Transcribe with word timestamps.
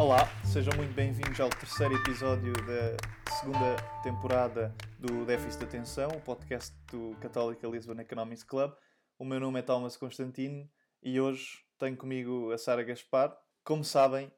Olá, 0.00 0.26
sejam 0.46 0.72
muito 0.78 0.94
bem-vindos 0.94 1.38
ao 1.38 1.50
terceiro 1.50 1.94
episódio 1.94 2.54
da 2.54 3.32
segunda 3.34 3.76
temporada 4.02 4.74
do 4.98 5.26
Déficit 5.26 5.58
de 5.58 5.64
Atenção, 5.66 6.08
o 6.12 6.20
podcast 6.22 6.74
do 6.90 7.14
Católica 7.20 7.68
Lisbon 7.68 8.00
Economics 8.00 8.42
Club. 8.42 8.72
O 9.18 9.26
meu 9.26 9.38
nome 9.38 9.58
é 9.58 9.62
Thomas 9.62 9.98
Constantino 9.98 10.66
e 11.02 11.20
hoje 11.20 11.62
tenho 11.78 11.98
comigo 11.98 12.50
a 12.50 12.56
Sara 12.56 12.82
Gaspar. 12.82 13.36
Como 13.62 13.84
sabem, 13.84 14.32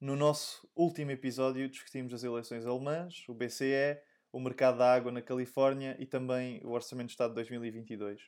no 0.00 0.16
nosso 0.16 0.66
último 0.74 1.10
episódio 1.10 1.68
discutimos 1.68 2.14
as 2.14 2.24
eleições 2.24 2.64
alemãs, 2.64 3.22
o 3.28 3.34
BCE, 3.34 4.00
o 4.32 4.40
mercado 4.40 4.78
da 4.78 4.94
água 4.94 5.12
na 5.12 5.20
Califórnia 5.20 5.94
e 5.98 6.06
também 6.06 6.58
o 6.64 6.70
Orçamento 6.70 7.08
de 7.08 7.12
Estado 7.12 7.32
de 7.32 7.34
2022. 7.34 8.18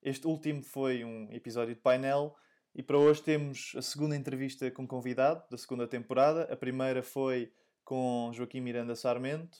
Este 0.00 0.24
último 0.28 0.62
foi 0.62 1.02
um 1.02 1.32
episódio 1.32 1.74
de 1.74 1.80
painel 1.80 2.36
e 2.76 2.82
para 2.82 2.98
hoje 2.98 3.22
temos 3.22 3.72
a 3.74 3.80
segunda 3.80 4.14
entrevista 4.14 4.70
com 4.70 4.86
convidado 4.86 5.42
da 5.50 5.56
segunda 5.56 5.88
temporada. 5.88 6.42
A 6.52 6.56
primeira 6.56 7.02
foi 7.02 7.50
com 7.82 8.30
Joaquim 8.34 8.60
Miranda 8.60 8.94
Sarmento. 8.94 9.56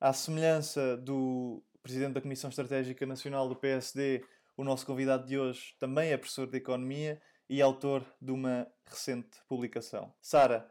À 0.00 0.14
semelhança 0.14 0.96
do 0.96 1.62
presidente 1.82 2.14
da 2.14 2.22
Comissão 2.22 2.48
Estratégica 2.48 3.04
Nacional 3.04 3.46
do 3.46 3.54
PSD, 3.54 4.24
o 4.56 4.64
nosso 4.64 4.86
convidado 4.86 5.26
de 5.26 5.38
hoje 5.38 5.74
também 5.78 6.10
é 6.10 6.16
professor 6.16 6.46
de 6.46 6.56
Economia 6.56 7.20
e 7.50 7.60
autor 7.60 8.02
de 8.18 8.32
uma 8.32 8.66
recente 8.86 9.36
publicação. 9.46 10.10
Sara, 10.22 10.66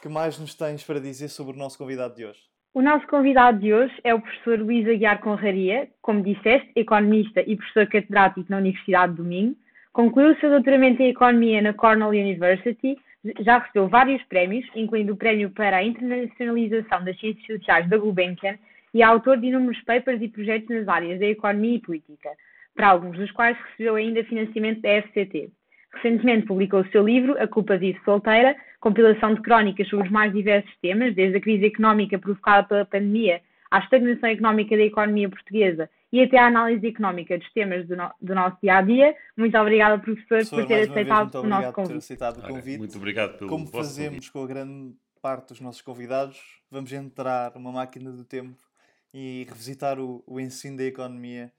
que 0.00 0.08
mais 0.08 0.38
nos 0.38 0.54
tens 0.54 0.84
para 0.84 1.00
dizer 1.00 1.28
sobre 1.28 1.56
o 1.56 1.58
nosso 1.58 1.76
convidado 1.76 2.14
de 2.14 2.24
hoje? 2.24 2.40
O 2.72 2.80
nosso 2.80 3.04
convidado 3.08 3.58
de 3.58 3.74
hoje 3.74 3.94
é 4.04 4.14
o 4.14 4.20
professor 4.20 4.60
Luís 4.60 4.86
Aguiar 4.86 5.20
Conraria, 5.20 5.90
como 6.00 6.22
disseste, 6.22 6.70
economista 6.76 7.40
e 7.40 7.56
professor 7.56 7.86
catedrático 7.88 8.46
na 8.48 8.58
Universidade 8.58 9.14
do 9.14 9.24
Minho. 9.24 9.56
Concluiu 9.96 10.32
o 10.32 10.36
seu 10.40 10.50
doutoramento 10.50 11.02
em 11.02 11.08
Economia 11.08 11.62
na 11.62 11.72
Cornell 11.72 12.10
University, 12.10 12.98
já 13.40 13.56
recebeu 13.56 13.88
vários 13.88 14.22
prémios, 14.24 14.66
incluindo 14.74 15.14
o 15.14 15.16
Prémio 15.16 15.48
para 15.48 15.78
a 15.78 15.82
Internacionalização 15.82 17.02
das 17.02 17.18
Ciências 17.18 17.46
Sociais 17.46 17.88
da 17.88 17.96
Gulbenkian 17.96 18.58
e 18.92 19.00
é 19.00 19.06
autor 19.06 19.38
de 19.38 19.46
inúmeros 19.46 19.80
papers 19.84 20.20
e 20.20 20.28
projetos 20.28 20.68
nas 20.68 20.86
áreas 20.86 21.18
da 21.18 21.24
economia 21.24 21.76
e 21.76 21.80
política, 21.80 22.28
para 22.74 22.88
alguns 22.88 23.16
dos 23.16 23.30
quais 23.30 23.56
recebeu 23.70 23.94
ainda 23.94 24.22
financiamento 24.24 24.82
da 24.82 25.00
FCT. 25.00 25.48
Recentemente 25.94 26.46
publicou 26.46 26.80
o 26.80 26.88
seu 26.88 27.02
livro 27.02 27.34
A 27.42 27.48
Culpa 27.48 27.78
Vive 27.78 27.98
Solteira, 28.04 28.54
compilação 28.80 29.32
de 29.32 29.40
crónicas 29.40 29.88
sobre 29.88 30.04
os 30.04 30.12
mais 30.12 30.30
diversos 30.30 30.76
temas, 30.82 31.14
desde 31.14 31.38
a 31.38 31.40
crise 31.40 31.64
económica 31.64 32.18
provocada 32.18 32.68
pela 32.68 32.84
pandemia 32.84 33.40
à 33.70 33.78
estagnação 33.78 34.28
económica 34.28 34.76
da 34.76 34.82
economia 34.82 35.30
portuguesa 35.30 35.88
e 36.12 36.22
até 36.22 36.38
à 36.38 36.46
análise 36.46 36.86
económica 36.86 37.38
dos 37.38 37.52
temas 37.52 37.86
do, 37.86 37.96
no, 37.96 38.10
do 38.20 38.34
nosso 38.34 38.56
dia 38.62 38.76
a 38.78 38.82
dia. 38.82 39.16
Muito 39.36 39.56
obrigada, 39.58 39.98
professor, 39.98 40.28
Professor, 40.28 40.56
por 40.60 40.66
ter 40.66 40.74
vez, 40.76 40.90
aceitado 40.90 41.22
muito 41.22 41.34
o 41.34 41.38
obrigado 41.40 41.62
nosso 41.62 41.72
por 41.74 41.82
ter 41.82 41.88
convite. 41.88 41.98
aceitado 41.98 42.38
o 42.38 42.42
convite. 42.42 42.78
Muito 42.78 42.96
obrigado 42.96 43.38
pelo 43.38 43.50
Como 43.50 43.66
fazemos 43.66 44.08
convite. 44.30 44.32
com 44.32 44.42
a 44.42 44.46
grande 44.46 44.94
parte 45.20 45.48
dos 45.48 45.60
nossos 45.60 45.82
convidados, 45.82 46.60
vamos 46.70 46.92
entrar 46.92 47.52
numa 47.54 47.72
máquina 47.72 48.12
do 48.12 48.24
tempo 48.24 48.62
e 49.12 49.44
revisitar 49.48 49.98
o, 49.98 50.22
o 50.26 50.38
ensino 50.38 50.76
da 50.76 50.84
economia 50.84 51.52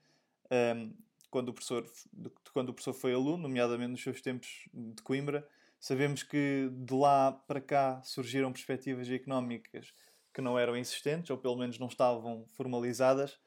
ahm, 0.50 0.90
quando, 1.30 1.50
o 1.50 1.52
professor, 1.52 1.84
de 2.12 2.30
quando 2.52 2.70
o 2.70 2.72
professor 2.72 2.94
foi 2.94 3.12
aluno, 3.12 3.42
nomeadamente 3.42 3.90
nos 3.90 4.02
seus 4.02 4.20
tempos 4.22 4.68
de 4.72 5.02
Coimbra. 5.02 5.46
Sabemos 5.78 6.22
que 6.22 6.70
de 6.72 6.94
lá 6.94 7.32
para 7.32 7.60
cá 7.60 8.00
surgiram 8.02 8.50
perspectivas 8.52 9.10
económicas 9.10 9.92
que 10.32 10.40
não 10.40 10.58
eram 10.58 10.76
existentes, 10.76 11.30
ou 11.30 11.36
pelo 11.36 11.56
menos 11.56 11.78
não 11.78 11.88
estavam 11.88 12.44
formalizadas. 12.56 13.38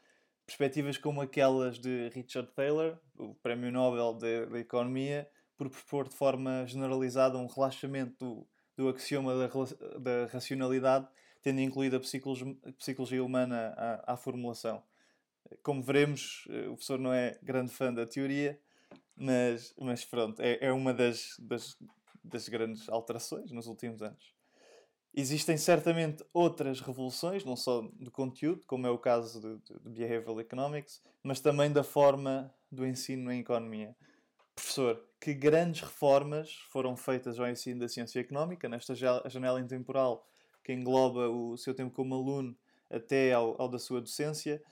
Perspectivas 0.45 0.97
como 0.97 1.22
aquelas 1.22 1.80
de 1.80 2.09
Richard 2.09 2.52
Taylor, 2.53 2.97
o 3.17 3.34
Prémio 3.36 3.72
Nobel 3.72 4.14
da 4.14 4.59
Economia, 4.59 5.30
por 5.58 5.70
propor 5.70 6.09
de 6.09 6.16
forma 6.16 6.66
generalizada 6.67 7.38
um 7.38 7.47
relaxamento 7.47 8.16
do, 8.18 8.47
do 8.75 8.90
axioma 8.90 9.34
da, 9.35 9.47
da 10.00 10.25
racionalidade, 10.31 11.07
tendo 11.41 11.62
incluído 11.62 11.96
a 11.97 12.00
psicologia, 12.00 12.56
a 12.66 12.72
psicologia 12.74 13.24
humana 13.24 13.74
à, 13.78 14.13
à 14.13 14.18
formulação. 14.18 14.84
Como 15.62 15.84
veremos, 15.84 16.47
eh, 16.50 16.68
o 16.68 16.73
professor 16.73 17.00
não 17.00 17.13
é 17.13 17.38
grande 17.44 17.72
fã 17.72 17.94
da 17.94 18.06
teoria, 18.06 18.59
mas, 19.16 19.73
mas 19.78 20.06
pronto, 20.06 20.41
é, 20.41 20.58
é 20.62 20.72
uma 20.72 20.94
das, 20.94 21.35
das, 21.40 21.78
das 22.23 22.50
grandes 22.50 22.90
alterações 22.90 23.52
nos 23.52 23.68
últimos 23.68 24.02
anos. 24.02 24.34
Existem 25.13 25.57
certamente 25.57 26.23
outras 26.33 26.79
revoluções, 26.79 27.44
não 27.44 27.57
só 27.57 27.81
do 27.81 28.09
conteúdo, 28.09 28.63
como 28.66 28.88
é 28.88 28.89
o 28.89 28.97
caso 28.97 29.59
de 29.59 29.89
Behavioral 29.89 30.39
Economics, 30.39 31.01
mas 31.22 31.41
também 31.41 31.72
da 31.72 31.83
forma 31.83 32.53
do 32.72 32.85
ensino 32.85 33.29
em 33.31 33.41
economia. 33.41 33.95
Professor, 34.55 35.05
que 35.19 35.33
grandes 35.33 35.81
reformas 35.81 36.55
foram 36.69 36.95
feitas 36.95 37.39
ao 37.39 37.47
ensino 37.49 37.81
da 37.81 37.89
ciência 37.89 38.19
económica, 38.22 38.69
nesta 38.69 38.95
ja- 38.95 39.22
janela 39.27 39.59
intemporal 39.59 40.25
que 40.63 40.72
engloba 40.73 41.29
o 41.29 41.57
seu 41.57 41.73
tempo 41.73 41.93
como 41.93 42.16
aluno 42.16 42.55
até 42.89 43.33
ao, 43.33 43.61
ao 43.61 43.67
da 43.67 43.79
sua 43.79 43.99
docência, 43.99 44.63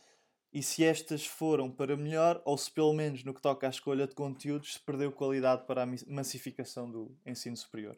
e 0.54 0.64
se 0.64 0.84
estas 0.86 1.26
foram 1.26 1.72
para 1.72 1.98
melhor, 1.98 2.42
ou 2.46 2.58
se 2.58 2.72
pelo 2.72 2.94
menos 2.94 3.24
no 3.24 3.34
que 3.34 3.42
toca 3.42 3.68
à 3.68 3.70
escolha 3.70 4.08
de 4.08 4.16
conteúdos, 4.16 4.74
se 4.74 4.80
perdeu 4.80 5.12
qualidade 5.12 5.66
para 5.66 5.84
a 5.84 5.88
massificação 6.08 6.90
do 6.90 7.18
ensino 7.26 7.58
superior? 7.58 7.98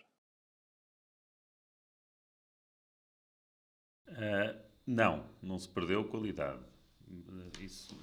Ah, 4.12 4.56
não, 4.86 5.26
não 5.42 5.58
se 5.60 5.68
perdeu 5.70 6.04
qualidade. 6.06 6.60
Isso, 7.60 7.96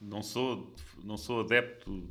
não, 0.00 0.22
sou, 0.22 0.74
não 1.02 1.16
sou 1.16 1.40
adepto, 1.40 2.08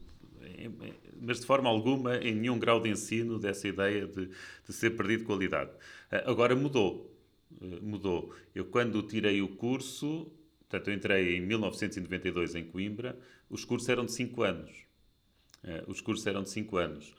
mas 1.22 1.40
de 1.40 1.46
forma 1.46 1.70
alguma, 1.70 2.18
em 2.18 2.36
nenhum 2.36 2.60
grau 2.60 2.80
de 2.82 2.90
ensino, 2.90 3.40
dessa 3.40 3.68
ideia 3.68 4.08
de, 4.08 4.28
de 4.28 4.74
ser 4.74 4.92
perdido 4.92 5.24
qualidade. 5.26 5.72
Ah, 6.12 6.24
agora 6.30 6.56
mudou. 6.56 7.12
Ah, 7.62 7.66
mudou. 7.82 8.34
Eu, 8.54 8.66
quando 8.66 9.02
tirei 9.04 9.42
o 9.42 9.48
curso, 9.50 10.32
portanto, 10.60 10.90
eu 10.90 10.94
entrei 10.94 11.38
em 11.38 11.42
1992 11.42 12.56
em 12.56 12.64
Coimbra, 12.64 13.18
os 13.50 13.64
cursos 13.66 13.88
eram 13.90 14.06
de 14.06 14.12
5 14.12 14.42
anos. 14.44 14.72
Os 15.88 16.02
cursos 16.02 16.26
eram 16.28 16.44
de 16.44 16.50
5 16.50 16.78
anos. 16.78 17.14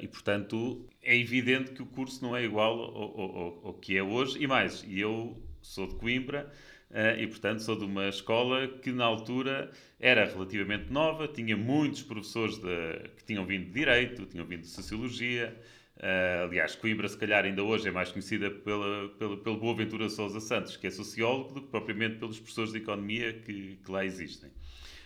E, 0.00 0.08
portanto, 0.08 0.86
é 1.02 1.16
evidente 1.16 1.72
que 1.72 1.82
o 1.82 1.86
curso 1.86 2.22
não 2.22 2.36
é 2.36 2.44
igual 2.44 2.78
ao, 2.80 2.96
ao- 3.20 3.36
ao- 3.36 3.66
ao 3.68 3.74
que 3.74 3.96
é 3.96 4.02
hoje. 4.02 4.42
E 4.42 4.46
mais, 4.46 4.84
eu 4.88 5.36
sou 5.62 5.86
de 5.86 5.94
Coimbra 5.96 6.50
eh, 6.90 7.22
e, 7.22 7.26
portanto, 7.26 7.60
sou 7.62 7.76
de 7.76 7.84
uma 7.84 8.08
escola 8.08 8.68
que, 8.68 8.92
na 8.92 9.04
altura, 9.04 9.70
era 9.98 10.24
relativamente 10.26 10.92
nova, 10.92 11.26
tinha 11.28 11.56
muitos 11.56 12.02
professores 12.02 12.58
de- 12.58 13.08
que 13.16 13.24
tinham 13.24 13.46
vindo 13.46 13.66
de 13.66 13.72
Direito, 13.72 14.26
tinham 14.26 14.44
vindo 14.44 14.60
de 14.62 14.68
Sociologia. 14.68 15.56
Eh, 15.98 16.42
aliás, 16.44 16.74
Coimbra, 16.74 17.08
se 17.08 17.16
calhar, 17.16 17.44
ainda 17.44 17.62
hoje 17.62 17.88
é 17.88 17.90
mais 17.90 18.10
conhecida 18.10 18.50
pela, 18.50 19.08
pela, 19.18 19.36
pelo 19.36 19.56
Boaventura 19.58 20.08
Sousa 20.08 20.40
Santos, 20.40 20.76
que 20.76 20.86
é 20.86 20.90
sociólogo, 20.90 21.54
do 21.54 21.62
que 21.62 21.68
propriamente 21.68 22.16
pelos 22.16 22.38
professores 22.38 22.72
de 22.72 22.78
Economia 22.78 23.32
que, 23.32 23.78
que 23.84 23.90
lá 23.90 24.04
existem. 24.04 24.50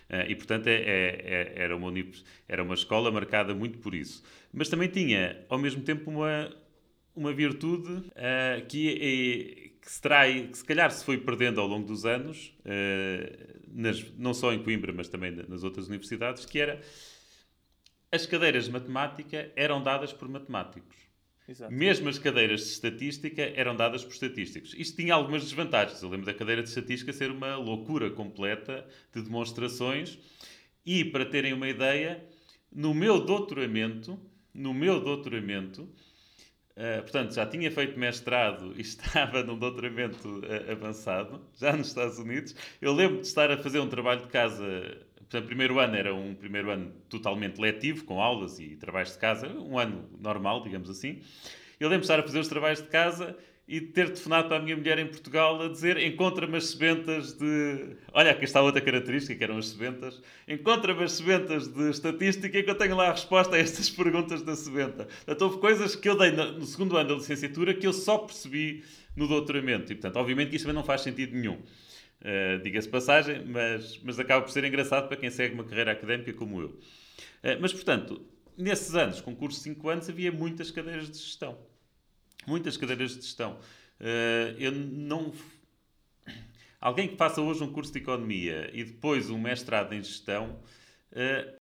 Eh, 0.09 0.31
e, 0.31 0.35
portanto, 0.35 0.67
é- 0.67 0.81
é- 0.81 1.21
é- 1.25 1.53
era, 1.63 1.75
uma 1.75 1.93
era 2.47 2.63
uma 2.63 2.73
escola 2.73 3.11
marcada 3.11 3.53
muito 3.53 3.77
por 3.79 3.93
isso. 3.93 4.23
Mas 4.53 4.69
também 4.69 4.87
tinha, 4.89 5.45
ao 5.49 5.59
mesmo 5.59 5.83
tempo, 5.83 6.09
uma, 6.09 6.53
uma 7.15 7.33
virtude 7.33 8.03
eh, 8.15 8.63
que, 8.67 8.89
é- 9.73 9.76
que 9.87 9.93
se 9.93 10.01
que 10.51 10.57
se 10.57 10.65
calhar 10.65 10.91
se 10.91 11.05
foi 11.05 11.17
perdendo 11.17 11.61
ao 11.61 11.67
longo 11.67 11.87
dos 11.87 12.05
anos, 12.05 12.53
eh, 12.65 13.55
nas- 13.69 14.11
não 14.17 14.33
só 14.33 14.51
em 14.51 14.61
Coimbra, 14.61 14.91
mas 14.91 15.07
também 15.07 15.31
na- 15.31 15.43
nas 15.47 15.63
outras 15.63 15.87
universidades, 15.87 16.45
que 16.45 16.59
era 16.59 16.81
as 18.11 18.25
cadeiras 18.25 18.65
de 18.65 18.71
matemática 18.71 19.49
eram 19.55 19.81
dadas 19.81 20.11
por 20.11 20.27
matemáticos. 20.27 20.97
Exato. 21.47 21.73
Mesmo 21.73 22.09
as 22.09 22.19
cadeiras 22.19 22.59
de 22.65 22.67
estatística 22.67 23.41
eram 23.55 23.77
dadas 23.77 24.03
por 24.03 24.11
estatísticos. 24.11 24.73
Isto 24.77 24.97
tinha 24.97 25.13
algumas 25.13 25.43
desvantagens. 25.43 26.01
Eu 26.03 26.09
lembro 26.09 26.25
da 26.25 26.33
cadeira 26.33 26.61
de 26.61 26.67
estatística 26.67 27.13
ser 27.13 27.31
uma 27.31 27.55
loucura 27.55 28.09
completa 28.09 28.85
de 29.15 29.21
demonstrações. 29.21 30.19
E, 30.85 31.05
para 31.05 31.25
terem 31.25 31.53
uma 31.53 31.69
ideia, 31.69 32.21
no 32.69 32.93
meu 32.93 33.21
doutoramento, 33.23 34.19
no 34.53 34.73
meu 34.73 34.99
doutoramento, 34.99 35.89
eh, 36.77 37.01
portanto, 37.01 37.33
já 37.33 37.43
tinha 37.43 37.71
feito 37.71 37.97
mestrado 37.99 38.71
e 38.77 38.81
estava 38.81 39.41
num 39.41 39.57
doutoramento 39.57 40.41
eh, 40.45 40.71
avançado, 40.71 41.41
já 41.55 41.75
nos 41.75 41.87
Estados 41.87 42.19
Unidos. 42.19 42.55
Eu 42.79 42.93
lembro 42.93 43.21
de 43.21 43.27
estar 43.27 43.49
a 43.49 43.57
fazer 43.57 43.79
um 43.79 43.89
trabalho 43.89 44.21
de 44.21 44.27
casa. 44.27 44.97
Portanto, 45.17 45.43
o 45.43 45.47
primeiro 45.47 45.79
ano 45.79 45.95
era 45.95 46.13
um 46.13 46.35
primeiro 46.35 46.69
ano 46.69 46.93
totalmente 47.09 47.59
letivo, 47.59 48.05
com 48.05 48.21
aulas 48.21 48.59
e 48.59 48.75
trabalhos 48.75 49.11
de 49.11 49.17
casa, 49.17 49.47
um 49.47 49.77
ano 49.77 50.07
normal, 50.19 50.63
digamos 50.63 50.89
assim. 50.89 51.21
Eu 51.79 51.89
lembro 51.89 52.01
de 52.01 52.05
estar 52.05 52.19
a 52.19 52.23
fazer 52.23 52.39
os 52.39 52.47
trabalhos 52.47 52.81
de 52.81 52.87
casa 52.87 53.35
e 53.67 53.81
ter 53.81 54.05
telefonado 54.07 54.47
para 54.47 54.57
a 54.57 54.61
minha 54.61 54.77
mulher 54.77 54.97
em 54.97 55.07
Portugal 55.07 55.61
a 55.61 55.67
dizer 55.67 55.97
encontra-me 55.97 56.55
as 56.55 56.67
sebentas 56.67 57.33
de... 57.33 57.97
Olha, 58.13 58.31
aqui 58.31 58.45
está 58.45 58.61
outra 58.61 58.79
característica, 58.79 59.35
que 59.35 59.43
eram 59.43 59.57
as 59.57 59.67
sebentas. 59.67 60.21
Encontra-me 60.47 61.03
as 61.03 61.11
sebentas 61.11 61.67
de 61.67 61.89
estatística 61.89 62.63
que 62.63 62.69
eu 62.69 62.75
tenho 62.75 62.95
lá 62.95 63.09
a 63.09 63.11
resposta 63.11 63.57
a 63.57 63.59
estas 63.59 63.89
perguntas 63.91 64.41
da 64.41 64.55
sebenta. 64.55 65.05
Portanto, 65.05 65.41
houve 65.41 65.59
coisas 65.59 65.97
que 65.97 66.07
eu 66.07 66.17
dei 66.17 66.31
no 66.31 66.65
segundo 66.65 66.95
ano 66.95 67.09
da 67.09 67.15
licenciatura 67.15 67.73
que 67.73 67.85
eu 67.85 67.91
só 67.91 68.19
percebi 68.19 68.85
no 69.17 69.27
doutoramento. 69.27 69.91
E, 69.91 69.95
portanto, 69.95 70.15
obviamente 70.15 70.49
que 70.51 70.55
isto 70.55 70.63
também 70.63 70.75
não 70.75 70.85
faz 70.85 71.01
sentido 71.01 71.35
nenhum. 71.35 71.55
Uh, 72.21 72.63
Diga-se 72.63 72.87
passagem, 72.87 73.43
mas, 73.45 73.99
mas 74.01 74.17
acaba 74.17 74.43
por 74.43 74.51
ser 74.51 74.63
engraçado 74.63 75.09
para 75.09 75.17
quem 75.17 75.29
segue 75.29 75.53
uma 75.53 75.65
carreira 75.65 75.91
académica 75.91 76.31
como 76.31 76.61
eu. 76.61 76.69
Uh, 76.69 77.59
mas, 77.59 77.73
portanto, 77.73 78.21
nesses 78.57 78.95
anos, 78.95 79.19
com 79.19 79.35
curso 79.35 79.57
de 79.57 79.63
5 79.63 79.89
anos, 79.89 80.09
havia 80.09 80.31
muitas 80.31 80.71
cadeiras 80.71 81.11
de 81.11 81.17
gestão. 81.17 81.57
Muitas 82.47 82.77
cadeiras 82.77 83.11
de 83.11 83.21
gestão. 83.21 83.59
Uh, 83.99 84.55
eu 84.57 84.71
não. 84.71 85.33
Alguém 86.79 87.09
que 87.09 87.17
faça 87.17 87.41
hoje 87.41 87.61
um 87.61 87.71
curso 87.73 87.91
de 87.91 87.99
economia 87.99 88.69
e 88.73 88.85
depois 88.85 89.29
um 89.29 89.37
mestrado 89.37 89.93
em 89.93 90.01
gestão. 90.01 90.57
Uh, 91.11 91.57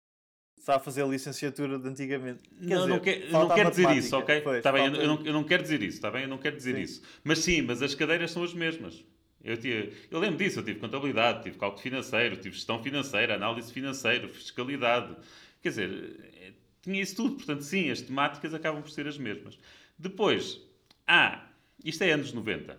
Está 0.58 0.76
a 0.76 0.79
fazer 0.79 1.02
a 1.02 1.06
licenciatura 1.06 1.79
de 1.79 1.88
antigamente. 1.88 2.43
Quer 2.43 2.67
não, 2.67 2.79
dizer, 2.79 2.88
não, 2.88 3.00
quer, 3.00 3.31
não 3.31 3.49
quero 3.49 3.70
dizer 3.70 3.90
isso, 3.96 4.17
ok? 4.17 4.40
Pois, 4.43 4.58
está 4.58 4.70
bem, 4.70 4.87
eu, 4.87 4.94
eu, 4.94 5.08
não, 5.08 5.26
eu 5.26 5.32
não 5.32 5.44
quero 5.44 5.62
dizer 5.62 5.82
isso, 5.82 5.96
está 5.96 6.11
bem? 6.11 6.23
Eu 6.23 6.29
não 6.29 6.38
quero 6.38 6.56
dizer 6.56 6.76
sim. 6.76 6.82
isso. 6.82 7.02
Mas 7.25 7.40
sim, 7.40 7.62
mas 7.62 7.82
as 7.82 7.94
cadeiras 7.94 8.31
são 8.31 8.44
as 8.44 8.55
mesmas. 8.55 9.05
Eu, 9.43 9.56
tive, 9.56 9.93
eu 10.08 10.20
lembro 10.20 10.38
disso, 10.38 10.61
eu 10.61 10.64
tive 10.64 10.78
contabilidade, 10.78 11.43
tive 11.43 11.58
cálculo 11.58 11.82
financeiro, 11.82 12.37
tive 12.37 12.55
gestão 12.55 12.81
financeira, 12.81 13.35
análise 13.35 13.73
financeira, 13.73 14.28
fiscalidade. 14.28 15.17
Quer 15.61 15.69
dizer, 15.69 16.31
eh, 16.40 16.52
tinha 16.81 17.02
isso 17.02 17.17
tudo. 17.17 17.37
Portanto, 17.37 17.62
sim, 17.62 17.90
as 17.90 18.00
temáticas 18.00 18.55
acabam 18.55 18.82
por 18.82 18.90
ser 18.90 19.08
as 19.08 19.19
mesmas. 19.19 19.58
Depois, 19.99 20.61
ah, 21.06 21.46
isto 21.84 22.02
é 22.04 22.12
anos 22.12 22.32
90. 22.32 22.75
Uh, 22.75 22.78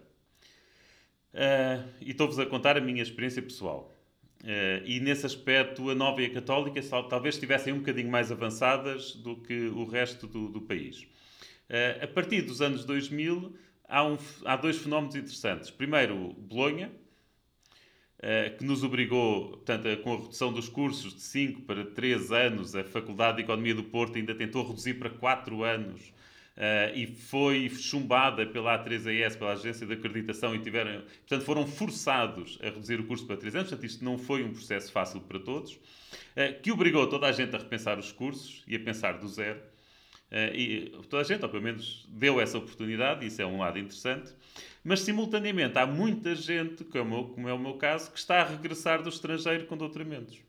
eh, 1.34 1.84
e 2.02 2.12
estou-vos 2.12 2.40
a 2.40 2.46
contar 2.46 2.78
a 2.78 2.82
minha 2.82 3.02
experiência 3.02 3.42
pessoal. 3.42 3.94
Uh, 4.44 4.86
e 4.86 5.00
nesse 5.00 5.26
aspecto, 5.26 5.90
a 5.90 5.96
Nova 5.96 6.22
e 6.22 6.26
a 6.26 6.34
Católica 6.34 6.82
talvez 7.10 7.36
estivessem 7.36 7.74
um 7.74 7.80
bocadinho 7.80 8.10
mais 8.10 8.32
avançadas 8.32 9.16
do 9.16 9.38
que 9.38 9.68
o 9.68 9.86
resto 9.86 10.28
do, 10.28 10.50
do 10.50 10.62
país. 10.62 11.02
Uh, 11.70 12.04
a 12.04 12.08
partir 12.08 12.44
dos 12.44 12.62
anos 12.62 12.86
2000, 12.86 13.56
há, 13.88 14.06
um, 14.06 14.18
há 14.46 14.56
dois 14.56 14.78
fenómenos 14.78 15.16
interessantes. 15.16 15.70
Primeiro, 15.70 16.34
Bolonha, 16.34 16.92
que 18.58 18.64
nos 18.64 18.86
obrigou, 18.86 19.50
portanto, 19.50 19.86
com 20.02 20.14
a 20.14 20.18
redução 20.18 20.54
dos 20.54 20.70
cursos 20.70 21.14
de 21.14 21.20
5 21.20 21.64
para 21.64 21.84
3 21.88 22.32
anos, 22.32 22.74
a 22.74 22.82
Faculdade 22.82 23.36
de 23.36 23.44
Economia 23.44 23.76
do 23.76 23.84
Porto 23.84 24.18
ainda 24.18 24.34
tentou 24.34 24.66
reduzir 24.66 24.94
para 24.94 25.10
4 25.10 25.62
anos. 25.62 26.13
Uh, 26.56 26.96
e 26.96 27.08
foi 27.08 27.68
chumbada 27.68 28.46
pela 28.46 28.78
A3AS, 28.78 29.38
pela 29.38 29.54
Agência 29.54 29.88
de 29.88 29.94
Acreditação, 29.94 30.54
e 30.54 30.60
tiveram, 30.60 31.02
portanto, 31.02 31.46
foram 31.46 31.66
forçados 31.66 32.60
a 32.62 32.66
reduzir 32.66 33.00
o 33.00 33.06
curso 33.06 33.26
para 33.26 33.38
3 33.38 33.56
anos. 33.56 33.70
Portanto, 33.70 33.90
isto 33.90 34.06
não 34.06 34.20
foi 34.20 34.44
um 34.44 34.54
processo 34.54 34.92
fácil 34.92 35.22
para 35.22 35.40
todos, 35.40 35.74
uh, 35.74 36.62
que 36.62 36.72
obrigou 36.72 37.08
toda 37.08 37.28
a 37.28 37.32
gente 37.32 37.56
a 37.56 37.60
repensar 37.60 37.98
os 37.98 38.12
cursos 38.12 38.64
e 38.68 38.76
a 38.76 38.80
pensar 38.80 39.18
do 39.18 39.28
zero. 39.28 39.60
Uh, 40.32 40.56
e 40.56 40.90
toda 41.10 41.22
a 41.22 41.24
gente, 41.24 41.44
ou 41.44 41.50
pelo 41.50 41.64
menos, 41.64 42.08
deu 42.08 42.40
essa 42.40 42.58
oportunidade, 42.58 43.26
isso 43.26 43.42
é 43.42 43.46
um 43.46 43.58
lado 43.58 43.80
interessante. 43.80 44.32
Mas, 44.84 45.00
simultaneamente, 45.00 45.80
há 45.80 45.88
muita 45.88 46.36
gente, 46.36 46.84
como, 46.84 47.30
como 47.30 47.50
é 47.50 47.54
o 47.54 47.60
meu 47.60 47.76
caso, 47.76 48.12
que 48.12 48.20
está 48.20 48.42
a 48.42 48.46
regressar 48.46 49.02
do 49.02 49.10
estrangeiro 49.10 49.66
com 49.66 49.76
doutoramentos. 49.76 50.40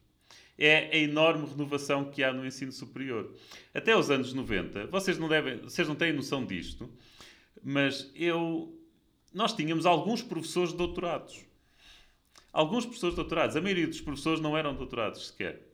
É 0.56 0.90
a 0.92 0.96
enorme 0.96 1.46
renovação 1.46 2.10
que 2.10 2.22
há 2.22 2.32
no 2.32 2.46
ensino 2.46 2.70
superior. 2.70 3.34
Até 3.72 3.96
os 3.96 4.10
anos 4.10 4.32
90, 4.32 4.86
vocês 4.86 5.18
não, 5.18 5.28
devem, 5.28 5.58
vocês 5.58 5.88
não 5.88 5.96
têm 5.96 6.12
noção 6.12 6.44
disto, 6.46 6.88
mas 7.62 8.10
eu, 8.14 8.72
nós 9.32 9.52
tínhamos 9.52 9.84
alguns 9.84 10.22
professores 10.22 10.72
doutorados. 10.72 11.44
Alguns 12.52 12.84
professores 12.84 13.16
doutorados. 13.16 13.56
A 13.56 13.60
maioria 13.60 13.88
dos 13.88 14.00
professores 14.00 14.40
não 14.40 14.56
eram 14.56 14.74
doutorados 14.74 15.28
sequer. 15.28 15.73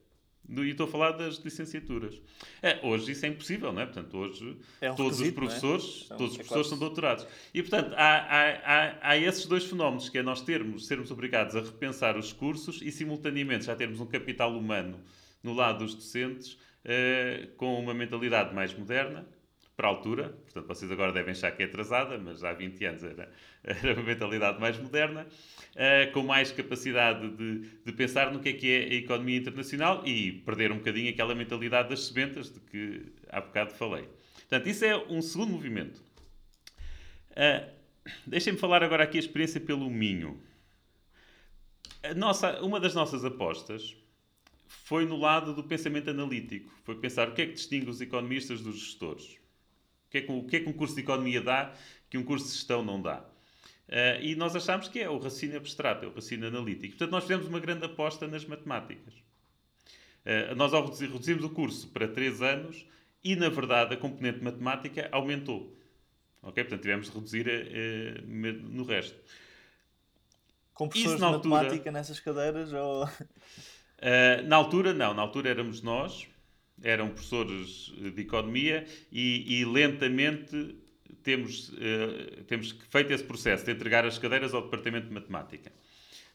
E 0.51 0.71
estou 0.71 0.87
a 0.87 0.91
falar 0.91 1.13
das 1.13 1.37
licenciaturas. 1.37 2.21
É, 2.61 2.81
hoje 2.83 3.13
isso 3.13 3.25
é 3.25 3.29
impossível, 3.29 3.73
não 3.73 3.83
é? 3.83 3.87
Portanto, 3.87 4.17
hoje 4.17 4.57
é 4.81 4.91
um 4.91 4.97
todos 4.97 5.21
os 5.21 5.29
é? 5.29 5.31
professores, 5.31 6.09
é? 6.11 6.17
todos 6.17 6.33
os 6.33 6.37
professores 6.39 6.67
são 6.67 6.79
doutorados. 6.79 7.27
E, 7.55 7.63
portanto, 7.63 7.95
há, 7.97 8.17
há, 8.17 8.51
há, 8.65 9.11
há, 9.11 9.17
esses 9.17 9.47
dois 9.47 9.65
fenómenos, 9.65 10.09
que 10.09 10.19
é 10.19 10.23
nós 10.23 10.41
termos, 10.43 10.87
sermos 10.87 11.11
obrigados 11.11 11.55
a 11.55 11.61
repensar 11.61 12.17
os 12.19 12.33
cursos 12.33 12.83
e, 12.83 12.91
simultaneamente, 12.91 13.67
já 13.67 13.77
termos 13.77 14.01
um 14.01 14.07
capital 14.07 14.57
humano 14.57 14.99
no 15.43 15.53
lado 15.53 15.79
dos 15.79 15.95
docentes 15.95 16.59
eh, 16.85 17.49
com 17.57 17.79
uma 17.79 17.93
mentalidade 17.93 18.55
mais 18.55 18.75
moderna, 18.75 19.27
para 19.81 19.89
a 19.89 19.93
altura, 19.93 20.29
portanto 20.29 20.67
vocês 20.67 20.93
agora 20.93 21.11
devem 21.11 21.33
achar 21.33 21.51
que 21.53 21.63
é 21.63 21.65
atrasada, 21.65 22.19
mas 22.19 22.45
há 22.45 22.53
20 22.53 22.85
anos 22.85 23.03
era, 23.03 23.33
era 23.65 23.95
uma 23.95 24.03
mentalidade 24.03 24.61
mais 24.61 24.79
moderna, 24.79 25.27
uh, 25.27 26.13
com 26.13 26.23
mais 26.23 26.53
capacidade 26.53 27.31
de, 27.31 27.61
de, 27.83 27.93
pensar 27.93 28.31
no 28.31 28.41
que 28.41 28.51
é 28.51 28.53
que 28.53 28.71
é 28.71 28.79
a 28.83 28.95
economia 28.97 29.39
internacional 29.39 30.07
e 30.07 30.33
perder 30.33 30.71
um 30.71 30.77
bocadinho 30.77 31.09
aquela 31.09 31.35
mentalidade 31.35 31.89
das 31.89 32.05
sementas 32.09 32.53
de 32.53 32.61
que 32.61 33.07
há 33.31 33.41
bocado 33.41 33.73
falei. 33.73 34.07
Portanto, 34.41 34.69
isso 34.69 34.85
é 34.85 34.95
um 35.09 35.23
segundo 35.23 35.53
movimento. 35.53 36.03
Uh, 37.31 37.81
Deixem-me 38.27 38.59
falar 38.59 38.83
agora 38.83 39.05
aqui 39.05 39.17
a 39.17 39.21
experiência 39.21 39.61
pelo 39.61 39.89
Minho. 39.89 40.39
Nossa, 42.17 42.61
uma 42.61 42.79
das 42.79 42.95
nossas 42.95 43.25
apostas 43.25 43.97
foi 44.67 45.07
no 45.07 45.17
lado 45.17 45.55
do 45.55 45.65
pensamento 45.65 46.11
analítico. 46.11 46.71
Foi 46.85 46.97
pensar 46.97 47.31
o 47.31 47.33
que 47.33 47.41
é 47.43 47.47
que 47.47 47.55
distingue 47.55 47.89
os 47.89 48.01
economistas 48.03 48.61
dos 48.61 48.79
gestores. 48.79 49.40
O 50.11 50.13
que, 50.13 50.19
é 50.19 50.23
que, 50.23 50.33
o 50.33 50.43
que 50.43 50.57
é 50.57 50.61
que 50.61 50.69
um 50.69 50.73
curso 50.73 50.97
de 50.97 51.03
economia 51.03 51.41
dá 51.41 51.73
que 52.11 52.19
um 52.19 52.25
curso 52.25 52.47
de 52.47 52.55
gestão 52.55 52.83
não 52.83 53.01
dá? 53.01 53.21
Uh, 53.21 54.21
e 54.21 54.35
nós 54.35 54.57
achamos 54.57 54.89
que 54.89 54.99
é 54.99 55.09
o 55.09 55.19
raciocínio 55.19 55.57
abstrato, 55.57 56.05
é 56.05 56.09
o 56.09 56.11
raciocínio 56.11 56.49
analítico. 56.49 56.97
Portanto, 56.97 57.13
nós 57.13 57.23
fizemos 57.23 57.47
uma 57.47 57.61
grande 57.61 57.85
aposta 57.85 58.27
nas 58.27 58.45
matemáticas. 58.45 59.15
Uh, 60.27 60.57
nós 60.57 60.73
reduzimos 60.99 61.45
o 61.45 61.51
curso 61.51 61.87
para 61.91 62.09
3 62.09 62.43
anos 62.43 62.85
e, 63.23 63.37
na 63.37 63.49
verdade, 63.49 63.95
a 63.95 63.97
componente 63.97 64.43
matemática 64.43 65.09
aumentou. 65.13 65.77
Ok? 66.43 66.65
Portanto, 66.65 66.83
tivemos 66.83 67.07
de 67.07 67.15
reduzir 67.15 67.47
uh, 67.47 68.27
no 68.27 68.83
resto. 68.83 69.17
Com 70.75 70.89
professores 70.89 71.21
Isso, 71.21 71.29
de 71.29 71.35
altura, 71.35 71.55
matemática 71.55 71.93
nessas 71.93 72.19
cadeiras? 72.19 72.73
Ou... 72.73 73.09
na 74.45 74.57
altura, 74.57 74.93
não. 74.93 75.15
Na 75.15 75.23
altura 75.23 75.51
éramos 75.51 75.83
nós 75.83 76.27
eram 76.83 77.09
professores 77.11 77.93
de 78.15 78.23
economia 78.23 78.87
e, 79.13 79.61
e 79.61 79.65
lentamente 79.65 80.77
temos, 81.23 81.69
uh, 81.71 82.45
temos 82.47 82.73
feito 82.89 83.13
esse 83.13 83.25
processo 83.25 83.65
de 83.65 83.73
entregar 83.73 84.05
as 84.05 84.19
cadeiras 84.19 84.55
ao 84.55 84.63
departamento 84.63 85.09
de 85.09 85.15
matemática. 85.15 85.73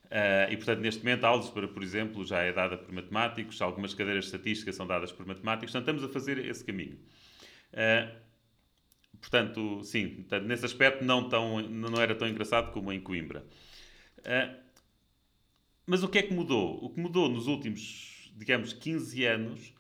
Uh, 0.06 0.52
e, 0.52 0.58
portanto, 0.58 0.80
neste 0.80 1.04
momento, 1.04 1.24
a 1.24 1.30
álgebra, 1.30 1.68
por 1.68 1.82
exemplo, 1.82 2.26
já 2.26 2.42
é 2.42 2.54
dada 2.54 2.78
por 2.78 2.94
matemáticos, 2.94 3.62
algumas 3.62 3.94
cadeiras 3.94 4.26
de 4.26 4.32
estatística 4.32 4.72
são 4.72 4.86
dadas 4.86 5.12
por 5.12 5.26
matemáticos, 5.26 5.72
portanto, 5.72 5.96
estamos 5.96 6.04
a 6.04 6.14
fazer 6.14 6.46
esse 6.46 6.64
caminho. 6.64 7.00
Uh, 7.74 8.16
portanto, 9.20 9.84
sim, 9.84 10.10
portanto, 10.10 10.44
nesse 10.44 10.66
aspecto 10.66 11.04
não, 11.04 11.28
tão, 11.28 11.62
não 11.62 12.00
era 12.02 12.14
tão 12.14 12.28
engraçado 12.28 12.72
como 12.72 12.94
em 12.94 13.00
Coimbra. 13.00 13.44
Mas 15.86 16.02
o 16.02 16.08
que 16.08 16.18
é 16.18 16.24
que 16.24 16.34
mudou? 16.34 16.84
O 16.84 16.90
que 16.90 17.00
mudou 17.00 17.30
nos 17.30 17.46
últimos, 17.46 18.32
digamos, 18.36 18.74
15 18.74 19.26
anos 19.26 19.75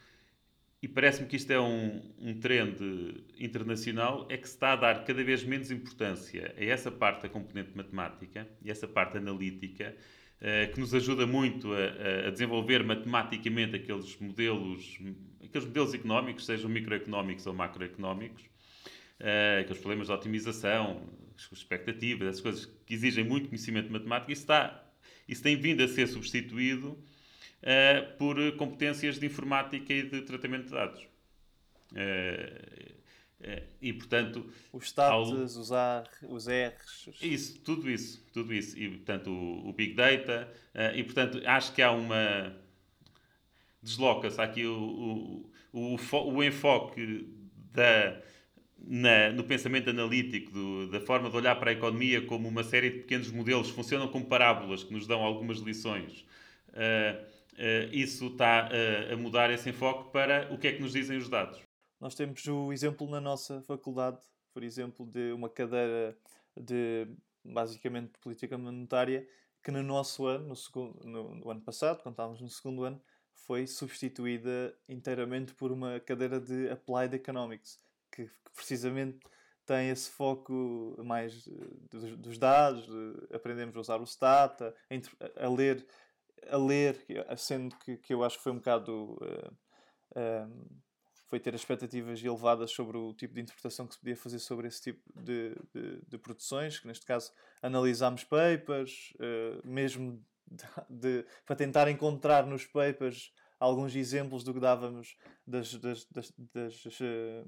e 0.85 0.87
parece-me 0.87 1.27
que 1.27 1.35
isto 1.35 1.49
é 1.49 1.59
um, 1.59 1.99
um 2.19 2.39
trend 2.39 2.77
internacional, 3.39 4.27
é 4.29 4.37
que 4.37 4.47
se 4.47 4.53
está 4.53 4.73
a 4.73 4.75
dar 4.75 5.03
cada 5.03 5.23
vez 5.23 5.43
menos 5.43 5.71
importância 5.71 6.53
a 6.55 6.63
essa 6.63 6.91
parte 6.91 7.23
da 7.23 7.29
componente 7.29 7.75
matemática 7.75 8.47
e 8.63 8.69
essa 8.69 8.87
parte 8.87 9.17
analítica, 9.17 9.97
uh, 10.39 10.71
que 10.71 10.79
nos 10.79 10.93
ajuda 10.93 11.25
muito 11.25 11.73
a, 11.73 12.27
a, 12.27 12.29
desenvolver 12.29 12.83
matematicamente 12.83 13.75
aqueles 13.75 14.15
modelos, 14.19 14.99
aqueles 15.43 15.65
modelos 15.65 15.95
económicos, 15.95 16.45
sejam 16.45 16.69
microeconómicos 16.69 17.47
ou 17.47 17.53
macroeconómicos, 17.55 18.43
uh, 18.43 19.61
aqueles 19.61 19.79
problemas 19.79 20.05
de 20.05 20.13
otimização, 20.13 21.01
as 21.35 21.51
expectativas, 21.51 22.27
essas 22.27 22.41
coisas 22.41 22.65
que 22.85 22.93
exigem 22.93 23.23
muito 23.23 23.49
conhecimento 23.49 23.87
de 23.87 23.91
matemática, 23.91 24.31
isso, 24.31 24.43
está, 24.43 24.87
isso 25.27 25.41
tem 25.41 25.55
vindo 25.55 25.81
a 25.81 25.87
ser 25.87 26.05
substituído 26.05 26.95
uh, 27.65 28.17
por 28.17 28.37
competências 28.57 29.19
de 29.19 29.25
informática 29.25 29.91
e 29.91 30.03
de 30.03 30.21
tratamento 30.21 30.65
de 30.65 30.71
dados. 30.71 31.01
Uh, 31.91 32.95
e 33.81 33.93
portanto 33.93 34.49
os 34.71 34.85
status, 34.85 35.29
ao... 35.29 35.61
os, 35.61 35.71
R, 35.71 36.07
os 36.23 36.47
R's 36.47 37.09
isso 37.21 37.59
tudo 37.59 37.91
isso 37.91 38.25
tudo 38.33 38.53
isso 38.53 38.79
e 38.79 38.89
portanto 38.89 39.29
o, 39.29 39.69
o 39.69 39.73
big 39.73 39.93
data 39.93 40.51
e 40.95 41.03
portanto 41.03 41.39
acho 41.45 41.71
que 41.75 41.81
há 41.81 41.91
uma 41.91 42.55
desloca-se 43.83 44.41
aqui 44.41 44.65
o, 44.65 45.45
o, 45.71 45.95
o, 45.95 46.43
enfoque 46.43 47.29
da 47.71 48.19
na, 48.87 49.31
no 49.31 49.43
pensamento 49.43 49.89
analítico, 49.89 50.51
do, 50.51 50.87
da 50.89 50.99
forma 51.01 51.29
de 51.29 51.35
olhar 51.35 51.55
para 51.55 51.71
a 51.71 51.73
economia 51.73 52.21
como 52.21 52.47
uma 52.47 52.63
série 52.63 52.89
de 52.89 52.99
pequenos 52.99 53.31
modelos, 53.31 53.69
funcionam 53.69 54.07
como 54.07 54.25
parábolas 54.25 54.83
que 54.83 54.93
nos 54.93 55.07
dão 55.07 55.21
algumas 55.23 55.57
lições. 55.59 56.25
Uh, 56.69 57.34
isso 57.91 58.27
está 58.27 58.69
uh, 58.69 59.13
a 59.13 59.17
mudar 59.17 59.49
esse 59.49 59.69
enfoque 59.69 60.11
para 60.11 60.53
o 60.53 60.57
que 60.57 60.67
é 60.67 60.73
que 60.73 60.81
nos 60.81 60.93
dizem 60.93 61.17
os 61.17 61.29
dados. 61.29 61.61
Nós 61.99 62.15
temos 62.15 62.45
o 62.47 62.73
exemplo 62.73 63.09
na 63.09 63.21
nossa 63.21 63.61
faculdade, 63.61 64.19
por 64.53 64.63
exemplo, 64.63 65.05
de 65.05 65.31
uma 65.31 65.49
cadeira 65.49 66.17
de 66.55 67.07
basicamente 67.43 68.17
política 68.19 68.57
monetária 68.57 69.27
que 69.63 69.71
no 69.71 69.81
nosso 69.81 70.27
ano, 70.27 70.49
no, 70.49 70.55
segundo, 70.55 71.03
no, 71.03 71.35
no 71.35 71.49
ano 71.49 71.61
passado, 71.61 72.01
quando 72.03 72.13
estávamos 72.13 72.41
no 72.41 72.49
segundo 72.49 72.83
ano, 72.83 73.01
foi 73.33 73.65
substituída 73.65 74.75
inteiramente 74.87 75.53
por 75.53 75.71
uma 75.71 75.99
cadeira 75.99 76.39
de 76.39 76.69
Applied 76.69 77.15
Economics, 77.15 77.79
que, 78.11 78.25
que 78.25 78.51
precisamente 78.53 79.19
tem 79.65 79.89
esse 79.89 80.11
foco 80.11 80.95
mais 81.03 81.47
dos, 81.89 82.15
dos 82.17 82.37
dados, 82.37 82.87
aprendemos 83.33 83.75
a 83.75 83.79
usar 83.79 83.99
o 83.99 84.05
Stata, 84.05 84.75
a, 84.89 85.45
a 85.45 85.49
ler 85.49 85.85
a 86.49 86.57
ler, 86.57 87.05
sendo 87.37 87.75
que, 87.77 87.97
que 87.97 88.13
eu 88.13 88.23
acho 88.23 88.37
que 88.37 88.43
foi 88.43 88.51
um 88.51 88.57
bocado. 88.57 89.17
Uh, 89.21 89.53
eh, 90.15 90.45
um, 90.45 90.51
ehm, 90.51 90.85
foi 91.27 91.39
ter 91.39 91.53
expectativas 91.55 92.23
elevadas 92.23 92.71
sobre 92.71 92.97
o 92.97 93.13
tipo 93.13 93.33
de 93.33 93.41
interpretação 93.41 93.87
que 93.87 93.95
se 93.95 93.99
podia 93.99 94.15
fazer 94.15 94.39
sobre 94.39 94.67
esse 94.67 94.81
tipo 94.81 95.01
de, 95.19 95.55
de, 95.73 96.01
de 96.07 96.17
produções, 96.17 96.79
que 96.79 96.87
neste 96.87 97.05
caso 97.05 97.31
analisámos 97.61 98.23
papers, 98.23 99.11
uh, 99.15 99.67
mesmo 99.67 100.23
de, 100.45 100.63
de, 100.89 101.25
para 101.45 101.55
tentar 101.55 101.89
encontrar 101.89 102.45
nos 102.45 102.65
papers 102.65 103.33
alguns 103.59 103.95
exemplos 103.95 104.43
do 104.43 104.53
que 104.53 104.59
dávamos 104.59 105.17
das, 105.47 105.73
das, 105.75 106.05
das, 106.05 106.33
das, 106.53 106.85
uh, 106.85 107.45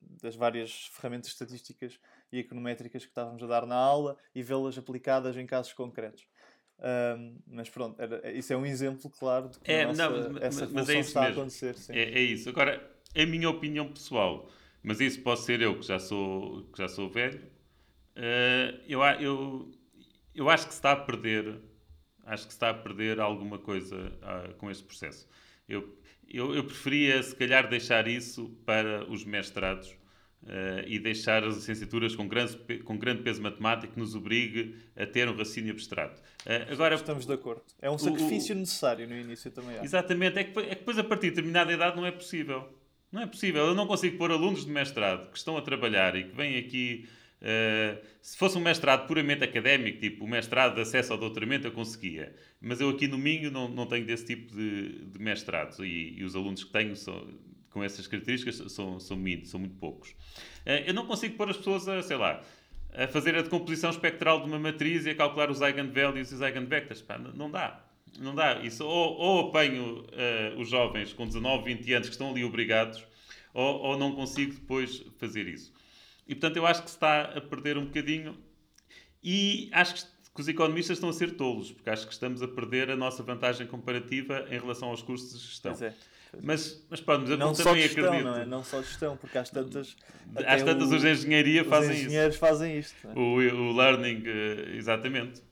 das 0.00 0.36
várias 0.36 0.86
ferramentas 0.92 1.30
estatísticas 1.30 1.98
e 2.32 2.38
econométricas 2.38 3.02
que 3.02 3.10
estávamos 3.10 3.42
a 3.42 3.46
dar 3.46 3.66
na 3.66 3.76
aula 3.76 4.16
e 4.34 4.42
vê-las 4.42 4.78
aplicadas 4.78 5.36
em 5.36 5.46
casos 5.46 5.72
concretos. 5.72 6.26
Um, 6.80 7.38
mas 7.48 7.68
pronto, 7.68 8.00
era, 8.00 8.30
isso 8.30 8.52
é 8.52 8.56
um 8.56 8.64
exemplo 8.64 9.10
claro 9.10 9.48
de 9.48 9.58
que 9.58 9.70
é, 9.70 9.84
nossa, 9.84 10.08
não, 10.08 10.32
mas, 10.32 10.42
essa 10.42 10.68
mas 10.72 10.88
é 10.88 10.98
está 11.00 11.22
mesmo. 11.22 11.40
a 11.40 11.42
acontecer. 11.42 11.74
É, 11.88 12.02
é, 12.02 12.20
isso. 12.20 12.48
Agora, 12.48 12.88
a 13.16 13.26
minha 13.26 13.50
opinião 13.50 13.88
pessoal, 13.88 14.48
mas 14.82 15.00
isso 15.00 15.20
pode 15.22 15.40
ser 15.40 15.60
eu 15.60 15.78
que 15.78 15.86
já 15.86 15.98
sou, 15.98 16.62
que 16.72 16.78
já 16.78 16.88
sou 16.88 17.10
velho. 17.10 17.40
Uh, 18.16 18.78
eu, 18.86 19.02
eu, 19.02 19.70
eu 20.34 20.48
acho 20.48 20.66
que 20.66 20.72
se 20.72 20.78
está 20.78 20.92
a 20.92 20.96
perder, 20.96 21.60
acho 22.24 22.46
que 22.46 22.52
se 22.52 22.56
está 22.56 22.70
a 22.70 22.74
perder 22.74 23.18
alguma 23.18 23.58
coisa 23.58 23.96
uh, 23.96 24.54
com 24.54 24.70
este 24.70 24.84
processo. 24.84 25.28
Eu, 25.68 25.98
eu, 26.28 26.54
eu 26.54 26.64
preferia, 26.64 27.20
se 27.22 27.34
calhar, 27.34 27.68
deixar 27.68 28.06
isso 28.06 28.50
para 28.64 29.04
os 29.10 29.24
mestrados 29.24 29.97
Uh, 30.40 30.86
e 30.86 30.98
deixar 30.98 31.44
as 31.44 31.56
licenciaturas 31.56 32.14
com 32.14 32.26
grande, 32.26 32.56
com 32.84 32.96
grande 32.96 33.22
peso 33.22 33.42
matemático 33.42 33.92
que 33.92 33.98
nos 33.98 34.14
obrigue 34.14 34.76
a 34.96 35.04
ter 35.04 35.28
um 35.28 35.32
raciocínio 35.32 35.72
abstrato. 35.72 36.22
Uh, 36.46 36.72
agora, 36.72 36.94
Estamos 36.94 37.26
de 37.26 37.32
acordo. 37.32 37.62
É 37.82 37.90
um 37.90 37.98
sacrifício 37.98 38.54
o, 38.54 38.58
necessário 38.58 39.06
no 39.06 39.16
início 39.16 39.50
também. 39.50 39.76
Há. 39.76 39.84
Exatamente. 39.84 40.38
É 40.38 40.44
que, 40.44 40.58
é 40.60 40.62
que 40.62 40.74
depois, 40.76 40.96
a 40.98 41.04
partir 41.04 41.30
de 41.30 41.36
determinada 41.36 41.72
idade, 41.72 41.96
não 41.96 42.06
é 42.06 42.12
possível. 42.12 42.68
Não 43.10 43.22
é 43.22 43.26
possível. 43.26 43.66
Eu 43.66 43.74
não 43.74 43.86
consigo 43.86 44.16
pôr 44.16 44.30
alunos 44.30 44.64
de 44.64 44.70
mestrado 44.70 45.30
que 45.30 45.38
estão 45.38 45.56
a 45.56 45.62
trabalhar 45.62 46.14
e 46.16 46.24
que 46.24 46.36
vêm 46.36 46.56
aqui. 46.56 47.08
Uh, 47.40 47.98
se 48.20 48.36
fosse 48.36 48.56
um 48.58 48.60
mestrado 48.60 49.06
puramente 49.06 49.44
académico, 49.44 50.00
tipo 50.00 50.24
o 50.24 50.28
mestrado 50.28 50.74
de 50.74 50.80
acesso 50.80 51.12
ao 51.12 51.18
doutoramento, 51.18 51.66
eu 51.66 51.72
conseguia. 51.72 52.34
Mas 52.60 52.80
eu 52.80 52.88
aqui 52.88 53.06
no 53.06 53.18
Minho 53.18 53.50
não, 53.50 53.68
não 53.68 53.86
tenho 53.86 54.04
desse 54.04 54.24
tipo 54.24 54.54
de, 54.54 55.04
de 55.04 55.18
mestrados 55.18 55.78
e, 55.78 56.14
e 56.16 56.24
os 56.24 56.34
alunos 56.34 56.64
que 56.64 56.72
tenho 56.72 56.96
são, 56.96 57.28
com 57.70 57.82
essas 57.82 58.06
características 58.06 58.56
são, 58.72 58.98
são, 58.98 59.18
são 59.44 59.58
muito 59.60 59.76
poucos. 59.78 60.14
Eh, 60.64 60.90
eu 60.90 60.94
não 60.94 61.06
consigo 61.06 61.36
pôr 61.36 61.50
as 61.50 61.56
pessoas 61.56 61.88
a, 61.88 62.02
sei 62.02 62.16
lá, 62.16 62.42
a 62.94 63.06
fazer 63.08 63.36
a 63.36 63.42
decomposição 63.42 63.90
espectral 63.90 64.40
de 64.40 64.46
uma 64.46 64.58
matriz 64.58 65.06
e 65.06 65.10
a 65.10 65.14
calcular 65.14 65.50
os 65.50 65.60
eigenvalues 65.60 66.30
e 66.30 66.34
os 66.34 66.40
eigenvectors. 66.40 67.02
Pá, 67.02 67.18
não 67.18 67.50
dá. 67.50 67.84
Não 68.18 68.34
dá. 68.34 68.60
Isso, 68.60 68.84
ou, 68.84 69.16
ou 69.16 69.48
apanho 69.48 70.00
uh, 70.00 70.60
os 70.60 70.68
jovens 70.68 71.12
com 71.12 71.26
19, 71.26 71.74
20 71.74 71.92
anos 71.92 72.08
que 72.08 72.14
estão 72.14 72.30
ali 72.30 72.44
obrigados, 72.44 73.04
ou, 73.52 73.80
ou 73.80 73.98
não 73.98 74.14
consigo 74.14 74.54
depois 74.54 75.04
fazer 75.18 75.46
isso. 75.46 75.72
E 76.26 76.34
portanto 76.34 76.56
eu 76.56 76.66
acho 76.66 76.82
que 76.82 76.90
se 76.90 76.96
está 76.96 77.22
a 77.22 77.40
perder 77.40 77.78
um 77.78 77.86
bocadinho 77.86 78.36
e 79.22 79.68
acho 79.72 79.94
que, 79.94 80.02
que 80.34 80.40
os 80.40 80.48
economistas 80.48 80.96
estão 80.96 81.08
a 81.08 81.12
ser 81.12 81.36
tolos, 81.36 81.72
porque 81.72 81.88
acho 81.90 82.06
que 82.06 82.12
estamos 82.12 82.42
a 82.42 82.48
perder 82.48 82.90
a 82.90 82.96
nossa 82.96 83.22
vantagem 83.22 83.66
comparativa 83.66 84.46
em 84.50 84.58
relação 84.58 84.88
aos 84.88 85.02
custos 85.02 85.32
de 85.40 85.46
gestão. 85.46 85.72
Pois 85.72 85.82
é. 85.82 85.94
Mas, 86.42 86.86
mas 86.90 87.00
pronto, 87.00 87.22
mas 87.22 87.30
eu 87.30 87.36
não 87.36 87.52
também 87.52 87.82
gestão, 87.82 88.04
acredito. 88.04 88.24
Não, 88.24 88.36
é? 88.36 88.46
não 88.46 88.64
só 88.64 88.82
gestão, 88.82 89.16
porque 89.16 89.38
às 89.38 89.50
tantas. 89.50 89.96
Às 90.46 90.62
tantas, 90.62 90.90
o, 90.90 90.96
os 90.96 91.04
engenharia 91.04 91.64
fazem 91.64 91.92
isso. 91.92 92.00
Os 92.00 92.06
engenheiros 92.06 92.36
fazem 92.36 92.78
isto. 92.78 93.08
É? 93.08 93.18
O, 93.18 93.36
o 93.36 93.76
learning, 93.76 94.22
eh, 94.26 94.76
exatamente. 94.76 95.42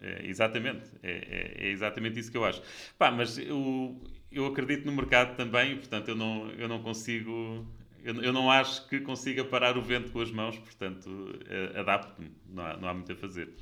É, 0.00 0.26
exatamente. 0.26 0.84
É, 1.02 1.10
é, 1.10 1.66
é, 1.66 1.70
exatamente 1.70 2.18
isso 2.20 2.30
que 2.30 2.36
eu 2.36 2.44
acho. 2.44 2.62
Pá, 2.98 3.10
mas 3.10 3.38
eu, 3.38 4.00
eu 4.30 4.46
acredito 4.46 4.84
no 4.84 4.92
mercado 4.92 5.36
também, 5.36 5.76
portanto, 5.76 6.08
eu 6.08 6.16
não, 6.16 6.50
eu 6.50 6.68
não 6.68 6.82
consigo. 6.82 7.66
Eu, 8.04 8.22
eu 8.22 8.32
não 8.32 8.50
acho 8.50 8.86
que 8.88 9.00
consiga 9.00 9.44
parar 9.44 9.76
o 9.76 9.82
vento 9.82 10.12
com 10.12 10.20
as 10.20 10.30
mãos, 10.30 10.58
portanto, 10.58 11.38
eh, 11.48 11.80
adapto-me. 11.80 12.30
Não 12.48 12.64
há, 12.64 12.76
não 12.76 12.88
há 12.88 12.94
muito 12.94 13.12
a 13.12 13.16
fazer. 13.16 13.52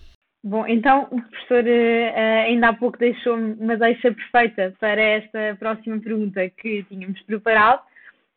Bom, 0.47 0.67
então 0.67 1.09
o 1.11 1.23
professor 1.23 1.65
uh, 1.65 2.45
ainda 2.45 2.69
há 2.69 2.75
pouco 2.75 2.99
deixou 2.99 3.35
uma 3.35 3.79
deixa 3.79 4.13
perfeita 4.13 4.75
para 4.79 5.01
esta 5.01 5.57
próxima 5.59 5.99
pergunta 5.99 6.47
que 6.51 6.83
tínhamos 6.83 7.19
preparado, 7.23 7.81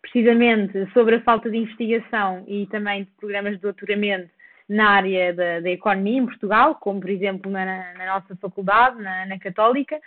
precisamente 0.01 0.89
sobre 0.93 1.15
a 1.15 1.21
falta 1.21 1.49
de 1.49 1.57
investigação 1.57 2.45
e 2.47 2.65
também 2.67 3.03
de 3.03 3.11
programas 3.19 3.55
de 3.55 3.61
doutoramento 3.61 4.29
na 4.69 4.91
área 4.91 5.33
da, 5.33 5.59
da 5.59 5.69
economia 5.69 6.19
em 6.19 6.25
Portugal, 6.25 6.75
como 6.75 7.01
por 7.01 7.09
exemplo 7.09 7.51
na, 7.51 7.65
na 7.65 8.05
nossa 8.05 8.37
faculdade, 8.37 9.01
na, 9.01 9.25
na, 9.25 9.37
Católica, 9.37 9.99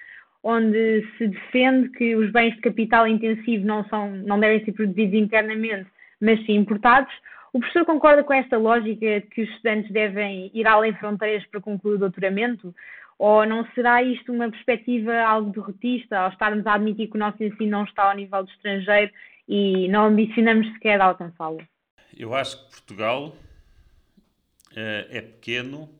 onde 0.42 1.06
se 1.18 1.28
defende 1.28 1.90
que 1.90 2.16
os 2.16 2.32
bens 2.32 2.54
de 2.54 2.62
capital 2.62 3.06
intensivo 3.06 3.66
não, 3.66 3.84
são, 3.90 4.10
não 4.10 4.40
devem 4.40 4.64
ser 4.64 4.72
produzidos 4.72 5.20
internamente, 5.20 5.90
mas 6.18 6.42
sim 6.46 6.54
importados, 6.54 7.12
o 7.52 7.58
professor 7.58 7.84
concorda 7.84 8.22
com 8.22 8.32
esta 8.32 8.56
lógica 8.56 9.20
de 9.20 9.26
que 9.26 9.42
os 9.42 9.48
estudantes 9.50 9.90
devem 9.90 10.50
ir 10.54 10.66
além 10.66 10.94
fronteiras 10.94 11.44
para 11.46 11.60
concluir 11.60 11.96
o 11.96 11.98
doutoramento? 11.98 12.74
Ou 13.18 13.44
não 13.44 13.66
será 13.74 14.02
isto 14.02 14.32
uma 14.32 14.50
perspectiva 14.50 15.14
algo 15.20 15.50
derrotista, 15.50 16.18
ao 16.18 16.30
estarmos 16.30 16.66
a 16.66 16.74
admitir 16.74 17.08
que 17.08 17.16
o 17.16 17.20
nosso 17.20 17.42
ensino 17.42 17.70
não 17.70 17.84
está 17.84 18.04
ao 18.04 18.16
nível 18.16 18.42
do 18.42 18.50
estrangeiro 18.50 19.12
e 19.46 19.88
não 19.88 20.06
ambicionamos 20.06 20.66
sequer 20.72 21.00
alcançá-lo? 21.00 21.60
Eu 22.16 22.34
acho 22.34 22.64
que 22.64 22.70
Portugal 22.70 23.26
uh, 23.28 25.06
é 25.10 25.20
pequeno, 25.20 25.90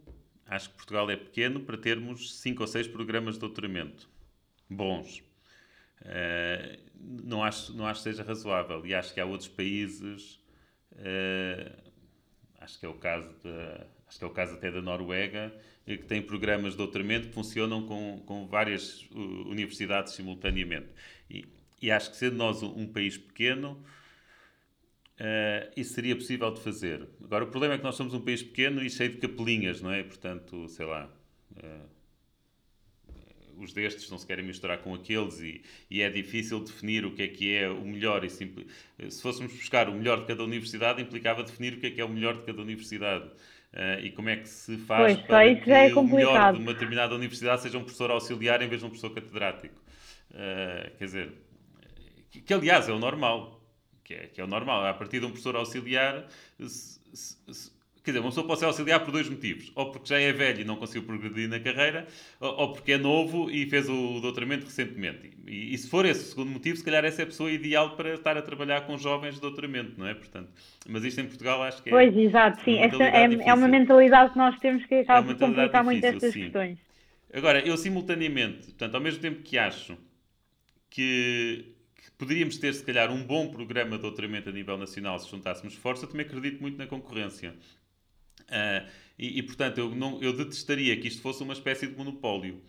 acho 0.48 0.70
que 0.70 0.76
Portugal 0.76 1.10
é 1.10 1.16
pequeno 1.16 1.60
para 1.60 1.76
termos 1.76 2.40
cinco 2.40 2.62
ou 2.62 2.66
seis 2.66 2.88
programas 2.88 3.34
de 3.34 3.40
doutoramento 3.40 4.08
bons. 4.70 5.18
Uh, 6.02 6.78
não, 6.98 7.42
acho, 7.42 7.76
não 7.76 7.86
acho 7.86 8.02
que 8.02 8.10
seja 8.10 8.22
razoável 8.22 8.86
e 8.86 8.94
acho 8.94 9.12
que 9.12 9.20
há 9.20 9.26
outros 9.26 9.48
países 9.48 10.39
Uh, 10.92 11.90
acho 12.58 12.78
que 12.78 12.86
é 12.86 12.88
o 12.88 12.94
caso 12.94 13.28
de, 13.42 13.84
acho 14.06 14.18
que 14.18 14.24
é 14.24 14.26
o 14.26 14.30
caso 14.30 14.54
até 14.54 14.70
da 14.70 14.82
Noruega, 14.82 15.52
que 15.84 15.98
tem 15.98 16.22
programas 16.22 16.72
de 16.72 16.78
doutoramento 16.78 17.28
que 17.28 17.34
funcionam 17.34 17.86
com, 17.86 18.22
com 18.26 18.46
várias 18.46 19.02
uh, 19.10 19.48
universidades 19.48 20.12
simultaneamente. 20.12 20.88
E, 21.28 21.46
e, 21.80 21.90
acho 21.90 22.10
que 22.10 22.16
sendo 22.16 22.36
nós 22.36 22.62
um, 22.62 22.80
um 22.80 22.86
país 22.86 23.16
pequeno, 23.16 23.72
uh, 25.18 25.72
isso 25.76 25.94
seria 25.94 26.14
possível 26.14 26.52
de 26.52 26.60
fazer. 26.60 27.08
Agora, 27.24 27.44
o 27.44 27.48
problema 27.48 27.74
é 27.74 27.78
que 27.78 27.84
nós 27.84 27.94
somos 27.94 28.14
um 28.14 28.20
país 28.20 28.42
pequeno 28.42 28.82
e 28.82 28.90
cheio 28.90 29.10
de 29.10 29.16
capelinhas, 29.16 29.80
não 29.80 29.90
é? 29.90 30.02
Portanto, 30.02 30.68
sei 30.68 30.86
lá. 30.86 31.10
Uh, 31.56 31.99
os 33.64 33.72
destes 33.72 34.10
não 34.10 34.18
se 34.18 34.26
querem 34.26 34.44
misturar 34.44 34.78
com 34.78 34.94
aqueles 34.94 35.40
e, 35.40 35.62
e, 35.90 36.02
é 36.02 36.10
difícil 36.10 36.60
definir 36.60 37.04
o 37.04 37.12
que 37.12 37.22
é 37.22 37.28
que 37.28 37.54
é 37.54 37.68
o 37.68 37.84
melhor. 37.84 38.24
E 38.24 38.30
se, 38.30 38.50
se 39.08 39.22
fôssemos 39.22 39.52
buscar 39.52 39.88
o 39.88 39.94
melhor 39.94 40.20
de 40.20 40.26
cada 40.26 40.42
universidade, 40.42 41.02
implicava 41.02 41.42
definir 41.42 41.74
o 41.74 41.80
que 41.80 41.86
é 41.86 41.90
que 41.90 42.00
é 42.00 42.04
o 42.04 42.08
melhor 42.08 42.36
de 42.36 42.42
cada 42.42 42.60
universidade. 42.62 43.26
Uh, 43.72 44.04
e 44.04 44.10
como 44.10 44.28
é 44.28 44.36
que 44.36 44.48
se 44.48 44.76
faz 44.78 45.14
pois, 45.14 45.26
para 45.26 45.54
que 45.54 45.70
é 45.70 45.94
o 45.94 46.02
melhor 46.02 46.54
de 46.54 46.58
uma 46.58 46.72
determinada 46.72 47.14
universidade 47.14 47.62
seja 47.62 47.78
um 47.78 47.82
professor 47.82 48.10
auxiliar 48.10 48.60
em 48.62 48.68
vez 48.68 48.80
de 48.80 48.86
um 48.86 48.90
professor 48.90 49.14
catedrático. 49.14 49.80
Uh, 50.30 50.90
quer 50.98 51.04
dizer, 51.04 51.32
que, 52.30 52.40
que, 52.40 52.54
aliás 52.54 52.88
é 52.88 52.92
o 52.92 52.98
normal. 52.98 53.60
Que 54.02 54.14
é, 54.14 54.26
que 54.26 54.40
é 54.40 54.44
o 54.44 54.46
normal. 54.48 54.84
A 54.86 54.94
partir 54.94 55.20
de 55.20 55.26
um 55.26 55.28
professor 55.28 55.54
auxiliar, 55.54 56.26
se, 56.58 57.00
se, 57.12 57.70
Quer 58.02 58.12
dizer, 58.12 58.20
uma 58.20 58.30
pessoa 58.30 58.46
pode 58.46 58.60
ser 58.60 58.66
auxiliar 58.66 59.00
por 59.00 59.12
dois 59.12 59.28
motivos. 59.28 59.70
Ou 59.74 59.90
porque 59.90 60.08
já 60.08 60.18
é 60.18 60.32
velho 60.32 60.62
e 60.62 60.64
não 60.64 60.76
conseguiu 60.76 61.02
progredir 61.02 61.48
na 61.48 61.60
carreira, 61.60 62.06
ou 62.40 62.72
porque 62.72 62.92
é 62.92 62.98
novo 62.98 63.50
e 63.50 63.66
fez 63.66 63.88
o 63.88 64.20
doutoramento 64.20 64.64
recentemente. 64.64 65.30
E, 65.46 65.74
e, 65.74 65.78
se 65.78 65.88
for 65.88 66.06
esse 66.06 66.24
o 66.24 66.28
segundo 66.28 66.50
motivo, 66.50 66.76
se 66.76 66.84
calhar 66.84 67.04
essa 67.04 67.22
é 67.22 67.24
a 67.24 67.26
pessoa 67.26 67.50
ideal 67.50 67.96
para 67.96 68.14
estar 68.14 68.36
a 68.38 68.42
trabalhar 68.42 68.82
com 68.82 68.96
jovens 68.96 69.34
de 69.34 69.40
doutoramento, 69.42 69.92
não 69.98 70.06
é? 70.06 70.14
Portanto, 70.14 70.48
mas 70.88 71.04
isto 71.04 71.20
em 71.20 71.26
Portugal 71.26 71.62
acho 71.62 71.82
que 71.82 71.90
é. 71.90 71.92
Pois, 71.92 72.16
exato, 72.16 72.62
sim. 72.64 72.78
É, 72.78 72.88
é, 73.48 73.54
uma 73.54 73.68
mentalidade 73.68 74.32
que 74.32 74.38
nós 74.38 74.58
temos 74.58 74.84
que 74.86 74.94
acaba 74.94 75.30
é 75.30 75.34
por 75.34 75.38
complicar 75.38 75.84
muito 75.84 76.04
estas 76.04 76.32
sim. 76.32 76.44
questões. 76.44 76.78
Agora, 77.32 77.60
eu 77.60 77.76
simultaneamente, 77.76 78.68
portanto, 78.68 78.94
ao 78.94 79.00
mesmo 79.00 79.20
tempo 79.20 79.42
que 79.42 79.58
acho 79.58 79.96
que 80.88 81.64
poderíamos 82.18 82.58
ter, 82.58 82.74
se 82.74 82.84
calhar, 82.84 83.10
um 83.10 83.22
bom 83.22 83.48
programa 83.48 83.96
de 83.96 84.02
doutoramento 84.02 84.48
a 84.48 84.52
nível 84.52 84.76
nacional 84.76 85.18
se 85.18 85.30
juntássemos 85.30 85.74
força, 85.74 86.06
também 86.06 86.26
acredito 86.26 86.60
muito 86.60 86.76
na 86.76 86.86
concorrência. 86.86 87.54
Uh, 88.50 88.90
e, 89.18 89.38
e, 89.38 89.42
portanto, 89.42 89.78
eu, 89.78 89.94
não, 89.94 90.20
eu 90.20 90.32
detestaria 90.32 90.96
que 91.00 91.08
isto 91.08 91.22
fosse 91.22 91.42
uma 91.42 91.52
espécie 91.52 91.86
de 91.86 91.96
monopólio. 91.96 92.60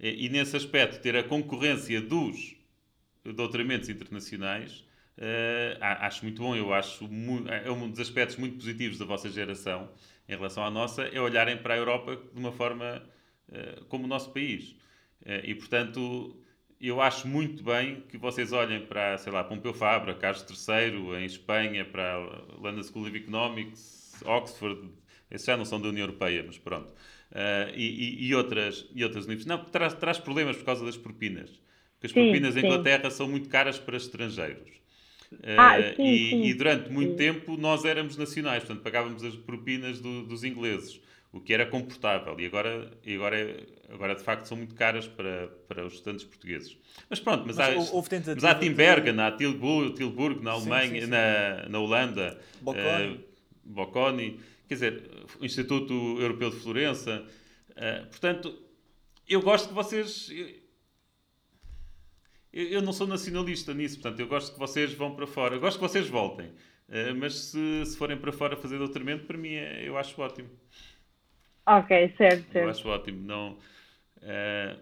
E, 0.00 0.26
e 0.26 0.28
nesse 0.28 0.56
aspecto, 0.56 1.00
ter 1.00 1.16
a 1.16 1.22
concorrência 1.22 2.00
dos 2.00 2.56
doutoramentos 3.24 3.88
internacionais, 3.88 4.84
uh, 5.18 5.78
acho 5.80 6.24
muito 6.24 6.42
bom. 6.42 6.56
Eu 6.56 6.72
acho 6.72 7.04
é 7.64 7.70
um 7.70 7.90
dos 7.90 8.00
aspectos 8.00 8.36
muito 8.36 8.56
positivos 8.56 8.98
da 8.98 9.04
vossa 9.04 9.30
geração 9.30 9.90
em 10.28 10.34
relação 10.34 10.64
à 10.64 10.70
nossa, 10.70 11.02
é 11.02 11.20
olharem 11.20 11.56
para 11.56 11.74
a 11.74 11.76
Europa 11.76 12.16
de 12.16 12.38
uma 12.38 12.52
forma 12.52 13.02
uh, 13.48 13.84
como 13.86 14.04
o 14.04 14.08
nosso 14.08 14.32
país. 14.32 14.74
e, 15.44 15.54
portanto, 15.54 16.36
eu 16.80 17.00
acho 17.00 17.26
muito 17.26 17.62
bem 17.62 18.02
que 18.02 18.18
vocês 18.18 18.52
olhem 18.52 18.84
para, 18.86 19.16
sei 19.18 19.32
lá, 19.32 19.42
Pompeu 19.42 19.72
Fabra, 19.72 20.14
Carlos 20.14 20.44
III, 20.68 21.16
em 21.20 21.24
Espanha, 21.24 21.84
para 21.84 22.14
a 22.14 22.18
London 22.58 22.82
School 22.82 23.06
of 23.06 23.16
Economics, 23.16 24.22
Oxford, 24.24 24.90
esses 25.30 25.46
já 25.46 25.56
não 25.56 25.64
são 25.64 25.80
da 25.80 25.88
União 25.88 26.04
Europeia, 26.04 26.42
mas 26.46 26.58
pronto. 26.58 26.90
Uh, 27.32 27.72
e, 27.74 28.26
e, 28.28 28.34
outras, 28.34 28.86
e 28.94 29.02
outras 29.04 29.26
universidades. 29.26 29.64
Não, 29.64 29.70
traz, 29.70 29.94
traz 29.94 30.18
problemas 30.18 30.56
por 30.56 30.64
causa 30.64 30.84
das 30.84 30.96
propinas. 30.96 31.50
Porque 31.94 32.06
as 32.06 32.12
sim, 32.12 32.12
propinas 32.12 32.56
em 32.56 32.60
Inglaterra 32.60 33.10
são 33.10 33.28
muito 33.28 33.48
caras 33.48 33.78
para 33.78 33.96
estrangeiros. 33.96 34.70
Ah, 35.56 35.82
Uh, 35.82 35.96
sim, 35.96 36.18
e, 36.42 36.50
sim. 36.50 36.50
e 36.50 36.54
durante 36.54 36.90
muito 36.90 37.14
tempo 37.16 37.56
nós 37.56 37.84
éramos 37.84 38.16
nacionais, 38.16 38.62
portanto 38.64 38.82
pagávamos 38.82 39.24
as 39.24 39.34
propinas 39.36 40.00
do- 40.00 40.24
dos 40.24 40.44
ingleses, 40.44 41.00
o 41.32 41.40
que 41.40 41.52
era 41.52 41.66
comportável. 41.66 42.38
E 42.38 42.46
agora, 42.46 42.90
e 43.04 43.14
agora, 43.16 43.36
é- 43.38 43.66
agora 43.92 44.14
de 44.14 44.22
facto 44.22 44.44
são 44.46 44.56
muito 44.56 44.74
caras 44.74 45.06
para, 45.08 45.48
para 45.68 45.84
os 45.84 45.94
estudantes 45.94 46.24
portugueses. 46.24 46.76
Mas 47.10 47.18
pronto, 47.20 47.44
mas, 47.46 47.58
Mas 47.58 47.68
há, 47.68 47.70
houve 47.74 48.08
tentativa 48.08 48.34
mas 48.34 48.44
há 48.44 48.54
de- 48.54 48.54
Timbergen, 48.54 49.18
há 49.20 49.32
Tilburg, 49.32 49.94
Tilburg 49.96 50.42
na 50.42 50.52
Sim, 50.52 50.80
Alemanha, 50.80 50.80
sim, 50.80 51.00
sim. 51.00 51.14
Na, 51.14 51.68
na 51.68 51.78
Holanda, 51.80 52.38
Bocconi. 52.60 53.08
uh, 53.10 53.35
Bocconi, 53.66 54.40
quer 54.68 54.74
dizer, 54.74 55.10
o 55.40 55.44
Instituto 55.44 55.92
Europeu 56.20 56.50
de 56.50 56.56
Florença. 56.56 57.26
Uh, 57.70 58.06
portanto, 58.08 58.62
eu 59.28 59.40
gosto 59.42 59.68
que 59.68 59.74
vocês. 59.74 60.30
Eu, 62.52 62.64
eu 62.68 62.82
não 62.82 62.92
sou 62.92 63.06
nacionalista 63.06 63.74
nisso, 63.74 64.00
portanto, 64.00 64.20
eu 64.20 64.26
gosto 64.28 64.52
que 64.54 64.58
vocês 64.58 64.94
vão 64.94 65.14
para 65.14 65.26
fora. 65.26 65.56
Eu 65.56 65.60
gosto 65.60 65.78
que 65.78 65.82
vocês 65.88 66.08
voltem. 66.08 66.46
Uh, 66.88 67.14
mas 67.18 67.34
se, 67.34 67.84
se 67.84 67.96
forem 67.96 68.16
para 68.16 68.32
fora 68.32 68.56
fazer 68.56 68.78
doutoramento, 68.78 69.26
para 69.26 69.36
mim 69.36 69.54
é- 69.54 69.86
eu 69.86 69.98
acho 69.98 70.20
ótimo. 70.20 70.48
Ok, 71.66 72.14
certo, 72.16 72.46
Eu 72.46 72.52
certo. 72.52 72.68
acho 72.70 72.88
ótimo. 72.88 73.26
Não, 73.26 73.58
eh, 74.22 74.76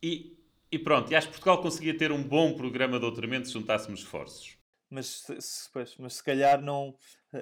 e, 0.00 0.38
e 0.70 0.78
pronto, 0.78 1.10
e 1.10 1.16
acho 1.16 1.26
que 1.26 1.32
Portugal 1.32 1.60
conseguia 1.60 1.98
ter 1.98 2.12
um 2.12 2.22
bom 2.22 2.54
programa 2.54 2.94
de 2.94 3.00
doutoramento 3.00 3.48
se 3.48 3.52
juntássemos 3.54 4.00
esforços. 4.00 4.56
Mas, 4.88 5.06
se- 5.06 5.40
se- 5.40 5.68
pois, 5.72 5.96
mas 5.98 6.14
se 6.14 6.22
calhar 6.22 6.62
não 6.62 6.94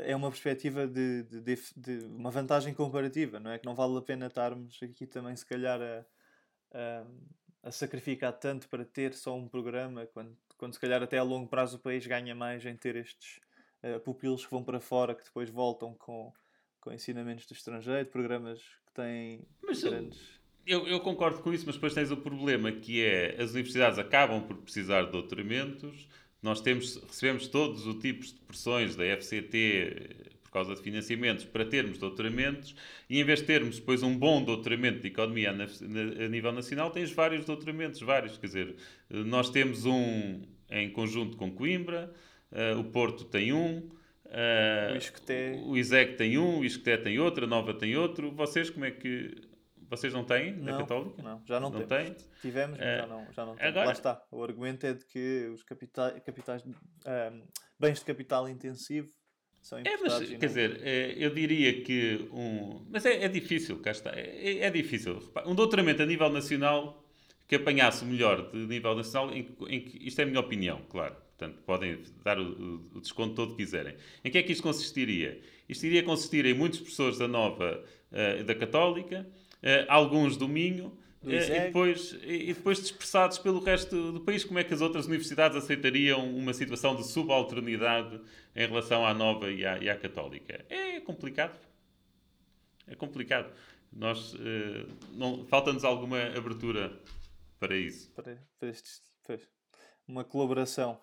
é 0.05 0.15
uma 0.17 0.31
perspectiva 0.31 0.87
de, 0.87 1.23
de- 1.25 1.41
de- 1.41 1.75
de 1.77 2.07
uma 2.07 2.31
vantagem 2.31 2.73
comparativa, 2.75 3.39
não 3.41 3.51
é? 3.51 3.59
Que 3.59 3.67
não 3.67 3.75
vale 3.75 3.97
a 3.99 4.03
pena 4.03 4.27
estarmos 4.27 4.79
aqui 4.83 5.07
também, 5.07 5.35
se 5.37 5.47
calhar, 5.47 5.81
a, 5.81 6.05
a, 6.73 7.05
a 7.65 7.71
sacrificar 7.71 8.33
tanto 8.33 8.69
para 8.69 8.85
ter 8.85 9.15
só 9.15 9.37
um 9.37 9.49
programa, 9.49 10.07
quando, 10.07 10.37
quando 10.59 10.75
se 10.75 10.81
calhar 10.81 11.03
até 11.03 11.19
a 11.19 11.23
longo 11.23 11.49
prazo 11.49 11.77
o 11.77 11.81
país 11.81 12.07
ganha 12.07 12.35
mais 12.35 12.65
em 12.67 12.77
ter 12.77 12.97
estes 12.97 13.41
eh, 13.83 13.99
pupilos 13.99 14.45
que 14.45 14.51
vão 14.51 14.63
para 14.65 14.81
fora, 14.81 15.15
que 15.15 15.25
depois 15.25 15.49
voltam 15.51 15.95
com, 15.95 16.33
com 16.81 16.93
ensinamentos 16.93 17.47
do 17.47 17.53
estrangeiro, 17.55 18.09
programas 18.09 18.61
que 18.87 18.93
têm 18.95 19.41
Mas 19.63 19.83
eu- 19.83 19.91
grandes. 19.91 20.43
Eu, 20.67 20.87
eu 20.89 20.99
concordo 21.01 21.43
com 21.43 21.53
isso, 21.53 21.67
mas 21.67 21.75
depois 21.75 21.93
tens 21.93 22.11
o 22.11 22.17
problema 22.17 22.73
que 22.73 23.05
é 23.05 23.37
as 23.39 23.51
universidades 23.51 23.99
acabam 23.99 24.43
por 24.47 24.57
precisar 24.63 25.03
de 25.05 25.13
doutoramentos. 25.13 26.09
Nós 26.45 26.61
temos, 26.61 26.97
recebemos 27.09 27.49
todos 27.49 27.87
os 27.87 27.97
tipos 28.03 28.35
de 28.35 28.39
pressões 28.41 28.95
da 28.95 29.05
FCT 29.17 29.57
eh, 29.57 30.31
por 30.43 30.51
causa 30.51 30.75
de 30.75 30.83
financiamentos 30.83 31.47
para 31.47 31.65
termos 31.65 31.97
doutoramentos 31.97 32.77
e 33.09 33.19
em 33.19 33.25
vez 33.25 33.41
de 33.41 33.47
termos 33.47 33.79
depois 33.79 34.03
um 34.03 34.15
bom 34.17 34.45
doutoramento 34.45 35.01
de 35.01 35.09
economia 35.09 35.51
a, 35.51 35.55
na- 35.55 35.65
a 35.65 36.29
nível 36.29 36.53
nacional, 36.53 36.91
tens 36.91 37.11
vários 37.11 37.47
doutoramentos, 37.47 37.99
vários. 38.03 38.37
Quer 38.37 38.47
dizer, 38.49 38.77
eh, 39.11 39.17
nós 39.25 39.49
temos 39.49 39.87
um 39.87 40.43
em 40.71 40.91
conjunto 40.91 41.37
com 41.39 41.51
Coimbra, 41.51 42.13
eh, 42.53 42.75
o 42.75 42.85
Porto 42.85 43.25
tem 43.25 43.51
um, 43.55 43.89
eh, 44.27 44.93
O 45.65 45.77
ISEC 45.79 46.17
tem 46.19 46.37
um, 46.37 46.59
o 46.59 46.65
Isqueté 46.65 46.99
tem 46.99 47.19
outro, 47.19 47.45
a 47.47 47.49
Nova 47.49 47.73
tem 47.73 47.97
outro. 47.97 48.31
Vocês 48.33 48.69
como 48.69 48.85
é 48.85 48.91
que... 48.91 49.35
Vocês 49.91 50.13
não 50.13 50.25
têm 50.25 50.53
na 50.57 50.73
Não, 50.73 50.79
Católica? 50.79 51.23
não, 51.23 51.43
já 51.47 51.61
não, 51.61 51.71
Não 51.71 51.85
temos. 51.87 52.17
tem? 52.17 52.29
Tivemos, 52.41 52.79
mas 52.79 52.87
Eh, 52.87 52.97
já 52.99 53.07
não, 53.07 53.27
já 53.33 53.45
não 53.47 53.55
temos. 53.57 53.69
agora- 53.69 53.87
Lá 53.87 53.93
está. 53.93 54.23
O 54.31 54.43
argumento 54.43 54.87
é 54.87 54.95
de 54.95 55.05
que 55.07 55.49
os 55.53 55.63
capitais, 55.63 56.21
capitais 56.25 56.63
ehm, 57.07 57.43
bens 57.79 57.99
de 57.99 58.05
capital 58.05 58.49
intensivo 58.49 59.09
são 59.61 59.79
É, 59.79 59.83
mas 60.03 60.19
quer 60.19 60.31
não- 60.33 60.39
dizer, 60.39 60.81
é, 60.83 61.15
eu 61.17 61.31
diria 61.35 61.83
que 61.83 62.29
um. 62.33 62.87
Mas 62.91 63.05
é, 63.07 63.25
é 63.25 63.29
difícil, 63.29 63.79
cá 63.81 63.91
está. 63.93 64.11
É, 64.15 64.59
é 64.59 64.71
difícil. 64.71 65.19
Repara, 65.19 65.49
Um 65.49 65.55
doutoramento 65.55 66.03
a 66.03 66.07
nível 66.07 66.29
nacional 66.31 67.03
que 67.47 67.57
apanhasse 67.57 68.05
melhor 68.05 68.51
de 68.51 68.59
nível 68.67 68.95
nacional, 68.95 69.31
em, 69.35 69.55
em 69.69 69.81
que, 69.81 70.07
isto 70.09 70.19
é 70.21 70.25
a 70.25 70.27
minha 70.27 70.41
opinião, 70.41 70.81
claro. 70.89 71.15
Portanto, 71.37 71.63
podem 71.67 72.01
dar 72.23 72.39
o, 72.39 72.89
o- 72.95 73.01
desconto 73.01 73.35
todo 73.35 73.51
que 73.57 73.65
quiserem. 73.65 73.97
Em 74.25 74.31
que 74.31 74.39
é 74.39 74.43
que 74.43 74.53
isto 74.53 74.63
consistiria? 74.63 75.41
Isto 75.69 75.85
iria 75.87 76.03
consistir 76.03 76.47
em 76.47 76.55
muitos 76.55 76.79
professores 76.79 77.19
da 77.19 77.27
Nova, 77.27 77.85
eh, 78.13 78.45
da 78.45 78.55
Católica, 78.55 79.27
alguns 79.89 80.37
do 80.37 80.47
Minho, 80.49 80.97
eh, 81.27 81.37
e, 81.37 81.61
depois, 81.67 82.13
e 82.23 82.53
depois 82.53 82.79
dispersados 82.81 83.39
pelo 83.39 83.61
resto 83.61 84.13
do 84.13 84.21
país. 84.21 84.45
Como 84.45 84.59
é 84.59 84.65
que 84.65 84.75
as 84.75 84.81
outras 84.81 85.07
universidades 85.07 85.57
aceitariam 85.57 86.29
uma 86.37 86.53
situação 86.53 86.95
de 86.97 87.07
subalternidade 87.07 88.21
em 88.55 88.67
relação 88.67 89.07
à 89.07 89.15
Nova 89.15 89.51
e 89.51 89.65
à, 89.65 89.79
e 89.79 89.89
à 89.89 89.97
Católica? 89.97 90.65
É 90.69 91.01
complicado. 91.01 91.59
É 92.87 92.95
complicado. 92.95 93.51
Nós, 93.93 94.35
eh, 94.35 94.87
não- 95.13 95.47
falta-nos 95.47 95.85
alguma 95.85 96.21
abertura 96.37 96.93
para 97.59 97.77
isso. 97.77 98.11
para, 98.13 98.37
para 98.59 98.69
estes, 98.69 99.01
pois, 99.25 99.49
uma 100.07 100.25
colaboração 100.25 101.01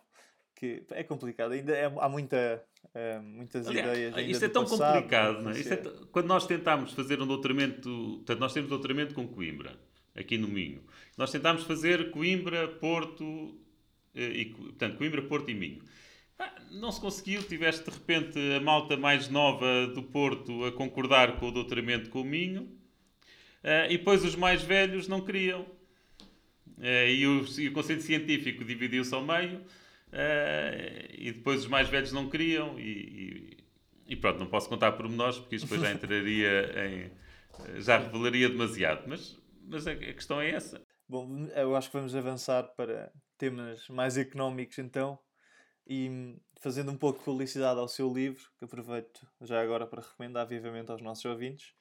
que 0.61 0.83
é 0.91 1.03
complicado. 1.03 1.53
Ainda 1.53 1.73
é- 1.75 1.85
há 1.99 2.07
muita, 2.07 2.63
eh, 2.93 3.19
muitas 3.19 3.65
Aliás, 3.67 3.89
ideias. 3.97 4.15
Ainda 4.15 4.31
isto 4.31 4.45
é 4.45 4.47
tão 4.47 4.63
passado, 4.63 4.93
complicado, 4.93 5.41
não 5.41 5.49
é? 5.49 5.59
é 5.59 5.75
t- 5.75 5.89
Quando 6.11 6.27
nós 6.27 6.45
tentámos 6.45 6.93
fazer 6.93 7.19
um 7.19 7.25
doutoramento, 7.25 7.89
portanto, 8.17 8.39
nós 8.39 8.53
temos 8.53 8.69
doutoramento 8.69 9.15
com 9.15 9.27
Coimbra, 9.27 9.75
aqui 10.15 10.37
no 10.37 10.47
Minho. 10.47 10.83
Nós 11.17 11.31
tentámos 11.31 11.63
fazer 11.63 12.11
Coimbra, 12.11 12.67
Porto, 12.67 13.57
eh, 14.13 14.21
e, 14.41 14.45
portanto, 14.45 14.97
Coimbra, 14.99 15.23
Porto 15.23 15.49
e 15.49 15.55
Minho. 15.55 15.81
Pá, 16.37 16.53
Não 16.69 16.91
se 16.91 17.01
conseguiu, 17.01 17.41
tiveste 17.41 17.83
de 17.83 17.89
repente 17.89 18.37
a 18.55 18.59
malta 18.59 18.95
mais 18.95 19.29
nova 19.29 19.87
do 19.87 20.03
Porto 20.03 20.63
a 20.65 20.71
concordar 20.71 21.39
com 21.39 21.47
o 21.47 21.51
doutoramento 21.51 22.07
com 22.11 22.21
o 22.21 22.23
Minho, 22.23 22.69
eh, 23.63 23.87
e 23.93 23.97
depois 23.97 24.23
os 24.23 24.35
mais 24.35 24.61
velhos 24.61 25.07
não 25.07 25.21
queriam. 25.21 25.65
E, 26.83 27.25
o, 27.27 27.45
e 27.59 27.67
o 27.67 27.73
conceito 27.73 28.01
científico 28.03 28.63
dividiu-se 28.63 29.13
ao 29.13 29.23
meio, 29.23 29.61
eh, 30.11 31.07
e 31.17 31.31
depois 31.31 31.61
os 31.61 31.67
mais 31.67 31.87
velhos 31.89 32.11
não 32.11 32.29
queriam, 32.29 32.79
e, 32.79 32.83
e- 32.83 33.57
e 34.07 34.15
pronto, 34.15 34.39
não 34.39 34.47
posso 34.47 34.67
contar 34.67 34.91
pormenores, 34.93 35.39
porque 35.39 35.55
isto 35.55 35.65
depois 35.65 35.81
já 35.81 35.91
entraria 35.91 36.49
em. 36.85 37.81
já 37.81 37.97
revelaria 37.97 38.49
demasiado, 38.49 39.07
mas, 39.07 39.39
mas 39.67 39.87
a, 39.87 39.91
a 39.91 39.95
questão 39.95 40.41
é 40.41 40.49
essa. 40.51 40.85
Bom, 41.07 41.47
eu 41.55 41.75
acho 41.75 41.89
que 41.89 41.97
vamos 41.97 42.15
avançar 42.15 42.63
para 42.75 43.11
temas 43.37 43.87
mais 43.89 44.17
económicos 44.17 44.77
então 44.79 45.19
e 45.87 46.37
fazendo 46.61 46.91
um 46.91 46.97
pouco 46.97 47.19
de 47.19 47.25
publicidade 47.25 47.79
ao 47.79 47.87
seu 47.87 48.11
livro, 48.13 48.43
que 48.57 48.65
aproveito 48.65 49.27
já 49.41 49.61
agora 49.61 49.85
para 49.87 50.01
recomendar 50.01 50.47
vivamente 50.47 50.91
aos 50.91 51.01
nossos 51.01 51.25
ouvintes, 51.25 51.73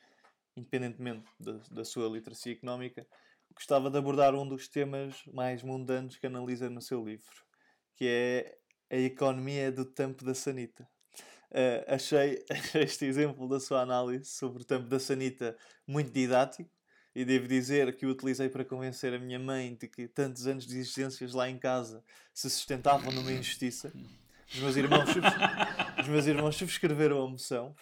independentemente 0.57 1.29
da, 1.39 1.61
da 1.71 1.85
sua 1.85 2.09
literacia 2.09 2.53
económica, 2.53 3.07
gostava 3.55 3.91
de 3.91 3.99
abordar 3.99 4.35
um 4.35 4.49
dos 4.49 4.69
temas 4.69 5.23
mais 5.33 5.63
mundanos 5.63 6.17
que 6.17 6.27
analisa 6.27 6.69
no 6.71 6.81
seu 6.81 7.05
livro, 7.05 7.31
que 8.01 8.09
é 8.09 8.57
a 8.89 8.97
economia 8.97 9.71
do 9.71 9.85
tampo 9.85 10.25
da 10.25 10.35
sanita. 10.35 10.89
Eh, 11.51 11.85
achei 11.95 12.43
este 12.75 13.05
exemplo 13.05 13.47
da 13.47 13.61
sua 13.61 13.83
análise 13.83 14.25
sobre 14.25 14.63
o 14.63 14.65
tampo 14.65 14.89
da 14.89 14.99
sanita 14.99 15.55
muito 15.87 16.11
didático 16.11 16.71
e 17.15 17.27
devo 17.27 17.47
dizer 17.47 17.95
que 17.95 18.07
o 18.07 18.11
utilizei 18.11 18.49
para 18.49 18.65
convencer 18.65 19.13
a 19.13 19.19
minha 19.19 19.39
mãe 19.39 19.75
de 19.75 19.87
que 19.87 20.09
tantos 20.09 20.47
anos 20.47 20.67
de 20.67 20.79
existências 20.79 21.35
lá 21.35 21.51
em 21.51 21.59
casa 21.59 22.03
se 22.33 22.49
sustentavam 22.49 23.13
numa 23.13 23.33
injustiça. 23.33 23.93
Os 24.51 24.61
meus 24.61 24.77
irmãos, 24.77 25.11
os 26.01 26.09
meus 26.09 26.27
irmãos 26.27 26.57
subscreveram 26.57 27.23
a 27.23 27.29
moção. 27.29 27.77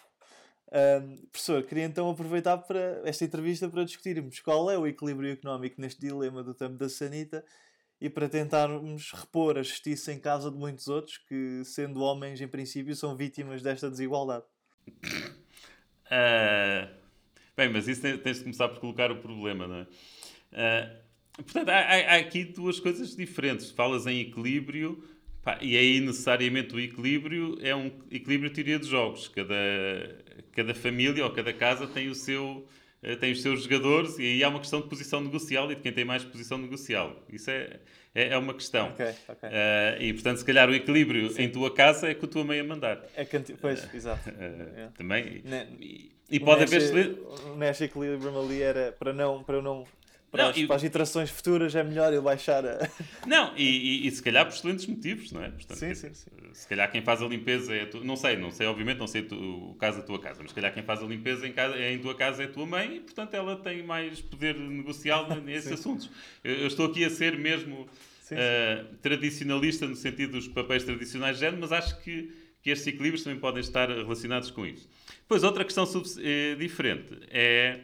Ahm, 0.69 1.15
professor, 1.31 1.63
queria 1.63 1.85
então 1.85 2.09
aproveitar 2.09 2.57
para 2.57 3.01
esta 3.05 3.23
entrevista 3.23 3.69
para 3.69 3.85
discutirmos 3.85 4.41
qual 4.41 4.69
é 4.69 4.77
o 4.77 4.85
equilíbrio 4.85 5.31
económico 5.31 5.79
neste 5.79 6.01
dilema 6.01 6.43
do 6.43 6.53
tampo 6.53 6.77
da 6.77 6.89
sanita 6.89 7.41
e 8.01 8.09
para 8.09 8.29
tentarmos 8.29 9.11
repor 9.11 9.57
a 9.57 9.63
justiça 9.63 10.13
em 10.13 10.19
casa 10.19 10.49
de 10.51 10.57
muitos 10.57 10.87
outros 10.87 11.17
que, 11.17 11.63
sendo 11.65 12.01
homens, 12.01 12.39
em 12.41 12.47
princípio, 12.47 12.95
são 12.95 13.15
vítimas 13.15 13.61
desta 13.61 13.89
desigualdade. 13.89 14.45
Ah, 16.11 16.87
bem, 17.55 17.69
mas 17.71 17.87
isso 17.87 18.01
tens 18.01 18.37
de 18.37 18.43
começar 18.43 18.67
por 18.69 18.79
colocar 18.79 19.11
o 19.11 19.17
problema, 19.17 19.67
não 19.67 19.75
é? 19.75 19.87
Ah, 20.53 20.95
portanto, 21.35 21.69
há, 21.69 21.75
há- 21.79 22.13
há 22.13 22.15
aqui 22.17 22.43
duas 22.45 22.79
coisas 22.79 23.15
diferentes. 23.15 23.69
Falas 23.71 24.07
em 24.07 24.19
equilíbrio, 24.21 25.03
pá, 25.43 25.59
e 25.61 25.77
aí 25.77 25.99
necessariamente 25.99 26.75
o 26.75 26.79
equilíbrio 26.79 27.57
é 27.61 27.75
um 27.75 27.87
equilíbrio 28.09 28.49
de 28.49 28.55
teoria 28.55 28.79
de 28.79 28.87
jogos. 28.87 29.27
Cada, 29.27 29.55
cada 30.51 30.73
família 30.73 31.23
ou 31.23 31.31
cada 31.31 31.53
casa 31.53 31.87
tem 31.87 32.09
o 32.09 32.15
seu. 32.15 32.67
Eh, 33.03 33.15
Tem 33.15 33.31
os 33.31 33.41
seus 33.41 33.63
jogadores 33.63 34.17
e 34.19 34.23
aí 34.23 34.43
há 34.43 34.49
uma 34.49 34.59
questão 34.59 34.81
de 34.81 34.87
posição 34.87 35.21
negocial 35.21 35.71
e 35.71 35.75
de 35.75 35.81
quem 35.81 35.91
tem 35.91 36.05
mais 36.05 36.23
posição 36.23 36.57
negocial. 36.57 37.15
Isso 37.31 37.49
é, 37.49 37.79
é, 38.13 38.29
é 38.29 38.37
uma 38.37 38.53
questão. 38.53 38.89
Ok, 38.89 39.05
ok. 39.27 39.49
Ah, 39.51 39.97
e 39.99 40.13
portanto, 40.13 40.37
se 40.37 40.45
calhar 40.45 40.69
o 40.69 40.73
equilíbrio 40.75 41.31
em 41.39 41.49
tua 41.49 41.73
casa 41.73 42.09
é 42.09 42.13
com 42.13 42.25
a 42.25 42.29
tua 42.29 42.43
mãe 42.43 42.59
a 42.59 42.63
mandar. 42.63 43.01
É 43.15 43.23
canti... 43.25 43.53
Pois, 43.59 43.87
exato. 43.93 44.29
Ah, 44.29 44.79
É. 44.81 44.87
Também. 44.97 45.41
Ne- 45.43 45.67
E, 45.79 46.11
e 46.31 46.39
pode 46.39 46.63
haver. 46.63 47.17
O 47.51 47.55
Nash 47.55 47.81
Equilibrium 47.81 48.39
ali 48.39 48.61
era 48.61 48.91
para 48.91 49.11
não, 49.11 49.43
para 49.43 49.61
não, 49.61 49.83
para, 50.31 50.43
Não, 50.43 50.49
as, 50.51 50.57
e- 50.57 50.67
para 50.67 50.75
as 50.75 50.83
iterações 50.83 51.29
futuras 51.29 51.73
é 51.75 51.83
melhor 51.83 52.11
ele 52.13 52.21
baixar 52.21 52.65
a. 52.65 52.89
Não, 53.25 53.53
e, 53.57 53.63
e- 53.63 54.07
e 54.07 54.11
se 54.11 54.21
calhar 54.21 54.45
por 54.45 54.53
excelentes 54.53 54.85
motivos, 54.85 55.31
não 55.31 55.43
é? 55.43 55.49
Portanto, 55.49 55.77
Sim, 55.77 55.93
sim, 55.95 56.09
dizer, 56.09 56.31
Se 56.53 56.67
calhar 56.67 56.91
quem 56.91 57.01
faz 57.01 57.21
a 57.21 57.27
limpeza 57.27 57.73
é 57.75 57.81
a 57.83 57.85
tu... 57.87 58.03
Não 58.03 58.15
sei, 58.15 58.35
não 58.37 58.51
sei, 58.51 58.67
obviamente, 58.67 58.97
não 58.99 59.07
sei 59.07 59.23
tu- 59.23 59.35
o 59.71 59.75
caso 59.75 59.97
da 59.99 60.03
tua 60.03 60.19
casa, 60.19 60.39
mas 60.41 60.51
se 60.51 60.55
calhar 60.55 60.73
quem 60.73 60.83
faz 60.83 61.01
a 61.01 61.05
limpeza 61.05 61.47
em, 61.47 61.51
casa, 61.53 61.79
em 61.79 61.97
tua 61.99 62.15
casa 62.15 62.43
é 62.43 62.45
a 62.45 62.49
tua 62.49 62.65
mãe 62.65 62.97
e, 62.97 62.99
portanto, 62.99 63.33
ela 63.33 63.55
tem 63.55 63.81
mais 63.83 64.21
poder 64.21 64.55
negocial 64.55 65.27
nesses 65.41 65.71
assuntos. 65.71 66.09
Eu, 66.43 66.55
eu 66.55 66.67
estou 66.67 66.85
aqui 66.87 67.03
a 67.05 67.09
ser 67.09 67.37
mesmo 67.37 67.87
Sim, 68.21 68.35
uh, 68.35 68.95
tradicionalista 69.01 69.87
no 69.87 69.95
sentido 69.95 70.33
dos 70.33 70.47
papéis 70.47 70.83
tradicionais 70.83 71.35
de 71.37 71.41
género, 71.41 71.61
mas 71.61 71.71
acho 71.71 71.99
que, 72.01 72.31
que 72.61 72.69
estes 72.69 72.87
equilíbrios 72.87 73.23
também 73.23 73.39
podem 73.39 73.61
estar 73.61 73.89
relacionados 73.89 74.51
com 74.51 74.65
isso. 74.65 74.87
Depois, 75.21 75.43
outra 75.43 75.63
questão 75.63 75.85
eh, 76.19 76.55
diferente 76.55 77.15
é, 77.29 77.79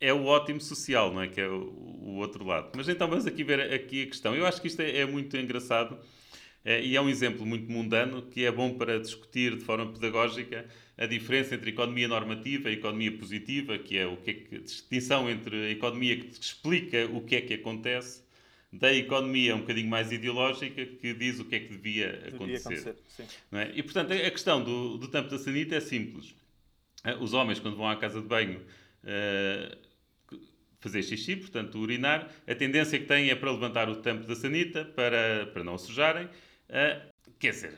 é 0.00 0.12
o 0.12 0.24
ótimo 0.24 0.60
social, 0.60 1.12
não 1.12 1.22
é? 1.22 1.28
Que 1.28 1.40
é 1.40 1.48
o, 1.48 1.62
o, 2.02 2.16
outro 2.16 2.44
lado. 2.44 2.70
Mas 2.76 2.88
então 2.88 3.08
vamos 3.08 3.26
aqui 3.26 3.42
ver 3.42 3.72
aqui 3.72 4.02
a 4.02 4.06
questão. 4.06 4.34
Eu 4.34 4.46
acho 4.46 4.60
que 4.60 4.68
isto 4.68 4.80
é, 4.80 4.98
é 4.98 5.06
muito 5.06 5.36
engraçado 5.36 5.98
é, 6.64 6.82
e 6.82 6.96
é 6.96 7.00
um 7.00 7.08
exemplo 7.08 7.46
muito 7.46 7.70
mundano 7.70 8.22
que 8.22 8.44
é 8.44 8.50
bom 8.50 8.74
para 8.74 8.98
discutir 8.98 9.56
de 9.56 9.64
forma 9.64 9.92
pedagógica 9.92 10.66
a 10.98 11.06
diferença 11.06 11.54
entre 11.54 11.70
a 11.70 11.72
economia 11.72 12.08
normativa 12.08 12.70
e 12.70 12.74
economia 12.74 13.12
positiva, 13.12 13.78
que 13.78 13.98
é 13.98 14.06
o 14.06 14.16
que 14.16 14.30
é 14.30 14.34
que, 14.34 14.56
a 14.56 14.58
distinção 14.58 15.28
entre 15.30 15.66
a 15.66 15.70
economia 15.70 16.16
que 16.18 16.30
explica 16.40 17.06
o 17.06 17.20
que 17.20 17.36
é 17.36 17.40
que 17.40 17.54
acontece 17.54 18.24
da 18.72 18.92
economia 18.92 19.54
um 19.54 19.60
bocadinho 19.60 19.88
mais 19.88 20.10
ideológica 20.10 20.84
que 20.84 21.14
diz 21.14 21.38
o 21.38 21.44
que 21.44 21.54
é 21.54 21.60
que 21.60 21.68
devia 21.68 22.22
acontecer. 22.28 22.68
Devia 22.68 22.90
acontecer 22.90 22.96
é? 23.52 23.72
E, 23.74 23.82
portanto, 23.82 24.12
a 24.12 24.30
questão 24.30 24.62
do, 24.62 24.98
do 24.98 25.08
tampo 25.08 25.30
da 25.30 25.38
sanita 25.38 25.76
é 25.76 25.80
simples. 25.80 26.34
Eh, 27.04 27.16
os 27.20 27.32
homens, 27.32 27.60
quando 27.60 27.76
vão 27.76 27.88
à 27.88 27.96
casa 27.96 28.20
de 28.20 28.26
banho 28.26 28.58
uh, 28.58 29.85
fazer 30.80 31.02
xixi, 31.02 31.36
portanto, 31.36 31.78
urinar, 31.78 32.28
a 32.46 32.54
tendência 32.54 32.98
que 32.98 33.06
têm 33.06 33.30
é 33.30 33.34
para 33.34 33.50
levantar 33.50 33.88
o 33.88 33.96
tampo 33.96 34.26
da 34.26 34.34
sanita 34.34 34.84
para, 34.84 35.46
para 35.52 35.64
não 35.64 35.74
o 35.74 35.78
sujarem. 35.78 36.26
Uh, 36.26 37.12
quer 37.38 37.50
dizer, 37.50 37.74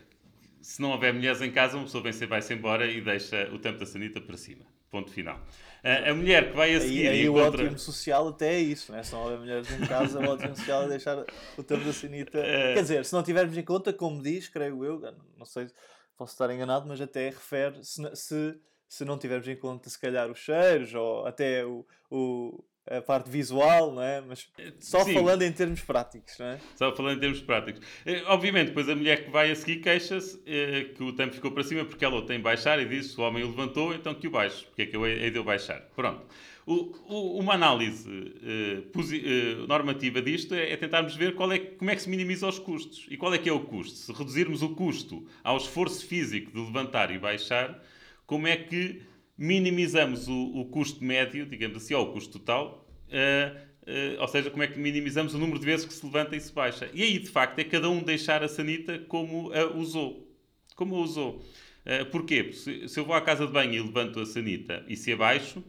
se 0.60 0.82
não 0.82 0.90
houver 0.90 1.12
mulheres 1.14 1.40
em 1.40 1.50
casa, 1.50 1.76
uma 1.76 1.84
pessoa 1.84 2.02
vem 2.02 2.12
vai-se 2.26 2.52
embora 2.52 2.90
e 2.90 3.00
deixa 3.00 3.48
o 3.52 3.58
tampo 3.58 3.78
da 3.78 3.86
sanita 3.86 4.20
para 4.20 4.36
cima. 4.36 4.64
Ponto 4.90 5.10
final. 5.10 5.38
A, 5.84 6.10
a 6.10 6.14
mulher 6.14 6.50
que 6.50 6.56
vai 6.56 6.74
a 6.74 6.80
seguir. 6.80 7.08
Aí, 7.08 7.18
aí 7.18 7.26
encontra... 7.26 7.62
o 7.62 7.64
ótimo 7.64 7.78
social 7.78 8.28
até 8.28 8.54
é 8.54 8.60
isso, 8.60 8.90
né? 8.90 9.02
se 9.02 9.12
não 9.12 9.22
houver 9.22 9.38
mulheres 9.38 9.70
em 9.70 9.86
casa, 9.86 10.18
o 10.18 10.28
ótimo 10.28 10.56
social 10.56 10.84
é 10.84 10.88
deixar 10.88 11.24
o 11.56 11.62
tampo 11.62 11.84
da 11.84 11.92
sanita. 11.92 12.38
Uh... 12.38 12.74
Quer 12.74 12.82
dizer, 12.82 13.04
se 13.04 13.12
não 13.12 13.22
tivermos 13.22 13.56
em 13.56 13.62
conta, 13.62 13.92
como 13.92 14.22
diz, 14.22 14.48
creio 14.48 14.84
eu, 14.84 15.00
não 15.36 15.44
sei, 15.44 15.68
posso 16.16 16.32
estar 16.32 16.50
enganado, 16.50 16.88
mas 16.88 17.00
até 17.00 17.28
refere 17.28 17.84
se, 17.84 18.02
se, 18.16 18.58
se 18.88 19.04
não 19.04 19.18
tivermos 19.18 19.46
em 19.46 19.56
conta, 19.56 19.88
se 19.88 20.00
calhar, 20.00 20.30
os 20.30 20.38
cheiros 20.38 20.94
ou 20.94 21.26
até 21.26 21.64
o, 21.64 21.86
o 22.10 22.64
a 22.90 23.02
parte 23.02 23.30
visual, 23.30 23.92
não 23.92 24.02
é? 24.02 24.20
Mas 24.20 24.48
só 24.80 25.04
Sim. 25.04 25.14
falando 25.14 25.42
em 25.42 25.52
termos 25.52 25.80
práticos, 25.80 26.38
não 26.38 26.46
é? 26.46 26.60
Só 26.76 26.94
falando 26.94 27.16
em 27.16 27.20
termos 27.20 27.40
práticos. 27.40 27.86
Eh, 28.04 28.22
obviamente, 28.26 28.68
depois 28.68 28.88
a 28.88 28.94
mulher 28.94 29.24
que 29.24 29.30
vai 29.30 29.50
a 29.50 29.56
seguir 29.56 29.80
queixa-se 29.80 30.40
eh, 30.46 30.90
que 30.94 31.02
o 31.02 31.12
tempo 31.12 31.34
ficou 31.34 31.50
para 31.50 31.62
cima 31.64 31.84
porque 31.84 32.04
ela 32.04 32.16
o 32.16 32.22
tem 32.22 32.40
baixar 32.40 32.80
e 32.80 32.86
disse 32.86 33.18
o 33.20 33.24
homem 33.24 33.44
o 33.44 33.48
levantou, 33.48 33.94
então 33.94 34.14
que 34.14 34.26
o 34.26 34.30
baixo. 34.30 34.66
Porque 34.66 34.82
é 34.82 34.86
que 34.86 34.96
eu 34.96 35.06
hei 35.06 35.30
de 35.30 35.36
eu 35.36 35.44
baixar? 35.44 35.80
Pronto. 35.94 36.26
O, 36.66 36.94
o, 37.08 37.38
uma 37.38 37.54
análise 37.54 38.06
uh, 38.06 39.66
normativa 39.66 40.20
disto 40.20 40.54
é, 40.54 40.72
é, 40.72 40.76
tentarmos 40.76 41.16
ver 41.16 41.34
qual 41.34 41.50
é, 41.50 41.58
como 41.58 41.90
é 41.90 41.96
que 41.96 42.02
se 42.02 42.10
minimiza 42.10 42.46
os 42.46 42.58
custos. 42.58 43.06
E 43.10 43.16
qual 43.16 43.32
é 43.32 43.38
que 43.38 43.48
é 43.48 43.52
o 43.52 43.60
custo? 43.60 43.96
Se 43.96 44.12
reduzirmos 44.12 44.62
o 44.62 44.74
custo 44.74 45.26
ao 45.42 45.56
esforço 45.56 46.06
físico 46.06 46.52
de 46.52 46.58
levantar 46.58 47.10
e 47.10 47.18
baixar, 47.18 47.82
como 48.26 48.46
é 48.46 48.54
que 48.54 49.00
minimizamos 49.38 50.26
o, 50.26 50.34
o 50.34 50.64
custo 50.64 51.02
médio, 51.04 51.46
digamos 51.46 51.76
assim, 51.76 51.94
ou 51.94 52.08
o 52.08 52.12
custo 52.12 52.40
total, 52.40 52.84
uh, 53.06 53.56
uh, 53.88 54.20
ou 54.20 54.26
seja, 54.26 54.50
como 54.50 54.64
é 54.64 54.66
que 54.66 54.78
minimizamos 54.78 55.32
o 55.32 55.38
número 55.38 55.60
de 55.60 55.64
vezes 55.64 55.86
que 55.86 55.94
se 55.94 56.04
levanta 56.04 56.34
e 56.34 56.40
se 56.40 56.52
baixa. 56.52 56.90
E 56.92 57.04
aí, 57.04 57.18
de 57.20 57.30
facto, 57.30 57.56
é 57.60 57.64
cada 57.64 57.88
um 57.88 58.02
deixar 58.02 58.42
a 58.42 58.48
sanita 58.48 58.98
como 58.98 59.52
a 59.52 59.72
usou. 59.76 60.28
Como 60.74 60.96
a 60.96 60.98
usou. 60.98 61.40
Uh, 61.86 62.04
porquê? 62.10 62.52
Se, 62.52 62.88
se 62.88 62.98
eu 62.98 63.04
vou 63.04 63.14
à 63.14 63.20
casa 63.20 63.46
de 63.46 63.52
banho 63.52 63.72
e 63.72 63.80
levanto 63.80 64.18
a 64.18 64.26
sanita 64.26 64.84
e 64.88 64.96
se 64.96 65.12
abaixo, 65.12 65.62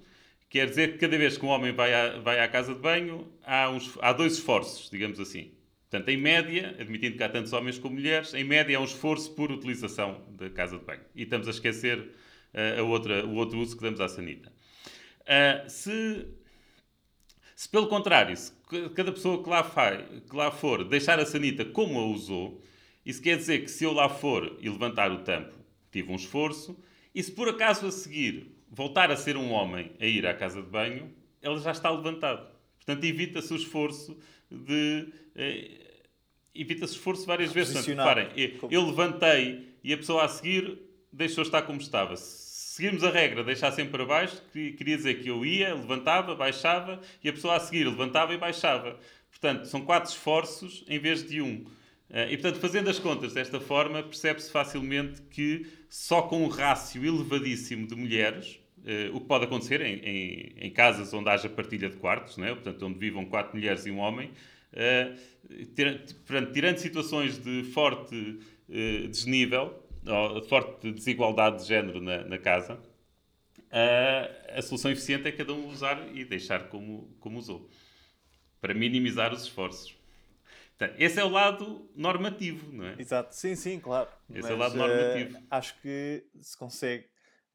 quer 0.50 0.68
dizer 0.68 0.94
que 0.94 0.98
cada 0.98 1.16
vez 1.16 1.38
que 1.38 1.46
um 1.46 1.50
homem 1.50 1.72
vai 1.72 1.94
à, 1.94 2.18
vai 2.18 2.40
à 2.40 2.48
casa 2.48 2.74
de 2.74 2.80
banho, 2.80 3.32
há, 3.44 3.70
uns, 3.70 3.96
há 4.02 4.12
dois 4.12 4.34
esforços, 4.34 4.90
digamos 4.90 5.20
assim. 5.20 5.52
Portanto, 5.90 6.10
em 6.10 6.18
média, 6.18 6.76
admitindo 6.80 7.18
que 7.18 7.24
há 7.24 7.30
tantos 7.30 7.54
homens 7.54 7.80
como 7.80 7.96
mulheres, 7.96 8.34
em 8.34 8.44
média 8.44 8.76
é 8.76 8.80
um 8.80 8.84
esforço 8.84 9.34
por 9.34 9.52
utilização 9.52 10.24
da 10.38 10.50
casa 10.50 10.78
de 10.78 10.86
banho. 10.86 11.02
E 11.16 11.24
estamos 11.24 11.48
a 11.48 11.52
esquecer 11.52 12.10
a 12.54 12.84
outra, 12.84 13.26
o 13.26 13.36
outro 13.36 13.60
uso 13.60 13.76
que 13.76 13.84
damos 13.84 14.02
à 14.02 14.08
sanita. 14.08 14.52
Uh, 15.22 15.70
se, 15.70 16.28
se, 17.56 17.70
pelo 17.70 17.88
contrário, 17.88 18.36
se 18.36 18.52
cada 18.96 19.12
pessoa 19.12 19.44
que 19.44 19.50
lá, 19.50 19.64
faz, 19.64 20.04
que 20.30 20.36
lá 20.36 20.52
for 20.52 20.84
deixar 20.84 21.20
a 21.20 21.26
sanita 21.26 21.66
como 21.66 22.00
a 22.00 22.06
usou, 22.06 22.62
isso 23.06 23.22
quer 23.22 23.38
dizer 23.38 23.64
que 23.64 23.72
se 23.72 23.84
eu 23.84 23.94
lá 23.94 24.10
for 24.10 24.58
e 24.60 24.70
levantar 24.70 25.12
o 25.12 25.20
tampo, 25.20 25.56
tive 25.92 26.12
um 26.12 26.16
esforço, 26.16 26.78
e 27.14 27.22
se 27.22 27.32
por 27.32 27.50
acaso 27.50 27.88
a 27.88 27.92
seguir 27.92 28.56
voltar 28.70 29.12
a 29.12 29.16
ser 29.16 29.36
um 29.36 29.52
homem 29.52 29.92
a 30.00 30.06
ir 30.06 30.26
à 30.26 30.34
casa 30.34 30.62
de 30.62 30.70
banho, 30.70 31.14
ele 31.42 31.60
já 31.60 31.72
está 31.72 31.90
levantado. 31.90 32.48
Portanto, 32.78 33.04
evita-se 33.04 33.54
o 33.54 33.56
esforço 33.56 34.18
de. 34.50 35.08
Eh, 35.36 36.02
evita-se 36.54 36.94
o 36.94 36.96
esforço 36.96 37.26
várias 37.26 37.52
vezes. 37.52 37.74
Portanto, 37.74 37.98
reparem, 37.98 38.28
eu 38.70 38.86
levantei 38.86 39.76
e 39.84 39.94
a 39.94 39.98
pessoa 39.98 40.26
a 40.26 40.28
seguir 40.28 40.89
deixou 41.12 41.44
estar 41.44 41.62
como 41.64 41.80
estava. 41.80 42.16
Se 42.16 42.50
seguirmos 42.80 43.04
a 43.04 43.12
regra, 43.12 43.44
deixar 43.44 43.72
sempre 43.74 43.92
para 43.92 44.06
baixo, 44.06 44.42
queria 44.54 44.96
dizer 44.96 45.22
que 45.22 45.28
eu 45.28 45.46
ia, 45.46 45.76
levantava, 45.76 46.34
baixava 46.34 47.02
e 47.22 47.28
a 47.28 47.34
pessoa 47.34 47.58
a 47.58 47.60
seguir 47.60 47.84
levantava 47.84 48.34
e 48.34 48.38
baixava. 48.38 48.98
Portanto, 49.30 49.66
são 49.66 49.82
quatro 49.82 50.10
esforços 50.10 50.86
em 50.88 50.98
vez 50.98 51.28
de 51.28 51.42
um. 51.42 51.66
Eh, 52.10 52.34
e, 52.34 52.38
portanto, 52.38 52.62
fazendo 52.62 52.90
as 52.90 52.98
contas 52.98 53.34
desta 53.34 53.60
forma, 53.60 54.02
percebe-se 54.02 54.50
facilmente 54.50 55.22
que 55.24 55.68
só 55.90 56.22
com 56.22 56.44
um 56.44 56.48
rácio 56.48 57.06
elevadíssimo 57.06 57.86
de 57.86 57.96
mulheres, 57.96 58.60
uh, 58.78 59.16
o 59.16 59.20
que 59.20 59.28
pode 59.28 59.44
acontecer 59.44 59.82
em, 59.82 59.96
em, 60.00 60.54
em, 60.58 60.72
casas 60.72 61.14
onde 61.14 61.30
haja 61.30 61.50
partilha 61.50 61.90
de 61.90 61.98
quartos, 61.98 62.38
né? 62.38 62.54
portanto, 62.54 62.86
onde 62.86 62.98
vivam 62.98 63.26
quatro 63.26 63.58
mulheres 63.58 63.86
e 63.86 63.92
um 63.92 64.00
homem, 64.00 64.32
portanto, 66.26 66.54
tirando 66.54 66.78
situações 66.78 67.38
de 67.38 67.64
forte 67.74 68.40
desnível, 69.10 69.84
de 70.04 70.48
forte 70.48 70.92
desigualdade 70.92 71.62
de 71.62 71.68
género 71.68 72.02
na, 72.02 72.24
na 72.24 72.38
casa, 72.38 72.80
a, 73.72 74.58
a, 74.58 74.62
solução 74.62 74.92
eficiente 74.92 75.28
é 75.28 75.32
cada 75.32 75.54
um 75.54 75.68
usar 75.68 76.08
e 76.16 76.26
deixar 76.26 76.70
como, 76.70 77.16
como 77.20 77.38
usou, 77.38 77.70
para 78.60 78.74
minimizar 78.74 79.34
os 79.34 79.44
esforços. 79.44 79.96
Então, 80.76 80.90
esse 80.98 81.20
é 81.20 81.24
o 81.24 81.30
lado 81.30 81.90
normativo, 81.96 82.72
não 82.72 82.86
é? 82.86 82.96
Exato, 82.98 83.36
sim, 83.36 83.54
sim, 83.56 83.80
claro. 83.80 84.08
Esse 84.30 84.44
Mas, 84.44 84.52
é 84.52 84.54
o 84.54 84.58
lado 84.58 84.78
normativo. 84.78 85.38
Uh, 85.38 85.44
acho 85.52 85.80
que 85.82 86.24
se 86.40 86.58
consegue 86.58 87.06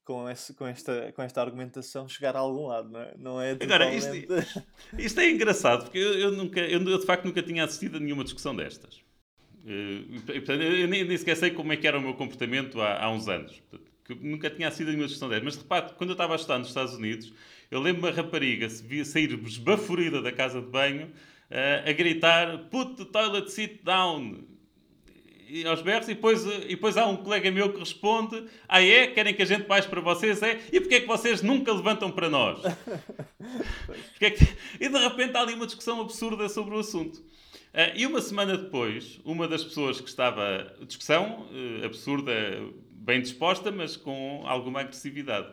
com, 0.04 0.28
esse, 0.28 0.52
com, 0.52 0.66
esta, 0.66 1.12
com 1.12 1.22
esta 1.22 1.40
argumentação 1.40 2.06
chegar 2.06 2.36
a 2.36 2.40
algum 2.40 2.66
lado, 2.66 2.90
não 2.90 3.00
é? 3.00 3.14
Não 3.16 3.40
é 3.40 3.54
totalmente... 3.54 4.04
Agora, 4.06 4.40
isto, 4.40 4.62
isto 4.98 5.20
é 5.20 5.30
engraçado, 5.30 5.84
porque 5.84 5.98
eu, 5.98 6.18
eu, 6.18 6.32
nunca, 6.32 6.60
eu 6.60 6.78
de 6.98 7.06
facto 7.06 7.24
nunca 7.24 7.42
tinha 7.42 7.64
assistido 7.64 7.96
a 7.96 8.00
nenhuma 8.00 8.22
discussão 8.22 8.54
destas. 8.54 9.02
Uh, 9.64 10.20
portanto, 10.20 10.62
eu 10.62 10.86
nem, 10.86 11.04
nem 11.04 11.16
sequer 11.16 11.36
sei 11.36 11.50
como 11.50 11.72
é 11.72 11.76
que 11.76 11.86
era 11.86 11.98
o 11.98 12.02
meu 12.02 12.14
comportamento 12.14 12.80
há, 12.80 13.02
há 13.02 13.10
uns 13.10 13.28
anos. 13.28 13.60
Portanto, 13.70 13.90
nunca 14.20 14.50
tinha 14.50 14.70
sido 14.70 14.88
nenhuma 14.88 15.06
discussão 15.06 15.28
dessas. 15.28 15.44
Mas 15.44 15.56
repare, 15.56 15.92
quando 15.96 16.10
eu 16.10 16.14
estava 16.14 16.34
a 16.34 16.36
estudar 16.36 16.58
nos 16.58 16.68
Estados 16.68 16.94
Unidos, 16.94 17.32
eu 17.70 17.80
lembro 17.80 18.02
uma 18.02 18.10
rapariga 18.10 18.68
sair 18.68 19.32
esbaforida 19.46 20.20
da 20.20 20.30
casa 20.30 20.60
de 20.60 20.68
banho 20.68 21.06
uh, 21.06 21.88
a 21.88 21.92
gritar 21.92 22.58
Put 22.70 22.96
the 22.96 23.04
toilet 23.06 23.50
seat 23.50 23.80
down. 23.82 24.44
E 25.48 25.66
aos 25.66 25.82
berros, 25.82 26.08
e 26.08 26.14
depois, 26.14 26.44
e 26.44 26.68
depois 26.68 26.96
há 26.96 27.06
um 27.06 27.16
colega 27.16 27.50
meu 27.50 27.72
que 27.72 27.78
responde: 27.78 28.44
Ah, 28.68 28.82
é? 28.82 29.06
Querem 29.06 29.34
que 29.34 29.42
a 29.42 29.46
gente 29.46 29.66
baixe 29.66 29.88
para 29.88 30.00
vocês? 30.00 30.42
É? 30.42 30.60
E 30.72 30.80
porquê 30.80 30.96
é 30.96 31.00
que 31.00 31.06
vocês 31.06 31.42
nunca 31.42 31.72
levantam 31.72 32.10
para 32.10 32.28
nós? 32.28 32.60
é 34.20 34.30
que... 34.30 34.44
E 34.80 34.88
de 34.88 34.98
repente 34.98 35.36
há 35.36 35.40
ali 35.40 35.54
uma 35.54 35.66
discussão 35.66 36.00
absurda 36.00 36.48
sobre 36.48 36.74
o 36.74 36.78
assunto. 36.78 37.22
Uh, 37.74 37.90
e 37.96 38.06
uma 38.06 38.20
semana 38.20 38.56
depois, 38.56 39.20
uma 39.24 39.48
das 39.48 39.64
pessoas 39.64 40.00
que 40.00 40.08
estava. 40.08 40.72
discussão 40.86 41.48
uh, 41.50 41.84
absurda, 41.84 42.32
bem 42.92 43.20
disposta, 43.20 43.72
mas 43.72 43.96
com 43.96 44.44
alguma 44.46 44.82
agressividade. 44.82 45.48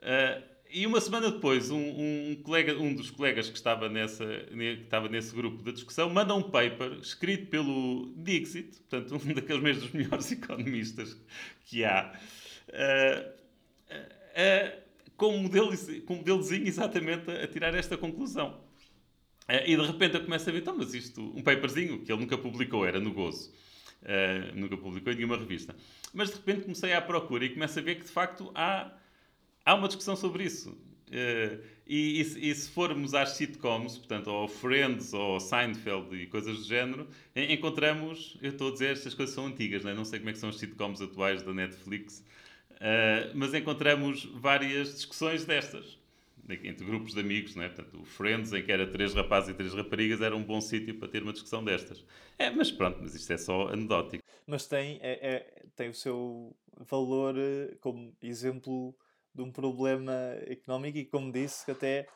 Uh, 0.00 0.42
e 0.68 0.84
uma 0.84 1.00
semana 1.00 1.30
depois, 1.30 1.70
um, 1.70 1.78
um, 1.78 2.42
colega, 2.42 2.76
um 2.76 2.92
dos 2.92 3.08
colegas 3.08 3.48
que 3.48 3.56
estava, 3.56 3.88
nessa, 3.88 4.26
que 4.26 4.82
estava 4.82 5.08
nesse 5.08 5.32
grupo 5.32 5.62
de 5.62 5.72
discussão 5.74 6.10
manda 6.10 6.34
um 6.34 6.42
paper 6.42 6.94
escrito 6.94 7.46
pelo 7.46 8.12
Dixit, 8.16 8.76
portanto, 8.88 9.14
um 9.14 9.30
daqueles 9.32 9.62
mesmos 9.62 9.92
melhores 9.92 10.32
economistas 10.32 11.16
que 11.66 11.84
há, 11.84 12.12
com, 15.16 15.36
um 15.36 15.42
modelo, 15.44 15.70
com 16.04 16.14
um 16.14 16.16
modelozinho 16.16 16.66
exatamente 16.66 17.30
a, 17.30 17.44
a 17.44 17.46
tirar 17.46 17.72
esta 17.76 17.96
conclusão. 17.96 18.63
Uh, 19.48 19.66
e 19.66 19.76
de 19.76 19.82
repente 19.82 20.14
eu 20.14 20.22
começo 20.22 20.48
a 20.48 20.52
ver, 20.52 20.58
então, 20.60 20.76
mas 20.76 20.94
isto, 20.94 21.20
um 21.20 21.42
paperzinho 21.42 22.00
que 22.00 22.10
ele 22.10 22.20
nunca 22.20 22.38
publicou, 22.38 22.86
era 22.86 22.98
no 22.98 23.12
Gozo. 23.12 23.52
Uh, 24.02 24.54
nunca 24.54 24.76
publicou 24.76 25.12
em 25.12 25.16
nenhuma 25.16 25.36
revista. 25.36 25.74
Mas 26.12 26.30
de 26.30 26.36
repente 26.36 26.62
comecei 26.62 26.92
à 26.92 27.00
procura 27.00 27.44
e 27.44 27.50
começo 27.50 27.78
a 27.78 27.82
ver 27.82 27.96
que 27.96 28.04
de 28.04 28.10
facto 28.10 28.50
há, 28.54 28.92
há 29.64 29.74
uma 29.74 29.86
discussão 29.86 30.16
sobre 30.16 30.44
isso. 30.44 30.70
Uh, 30.70 31.62
e, 31.86 32.22
e, 32.22 32.50
e, 32.50 32.54
se 32.54 32.70
formos 32.70 33.12
às 33.12 33.30
sitcoms, 33.30 33.98
portanto, 33.98 34.30
ao 34.30 34.48
Friends 34.48 35.12
ou 35.12 35.38
Seinfeld 35.38 36.16
e 36.16 36.26
coisas 36.26 36.56
do 36.56 36.64
género, 36.64 37.06
encontramos, 37.36 38.38
eu 38.40 38.50
estou 38.50 38.68
a 38.68 38.72
dizer, 38.72 38.92
estas 38.92 39.12
coisas 39.12 39.34
são 39.34 39.46
antigas, 39.46 39.84
não, 39.84 39.90
é? 39.90 39.94
não 39.94 40.04
sei 40.04 40.18
como 40.18 40.30
é 40.30 40.32
que 40.32 40.38
são 40.38 40.48
as 40.48 40.56
sitcoms 40.56 41.02
atuais 41.02 41.42
da 41.42 41.52
Netflix, 41.52 42.24
uh, 42.72 43.30
mas 43.34 43.52
encontramos 43.52 44.24
várias 44.34 44.94
discussões 44.94 45.44
destas. 45.44 45.98
Entre 46.48 46.84
grupos 46.84 47.14
de 47.14 47.20
amigos, 47.20 47.54
não 47.54 47.62
é? 47.62 47.68
Portanto, 47.68 48.00
o 48.00 48.04
Friends, 48.04 48.52
em 48.52 48.62
que 48.62 48.70
era 48.70 48.86
três 48.86 49.14
rapazes 49.14 49.50
e 49.50 49.54
três 49.54 49.72
raparigas, 49.72 50.20
era 50.20 50.36
um 50.36 50.42
bom 50.42 50.60
sítio 50.60 50.98
para 50.98 51.08
ter 51.08 51.22
uma 51.22 51.32
discussão 51.32 51.64
destas. 51.64 52.04
É, 52.38 52.50
mas 52.50 52.70
pronto, 52.70 52.98
mas 53.00 53.14
isto 53.14 53.32
é 53.32 53.36
só 53.36 53.68
anedótico. 53.68 54.22
Mas 54.46 54.66
tem, 54.66 54.98
é, 55.02 55.34
é, 55.34 55.62
tem 55.74 55.88
o 55.88 55.94
seu 55.94 56.54
valor 56.88 57.34
eh, 57.38 57.76
como 57.80 58.14
exemplo 58.20 58.94
de 59.34 59.42
um 59.42 59.50
problema 59.50 60.12
económico 60.46 60.98
e, 60.98 61.04
como 61.04 61.32
disse, 61.32 61.70
até 61.70 62.06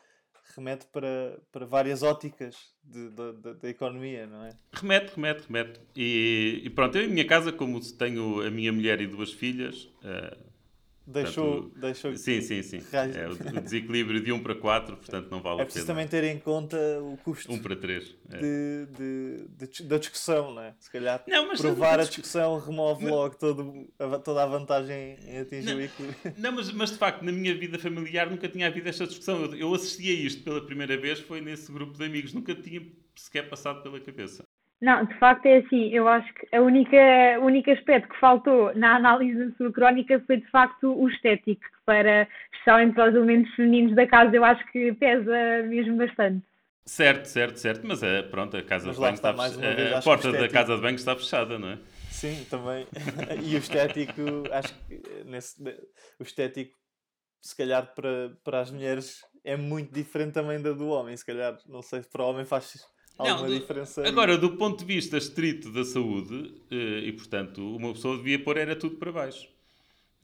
remete 0.55 0.85
para, 0.87 1.39
para 1.51 1.65
várias 1.65 2.03
óticas 2.03 2.55
da 2.83 3.69
economia, 3.69 4.25
não 4.25 4.45
é? 4.45 4.57
Remete, 4.73 5.15
remete, 5.15 5.47
remete. 5.47 5.79
E, 5.95 6.61
e, 6.63 6.69
pronto, 6.69 6.97
eu 6.97 7.05
em 7.05 7.09
minha 7.09 7.25
casa, 7.25 7.51
como 7.51 7.79
tenho 7.97 8.41
a 8.41 8.49
minha 8.49 8.71
mulher 8.71 9.01
e 9.01 9.07
duas 9.07 9.31
filhas, 9.31 9.83
uh, 10.03 10.48
Deixou, 11.11 11.63
portanto, 11.63 11.79
deixou 11.79 12.15
sim, 12.15 12.39
sim, 12.39 12.61
sim. 12.61 12.81
É 12.93 13.27
o, 13.27 13.61
desequilíbrio 13.61 14.21
de 14.21 14.31
1 14.31 14.43
para 14.43 14.53
4, 14.53 14.95
portanto 14.97 15.31
não 15.31 15.41
vale 15.41 15.61
é 15.61 15.63
a 15.63 15.63
pena. 15.63 15.63
É 15.63 15.65
preciso 15.65 15.87
também 15.87 16.07
ter 16.07 16.23
em 16.23 16.37
conta 16.37 16.77
o 17.01 17.17
custo 17.17 17.51
1 17.51 17.59
para 17.63 17.75
3 17.75 18.15
é. 18.29 18.37
de, 18.37 18.85
de, 18.95 19.67
de, 19.67 19.83
da 19.83 19.97
discussão, 19.97 20.53
não 20.53 20.61
é? 20.61 20.75
Se 20.79 20.91
calhar 20.91 21.23
não, 21.27 21.49
provar 21.55 21.99
a 21.99 22.03
discussão 22.03 22.59
remove 22.59 23.05
mas... 23.05 23.11
logo 23.11 23.35
todo, 23.37 23.87
a, 23.97 24.19
toda 24.19 24.43
a 24.43 24.45
vantagem 24.45 25.17
em 25.25 25.39
atingir 25.39 25.71
não, 25.71 25.77
o 25.77 25.81
equilíbrio. 25.81 26.33
Não, 26.37 26.51
mas, 26.51 26.71
mas 26.71 26.91
de 26.91 26.97
facto, 26.97 27.23
na 27.23 27.31
minha 27.31 27.55
vida 27.55 27.79
familiar 27.79 28.29
nunca 28.29 28.47
tinha 28.47 28.67
havido 28.67 28.87
esta 28.87 29.07
discussão. 29.07 29.45
Eu, 29.45 29.55
eu 29.55 29.73
assisti 29.73 30.11
a 30.11 30.13
isto 30.13 30.43
pela 30.43 30.63
primeira 30.63 30.95
vez, 30.95 31.19
foi 31.19 31.41
nesse 31.41 31.71
grupo 31.71 31.97
de 31.97 32.05
amigos, 32.05 32.33
nunca 32.33 32.53
tinha 32.53 32.85
sequer 33.15 33.49
passado 33.49 33.81
pela 33.81 33.99
cabeça. 33.99 34.43
Não, 34.81 35.03
de 35.03 35.13
facto 35.15 35.45
é 35.45 35.57
assim, 35.57 35.89
eu 35.89 36.07
acho 36.07 36.33
que 36.33 36.55
a 36.55 36.61
única, 36.61 36.97
o 37.41 37.45
único 37.45 37.69
aspecto 37.69 38.07
que 38.07 38.19
faltou 38.19 38.73
na 38.75 38.95
análise 38.95 39.37
da 39.37 39.55
sua 39.57 39.71
crónica 39.73 40.23
foi 40.25 40.37
de 40.37 40.47
facto 40.49 40.93
o 40.93 41.09
estético, 41.09 41.65
para, 41.85 42.27
especialmente 42.53 42.93
para 42.93 43.09
os 43.09 43.15
elementos 43.15 43.53
femininos 43.55 43.93
da 43.95 44.07
casa, 44.07 44.33
eu 44.33 44.45
acho 44.45 44.65
que 44.71 44.93
pesa 44.93 45.63
mesmo 45.67 45.97
bastante. 45.97 46.45
Certo, 46.85 47.25
certo, 47.25 47.59
certo, 47.59 47.85
mas 47.85 48.01
é, 48.01 48.23
pronto, 48.23 48.55
a 48.55 48.63
casa 48.63 48.87
mas 48.87 48.95
de 48.95 49.01
banho 49.01 49.13
está 49.13 49.33
fechada. 49.33 49.97
A 49.97 50.01
porta 50.01 50.31
da 50.31 50.47
casa 50.47 50.75
de 50.75 50.81
banho 50.81 50.95
está 50.95 51.15
fechada, 51.15 51.59
não 51.59 51.69
é? 51.71 51.77
Sim, 52.09 52.45
também. 52.49 52.87
e 53.43 53.55
o 53.55 53.59
estético, 53.59 54.21
acho 54.51 54.73
que 54.87 55.01
nesse, 55.25 55.61
o 56.17 56.23
estético, 56.23 56.77
se 57.41 57.55
calhar 57.55 57.93
para, 57.93 58.31
para 58.43 58.61
as 58.61 58.71
mulheres 58.71 59.23
é 59.43 59.57
muito 59.57 59.93
diferente 59.93 60.33
também 60.33 60.61
da 60.61 60.71
do 60.71 60.87
homem, 60.87 61.15
se 61.15 61.25
calhar, 61.25 61.57
não 61.67 61.81
sei 61.81 62.01
se 62.01 62.09
para 62.09 62.23
o 62.23 62.29
homem 62.29 62.45
faz 62.45 62.77
alguma 63.19 63.49
não, 63.49 63.59
diferença. 63.59 64.07
Agora, 64.07 64.37
do 64.37 64.51
ponto 64.51 64.79
de 64.79 64.85
vista 64.85 65.17
estrito 65.17 65.69
da 65.71 65.83
saúde, 65.83 66.53
eh, 66.71 67.01
e 67.05 67.11
portanto, 67.11 67.75
uma 67.75 67.93
pessoa 67.93 68.17
devia 68.17 68.39
pôr 68.39 68.57
era 68.57 68.75
tudo 68.75 68.95
para 68.95 69.11
baixo. 69.11 69.47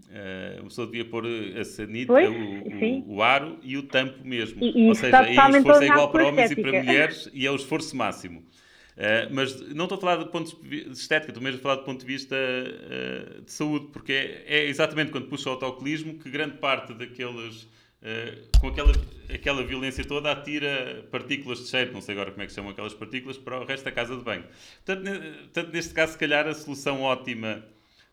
Uh, 0.09 0.59
uma 0.59 0.69
pessoa 0.69 0.87
devia 0.87 1.05
pôr 1.05 1.25
a 1.59 1.63
sanita, 1.63 2.11
pois, 2.11 2.29
o, 2.29 2.33
o, 2.33 3.15
o, 3.15 3.23
aro 3.23 3.57
e 3.63 3.77
o 3.77 3.83
tampo 3.83 4.25
mesmo. 4.25 4.61
E, 4.61 4.87
Ou 4.87 4.93
seja, 4.93 5.19
aí 5.19 5.37
o 5.37 5.57
esforço 5.57 5.83
é 5.83 5.87
igual 5.87 6.11
para 6.11 6.27
homens 6.27 6.51
estética. 6.51 6.67
e 6.67 6.71
para 6.71 6.83
mulheres 6.83 7.29
e 7.33 7.45
é 7.45 7.51
o 7.51 7.55
esforço 7.55 7.95
máximo. 7.95 8.39
Uh, 8.39 9.27
mas 9.31 9.59
não 9.73 9.85
estou 9.85 9.97
a 9.97 10.01
falar 10.01 10.17
do 10.17 10.27
ponto 10.27 10.55
de 10.63 10.89
estética, 10.91 11.31
estou 11.31 11.43
mesmo 11.43 11.59
a 11.59 11.61
falar 11.61 11.75
do 11.75 11.83
ponto 11.83 11.99
de 11.99 12.05
vista 12.05 12.35
uh, 12.35 13.41
de 13.41 13.51
saúde, 13.51 13.87
porque 13.91 14.11
é, 14.11 14.43
é, 14.45 14.65
exatamente 14.67 15.11
quando 15.11 15.27
puxa 15.27 15.49
o 15.49 15.53
autocolismo 15.53 16.17
que 16.19 16.29
grande 16.29 16.57
parte 16.57 16.93
daqueles 16.93 17.67
eh, 18.01 18.37
com 18.59 18.67
aquela, 18.67 18.91
aquela 19.33 19.63
violência 19.63 20.05
toda, 20.05 20.31
atira 20.31 21.05
partículas 21.11 21.59
de 21.59 21.67
cheiro, 21.67 21.93
não 21.93 22.01
sei 22.01 22.13
agora 22.13 22.31
como 22.31 22.43
é 22.43 22.47
que 22.47 22.53
chamam 22.53 22.71
aquelas 22.71 22.93
partículas, 22.93 23.37
para 23.37 23.59
o 23.59 23.65
resto 23.65 23.83
da 23.85 23.91
casa 23.91 24.15
de 24.15 24.23
banho. 24.23 24.45
Portanto, 24.85 25.71
neste 25.71 25.93
caso, 25.93 26.13
se 26.13 26.17
calhar, 26.17 26.47
a 26.47 26.53
solução 26.53 27.01
ótima 27.01 27.63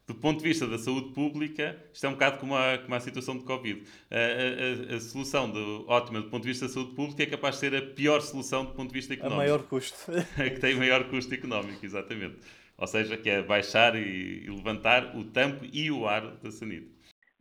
do 0.06 0.14
ponto 0.14 0.42
de 0.42 0.48
vista 0.48 0.66
da 0.66 0.78
saúde 0.78 1.12
pública, 1.12 1.76
isto 1.92 2.04
é 2.04 2.08
um 2.08 2.12
bocado 2.12 2.38
como 2.38 2.56
a, 2.56 2.78
como 2.78 2.94
a 2.94 3.00
situação 3.00 3.36
de 3.38 3.44
Covid. 3.44 3.82
A, 4.10 4.92
a, 4.92 4.96
a 4.96 5.00
solução 5.00 5.48
do, 5.50 5.84
ótima 5.88 6.20
do 6.20 6.28
ponto 6.28 6.42
de 6.42 6.48
vista 6.48 6.66
da 6.66 6.72
saúde 6.72 6.94
pública 6.94 7.22
é 7.22 7.26
capaz 7.26 7.54
de 7.56 7.60
ser 7.60 7.76
a 7.76 7.82
pior 7.82 8.20
solução 8.20 8.64
do 8.64 8.72
ponto 8.72 8.88
de 8.88 8.94
vista 8.94 9.14
económico. 9.14 9.40
A 9.40 9.44
maior 9.44 9.62
custo. 9.62 10.12
que 10.36 10.60
tem 10.60 10.74
maior 10.74 11.04
custo 11.04 11.32
económico, 11.32 11.84
exatamente. 11.84 12.36
Ou 12.76 12.86
seja, 12.86 13.16
que 13.16 13.30
é 13.30 13.42
baixar 13.42 13.94
e, 13.94 14.44
e 14.44 14.50
levantar 14.50 15.16
o 15.16 15.24
tampo 15.24 15.64
e 15.72 15.90
o 15.90 16.06
ar 16.06 16.36
da 16.42 16.50
sanita. 16.50 16.90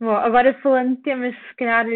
Bom, 0.02 0.16
agora 0.16 0.52
falando 0.54 0.96
de 0.96 1.02
temas, 1.02 1.32
se 1.32 1.54
calhar, 1.54 1.86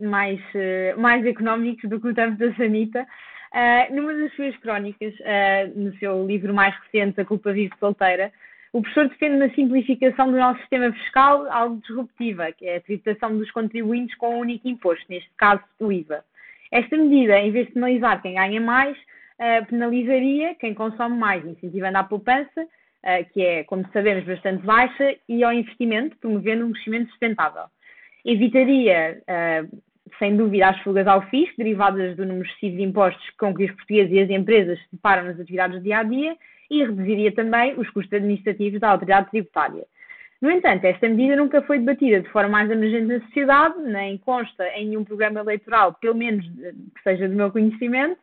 mais, 0.00 0.40
uh, 0.54 0.98
mais 0.98 1.26
económicos 1.26 1.90
do 1.90 2.00
que 2.00 2.08
o 2.08 2.14
tempo 2.14 2.38
da 2.38 2.54
Sanita, 2.54 3.02
uh, 3.02 3.94
numa 3.94 4.14
das 4.14 4.32
suas 4.32 4.56
crónicas, 4.56 5.12
uh, 5.20 5.78
no 5.78 5.94
seu 5.98 6.26
livro 6.26 6.54
mais 6.54 6.74
recente, 6.76 7.20
A 7.20 7.24
Culpa 7.26 7.52
Vive 7.52 7.74
Solteira, 7.78 8.32
o 8.72 8.80
professor 8.80 9.10
defende 9.10 9.36
uma 9.36 9.50
simplificação 9.50 10.32
do 10.32 10.38
nosso 10.38 10.58
sistema 10.60 10.90
fiscal 10.90 11.52
algo 11.52 11.78
disruptiva, 11.86 12.50
que 12.50 12.64
é 12.64 12.76
a 12.76 12.80
tributação 12.80 13.36
dos 13.36 13.50
contribuintes 13.50 14.16
com 14.16 14.36
um 14.36 14.38
único 14.38 14.66
imposto, 14.66 15.04
neste 15.10 15.28
caso 15.36 15.62
o 15.78 15.92
IVA. 15.92 16.24
Esta 16.72 16.96
medida, 16.96 17.38
em 17.40 17.52
vez 17.52 17.66
de 17.66 17.74
penalizar 17.74 18.22
quem 18.22 18.36
ganha 18.36 18.60
mais, 18.62 18.96
penalizaria 19.68 20.54
quem 20.54 20.72
consome 20.72 21.18
mais, 21.18 21.44
incentivando 21.44 21.98
a 21.98 22.04
poupança, 22.04 22.66
que 23.32 23.42
é, 23.42 23.64
como 23.64 23.86
sabemos, 23.92 24.24
bastante 24.24 24.64
baixa, 24.64 25.16
e 25.28 25.42
ao 25.42 25.52
investimento, 25.52 26.16
promovendo 26.18 26.66
um 26.66 26.72
crescimento 26.72 27.10
sustentável. 27.10 27.64
Evitaria 28.24 29.22
sem 30.18 30.36
dúvida, 30.36 30.68
as 30.68 30.78
fugas 30.80 31.06
ao 31.06 31.22
fisco, 31.28 31.54
derivadas 31.56 32.16
do 32.16 32.26
número 32.26 32.46
excessivo 32.46 32.76
de 32.76 32.82
impostos 32.82 33.30
com 33.38 33.54
que 33.54 33.64
os 33.64 33.70
portugueses 33.72 34.12
e 34.12 34.20
as 34.20 34.30
empresas 34.30 34.78
se 34.78 34.86
deparam 34.92 35.24
nas 35.24 35.38
atividades 35.38 35.78
do 35.78 35.82
dia 35.82 35.98
a 35.98 36.02
dia 36.02 36.36
e 36.70 36.84
reduziria 36.84 37.32
também 37.32 37.74
os 37.78 37.88
custos 37.90 38.12
administrativos 38.12 38.80
da 38.80 38.90
autoridade 38.90 39.30
tributária. 39.30 39.84
No 40.40 40.50
entanto, 40.50 40.84
esta 40.84 41.08
medida 41.08 41.36
nunca 41.36 41.60
foi 41.62 41.78
debatida 41.78 42.20
de 42.20 42.28
forma 42.30 42.48
mais 42.48 42.70
emergente 42.70 43.06
na 43.06 43.20
sociedade, 43.20 43.78
nem 43.82 44.16
consta 44.18 44.66
em 44.70 44.86
nenhum 44.88 45.04
programa 45.04 45.40
eleitoral, 45.40 45.94
pelo 45.94 46.14
menos 46.14 46.46
que 46.46 47.02
seja 47.02 47.28
do 47.28 47.34
meu 47.34 47.50
conhecimento. 47.50 48.18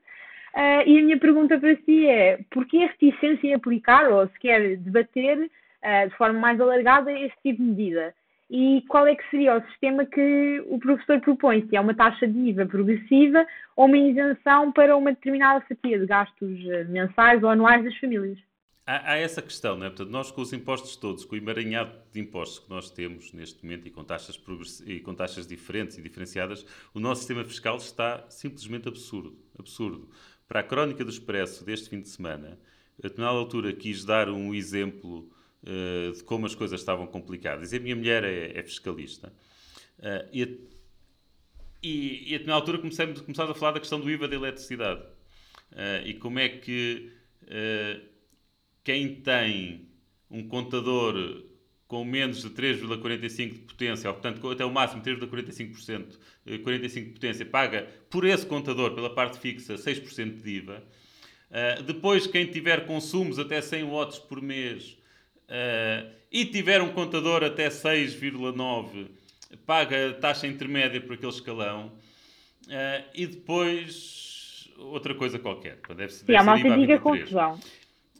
Uh, 0.58 0.82
e 0.88 0.98
a 0.98 1.04
minha 1.04 1.20
pergunta 1.20 1.60
para 1.60 1.76
si 1.86 2.08
é: 2.08 2.40
porquê 2.50 2.78
a 2.78 2.88
reticência 2.88 3.48
em 3.48 3.54
aplicar 3.54 4.12
ou 4.12 4.28
sequer 4.30 4.78
debater 4.78 5.38
uh, 5.38 6.10
de 6.10 6.16
forma 6.18 6.40
mais 6.40 6.60
alargada 6.60 7.12
este 7.12 7.38
tipo 7.44 7.62
de 7.62 7.70
medida? 7.70 8.14
e 8.50 8.82
qual 8.88 9.06
é 9.08 9.16
que 9.16 9.30
seria 9.30 9.58
o 9.58 9.62
sistema 9.70 10.06
que 10.06 10.64
o 10.68 10.80
professor 10.80 11.20
propõe, 11.20 11.68
se 11.68 11.76
é 11.76 11.82
uma 11.82 11.94
taxa 11.94 12.28
de 12.28 12.38
IVA 12.38 12.66
progressiva 12.66 13.46
ou 13.76 13.86
uma 13.86 13.98
isenção 13.98 14.72
para 14.72 14.96
uma 14.96 15.12
determinada 15.12 15.66
fatia 15.68 16.00
de 16.00 16.06
gastos 16.06 16.58
eh, 16.66 16.86
mensais 16.86 17.44
ou 17.44 17.50
anuais 17.50 17.84
das 17.84 17.98
famílias. 17.98 18.38
Há, 18.86 19.12
há 19.12 19.18
essa 19.18 19.42
questão, 19.42 19.76
não 19.76 19.86
é? 19.86 19.90
Portanto, 19.90 20.10
nós 20.10 20.32
com 20.32 20.42
os 20.42 20.54
impostos 20.54 20.96
todos, 20.96 21.26
com 21.26 21.36
o 21.36 21.38
emaranhado 21.38 21.92
de 22.14 22.22
impostos 22.22 22.60
que 22.60 22.70
nós 22.70 22.90
temos 22.90 23.34
neste 23.34 23.62
momento 23.66 23.86
e 23.86 23.92
com 23.92 24.02
taxas, 24.02 24.40
e 24.86 25.02
com 25.02 25.14
taxas 25.14 25.46
diferentes 25.46 25.98
e 25.98 26.02
diferenciadas, 26.02 26.66
o 26.94 27.02
nosso 27.02 27.20
sistema 27.20 27.44
fiscal 27.44 27.76
está 27.76 28.26
simplesmente 28.30 28.88
absurdo. 28.88 29.38
Absurdo. 29.60 30.08
Para 30.48 30.62
a 30.62 30.64
crónica 30.64 31.04
do 31.04 31.10
Expresso 31.10 31.66
deste 31.66 31.90
fim 31.90 32.02
de 32.02 32.10
semana, 32.10 32.58
a 32.98 33.02
determinada 33.02 33.38
altura 33.38 33.74
quis 33.74 34.06
dar 34.06 34.30
um 34.30 34.56
exemplo 34.56 35.30
uh, 35.64 36.14
de 36.14 36.24
como 36.24 36.46
as 36.46 36.56
coisas 36.56 36.80
estavam 36.80 37.06
complicadas. 37.06 37.74
E 37.74 37.78
a 37.78 37.80
minha 37.80 37.96
mulher 37.96 38.24
é, 38.24 38.58
é 38.58 38.64
fiscalista. 38.64 39.34
Uh, 40.00 40.30
e, 40.32 40.44
a, 40.44 40.48
e, 41.84 42.36
e 42.36 42.50
a 42.50 42.54
altura 42.54 42.78
começámos 42.78 43.22
a 43.40 43.54
falar 43.54 43.74
da 43.74 43.80
questão 43.80 44.00
do 44.00 44.10
IVA 44.10 44.28
da 44.28 44.36
eletricidade. 44.36 45.02
Uh, 45.72 46.06
e 46.06 46.14
como 46.14 46.40
é 46.40 46.48
que 46.50 47.12
quem 48.84 49.16
tem 49.22 49.88
um 50.30 50.48
contador 50.50 51.47
com 51.88 52.04
menos 52.04 52.42
de 52.42 52.50
3,45 52.50 53.54
de 53.54 53.60
potência, 53.60 54.10
ou 54.10 54.14
portanto 54.14 54.50
até 54.50 54.66
o 54.66 54.72
máximo 54.72 55.02
3,45%, 55.02 56.18
45 56.64 57.08
de 57.08 57.14
potência, 57.14 57.46
paga 57.46 57.88
por 58.10 58.26
esse 58.26 58.46
contador, 58.46 58.92
pela 58.94 59.10
parte 59.10 59.40
fixa, 59.40 59.76
6% 59.76 60.42
de 60.42 60.50
IVA. 60.50 60.84
Uh, 61.50 61.84
depois, 61.84 62.28
quem 62.28 62.46
tiver 62.46 62.86
consumos 62.86 63.40
até 63.40 63.62
100 63.62 63.86
watts 63.86 64.20
por 64.20 64.42
mês 64.42 64.98
uh, 65.48 66.12
e 66.30 66.46
tiver 66.46 66.82
um 66.82 66.90
contador 66.90 67.42
até 67.42 67.70
6,9, 67.70 69.08
paga 69.66 70.14
taxa 70.20 70.46
intermédia 70.46 71.00
por 71.00 71.14
aquele 71.14 71.32
escalão. 71.32 71.94
Uh, 72.68 73.04
e 73.16 73.26
depois 73.28 74.70
outra 74.78 75.16
coisa 75.16 75.40
qualquer. 75.40 75.78
Deve, 75.96 76.14
deve 76.14 76.34
é 76.34 76.42
uma 76.42 76.52
autêntica 76.54 77.00
confusão. 77.00 77.60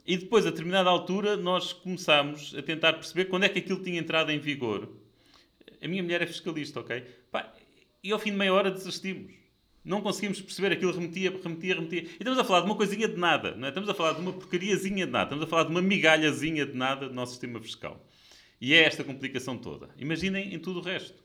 E 0.08 0.16
depois, 0.16 0.46
a 0.46 0.50
determinada 0.50 0.88
altura, 0.88 1.36
nós 1.36 1.74
começamos 1.74 2.54
a 2.56 2.62
tentar 2.62 2.94
perceber 2.94 3.26
quando 3.26 3.44
é 3.44 3.48
que 3.50 3.58
aquilo 3.58 3.82
tinha 3.82 4.00
entrado 4.00 4.32
em 4.32 4.38
vigor. 4.38 4.88
A 5.82 5.86
minha 5.86 6.02
mulher 6.02 6.22
é 6.22 6.26
fiscalista, 6.26 6.80
ok? 6.80 7.04
Pá, 7.30 7.52
e 8.02 8.10
ao 8.10 8.18
fim 8.18 8.30
de 8.30 8.38
meia 8.38 8.54
hora 8.54 8.70
desistimos. 8.70 9.34
Não 9.84 10.00
conseguimos 10.00 10.40
perceber 10.40 10.72
aquilo, 10.72 10.92
remetia, 10.92 11.30
remetia, 11.30 11.74
remetia. 11.74 12.00
E 12.04 12.06
estamos 12.20 12.38
a 12.38 12.44
falar 12.44 12.60
de 12.60 12.66
uma 12.66 12.74
coisinha 12.74 13.06
de 13.06 13.18
nada, 13.18 13.54
não 13.54 13.66
é? 13.66 13.68
Estamos 13.68 13.86
a 13.86 13.92
falar 13.92 14.14
de 14.14 14.22
uma 14.22 14.32
porcariazinha 14.32 15.04
de 15.04 15.12
nada, 15.12 15.24
estamos 15.24 15.44
a 15.44 15.46
falar 15.46 15.64
de 15.64 15.70
uma 15.72 15.82
migalhazinha 15.82 16.64
de 16.64 16.74
nada 16.74 17.06
do 17.06 17.14
nosso 17.14 17.32
sistema 17.32 17.60
fiscal. 17.60 18.02
E 18.58 18.72
é 18.72 18.84
esta 18.84 19.04
complicação 19.04 19.58
toda. 19.58 19.90
Imaginem 19.98 20.54
em 20.54 20.58
tudo 20.58 20.80
o 20.80 20.82
resto. 20.82 21.22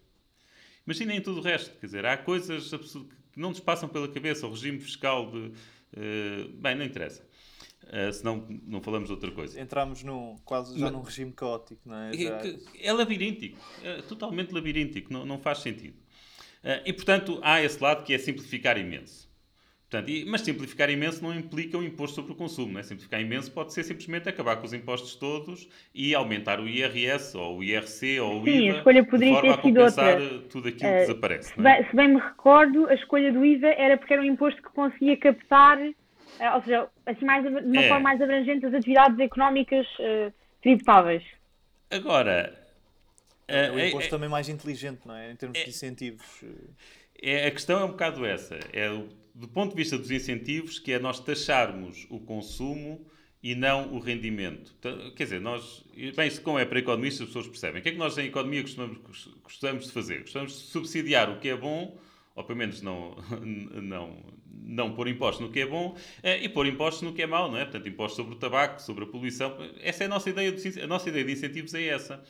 Imaginem 0.85 1.19
em 1.19 1.21
tudo 1.21 1.39
o 1.39 1.41
resto. 1.41 1.71
Quer 1.79 1.85
dizer, 1.85 2.05
há 2.05 2.17
coisas 2.17 2.69
que 2.69 3.39
não 3.39 3.51
nos 3.51 3.61
passam 3.61 3.87
pela 3.87 4.09
cabeça. 4.09 4.45
O 4.45 4.49
regime 4.49 4.81
fiscal 4.81 5.31
de. 5.31 5.37
Uh, 5.37 6.49
bem, 6.55 6.75
não 6.75 6.83
interessa. 6.83 7.25
Uh, 7.83 8.13
senão 8.13 8.45
não 8.65 8.81
falamos 8.81 9.07
de 9.07 9.13
outra 9.13 9.31
coisa. 9.31 9.59
Entramos 9.59 10.03
num, 10.03 10.35
quase 10.45 10.77
já 10.77 10.85
Mas, 10.85 10.93
num 10.93 11.01
regime 11.01 11.31
caótico, 11.31 11.81
não 11.85 11.95
é? 11.95 12.13
Já... 12.13 12.37
É, 12.37 12.55
é 12.81 12.93
labiríntico. 12.93 13.59
É 13.83 14.01
totalmente 14.03 14.53
labiríntico. 14.53 15.11
Não, 15.11 15.25
não 15.25 15.39
faz 15.39 15.59
sentido. 15.59 15.97
e, 16.85 16.93
portanto, 16.93 17.39
há 17.43 17.61
esse 17.61 17.81
lado 17.83 18.03
que 18.03 18.13
é 18.13 18.17
simplificar 18.17 18.77
imenso. 18.77 19.31
Portanto, 19.93 20.09
e, 20.09 20.25
mas 20.25 20.41
simplificar 20.41 20.89
imenso 20.89 21.21
não 21.23 21.31
implica 21.35 21.77
um 21.77 21.83
imposto 21.83 22.15
sobre 22.15 22.31
o 22.31 22.35
consumo. 22.35 22.73
Né? 22.73 22.81
Simplificar 22.81 23.21
imenso 23.21 23.51
pode 23.51 23.73
ser 23.73 23.83
simplesmente 23.83 24.27
acabar 24.27 24.55
com 24.55 24.65
os 24.65 24.73
impostos 24.73 25.13
todos 25.15 25.69
e 25.93 26.15
aumentar 26.15 26.59
o 26.59 26.67
IRS 26.67 27.37
ou 27.37 27.59
o 27.59 27.63
IRC 27.63 28.19
ou 28.19 28.41
o 28.41 28.43
Sim, 28.43 28.69
IVA 28.69 28.73
a 28.73 28.77
escolha 28.77 29.03
poderia 29.05 29.35
de 29.35 29.41
forma 29.41 29.53
ter 29.53 29.59
a 29.59 29.61
sido 29.61 29.75
compensar 29.75 30.21
outra. 30.21 30.39
tudo 30.49 30.67
aquilo 30.69 30.89
Uh, 30.89 30.93
que 30.93 30.99
desaparece. 31.01 31.49
Se 31.49 31.59
não 31.59 31.69
é? 31.69 31.75
bem, 31.77 31.89
se 31.89 31.95
bem 31.95 32.07
me 32.07 32.19
recordo, 32.19 32.87
a 32.87 32.93
escolha 32.95 33.31
do 33.31 33.45
IVA 33.45 33.67
era 33.67 33.95
porque 33.97 34.13
era 34.13 34.21
um 34.23 34.25
imposto 34.25 34.61
que 34.63 34.69
conseguia 34.69 35.15
captar, 35.17 35.79
eh, 35.79 35.93
ou 36.55 36.61
seja, 36.63 36.87
assim 37.05 37.25
mais, 37.25 37.43
de 37.43 37.49
uma 37.49 37.81
É. 37.83 37.87
forma 37.87 38.03
mais 38.03 38.21
abrangente, 38.21 38.65
as 38.65 38.73
atividades 38.73 39.19
económicas 39.19 39.87
eh, 39.99 40.31
tributáveis. 40.61 41.23
Agora, 41.91 42.57
É 43.47 43.69
o 43.71 43.77
é- 43.79 43.89
imposto 43.89 44.07
é- 44.07 44.09
também 44.09 44.29
mais 44.29 44.49
inteligente, 44.49 45.01
não 45.05 45.15
é? 45.15 45.31
Em 45.31 45.35
termos 45.35 45.57
de 45.59 45.69
incentivos. 45.69 46.43
É, 47.21 47.47
a 47.47 47.51
questão 47.51 47.79
é 47.79 47.85
um 47.85 47.89
bocado 47.91 48.25
essa. 48.25 48.57
É 48.73 48.89
do 49.35 49.47
ponto 49.47 49.71
de 49.71 49.75
vista 49.77 49.97
dos 49.97 50.11
incentivos, 50.11 50.77
que 50.79 50.91
é 50.91 50.99
nós 50.99 51.19
taxarmos 51.19 52.05
o 52.09 52.19
consumo 52.19 53.05
e 53.41 53.55
não 53.55 53.93
o 53.93 53.99
rendimento. 53.99 54.73
Então, 54.79 55.11
Quer 55.15 55.23
dizer, 55.25 55.41
nós, 55.41 55.83
bem, 56.15 56.27
isso 56.27 56.41
como 56.41 56.59
é 56.59 56.65
para 56.65 56.79
economistas, 56.79 57.21
as 57.21 57.27
pessoas 57.27 57.47
percebem. 57.47 57.79
O 57.79 57.83
que 57.83 57.89
é 57.89 57.91
que 57.91 57.97
nós 57.97 58.17
em 58.17 58.25
economia 58.27 58.61
costumamos, 58.61 58.99
gostamos 59.43 59.85
de 59.85 59.91
fazer? 59.91 60.21
Gostamos 60.21 60.51
de 60.53 60.59
subsidiar 60.67 61.29
o 61.29 61.39
que 61.39 61.49
é 61.49 61.55
bom, 61.55 61.97
ou 62.35 62.43
pelo 62.43 62.57
menos 62.57 62.81
não, 62.81 63.15
não, 63.81 64.17
não 64.47 64.93
pôr 64.95 65.07
impostos 65.07 65.45
no 65.45 65.51
que 65.51 65.59
é 65.61 65.65
bom, 65.65 65.95
eh, 66.21 66.43
e 66.43 66.49
pôr 66.49 66.65
impostos 66.67 67.01
no 67.03 67.13
que 67.13 67.21
é 67.21 67.27
mau, 67.27 67.49
não 67.49 67.57
é? 67.57 67.63
Portanto, 67.65 67.87
impostos 67.87 68.17
sobre 68.17 68.33
o 68.33 68.37
tabaco, 68.37 68.81
sobre 68.81 69.03
a 69.03 69.07
poluição. 69.07 69.55
Essa 69.81 70.03
é 70.03 70.05
a 70.05 70.09
nossa 70.09 70.29
ideia 70.29 70.51
de, 70.51 70.81
a 70.81 70.87
nossa 70.87 71.09
ideia 71.09 71.25
de 71.25 71.31
incentivos 71.31 71.73
é 71.73 71.85
essa. 71.85 72.23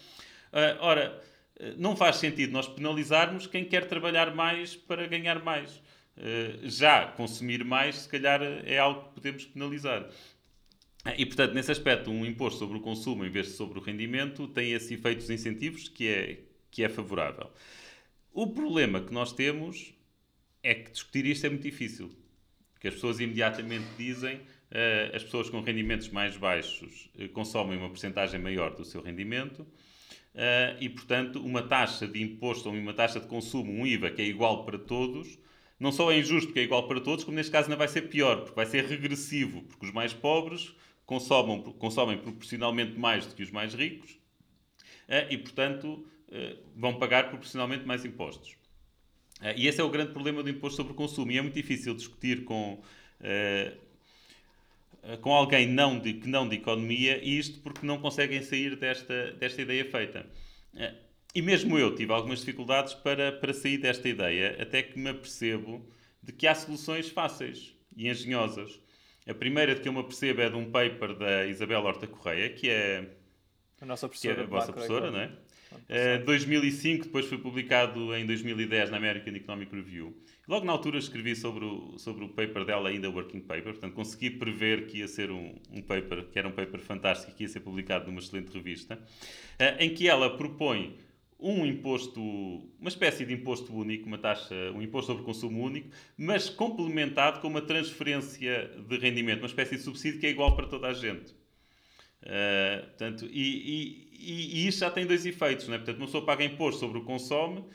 Ah, 0.52 0.78
ora, 0.82 1.22
eh, 1.60 1.74
não 1.78 1.96
faz 1.96 2.18
sentido 2.18 2.52
nós 2.52 2.68
penalizarmos 2.68 3.48
quem 3.48 3.66
quer 3.66 3.86
trabalhar 3.88 4.36
mais 4.36 4.76
para 4.76 5.08
ganhar 5.08 5.44
mais. 5.44 5.82
Eh, 6.18 6.60
Já 6.64 7.08
consumir 7.08 7.64
mais, 7.64 7.96
se 8.02 8.10
calhar, 8.10 8.42
é 8.42 8.78
algo 8.78 9.04
que 9.10 9.16
podemos 9.16 9.46
penalizar. 9.46 10.10
E, 11.18 11.26
portanto, 11.26 11.54
nesse 11.54 11.72
aspecto, 11.72 12.10
um 12.10 12.26
imposto 12.26 12.60
sobre 12.60 12.78
o 12.78 12.82
consumo 12.82 13.26
em 13.26 13.30
vez 13.30 13.48
de 13.48 13.54
sobre 13.54 13.78
o 13.78 13.82
rendimento 13.82 14.48
tem 14.48 14.72
esses 14.72 14.90
efeitos 14.90 15.30
incentivos 15.30 15.90
que 15.90 16.08
é, 16.08 16.40
que 16.72 16.84
é 16.84 16.90
favorável. 16.90 17.52
O 18.36 18.48
problema 18.48 19.00
que 19.00 19.14
nós 19.14 19.32
temos 19.32 19.94
é 20.64 20.74
que 20.74 20.90
discutir 20.90 21.24
isto 21.28 21.46
é 21.46 21.50
muito 21.50 21.62
difícil. 21.62 22.10
Que 22.80 22.88
as 22.88 22.96
pessoas 22.96 23.20
imediatamente 23.20 23.86
dizem 23.96 24.42
eh, 24.72 25.12
as 25.14 25.24
pessoas 25.24 25.52
com 25.52 25.62
rendimentos 25.62 26.10
mais 26.10 26.36
baixos 26.36 27.12
eh, 27.16 27.28
consomem 27.28 27.78
uma 27.78 27.90
porcentagem 27.90 28.40
maior 28.40 28.74
do 28.74 28.84
seu 28.84 29.04
rendimento 29.04 29.68
eh, 30.34 30.76
e, 30.82 30.90
portanto, 30.90 31.46
uma 31.46 31.62
taxa 31.62 32.08
de 32.08 32.24
imposto 32.24 32.70
ou 32.70 32.76
uma 32.76 32.92
taxa 32.92 33.20
de 33.20 33.28
consumo, 33.28 33.72
um 33.72 33.86
IVA, 33.86 34.10
que 34.10 34.24
é 34.24 34.26
igual 34.26 34.66
para 34.66 34.80
todos, 34.80 35.38
não 35.80 35.92
só 35.92 36.12
é 36.12 36.18
injusto 36.18 36.48
porque 36.48 36.62
é 36.62 36.64
igual 36.64 36.88
para 36.88 37.00
todos, 37.02 37.24
como 37.24 37.38
neste 37.38 37.52
caso 37.52 37.68
ainda 37.68 37.78
vai 37.78 37.88
ser 37.88 38.10
pior, 38.10 38.38
porque 38.38 38.56
vai 38.56 38.66
ser 38.66 38.84
regressivo, 38.86 39.62
porque 39.62 39.86
os 39.86 39.92
mais 39.92 40.12
pobres 40.12 40.74
consomem, 41.06 41.62
consomem 41.62 42.18
proporcionalmente 42.18 42.98
mais 42.98 43.28
do 43.28 43.36
que 43.36 43.44
os 43.44 43.52
mais 43.52 43.76
ricos 43.76 44.18
e, 45.30 45.38
portanto, 45.38 46.04
vão 46.76 46.98
pagar 47.00 47.30
proporcionalmente 47.30 47.86
mais 47.86 48.06
impostos. 48.06 48.56
Eh, 49.42 49.56
E 49.58 49.68
esse 49.68 49.82
é 49.82 49.84
o 49.84 49.90
grande 49.90 50.12
problema 50.14 50.44
do 50.44 50.50
imposto 50.50 50.78
sobre 50.78 50.94
o 50.94 50.96
consumo. 50.96 51.32
E 51.32 51.38
é 51.38 51.42
muito 51.42 51.56
difícil 51.56 51.94
discutir 51.96 52.44
com, 52.46 52.82
eh, 53.22 53.74
eh, 55.04 55.18
com 55.18 55.34
alguém 55.34 55.68
não 55.68 56.00
de, 56.00 56.14
que 56.14 56.28
não 56.28 56.48
de 56.48 56.56
economia 56.56 57.24
isto 57.24 57.60
porque 57.62 57.86
não 57.86 58.00
conseguem 58.00 58.42
sair 58.42 58.76
desta, 58.76 59.32
desta 59.34 59.62
ideia 59.62 59.86
feita. 59.86 60.26
Eh, 60.76 60.94
E 61.36 61.42
mesmo 61.42 61.80
eu 61.80 61.96
tive 61.96 62.12
algumas 62.14 62.40
dificuldades 62.40 62.94
para, 62.94 63.32
para 63.32 63.54
sair 63.54 63.80
desta 63.80 64.08
ideia, 64.08 64.56
até 64.62 64.84
que 64.84 65.00
me 65.00 65.10
apercebo 65.10 65.84
de 66.22 66.32
que 66.32 66.46
há 66.48 66.54
soluções 66.56 67.10
fáceis 67.10 67.76
e 67.96 68.08
engenhosas. 68.08 68.80
A 69.28 69.34
primeira 69.34 69.74
de 69.76 69.82
que 69.82 69.88
eu 69.90 69.94
me 69.94 70.00
apercebo 70.00 70.42
é 70.42 70.50
de 70.50 70.56
um 70.56 70.70
paper 70.72 71.16
da 71.16 71.46
Isabel 71.48 71.82
Horta 71.84 72.06
Correia, 72.08 72.50
que 72.54 72.70
é 72.70 73.10
A 73.82 73.86
nossa 73.86 74.08
que 74.20 74.28
é 74.30 74.34
professora. 74.34 74.44
a 74.44 74.46
vossa 74.46 74.72
professora, 74.74 75.12
não 75.12 75.20
é? 75.20 75.32
Uh, 75.90 76.26
2005, 76.26 77.06
depois 77.06 77.26
foi 77.26 77.38
publicado 77.38 78.16
em 78.16 78.26
2010 78.26 78.90
na 78.90 78.98
American 78.98 79.34
Economic 79.34 79.74
Review. 79.76 80.16
Logo 80.48 80.66
na 80.66 80.72
altura 80.72 80.98
escrevi 80.98 81.36
sobre 81.36 81.66
o, 81.66 81.98
sobre 81.98 82.26
o 82.26 82.30
paper 82.30 82.66
dela, 82.66 82.90
ainda 82.90 83.10
working 83.10 83.42
paper, 83.42 83.74
portanto 83.74 83.94
consegui 83.94 84.30
prever 84.30 84.88
que 84.88 85.00
ia 85.00 85.08
ser 85.08 85.32
um, 85.32 85.56
um 85.72 85.82
paper, 85.82 86.26
que 86.26 86.38
era 86.38 86.48
um 86.48 86.52
paper 86.52 86.80
fantástico, 86.80 87.36
que 87.36 87.44
ia 87.44 87.50
ser 87.50 87.62
publicado 87.62 88.08
numa 88.08 88.20
excelente 88.20 88.52
revista, 88.54 88.96
uh, 88.96 89.82
em 89.82 89.94
que 89.94 90.08
ela 90.08 90.38
propõe 90.38 90.98
um 91.44 91.66
imposto, 91.66 92.22
uma 92.80 92.88
espécie 92.88 93.26
de 93.26 93.34
imposto 93.34 93.76
único, 93.76 94.08
uma 94.08 94.18
taxa, 94.18 94.56
um 94.74 94.82
imposto 94.82 95.12
sobre 95.12 95.24
consumo 95.24 95.62
único, 95.62 95.90
mas 96.18 96.50
complementado 96.50 97.42
com 97.42 97.50
uma 97.50 97.62
transferência 97.62 98.72
de 98.88 98.98
rendimento, 98.98 99.40
uma 99.40 99.48
espécie 99.48 99.76
de 99.76 99.82
subsídio 99.82 100.22
que 100.22 100.26
é 100.26 100.30
igual 100.30 100.56
para 100.56 100.68
toda 100.68 100.88
a 100.88 100.94
gente. 100.94 101.34
Uh, 102.24 102.86
portanto, 102.86 103.28
e, 103.30 103.42
e, 103.42 104.13
e, 104.24 104.64
e 104.64 104.68
isto 104.68 104.80
já 104.80 104.90
tem 104.90 105.06
dois 105.06 105.26
efeitos. 105.26 105.68
Não 105.68 105.76
é? 105.76 105.78
Portanto, 105.78 105.98
uma 105.98 106.06
pessoa 106.06 106.26
paga 106.26 106.44
imposto 106.44 106.80
sobre 106.80 106.98
o 106.98 107.04
consome, 107.04 107.60
uh, 107.60 107.66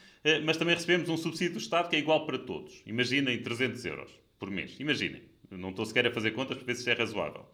mas 0.45 0.57
também 0.57 0.75
recebemos 0.75 1.09
um 1.09 1.17
subsídio 1.17 1.55
do 1.55 1.61
Estado 1.61 1.89
que 1.89 1.97
é 1.97 1.99
igual 1.99 2.27
para 2.27 2.39
todos. 2.39 2.83
Imaginem 2.87 3.43
300 3.43 3.85
euros 3.85 4.11
por 4.39 4.51
mês. 4.51 4.79
Imaginem. 4.79 5.23
Não 5.51 5.71
estou 5.71 5.87
sequer 5.87 6.07
a 6.07 6.11
fazer 6.11 6.33
contas 6.33 6.57
para 6.57 6.67
ver 6.67 6.75
se 6.75 6.81
isto 6.81 6.91
é 6.91 6.95
razoável. 6.95 7.47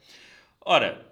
Ora, 0.61 1.07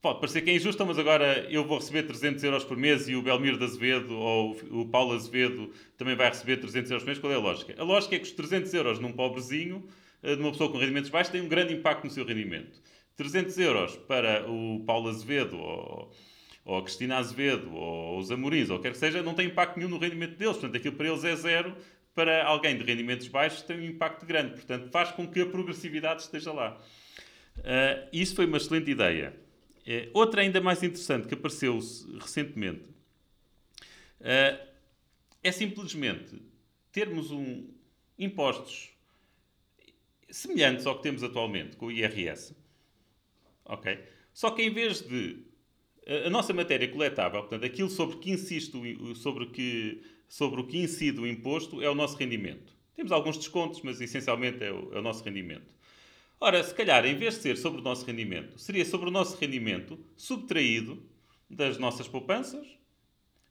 pode 0.00 0.20
parecer 0.20 0.42
que 0.42 0.50
é 0.50 0.54
injusto, 0.54 0.84
mas 0.86 0.98
agora 0.98 1.46
eu 1.50 1.64
vou 1.64 1.78
receber 1.78 2.04
300 2.04 2.42
euros 2.44 2.64
por 2.64 2.76
mês 2.76 3.08
e 3.08 3.16
o 3.16 3.22
Belmiro 3.22 3.58
de 3.58 3.64
Azevedo 3.64 4.16
ou 4.16 4.56
o 4.70 4.86
Paulo 4.86 5.14
Azevedo 5.14 5.72
também 5.96 6.14
vai 6.14 6.28
receber 6.28 6.58
300 6.58 6.90
euros 6.90 7.02
por 7.02 7.08
mês. 7.08 7.18
Qual 7.18 7.32
é 7.32 7.36
a 7.36 7.38
lógica? 7.38 7.74
A 7.76 7.84
lógica 7.84 8.16
é 8.16 8.18
que 8.18 8.24
os 8.24 8.32
300 8.32 8.72
euros 8.74 8.98
num 8.98 9.12
pobrezinho, 9.12 9.84
uh, 10.22 10.36
de 10.36 10.42
uma 10.42 10.52
pessoa 10.52 10.70
com 10.70 10.78
rendimentos 10.78 11.10
baixos, 11.10 11.32
tem 11.32 11.40
um 11.40 11.48
grande 11.48 11.74
impacto 11.74 12.04
no 12.04 12.10
seu 12.10 12.24
rendimento. 12.24 12.80
300 13.16 13.58
euros 13.58 13.96
para 13.96 14.48
o 14.50 14.82
Paulo 14.86 15.08
Azevedo 15.08 15.58
ou, 15.58 16.12
ou 16.64 16.78
a 16.78 16.82
Cristina 16.82 17.16
Azevedo 17.16 17.74
ou 17.74 18.18
os 18.18 18.30
Amorins 18.30 18.70
ou 18.70 18.78
quer 18.78 18.92
que 18.92 18.98
seja, 18.98 19.22
não 19.22 19.34
tem 19.34 19.46
impacto 19.46 19.76
nenhum 19.76 19.90
no 19.90 19.98
rendimento 19.98 20.36
deles. 20.36 20.56
Portanto, 20.56 20.76
aquilo 20.76 20.96
para 20.96 21.08
eles 21.08 21.24
é 21.24 21.36
zero. 21.36 21.76
Para 22.14 22.44
alguém 22.44 22.76
de 22.76 22.84
rendimentos 22.84 23.28
baixos 23.28 23.62
tem 23.62 23.78
um 23.78 23.84
impacto 23.84 24.26
grande. 24.26 24.54
Portanto, 24.54 24.90
faz 24.90 25.10
com 25.12 25.26
que 25.28 25.40
a 25.40 25.46
progressividade 25.46 26.22
esteja 26.22 26.52
lá. 26.52 26.80
Uh, 27.58 28.08
isso 28.12 28.34
foi 28.34 28.46
uma 28.46 28.56
excelente 28.56 28.90
ideia. 28.90 29.34
Uh, 29.80 30.10
outra 30.12 30.42
ainda 30.42 30.60
mais 30.60 30.82
interessante 30.82 31.28
que 31.28 31.34
apareceu 31.34 31.78
recentemente 32.20 32.84
uh, 34.20 34.68
é 35.42 35.52
simplesmente 35.52 36.42
termos 36.92 37.30
um, 37.30 37.68
impostos 38.18 38.90
semelhantes 40.28 40.86
ao 40.86 40.96
que 40.96 41.02
temos 41.02 41.22
atualmente 41.22 41.76
com 41.76 41.86
o 41.86 41.92
IRS, 41.92 42.54
Ok? 43.64 43.98
Só 44.32 44.50
que 44.50 44.62
em 44.62 44.70
vez 44.70 45.00
de 45.00 45.44
a 46.26 46.30
nossa 46.30 46.52
matéria 46.52 46.88
coletável, 46.88 47.40
portanto, 47.40 47.64
aquilo 47.64 47.88
sobre 47.90 48.16
que 48.16 48.30
insiste, 48.30 48.72
sobre, 49.16 49.46
que, 49.46 50.02
sobre 50.28 50.60
o 50.60 50.66
que 50.66 50.78
incide 50.78 51.20
o 51.20 51.26
imposto 51.26 51.82
é 51.82 51.88
o 51.90 51.94
nosso 51.94 52.16
rendimento. 52.16 52.72
Temos 52.96 53.12
alguns 53.12 53.36
descontos, 53.36 53.80
mas 53.82 54.00
essencialmente 54.00 54.62
é 54.62 54.72
o, 54.72 54.92
é 54.94 54.98
o 54.98 55.02
nosso 55.02 55.22
rendimento. 55.24 55.74
Ora, 56.40 56.62
se 56.64 56.74
calhar, 56.74 57.04
em 57.06 57.14
vez 57.16 57.34
de 57.34 57.40
ser 57.42 57.56
sobre 57.56 57.80
o 57.80 57.84
nosso 57.84 58.04
rendimento, 58.06 58.58
seria 58.58 58.84
sobre 58.84 59.08
o 59.08 59.10
nosso 59.12 59.36
rendimento 59.38 59.98
subtraído 60.16 61.02
das 61.48 61.76
nossas 61.78 62.08
poupanças, 62.08 62.66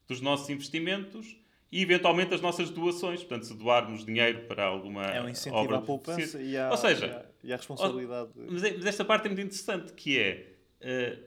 dos 0.07 0.21
nossos 0.21 0.49
investimentos 0.49 1.37
e, 1.71 1.81
eventualmente, 1.83 2.31
das 2.31 2.41
nossas 2.41 2.69
doações. 2.71 3.19
Portanto, 3.19 3.45
se 3.45 3.53
doarmos 3.55 4.03
dinheiro 4.05 4.45
para 4.47 4.63
alguma 4.65 5.05
É 5.05 5.21
um 5.21 5.29
incentivo 5.29 5.55
obra 5.63 5.77
à 5.77 5.81
poupança 5.81 6.17
beneficente. 6.17 6.45
e 6.49 6.57
à, 6.57 6.71
Ou 6.71 6.77
seja, 6.77 7.05
e 7.05 7.11
à, 7.11 7.25
e 7.49 7.53
à 7.53 7.57
responsabilidade. 7.57 8.31
de- 8.33 8.51
mas, 8.51 8.63
é- 8.63 8.75
esta 8.89 9.05
parte 9.05 9.25
é 9.25 9.29
muito 9.29 9.41
interessante, 9.41 9.93
que 9.93 10.17
é... 10.17 10.53
eh, 10.81 11.17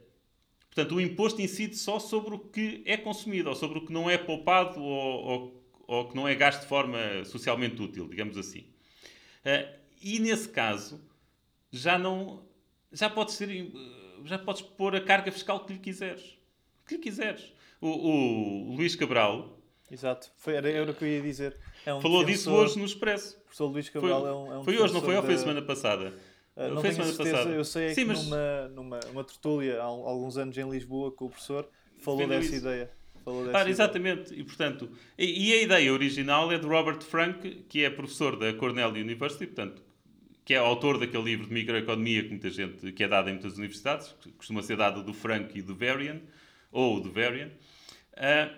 portanto, 0.75 0.95
o 0.95 1.01
imposto 1.01 1.41
incide 1.41 1.77
só 1.77 1.99
sobre 1.99 2.35
o 2.35 2.39
que 2.39 2.83
é 2.87 2.97
consumido, 2.97 3.49
ou 3.49 3.55
sobre 3.55 3.79
o 3.79 3.87
que 3.87 3.93
não 3.93 4.09
é 4.09 4.17
poupado 4.17 4.81
ou, 4.81 5.25
ou, 5.25 5.65
ou 5.87 6.09
que 6.09 6.17
não 6.17 6.27
é 6.27 6.35
gasto 6.35 6.63
de 6.63 6.67
forma 6.67 6.99
socialmente 7.25 7.81
útil, 7.81 8.09
digamos 8.09 8.37
assim. 8.39 8.67
Eh, 9.45 9.79
e, 10.01 10.19
nesse 10.19 10.49
caso, 10.49 11.01
já 11.71 11.99
não... 11.99 12.45
Já 12.91 13.09
podes, 13.09 13.35
ser, 13.35 13.49
já 14.25 14.39
podes 14.39 14.63
pôr 14.63 14.95
a 14.95 15.01
carga 15.01 15.33
fiscal 15.33 15.65
que 15.65 15.73
lhe 15.73 15.79
quiseres. 15.79 16.39
Que 16.87 16.97
lhe 16.97 17.01
quiseres. 17.01 17.53
O, 17.81 17.89
o 17.89 18.77
Luís 18.77 18.95
Cabral 18.95 19.63
Exato. 19.93 20.33
Foi, 20.39 20.55
era, 20.55 20.71
era 20.71 20.91
o 20.91 20.95
que 20.95 21.05
eu 21.05 21.09
ia 21.09 21.21
dizer. 21.21 21.55
É 21.85 21.93
um 21.93 22.01
falou 22.01 22.25
disso 22.25 22.51
hoje 22.51 22.79
no 22.79 22.85
Expresso. 22.87 23.37
O 23.37 23.41
professor 23.43 23.67
Luís 23.67 23.89
Foi, 23.89 24.01
Cabral 24.01 24.27
é 24.27 24.33
um, 24.33 24.53
é 24.53 24.59
um 24.59 24.65
foi 24.65 24.79
hoje, 24.79 24.95
não 24.95 25.03
foi? 25.03 25.15
Ou 25.15 25.23
foi 25.23 25.37
semana 25.37 25.61
passada? 25.61 26.15
Ah, 26.57 26.69
não 26.69 26.83
tenho 26.83 26.95
certeza. 26.95 27.31
passada. 27.33 27.51
Eu 27.51 27.65
sei 27.65 27.87
é 27.87 27.95
Sim, 27.95 28.03
que 28.03 28.07
mas- 28.09 28.25
numa, 28.25 28.69
numa 28.69 29.01
uma 29.11 29.25
tertúlia 29.25 29.81
há 29.81 29.85
al- 29.85 30.07
alguns 30.07 30.37
anos 30.37 30.57
em 30.59 30.69
Lisboa 30.71 31.11
com 31.11 31.27
o 31.27 31.31
professor 31.31 31.69
falou 32.01 32.27
dessa 32.27 32.45
isso. 32.47 32.57
ideia. 32.57 32.91
Falou 33.25 33.45
dessa 33.47 33.57
Ah, 33.59 33.61
ideia. 33.63 33.73
exatamente. 33.73 34.35
E, 34.35 34.45
portanto, 34.45 34.91
e, 35.17 35.49
e 35.51 35.53
a 35.55 35.63
ideia 35.63 35.93
original 35.93 36.51
é 36.53 36.59
de 36.59 36.67
Robert 36.67 37.01
Frank, 37.01 37.65
que 37.69 37.85
é 37.85 37.89
professor 37.91 38.37
da 38.37 38.53
Cornell 38.53 38.91
University, 38.91 39.47
portanto, 39.47 39.83
que 40.45 40.53
é 40.55 40.59
autor 40.59 40.99
daquele 40.99 41.23
livro 41.23 41.47
de 41.47 41.55
microeconomia 41.55 42.23
que 42.25 42.31
muita 42.31 42.51
gente, 42.51 42.93
que 42.93 43.03
é 43.05 43.09
dado 43.09 43.29
em 43.31 43.35
muitas 43.35 43.57
universidades, 43.57 44.15
costuma 44.37 44.61
ser 44.63 44.77
dado 44.77 45.03
do 45.03 45.15
Frank 45.15 45.57
e 45.57 45.63
do 45.63 45.75
Varian, 45.75 46.21
ou 46.73 47.01
do 47.01 47.11
Varian. 47.13 47.51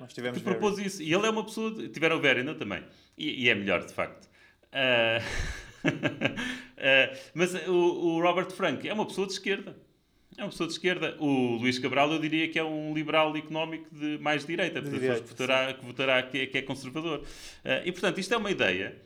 Nós 0.01 0.13
tivemos 0.13 0.39
que 0.39 0.45
propôs 0.45 0.79
isso. 0.79 1.01
E 1.03 1.13
ele 1.15 1.27
é 1.27 1.31
uma 1.31 1.45
pessoa, 1.45 1.71
de, 1.71 1.89
tiveram 1.91 2.17
o 2.17 2.21
Varian 2.21 2.55
também, 2.55 2.83
E, 3.17 3.45
e, 3.45 3.49
é 3.51 3.55
melhor, 3.55 3.85
de 3.85 3.93
facto. 3.93 4.29
Uh, 4.73 5.23
uh, 6.77 7.19
mas 7.35 7.55
o, 7.67 7.73
o, 7.73 8.21
Robert 8.21 8.51
Frank 8.51 8.89
é 8.89 8.93
uma 8.93 9.07
pessoa 9.07 9.27
de 9.27 9.33
esquerda. 9.33 9.77
É 10.37 10.43
uma 10.43 10.51
pessoa 10.51 10.67
de 10.67 10.73
esquerda. 10.73 11.17
O 11.21 11.57
Luís 11.57 11.79
Cabral, 11.79 12.13
eu 12.13 12.19
diria 12.19 12.49
que 12.49 12.59
é 12.59 12.65
um 12.65 12.93
liberal 12.93 13.37
económico 13.37 13.95
de 13.95 14.19
mais 14.19 14.45
direita, 14.45 14.83
de 14.83 14.91
direita, 14.91 15.23
que 15.23 15.29
votará, 15.29 15.75
que, 15.75 15.85
votará 15.85 16.23
que, 16.23 16.39
é, 16.39 16.47
que 16.47 16.59
é 16.59 16.63
conservador. 16.63 17.21
Uh, 17.21 17.85
e, 17.85 17.93
portanto, 17.93 18.19
isto 18.19 18.35
é 18.35 18.37
uma 18.37 18.51
ideia 18.51 19.01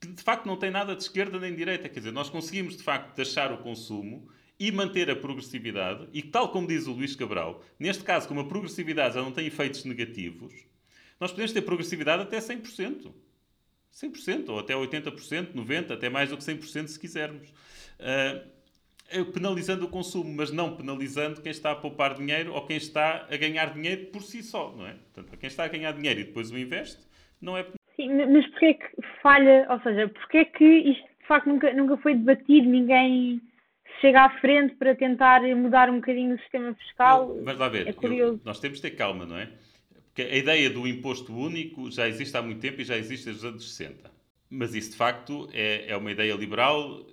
que, 0.00 0.08
de 0.08 0.22
facto, 0.22 0.46
não 0.46 0.56
tem 0.56 0.70
nada 0.70 0.94
de 0.94 1.02
esquerda 1.02 1.40
nem 1.40 1.50
de 1.50 1.56
direita. 1.56 1.88
Quer 1.88 2.00
dizer, 2.00 2.12
nós 2.12 2.30
conseguimos, 2.30 2.76
de 2.76 2.82
facto, 2.82 3.14
taxar 3.16 3.52
o 3.52 3.58
consumo 3.58 4.28
e 4.58 4.72
manter 4.72 5.10
a 5.10 5.16
progressividade, 5.16 6.08
e 6.12 6.22
tal 6.22 6.48
como 6.50 6.66
diz 6.66 6.86
o 6.86 6.92
Luís 6.92 7.14
Cabral, 7.14 7.62
neste 7.78 8.02
caso, 8.02 8.26
como 8.26 8.40
a 8.40 8.44
progressividade 8.44 9.14
já 9.14 9.22
não 9.22 9.30
tem 9.30 9.46
efeitos 9.46 9.84
negativos, 9.84 10.52
nós 11.20 11.30
podemos 11.30 11.52
ter 11.52 11.62
progressividade 11.62 12.22
até 12.22 12.38
100%. 12.38 13.12
100%, 13.96 14.50
ou 14.50 14.58
até 14.58 14.74
80%, 14.74 15.54
90%, 15.54 15.90
até 15.92 16.10
mais 16.10 16.28
do 16.28 16.36
que 16.36 16.44
100% 16.44 16.86
se 16.88 17.00
quisermos. 17.00 17.48
Uh, 17.98 18.56
penalizando 19.32 19.86
o 19.86 19.88
consumo, 19.88 20.32
mas 20.36 20.50
não 20.50 20.76
penalizando 20.76 21.40
quem 21.40 21.50
está 21.50 21.70
a 21.70 21.76
poupar 21.76 22.14
dinheiro 22.14 22.52
ou 22.52 22.66
quem 22.66 22.76
está 22.76 23.26
a 23.30 23.36
ganhar 23.36 23.72
dinheiro 23.72 24.06
por 24.06 24.20
si 24.20 24.42
só, 24.42 24.74
não 24.76 24.86
é? 24.86 24.94
Portanto, 24.94 25.38
quem 25.38 25.46
está 25.46 25.64
a 25.64 25.68
ganhar 25.68 25.92
dinheiro 25.92 26.20
e 26.20 26.24
depois 26.24 26.50
o 26.50 26.58
investe, 26.58 27.06
não 27.40 27.56
é... 27.56 27.64
Sim, 27.94 28.12
mas 28.30 28.46
porquê 28.50 28.74
que 28.74 28.88
falha, 29.22 29.66
ou 29.70 29.80
seja, 29.80 30.08
porquê 30.08 30.44
que 30.44 30.64
isto 30.64 31.06
de 31.20 31.26
facto 31.26 31.46
nunca, 31.46 31.72
nunca 31.72 31.96
foi 31.98 32.14
debatido, 32.14 32.68
ninguém 32.68 33.40
chega 34.00 34.22
à 34.22 34.30
frente 34.40 34.74
para 34.74 34.94
tentar 34.94 35.42
mudar 35.56 35.88
um 35.88 35.96
bocadinho 35.96 36.34
o 36.34 36.38
sistema 36.40 36.74
fiscal? 36.74 37.34
Mas 37.44 37.56
lá 37.56 37.68
ver, 37.68 37.88
é 37.88 37.92
curioso. 37.92 38.34
Eu, 38.34 38.40
nós 38.44 38.60
temos 38.60 38.78
de 38.78 38.82
ter 38.82 38.96
calma, 38.96 39.24
não 39.24 39.38
é? 39.38 39.48
Porque 40.16 40.32
a 40.32 40.38
ideia 40.38 40.70
do 40.70 40.88
imposto 40.88 41.30
único 41.36 41.90
já 41.90 42.08
existe 42.08 42.34
há 42.34 42.40
muito 42.40 42.58
tempo 42.58 42.80
e 42.80 42.84
já 42.84 42.96
existe 42.96 43.26
desde 43.26 43.44
os 43.44 43.52
anos 43.52 43.68
60. 43.76 44.10
Mas 44.48 44.74
isso, 44.74 44.92
de 44.92 44.96
facto, 44.96 45.46
é, 45.52 45.84
é 45.88 45.94
uma 45.94 46.10
ideia 46.10 46.32
liberal 46.32 47.04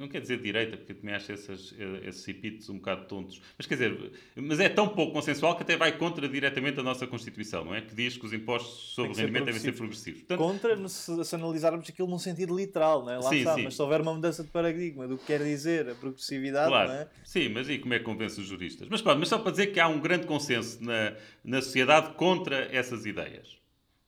não 0.00 0.08
quer 0.08 0.22
dizer 0.22 0.40
direita, 0.40 0.78
porque 0.78 0.94
também 0.94 1.14
acho 1.14 1.30
essas, 1.30 1.74
esses 2.04 2.26
epítetos 2.26 2.70
um 2.70 2.76
bocado 2.76 3.04
tontos, 3.04 3.42
mas 3.58 3.66
quer 3.66 3.74
dizer, 3.74 4.12
mas 4.34 4.58
é 4.58 4.70
tão 4.70 4.88
pouco 4.88 5.12
consensual 5.12 5.54
que 5.54 5.62
até 5.62 5.76
vai 5.76 5.96
contra 5.98 6.26
diretamente 6.26 6.80
a 6.80 6.82
nossa 6.82 7.06
Constituição, 7.06 7.66
não 7.66 7.74
é? 7.74 7.82
Que 7.82 7.94
diz 7.94 8.16
que 8.16 8.24
os 8.24 8.32
impostos 8.32 8.94
sobre 8.94 9.12
o 9.12 9.14
rendimento 9.14 9.44
devem 9.44 9.60
ser 9.60 9.72
progressivos. 9.72 10.22
Portanto, 10.22 10.38
contra, 10.38 10.88
se, 10.88 11.24
se, 11.24 11.34
analisarmos 11.34 11.86
aquilo 11.86 12.08
num 12.08 12.18
sentido 12.18 12.56
literal, 12.56 13.04
não 13.04 13.12
é? 13.12 13.16
Lá 13.16 13.28
sim, 13.28 13.36
está, 13.36 13.54
sim. 13.54 13.64
mas 13.64 13.76
se 13.76 13.82
houver 13.82 14.00
uma 14.00 14.14
mudança 14.14 14.42
de 14.42 14.48
paradigma 14.48 15.06
do 15.06 15.18
que 15.18 15.26
quer 15.26 15.44
dizer 15.44 15.90
a 15.90 15.94
progressividade, 15.94 16.68
claro. 16.68 16.88
não 16.88 16.96
é? 16.96 17.08
Sim, 17.22 17.50
mas 17.50 17.68
e 17.68 17.78
como 17.78 17.92
é 17.92 17.98
que 17.98 18.04
convence 18.04 18.40
os 18.40 18.46
juristas? 18.46 18.88
Mas 18.88 19.02
pronto, 19.02 19.18
mas 19.18 19.28
só 19.28 19.38
para 19.38 19.50
dizer 19.50 19.66
que 19.66 19.78
há 19.78 19.86
um 19.86 20.00
grande 20.00 20.26
consenso 20.26 20.82
na, 20.82 21.14
na 21.44 21.60
sociedade 21.60 22.14
contra 22.14 22.74
essas 22.74 23.04
ideias. 23.04 23.60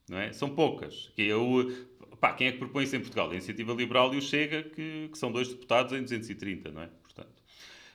Não 0.08 0.18
é? 0.18 0.32
São 0.32 0.50
poucas. 0.50 1.10
Que 1.14 1.22
eu, 1.22 1.72
Pá, 2.22 2.32
quem 2.34 2.46
é 2.46 2.52
que 2.52 2.58
propõe 2.58 2.84
isso 2.84 2.94
em 2.94 3.00
Portugal? 3.00 3.30
A 3.30 3.32
Iniciativa 3.32 3.72
Liberal 3.72 4.14
e 4.14 4.18
o 4.18 4.22
Chega, 4.22 4.62
que, 4.62 5.08
que 5.10 5.18
são 5.18 5.32
dois 5.32 5.48
deputados 5.48 5.92
em 5.92 6.02
230, 6.02 6.70
não 6.70 6.82
é? 6.82 6.88
Portanto, 7.02 7.42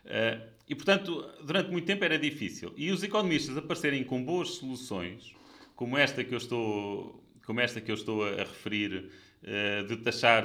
uh, 0.04 0.48
e, 0.68 0.76
portanto, 0.76 1.26
durante 1.46 1.72
muito 1.72 1.86
tempo 1.86 2.04
era 2.04 2.20
difícil. 2.20 2.74
E 2.76 2.92
os 2.92 3.02
economistas 3.04 3.56
aparecerem 3.56 4.04
com 4.04 4.22
boas 4.22 4.50
soluções, 4.50 5.34
como 5.78 5.98
esta 5.98 6.26
que 6.26 6.34
eu 6.34 6.40
estou, 6.40 7.24
como 7.46 7.62
esta 7.62 7.80
que 7.80 7.90
eu 7.90 7.96
estou 7.96 8.26
a, 8.26 8.32
a 8.32 8.38
referir, 8.40 9.10
uh, 9.44 9.88
de 9.88 9.96
taxar 9.96 10.44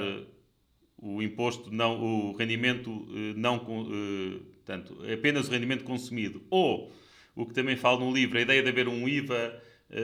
o 0.97 1.21
imposto, 1.21 1.69
não, 1.69 2.01
o 2.01 2.31
rendimento 2.37 2.89
uh, 2.89 3.33
não, 3.35 3.59
tanto, 4.63 4.97
apenas 5.11 5.49
o 5.49 5.51
rendimento 5.51 5.83
consumido, 5.83 6.41
ou, 6.49 6.89
o 7.35 7.45
que 7.45 7.53
também 7.53 7.75
falo 7.75 7.99
no 7.99 8.13
livro, 8.13 8.37
a 8.37 8.41
ideia 8.41 8.63
de 8.63 8.69
haver 8.69 8.87
um 8.87 9.09
IVA 9.09 9.61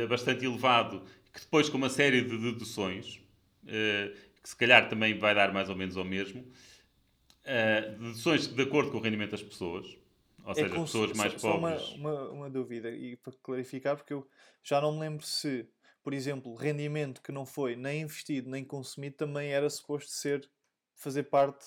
bastante 0.09 0.43
elevado, 0.43 1.01
que 1.33 1.39
depois 1.39 1.69
com 1.69 1.77
uma 1.77 1.89
série 1.89 2.21
de 2.21 2.37
deduções, 2.37 3.21
que 3.69 4.49
se 4.49 4.55
calhar 4.55 4.89
também 4.89 5.17
vai 5.17 5.35
dar 5.35 5.53
mais 5.53 5.69
ou 5.69 5.75
menos 5.75 5.97
ao 5.97 6.05
mesmo, 6.05 6.41
uh, 6.41 7.91
deduções 7.91 8.47
de 8.47 8.61
acordo 8.61 8.91
com 8.91 8.97
o 8.97 9.01
rendimento 9.01 9.31
das 9.31 9.43
pessoas, 9.43 9.97
ou 10.43 10.51
é 10.51 10.55
seja, 10.55 10.75
é 10.75 10.79
pessoas 10.79 11.13
mais 11.13 11.33
só, 11.33 11.51
pobres. 11.57 11.81
Só 11.81 11.95
uma, 11.95 12.11
uma, 12.11 12.29
uma, 12.31 12.49
dúvida, 12.49 12.89
e 12.89 13.15
para 13.17 13.33
clarificar, 13.43 13.95
porque 13.95 14.13
eu 14.13 14.27
já 14.63 14.81
não 14.81 14.93
me 14.93 14.99
lembro 14.99 15.25
se, 15.25 15.67
por 16.03 16.13
exemplo, 16.13 16.55
rendimento 16.55 17.21
que 17.21 17.31
não 17.31 17.45
foi 17.45 17.75
nem 17.75 18.01
investido 18.01 18.49
nem 18.49 18.63
consumido 18.63 19.15
também 19.15 19.51
era 19.51 19.69
suposto 19.69 20.11
ser, 20.11 20.49
fazer 20.95 21.23
parte. 21.23 21.65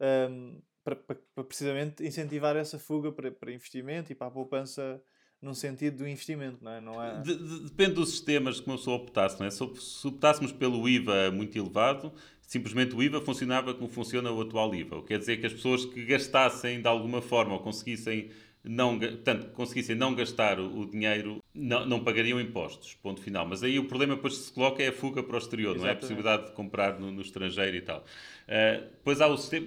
Um, 0.00 0.60
para, 0.82 0.96
para, 0.96 1.16
para, 1.34 1.44
precisamente 1.44 2.06
incentivar 2.06 2.54
essa 2.56 2.78
fuga 2.78 3.10
para, 3.10 3.32
para 3.32 3.52
investimento 3.52 4.12
e 4.12 4.14
para 4.14 4.26
a 4.26 4.30
poupança 4.30 5.02
num 5.44 5.54
sentido 5.54 5.98
do 5.98 6.08
investimento, 6.08 6.58
não 6.62 6.72
é? 6.72 6.80
Não 6.80 7.02
é... 7.02 7.20
De, 7.20 7.36
de, 7.36 7.60
depende 7.64 7.94
dos 7.94 8.10
sistemas 8.10 8.60
que 8.60 8.66
uma 8.66 8.76
pessoa 8.76 8.96
optasse, 8.96 9.38
não 9.38 9.46
é? 9.46 9.50
Se, 9.50 9.58
se 9.76 10.06
optássemos 10.06 10.52
pelo 10.52 10.88
IVA 10.88 11.30
muito 11.30 11.56
elevado, 11.56 12.12
simplesmente 12.40 12.94
o 12.94 13.02
IVA 13.02 13.20
funcionava 13.20 13.74
como 13.74 13.88
funciona 13.88 14.30
o 14.30 14.40
atual 14.40 14.74
IVA. 14.74 14.96
O 14.96 15.02
que 15.02 15.08
quer 15.08 15.18
dizer 15.18 15.36
que 15.36 15.46
as 15.46 15.52
pessoas 15.52 15.84
que 15.84 16.04
gastassem 16.04 16.80
de 16.80 16.88
alguma 16.88 17.20
forma 17.20 17.52
ou 17.52 17.60
conseguissem 17.60 18.30
não, 18.64 18.98
portanto, 18.98 19.50
conseguissem 19.52 19.94
não 19.94 20.14
gastar 20.14 20.58
o 20.58 20.86
dinheiro, 20.86 21.44
não, 21.54 21.84
não 21.84 22.02
pagariam 22.02 22.40
impostos, 22.40 22.94
ponto 22.94 23.20
final. 23.20 23.46
Mas 23.46 23.62
aí 23.62 23.78
o 23.78 23.84
problema 23.84 24.16
depois 24.16 24.38
que 24.38 24.44
se 24.44 24.52
coloca 24.52 24.82
é 24.82 24.88
a 24.88 24.92
fuga 24.92 25.22
para 25.22 25.34
o 25.34 25.38
exterior, 25.38 25.76
Exatamente. 25.76 25.82
não 25.82 25.88
é? 25.88 25.92
A 25.92 25.96
possibilidade 25.96 26.46
de 26.46 26.52
comprar 26.52 26.98
no, 26.98 27.10
no 27.10 27.20
estrangeiro 27.20 27.76
e 27.76 27.82
tal. 27.82 27.98
Uh, 28.00 28.80
depois 28.90 29.20
há 29.20 29.26
o 29.26 29.36
sistema 29.36 29.66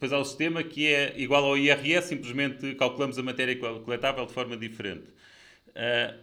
depois 0.00 0.14
há 0.14 0.18
o 0.18 0.24
sistema 0.24 0.64
que 0.64 0.86
é 0.86 1.14
igual 1.20 1.44
ao 1.44 1.58
IRS, 1.58 2.08
simplesmente 2.08 2.74
calculamos 2.76 3.18
a 3.18 3.22
matéria 3.22 3.54
coletável 3.56 4.24
de 4.24 4.32
forma 4.32 4.56
diferente. 4.56 5.10
Uh, 5.68 6.18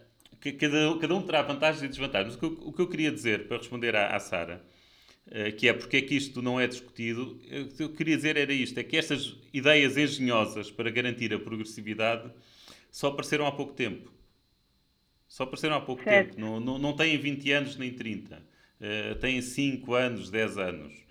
cada, 0.58 0.98
cada, 1.00 1.16
um 1.16 1.22
terá 1.22 1.44
vantagens 1.44 1.84
e 1.84 1.88
desvantagens. 1.88 2.34
O 2.34 2.40
que 2.40 2.46
eu, 2.46 2.58
o 2.64 2.74
que 2.74 2.82
eu 2.82 2.88
queria 2.88 3.12
dizer, 3.12 3.48
para 3.48 3.58
responder 3.58 3.96
à, 3.96 4.16
à 4.16 4.20
Sara, 4.20 4.66
uh, 5.28 5.56
que 5.56 5.70
é 5.70 5.74
porque 5.74 5.98
é 5.98 6.02
que 6.02 6.16
isto 6.16 6.42
não 6.42 6.60
é 6.60 6.66
discutido, 6.66 7.40
o 7.66 7.76
que 7.76 7.84
eu 7.84 7.90
queria 7.90 8.16
dizer 8.16 8.36
era 8.36 8.52
isto, 8.52 8.80
é 8.80 8.84
que 8.84 8.98
estas 8.98 9.36
ideias 9.54 9.96
engenhosas 9.96 10.72
para 10.72 10.90
garantir 10.90 11.32
a 11.32 11.38
progressividade 11.38 12.32
só 12.90 13.10
apareceram 13.10 13.46
há 13.46 13.52
pouco 13.52 13.74
tempo. 13.74 14.12
Só 15.28 15.44
apareceram 15.44 15.76
há 15.76 15.82
pouco 15.82 16.04
certo. 16.04 16.30
tempo. 16.30 16.42
Não, 16.42 16.60
não, 16.60 16.80
não 16.80 16.94
têm 16.96 17.16
20 17.16 17.52
anos 17.52 17.78
nem 17.78 17.94
30. 17.94 18.38
Uh, 18.38 18.40
ah, 18.82 19.16
têm 19.20 19.40
5 19.40 19.94
anos, 19.94 20.32
10 20.32 20.58
anos. 20.58 21.07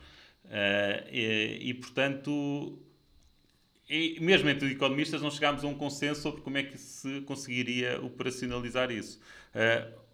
Uh, 0.46 1.08
e, 1.10 1.70
e, 1.70 1.74
portanto, 1.74 2.78
e 3.88 4.18
mesmo 4.20 4.48
entre 4.48 4.70
economistas 4.70 5.20
não 5.20 5.30
chegámos 5.30 5.64
a 5.64 5.66
um 5.66 5.74
consenso 5.74 6.22
sobre 6.22 6.40
como 6.40 6.56
é 6.58 6.62
que 6.62 6.78
se 6.78 7.20
conseguiria 7.22 8.00
operacionalizar 8.00 8.90
isso. 8.90 9.20
Uh, 9.54 10.06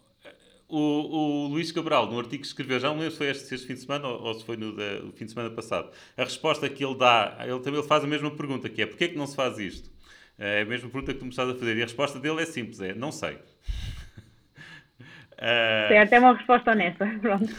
o, 0.67 0.77
o, 0.77 1.47
Luís 1.49 1.71
Cabral, 1.71 2.09
no 2.09 2.17
artigo 2.17 2.41
que 2.41 2.47
escreveu, 2.47 2.79
já 2.79 2.87
não 2.87 2.95
lembro 2.95 3.11
se 3.11 3.17
foi 3.17 3.29
este, 3.29 3.53
este 3.53 3.67
fim 3.67 3.73
de 3.75 3.81
semana 3.81 4.07
ou, 4.07 4.21
ou 4.23 4.33
se 4.33 4.43
foi 4.43 4.57
no 4.57 4.75
de, 4.75 5.11
fim 5.13 5.25
de 5.25 5.31
semana 5.31 5.51
passado, 5.51 5.91
a 6.17 6.23
resposta 6.23 6.67
que 6.67 6.83
ele 6.83 6.95
dá, 6.95 7.37
ele 7.41 7.59
também 7.59 7.83
faz 7.83 8.03
a 8.03 8.07
mesma 8.07 8.31
pergunta, 8.31 8.67
que 8.69 8.81
é 8.81 8.85
porquê 8.85 9.03
é 9.03 9.07
que 9.09 9.17
não 9.17 9.27
se 9.27 9.35
faz 9.35 9.59
isto? 9.59 9.91
É 10.37 10.61
a 10.61 10.65
mesma 10.65 10.89
pergunta 10.89 11.13
que 11.13 11.19
tu 11.19 11.25
me 11.25 11.31
estás 11.31 11.47
a 11.47 11.53
fazer. 11.53 11.77
E 11.77 11.81
a 11.81 11.85
resposta 11.85 12.19
dele 12.19 12.41
é 12.41 12.45
simples, 12.45 12.79
é 12.81 12.93
não 12.93 13.11
sei. 13.11 13.37
Uh... 15.33 15.89
Certo, 15.89 16.15
uma 16.19 16.37
resposta 16.37 16.71
honesta. 16.71 17.05
Pronto. 17.19 17.53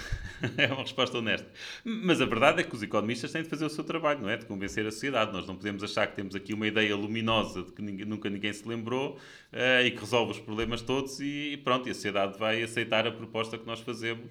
é 0.59 0.67
uma 0.67 0.83
resposta 0.83 1.19
honesta. 1.19 1.51
Mas 1.85 2.21
a 2.21 2.27
verdade 2.27 2.61
é 2.61 2.65
que 2.65 2.75
os 2.75 2.83
economistas 2.83 3.33
têm 3.33 3.43
de 3.43 3.49
fazer 3.49 3.65
o 3.65 3.71
seu 3.71 3.85
trabalho, 3.85 4.21
não 4.21 4.31
é? 4.31 4.37
De 4.37 4.47
convencer 4.47 4.87
a 4.87 4.91
sociedade. 4.91 5.33
Nós 5.33 5.47
não 5.47 5.57
podemos 5.57 5.83
achar 5.83 6.07
que 6.07 6.17
temos 6.17 6.35
aqui 6.35 6.53
uma 6.55 6.67
ideia 6.67 6.95
luminosa 6.95 7.63
de 7.63 7.73
que 7.73 7.83
ninguém, 7.83 8.07
nunca 8.07 8.29
ninguém 8.29 8.53
se 8.53 8.67
lembrou 8.69 9.17
uh, 9.53 9.85
e 9.85 9.91
que 9.91 10.01
resolve 10.01 10.33
os 10.33 10.41
problemas 10.41 10.83
todos 10.83 11.21
e 11.21 11.61
pronto, 11.65 11.89
e 11.89 11.91
a 11.91 11.95
sociedade 11.95 12.39
vai 12.39 12.63
aceitar 12.63 13.07
a 13.07 13.13
proposta 13.13 13.59
que 13.59 13.67
nós 13.67 13.81
fazemos. 13.81 14.31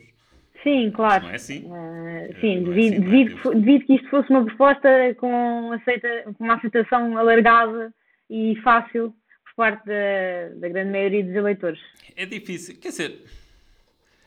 Sim, 0.63 0.91
claro. 0.91 1.23
Não 1.23 1.31
é 1.31 1.35
assim? 1.35 1.65
Uh, 1.65 2.39
sim, 2.39 2.57
é 2.57 2.61
devido, 2.61 2.71
assim, 2.71 2.99
devido, 3.01 3.51
é? 3.51 3.55
devido 3.55 3.85
que 3.85 3.95
isto 3.95 4.09
fosse 4.09 4.29
uma 4.29 4.45
proposta 4.45 4.89
com, 5.17 5.71
aceita, 5.73 6.07
com 6.37 6.43
uma 6.43 6.55
aceitação 6.55 7.17
alargada 7.17 7.93
e 8.29 8.55
fácil 8.63 9.13
por 9.43 9.55
parte 9.55 9.85
da, 9.85 10.49
da 10.55 10.69
grande 10.69 10.91
maioria 10.91 11.23
dos 11.23 11.35
eleitores. 11.35 11.79
É 12.15 12.25
difícil. 12.25 12.77
Quer 12.79 12.89
dizer 12.89 13.21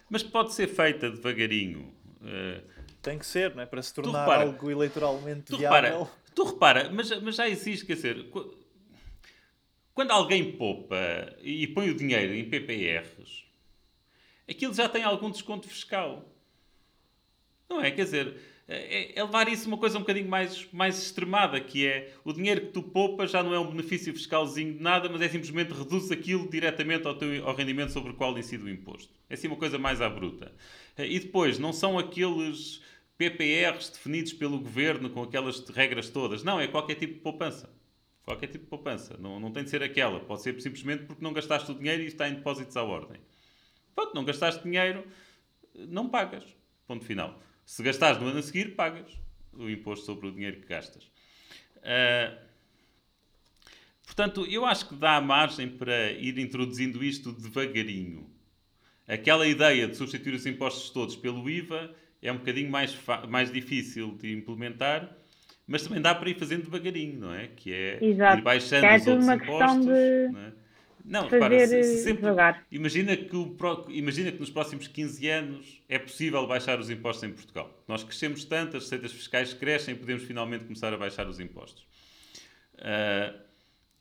mas 0.08 0.22
pode 0.22 0.54
ser 0.54 0.68
feita 0.68 1.10
devagarinho. 1.10 1.92
Uh, 2.20 2.62
Tem 3.02 3.18
que 3.18 3.26
ser, 3.26 3.54
não 3.54 3.62
é? 3.62 3.66
Para 3.66 3.82
se 3.82 3.94
tornar 3.94 4.20
repara, 4.20 4.44
algo 4.44 4.70
eleitoralmente 4.70 5.44
tu 5.44 5.58
viável. 5.58 6.04
Repara, 6.04 6.10
tu 6.34 6.44
repara, 6.44 6.90
mas, 6.90 7.10
mas 7.22 7.36
já 7.36 7.48
existe, 7.48 7.84
quer 7.86 7.94
dizer, 7.94 8.26
quando 9.94 10.10
alguém 10.10 10.52
poupa 10.52 10.96
e 11.42 11.66
põe 11.68 11.90
o 11.90 11.94
dinheiro 11.94 12.34
em 12.34 12.48
PPRs, 12.48 13.44
aquilo 14.48 14.74
já 14.74 14.88
tem 14.88 15.02
algum 15.02 15.30
desconto 15.30 15.68
fiscal. 15.68 16.24
Não 17.68 17.80
é? 17.80 17.90
Quer 17.90 18.04
dizer, 18.04 18.36
é, 18.68 19.18
é, 19.18 19.22
levar 19.22 19.48
isso 19.48 19.68
uma 19.68 19.78
coisa 19.78 19.96
um 19.96 20.00
bocadinho 20.00 20.28
mais, 20.28 20.66
mais 20.72 21.00
extremada, 21.00 21.60
que 21.60 21.86
é 21.86 22.12
o 22.24 22.32
dinheiro 22.32 22.62
que 22.62 22.72
tu 22.72 22.82
poupas 22.82 23.30
já 23.30 23.42
não 23.42 23.54
é 23.54 23.60
um 23.60 23.70
benefício 23.70 24.12
fiscalzinho 24.12 24.74
de 24.74 24.82
nada, 24.82 25.08
mas 25.08 25.20
é 25.22 25.28
simplesmente 25.28 25.72
reduz 25.72 26.10
aquilo 26.10 26.48
diretamente 26.48 27.06
ao, 27.06 27.14
teu, 27.14 27.46
ao 27.46 27.54
rendimento 27.54 27.92
sobre 27.92 28.10
o 28.10 28.14
qual 28.14 28.36
incide 28.36 28.64
o 28.64 28.68
imposto. 28.68 29.14
É 29.30 29.34
assim 29.34 29.46
uma 29.46 29.56
coisa 29.56 29.78
mais 29.78 30.00
à 30.00 30.08
bruta. 30.08 30.52
E 30.98 31.18
depois, 31.20 31.58
não 31.58 31.72
são 31.72 31.98
aqueles 31.98 32.80
PPRs 33.16 33.90
definidos 33.90 34.32
pelo 34.32 34.58
governo 34.58 35.10
com 35.10 35.22
aquelas 35.22 35.60
regras 35.68 36.08
todas. 36.08 36.42
Não, 36.42 36.60
é 36.60 36.66
qualquer 36.66 36.96
tipo 36.96 37.14
de 37.14 37.20
poupança. 37.20 37.70
Qualquer 38.24 38.48
tipo 38.48 38.64
de 38.64 38.70
poupança. 38.70 39.16
Não, 39.18 39.38
não 39.38 39.52
tem 39.52 39.62
de 39.62 39.70
ser 39.70 39.82
aquela. 39.82 40.18
Pode 40.18 40.42
ser 40.42 40.60
simplesmente 40.60 41.04
porque 41.04 41.22
não 41.22 41.32
gastaste 41.32 41.70
o 41.70 41.74
dinheiro 41.74 42.02
e 42.02 42.06
está 42.06 42.28
em 42.28 42.34
depósitos 42.34 42.76
à 42.76 42.82
ordem. 42.82 43.20
Pronto, 43.94 44.12
não 44.14 44.24
gastaste 44.24 44.64
dinheiro, 44.64 45.06
não 45.72 46.08
pagas. 46.08 46.44
Ponto 46.86 47.04
final. 47.04 47.40
Se 47.66 47.82
gastares 47.82 48.20
no 48.20 48.28
ano 48.28 48.38
a 48.38 48.42
seguir, 48.42 48.76
pagas 48.76 49.10
o 49.52 49.68
imposto 49.68 50.06
sobre 50.06 50.28
o 50.28 50.30
dinheiro 50.32 50.60
que 50.60 50.68
gastas. 50.68 51.02
Uh, 51.78 52.36
portanto, 54.04 54.46
eu 54.46 54.64
acho 54.64 54.88
que 54.88 54.94
dá 54.94 55.20
margem 55.20 55.68
para 55.68 56.12
ir 56.12 56.38
introduzindo 56.38 57.02
isto 57.02 57.32
devagarinho. 57.32 58.30
Aquela 59.08 59.46
ideia 59.46 59.88
de 59.88 59.96
substituir 59.96 60.34
os 60.34 60.46
impostos 60.46 60.90
todos 60.90 61.16
pelo 61.16 61.48
IVA 61.50 61.94
é 62.22 62.30
um 62.30 62.38
bocadinho 62.38 62.70
mais, 62.70 62.96
mais 63.28 63.52
difícil 63.52 64.16
de 64.16 64.32
implementar, 64.32 65.16
mas 65.66 65.82
também 65.82 66.00
dá 66.00 66.14
para 66.14 66.30
ir 66.30 66.38
fazendo 66.38 66.64
devagarinho, 66.64 67.18
não 67.18 67.34
é? 67.34 67.48
Que 67.48 67.72
é 67.72 68.04
Exato. 68.04 68.38
ir 68.38 68.42
baixando 68.42 68.86
é 68.86 68.96
os 68.96 69.06
outros 69.06 69.28
impostos. 69.28 69.86
De... 69.86 70.28
Não, 70.32 70.40
é? 70.40 70.52
Não 71.06 71.28
repara, 71.28 71.66
se, 71.68 71.82
se 71.84 72.02
sempre, 72.02 72.26
imagina, 72.68 73.16
que 73.16 73.36
o, 73.36 73.56
imagina 73.90 74.32
que 74.32 74.40
nos 74.40 74.50
próximos 74.50 74.88
15 74.88 75.28
anos 75.28 75.82
é 75.88 76.00
possível 76.00 76.44
baixar 76.48 76.80
os 76.80 76.90
impostos 76.90 77.22
em 77.22 77.32
Portugal. 77.32 77.72
Nós 77.86 78.02
crescemos 78.02 78.44
tanto, 78.44 78.76
as 78.76 78.82
receitas 78.82 79.12
fiscais 79.12 79.54
crescem 79.54 79.94
e 79.94 79.96
podemos 79.96 80.24
finalmente 80.24 80.64
começar 80.64 80.92
a 80.92 80.96
baixar 80.96 81.28
os 81.28 81.38
impostos. 81.38 81.86
Uh, 82.74 83.38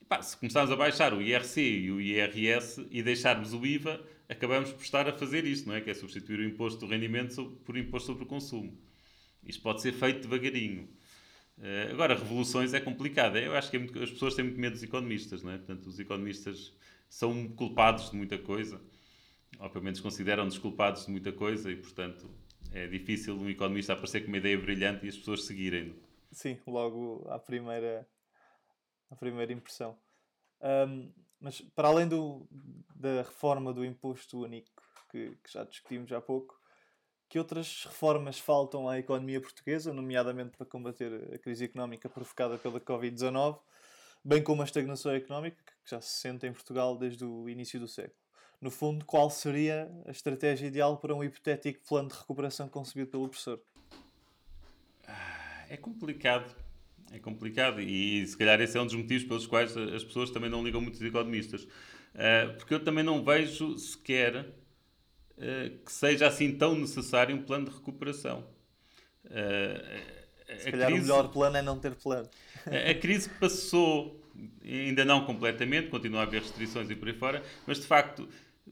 pá, 0.10 0.20
se 0.20 0.36
começarmos 0.36 0.72
a 0.72 0.76
baixar 0.76 1.14
o 1.14 1.22
IRC 1.22 1.62
e 1.62 1.92
o 1.92 2.02
IRS 2.02 2.88
e 2.90 3.04
deixarmos 3.04 3.54
o 3.54 3.64
IVA, 3.64 4.02
acabamos 4.28 4.72
por 4.72 4.82
estar 4.82 5.08
a 5.08 5.14
fazer 5.14 5.46
isso, 5.46 5.68
não 5.68 5.76
é? 5.76 5.82
Que 5.82 5.92
é 5.92 5.94
substituir 5.94 6.40
o 6.40 6.44
imposto 6.44 6.80
do 6.80 6.88
rendimento 6.88 7.56
por 7.64 7.78
imposto 7.78 8.08
sobre 8.08 8.24
o 8.24 8.26
consumo. 8.28 8.76
Isto 9.46 9.62
pode 9.62 9.84
ser 9.84 9.94
feito 9.94 10.28
devagarinho. 10.28 10.90
Uh, 11.60 11.92
agora, 11.92 12.16
revoluções 12.16 12.74
é 12.74 12.80
complicado. 12.80 13.38
Eu 13.38 13.56
acho 13.56 13.70
que 13.70 13.78
é 13.78 13.80
muito, 13.80 14.02
as 14.02 14.10
pessoas 14.10 14.34
têm 14.34 14.46
muito 14.46 14.60
medo 14.60 14.74
dos 14.74 14.82
economistas, 14.82 15.44
não 15.44 15.52
é? 15.52 15.58
Portanto, 15.58 15.86
os 15.86 16.00
economistas 16.00 16.74
são 17.10 17.48
culpados 17.50 18.12
de 18.12 18.18
muita 18.18 18.38
coisa, 18.38 18.82
menos 19.82 20.00
consideram-nos 20.00 20.58
culpados 20.58 21.06
de 21.06 21.12
muita 21.12 21.32
coisa, 21.32 21.72
e, 21.72 21.76
portanto, 21.76 22.30
é 22.72 22.88
difícil 22.88 23.36
um 23.36 23.50
economista 23.50 23.94
aparecer 23.94 24.22
com 24.22 24.28
uma 24.28 24.38
ideia 24.38 24.58
brilhante 24.58 25.06
e 25.06 25.10
as 25.10 25.18
pessoas 25.18 25.46
seguirem-no. 25.46 25.96
Sim, 26.32 26.60
logo 26.68 27.26
à 27.30 27.40
primeira, 27.40 28.08
à 29.10 29.16
primeira 29.16 29.54
impressão. 29.54 29.98
Um, 30.62 31.12
mas 31.40 31.62
para 31.62 31.88
além 31.88 32.08
do, 32.08 32.48
da 32.96 33.22
reforma 33.22 33.74
do 33.74 33.86
imposto 33.86 34.42
único, 34.42 34.70
que, 35.12 35.38
que, 35.44 35.52
já 35.52 35.64
discutimos 35.64 36.12
há 36.12 36.20
pouco, 36.20 36.60
que 37.30 37.40
outras 37.40 37.86
reformas 37.86 38.40
faltam 38.40 38.90
à 38.90 39.00
economia 39.00 39.40
portuguesa, 39.40 39.94
nomeadamente 39.94 40.58
para 40.58 40.66
combater 40.66 41.34
a 41.34 41.38
crise 41.38 41.66
económica 41.66 42.10
provocada 42.10 42.58
pela 42.58 42.80
Covid-19, 42.80 43.60
bem 44.26 44.44
como 44.44 44.62
a 44.62 44.66
estagnação 44.66 45.14
económica 45.14 45.58
que 45.84 45.92
já 45.92 46.02
se 46.02 46.20
sente 46.20 46.46
em 46.48 46.52
Portugal 46.52 46.98
desde 46.98 47.24
o 47.24 47.48
início 47.48 47.80
do 47.80 47.88
século? 47.88 48.20
No 48.60 48.72
fundo, 48.72 49.06
qual 49.06 49.30
seria 49.30 49.90
a 50.06 50.12
estratégia 50.12 50.68
ideal 50.68 50.98
para 50.98 51.14
um 51.14 51.24
hipotético 51.24 51.80
plano 51.88 52.10
de 52.10 52.16
recuperação 52.16 52.68
concebido 52.68 53.12
pelo 53.12 53.30
professor? 53.30 53.62
É 55.70 55.78
complicado 55.78 56.56
é 57.12 57.20
complicado 57.20 57.82
e 57.82 58.26
se 58.26 58.38
calhar 58.38 58.60
esse 58.62 58.78
é 58.78 58.82
um 58.82 58.86
dos 58.86 58.96
motivos 58.96 59.24
pelos 59.24 59.48
quais 59.48 59.76
as 59.78 60.04
pessoas 60.04 60.32
também 60.32 60.50
não 60.50 60.64
ligam 60.64 60.82
muito 60.82 60.96
aos 60.96 61.04
economistas. 61.04 61.64
Uh, 61.64 62.56
porque 62.58 62.74
eu 62.74 62.84
também 62.84 63.04
não 63.04 63.24
vejo 63.24 63.78
sequer 63.78 64.38
uh, 64.38 65.84
que 65.86 65.92
seja 65.92 66.28
assim 66.28 66.58
tão 66.58 66.76
necessário 66.78 67.36
um 67.36 67.44
plano 67.44 67.70
de 67.70 67.76
recuperação. 67.76 68.44
Se 70.58 70.72
calhar 70.72 70.88
crise, 70.88 71.02
o 71.02 71.04
melhor 71.04 71.28
plano 71.30 71.58
é 71.58 71.62
não 71.62 71.80
ter 71.80 71.96
plano. 71.96 72.30
a, 72.66 72.92
a 72.92 72.96
crise 72.96 73.30
passou, 73.30 74.22
ainda 74.64 75.04
não 75.04 75.26
completamente, 75.26 75.90
continua 75.90 76.22
a 76.22 76.24
haver 76.24 76.42
restrições 76.42 76.90
e 76.90 76.96
por 76.96 77.08
aí 77.08 77.14
fora, 77.14 77.44
mas 77.66 77.80
de 77.80 77.88
facto, 77.88 78.28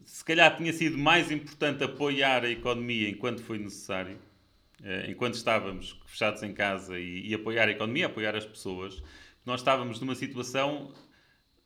se 0.06 0.24
calhar 0.24 0.56
tinha 0.56 0.72
sido 0.74 0.98
mais 0.98 1.32
importante 1.32 1.84
apoiar 1.84 2.44
a 2.44 2.50
economia 2.50 3.10
enquanto 3.10 3.42
foi 3.42 3.58
necessário 3.58 4.18
eh, 4.84 5.06
enquanto 5.10 5.36
estávamos 5.36 5.98
fechados 6.06 6.44
em 6.44 6.54
casa 6.54 7.00
e, 7.00 7.30
e, 7.30 7.34
apoiar 7.34 7.70
a 7.70 7.72
economia, 7.72 8.08
apoiar 8.08 8.36
as 8.36 8.46
pessoas, 8.46 9.02
nós 9.46 9.62
estávamos 9.62 10.00
numa 10.02 10.14
situação. 10.14 10.92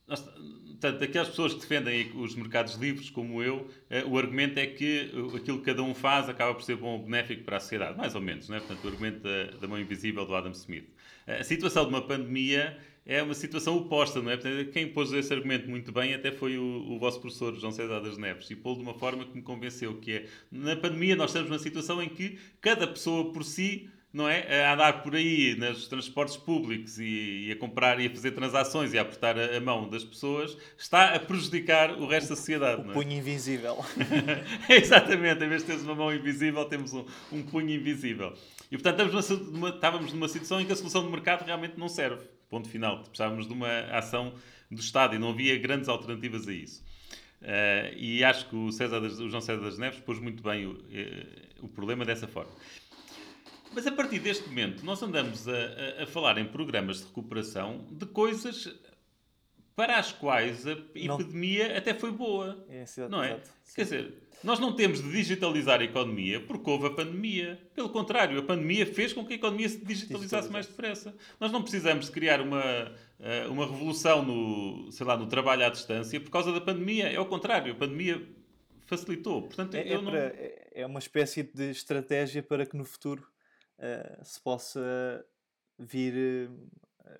Nós, 0.07 0.21
portanto, 0.21 1.03
aquelas 1.03 1.27
pessoas 1.27 1.53
que 1.53 1.59
defendem 1.59 2.11
os 2.15 2.33
mercados 2.33 2.75
livres, 2.75 3.09
como 3.09 3.43
eu, 3.43 3.69
eh, 3.89 4.05
o 4.05 4.17
argumento 4.17 4.57
é 4.57 4.65
que 4.65 5.11
aquilo 5.35 5.59
que 5.59 5.65
cada 5.65 5.83
um 5.83 5.93
faz 5.93 6.29
acaba 6.29 6.53
por 6.53 6.63
ser 6.63 6.77
bom 6.77 6.97
ou 6.97 7.03
benéfico 7.03 7.43
para 7.43 7.57
a 7.57 7.59
sociedade, 7.59 7.97
mais 7.97 8.15
ou 8.15 8.21
menos, 8.21 8.47
não 8.47 8.55
é? 8.55 8.59
Portanto, 8.59 8.85
o 8.85 8.87
argumento 8.87 9.19
da, 9.19 9.57
da 9.59 9.67
mão 9.67 9.77
invisível 9.79 10.25
do 10.25 10.33
Adam 10.33 10.51
Smith. 10.51 10.87
A 11.27 11.43
situação 11.43 11.83
de 11.83 11.89
uma 11.89 12.01
pandemia 12.01 12.77
é 13.05 13.21
uma 13.21 13.33
situação 13.33 13.75
oposta, 13.75 14.21
não 14.21 14.31
é? 14.31 14.37
Quem 14.71 14.87
pôs 14.87 15.11
esse 15.11 15.33
argumento 15.33 15.69
muito 15.69 15.91
bem 15.91 16.13
até 16.13 16.31
foi 16.31 16.57
o, 16.57 16.63
o 16.63 16.99
vosso 16.99 17.19
professor, 17.19 17.53
João 17.55 17.71
César 17.73 17.99
das 17.99 18.17
Neves, 18.17 18.49
e 18.49 18.55
pô 18.55 18.75
de 18.75 18.81
uma 18.81 18.93
forma 18.93 19.25
que 19.25 19.35
me 19.35 19.41
convenceu, 19.41 19.95
que 19.95 20.11
é, 20.13 20.25
na 20.49 20.75
pandemia 20.75 21.17
nós 21.17 21.31
estamos 21.31 21.49
numa 21.49 21.59
situação 21.59 22.01
em 22.01 22.07
que 22.07 22.37
cada 22.61 22.87
pessoa 22.87 23.33
por 23.33 23.43
si 23.43 23.89
não 24.17 24.27
é? 24.27 24.65
A 24.65 24.73
andar 24.73 25.03
por 25.03 25.15
aí 25.15 25.55
nos 25.55 25.87
transportes 25.87 26.35
públicos 26.35 26.97
e, 26.97 27.45
e, 27.47 27.51
a 27.51 27.55
comprar 27.55 27.99
e 27.99 28.07
a 28.07 28.09
fazer 28.09 28.31
transações 28.31 28.91
e 28.91 28.97
a 28.97 29.03
apertar 29.03 29.37
a, 29.37 29.55
a, 29.55 29.61
mão 29.61 29.87
das 29.87 30.03
pessoas 30.03 30.57
está 30.75 31.13
a 31.13 31.19
prejudicar 31.19 31.91
o 31.91 32.07
resto 32.07 32.29
da 32.29 32.35
sociedade. 32.35 32.81
O 32.81 32.89
é? 32.89 32.93
punho 32.93 33.11
invisível. 33.11 33.77
Exatamente, 34.67 35.43
em 35.43 35.47
vez 35.47 35.61
de 35.61 35.67
termos 35.67 35.83
uma 35.83 35.93
mão 35.93 36.13
invisível, 36.13 36.65
temos 36.65 36.93
um, 36.93 37.05
um 37.31 37.43
punho 37.43 37.69
invisível. 37.69 38.33
E 38.71 38.77
portanto 38.77 39.05
estávamos 39.05 39.51
numa, 39.51 39.69
estávamos 39.69 40.13
numa 40.13 40.27
situação 40.27 40.59
em 40.59 40.65
que 40.65 40.73
a 40.73 40.75
solução 40.75 41.05
de 41.05 41.11
mercado 41.11 41.45
realmente 41.45 41.77
não 41.77 41.87
serve. 41.87 42.25
Ponto 42.49 42.67
final. 42.67 43.03
Precisávamos 43.03 43.47
de 43.47 43.53
uma 43.53 43.81
ação 43.91 44.33
do 44.71 44.81
Estado 44.81 45.15
e 45.15 45.19
não 45.19 45.29
havia 45.29 45.57
grandes 45.59 45.87
alternativas 45.87 46.47
a 46.47 46.53
isso. 46.53 46.83
Uh, 47.39 47.93
e 47.95 48.23
acho 48.23 48.49
que 48.49 48.55
o, 48.55 48.71
César 48.71 48.99
das, 48.99 49.19
o 49.19 49.29
João 49.29 49.41
César 49.41 49.61
das 49.61 49.77
Neves 49.77 49.99
pôs 49.99 50.19
muito 50.19 50.41
bem 50.41 50.65
o, 50.65 50.71
uh, 50.71 51.65
o 51.65 51.67
problema 51.67 52.03
dessa 52.03 52.27
forma. 52.27 52.51
Mas 53.77 53.85
a 53.85 53.91
partir 53.91 54.17
deste 54.17 54.49
momento, 54.49 54.83
nós 54.83 55.03
andamos 55.03 55.47
a, 55.47 55.51
a, 55.51 56.03
a, 56.03 56.07
falar 56.07 56.39
em 56.39 56.45
programas 56.45 56.97
de 56.97 57.05
recuperação 57.05 57.85
de 57.91 58.07
coisas 58.07 58.75
para 59.75 59.99
as 59.99 60.11
quais 60.11 60.65
a 60.65 60.71
epidemia 60.71 61.69
não. 61.69 61.77
até 61.77 61.93
foi 61.93 62.09
boa. 62.11 62.65
É, 62.69 62.85
não 63.07 63.23
é? 63.23 63.39
Quer 63.75 63.83
dizer, 63.83 64.13
nós 64.43 64.57
não 64.57 64.73
temos 64.73 64.99
de 64.99 65.11
digitalizar 65.11 65.79
a 65.79 65.83
economia 65.83 66.41
porque 66.41 66.67
houve 66.67 66.87
a 66.87 66.89
pandemia. 66.89 67.61
Pelo 67.75 67.89
contrário, 67.89 68.39
a 68.39 68.41
pandemia 68.41 68.83
fez 68.83 69.13
com 69.13 69.23
que 69.23 69.33
a 69.33 69.35
economia 69.35 69.69
se 69.69 69.77
digitalizasse 69.85 70.49
mais 70.49 70.65
depressa. 70.65 71.15
Nós 71.39 71.51
não 71.51 71.61
precisamos 71.61 72.07
de 72.07 72.11
criar 72.11 72.41
uma, 72.41 72.91
eh, 73.19 73.45
uma 73.47 73.67
revolução 73.67 74.25
no, 74.25 74.91
sei 74.91 75.05
lá, 75.05 75.15
no 75.15 75.27
trabalho 75.27 75.63
à 75.63 75.69
distância 75.69 76.19
por 76.19 76.31
causa 76.31 76.51
da 76.51 76.59
pandemia. 76.59 77.09
É 77.09 77.19
o 77.19 77.27
contrário, 77.27 77.73
a 77.73 77.75
pandemia 77.75 78.27
facilitou. 78.87 79.43
Portanto, 79.43 79.75
é, 79.75 79.87
é, 79.87 80.01
não... 80.01 80.05
para, 80.05 80.33
é 80.73 80.83
uma 80.83 80.97
espécie 80.97 81.43
de 81.43 81.69
estratégia 81.69 82.41
para 82.41 82.65
que 82.65 82.75
no 82.75 82.83
futuro 82.83 83.23
uh, 83.79 84.25
se 84.25 84.39
possa 84.41 85.25
vir 85.77 86.49
uh, 86.49 86.69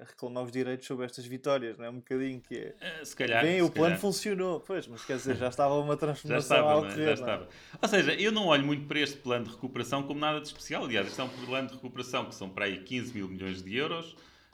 reclamar 0.06 0.44
os 0.44 0.52
direitos 0.52 0.86
sobre 0.86 1.06
estas 1.06 1.26
vitórias, 1.26 1.78
não 1.78 1.86
é? 1.86 1.90
Um 1.90 1.98
bocadinho 1.98 2.42
que 2.42 2.56
é. 2.56 2.76
Eh, 2.80 3.06
se 3.06 3.16
calhar. 3.16 3.44
Bem, 3.44 3.58
se 3.58 3.62
o 3.62 3.70
plano 3.70 3.88
calhar. 3.90 4.00
funcionou, 4.00 4.60
pois, 4.60 4.88
mas 4.88 5.04
quer 5.06 5.18
dizer, 5.18 5.36
já 5.38 5.48
estava 5.48 5.76
uma 5.76 5.96
transformação 5.96 6.58
já 6.58 6.62
estava, 6.62 6.74
a 6.74 6.78
ocorrer. 6.78 7.06
Já 7.06 7.12
é? 7.12 7.14
estava. 7.14 7.48
Ou 7.82 7.88
seja, 7.90 8.14
eu 8.14 8.32
não 8.32 8.48
olho 8.48 8.66
muito 8.66 8.86
para 8.88 9.00
este 9.00 9.18
plano 9.18 9.46
de 9.46 9.52
recuperação 9.52 10.04
como 10.04 10.20
nada 10.20 10.40
de 10.42 10.48
especial. 10.48 10.84
Aliás, 10.84 11.08
este 11.08 11.20
é 11.20 11.24
um 11.24 11.30
plano 11.30 11.68
de 11.68 11.76
recuperação 11.76 12.26
que 12.26 12.36
são 12.36 12.50
para 12.50 12.66
aí 12.66 12.84
15 12.84 13.14
mil 13.14 13.28
milhões 13.28 13.62
de 13.62 13.76
euros. 13.76 14.14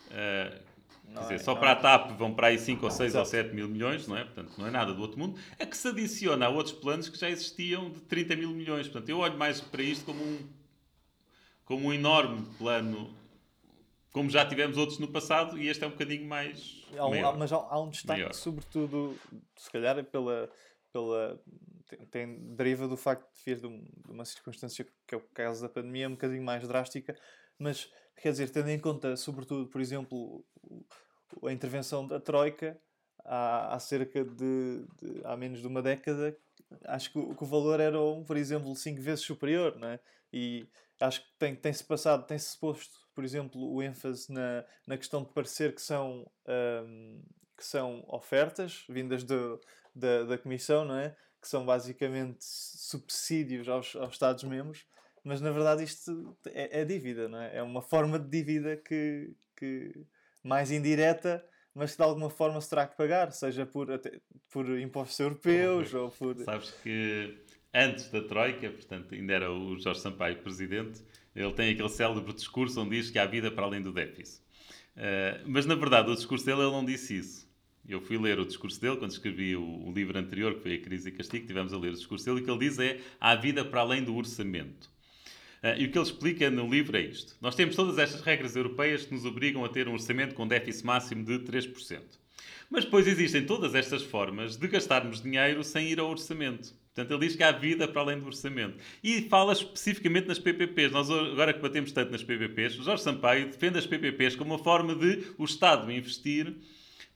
Uh, 0.09 0.73
Quer 1.13 1.19
dizer, 1.19 1.35
é, 1.35 1.37
só 1.39 1.53
para 1.53 1.69
é. 1.69 1.73
a 1.73 1.75
TAP 1.75 2.11
vão 2.17 2.33
para 2.33 2.47
aí 2.47 2.57
5 2.57 2.83
ou 2.83 2.89
6 2.91 3.15
ou 3.15 3.25
7 3.25 3.53
mil 3.53 3.67
milhões, 3.67 4.07
não 4.07 4.17
é? 4.17 4.23
Portanto, 4.23 4.53
não 4.57 4.67
é 4.67 4.71
nada 4.71 4.93
do 4.93 5.01
outro 5.01 5.19
mundo. 5.19 5.39
É 5.59 5.65
que 5.65 5.77
se 5.77 5.87
adiciona 5.87 6.47
a 6.47 6.49
outros 6.49 6.73
planos 6.73 7.07
que 7.07 7.17
já 7.17 7.29
existiam 7.29 7.91
de 7.91 8.01
30 8.01 8.35
mil 8.35 8.49
milhões. 8.49 8.87
Portanto, 8.87 9.09
eu 9.09 9.19
olho 9.19 9.37
mais 9.37 9.61
para 9.61 9.83
isto 9.83 10.05
como 10.05 10.23
um, 10.23 10.39
como 11.65 11.87
um 11.87 11.93
enorme 11.93 12.45
plano 12.57 13.13
como 14.13 14.29
já 14.29 14.45
tivemos 14.45 14.77
outros 14.77 14.99
no 14.99 15.07
passado, 15.07 15.57
e 15.57 15.67
este 15.67 15.83
é 15.83 15.87
um 15.87 15.89
bocadinho 15.89 16.25
mais. 16.25 16.85
Há 16.95 17.07
um, 17.07 17.27
há, 17.27 17.33
mas 17.33 17.51
há, 17.51 17.57
há, 17.57 17.81
um 17.81 17.89
destaque, 17.89 18.21
maior. 18.21 18.33
sobretudo, 18.33 19.17
se 19.57 19.69
calhar, 19.71 19.97
é 19.97 20.03
pela. 20.03 20.49
pela 20.93 21.41
tem, 21.87 22.05
tem, 22.05 22.55
deriva 22.55 22.87
do 22.87 22.95
facto 22.95 23.27
de 23.33 23.43
vir 23.43 23.59
de, 23.59 23.65
um, 23.65 23.83
de, 23.83 24.11
uma 24.11 24.23
circunstância 24.23 24.87
que 25.07 25.15
é 25.15 25.17
o 25.17 25.21
caso 25.33 25.63
da 25.63 25.67
pandemia, 25.67 26.07
um 26.07 26.11
bocadinho 26.11 26.43
mais 26.43 26.65
drástica, 26.67 27.17
mas 27.57 27.91
quer 28.21 28.31
dizer, 28.31 28.51
tendo 28.51 28.69
em 28.69 28.79
conta, 28.79 29.17
sobretudo, 29.17 29.67
por 29.67 29.81
exemplo, 29.81 30.45
a 31.43 31.51
intervenção 31.51 32.05
da 32.05 32.19
Troika 32.19 32.79
há, 33.25 33.73
há 33.73 33.79
cerca 33.79 34.23
de, 34.23 34.85
de, 35.01 35.21
há 35.25 35.35
menos 35.35 35.59
de 35.59 35.67
uma 35.67 35.81
década, 35.81 36.37
acho 36.85 37.11
que 37.11 37.17
o, 37.17 37.35
que 37.35 37.43
o 37.43 37.47
valor 37.47 37.79
era, 37.79 37.97
por 38.27 38.37
exemplo, 38.37 38.75
cinco 38.75 39.01
vezes 39.01 39.25
superior, 39.25 39.75
não 39.77 39.87
é? 39.87 39.99
E 40.31 40.67
acho 40.99 41.21
que 41.21 41.27
tem, 41.37 41.55
tem-se 41.55 41.83
passado, 41.83 42.25
tem-se 42.25 42.57
posto 42.59 43.03
por 43.13 43.23
exemplo, 43.23 43.61
o 43.71 43.81
ênfase 43.81 44.31
na, 44.31 44.65
na 44.87 44.97
questão 44.97 45.23
de 45.23 45.31
parecer 45.31 45.73
que 45.73 45.81
são, 45.81 46.29
um, 46.47 47.21
que 47.57 47.65
são 47.65 48.03
ofertas 48.07 48.85
vindas 48.89 49.23
do, 49.23 49.59
da, 49.95 50.23
da 50.23 50.37
Comissão, 50.37 50.83
não 50.85 50.97
é? 50.97 51.15
Que 51.41 51.47
são 51.47 51.65
basicamente 51.65 52.39
subsídios 52.41 53.67
aos, 53.69 53.95
aos 53.95 54.13
Estados-membros, 54.13 54.85
mas 55.23 55.41
na 55.41 55.51
verdade 55.51 55.83
isto 55.83 56.35
é, 56.47 56.81
é, 56.81 56.85
dívida, 56.85 57.27
não 57.27 57.39
é? 57.39 57.57
É 57.57 57.63
uma 57.63 57.81
forma 57.81 58.17
de 58.17 58.29
dívida 58.29 58.77
que, 58.77 59.35
que 59.55 60.05
mais 60.41 60.71
indireta, 60.71 61.45
mas 61.75 61.91
que 61.91 61.97
de 61.97 62.03
alguma 62.03 62.29
forma 62.29 62.59
se 62.61 62.69
terá 62.69 62.87
que 62.87 62.97
pagar, 62.97 63.31
seja 63.31 63.65
por, 63.65 63.91
até, 63.91 64.19
por 64.49 64.67
impostos 64.79 65.19
europeus 65.19 65.93
ou 65.93 66.09
por. 66.09 66.37
Sabes 66.43 66.71
que 66.71 67.42
antes 67.73 68.09
da 68.09 68.21
Troika, 68.21 68.69
portanto 68.69 69.15
ainda 69.15 69.33
era 69.33 69.51
o 69.51 69.77
Jorge 69.79 69.99
Sampaio 69.99 70.37
presidente, 70.37 71.01
ele 71.35 71.51
tem 71.53 71.71
aquele 71.71 71.89
célebre 71.89 72.33
discurso 72.33 72.79
onde 72.81 72.97
diz 72.97 73.09
que 73.09 73.17
há 73.17 73.25
vida 73.25 73.49
para 73.49 73.65
além 73.65 73.81
do 73.81 73.91
déficit. 73.91 74.41
Uh, 74.95 75.41
mas 75.47 75.65
na 75.65 75.73
verdade 75.73 76.11
o 76.11 76.15
discurso 76.15 76.45
dele 76.45 76.61
ele 76.61 76.71
não 76.71 76.85
disse 76.85 77.17
isso. 77.17 77.51
Eu 77.87 77.99
fui 77.99 78.17
ler 78.17 78.39
o 78.39 78.45
discurso 78.45 78.79
dele 78.79 78.97
quando 78.97 79.11
escrevi 79.11 79.55
o, 79.55 79.63
o, 79.63 79.91
livro 79.91 80.17
anterior, 80.17 80.53
que 80.53 80.61
foi 80.61 80.75
A 80.75 80.79
Crise 80.79 81.09
e 81.09 81.11
Castigo, 81.11 81.47
tivemos 81.47 81.73
a 81.73 81.77
ler 81.77 81.89
o 81.89 81.95
discurso 81.95 82.23
dele, 82.25 82.37
e 82.37 82.41
o 82.41 82.45
que 82.45 82.51
ele 82.51 82.59
diz 82.59 82.79
é 82.79 82.99
há 83.19 83.35
vida 83.35 83.65
para 83.65 83.81
além 83.81 84.03
do 84.03 84.15
orçamento. 84.15 84.89
Uh, 85.63 85.75
e 85.77 85.85
o 85.85 85.91
que 85.91 85.97
ele 85.97 86.05
explica 86.05 86.49
no 86.49 86.69
livro 86.69 86.95
é 86.95 87.01
isto. 87.01 87.35
Nós 87.41 87.55
temos 87.55 87.75
todas 87.75 87.97
estas 87.97 88.21
regras 88.21 88.55
europeias 88.55 89.05
que 89.05 89.13
nos 89.13 89.25
obrigam 89.25 89.65
a 89.65 89.69
ter 89.69 89.87
um 89.87 89.93
orçamento 89.93 90.35
com 90.35 90.47
déficit 90.47 90.85
máximo 90.85 91.25
de 91.25 91.39
3%. 91.39 92.01
Mas 92.69 92.85
depois 92.85 93.07
existem 93.07 93.45
todas 93.45 93.75
estas 93.75 94.03
formas 94.03 94.55
de 94.57 94.67
gastarmos 94.67 95.21
dinheiro 95.21 95.63
sem 95.63 95.89
ir 95.89 95.99
ao 95.99 96.09
orçamento. 96.09 96.73
Portanto, 96.93 97.11
ele 97.11 97.27
diz 97.27 97.35
que 97.35 97.43
há 97.43 97.51
vida 97.51 97.87
para 97.87 98.01
além 98.01 98.19
do 98.19 98.27
orçamento. 98.27 98.77
E 99.03 99.23
fala 99.23 99.53
especificamente 99.53 100.27
nas 100.27 100.37
PPPs. 100.37 100.91
Nós, 100.91 101.09
agora 101.09 101.51
que 101.51 101.59
batemos 101.59 101.91
tanto 101.91 102.11
nas 102.11 102.23
PPPs, 102.23 102.77
o 102.77 102.83
Jorge 102.83 103.01
Sampaio 103.01 103.47
defende 103.47 103.79
as 103.79 103.87
PPPs 103.87 104.35
como 104.35 104.53
uma 104.53 104.63
forma 104.63 104.93
de 104.93 105.23
o 105.37 105.43
Estado 105.43 105.91
investir, 105.91 106.53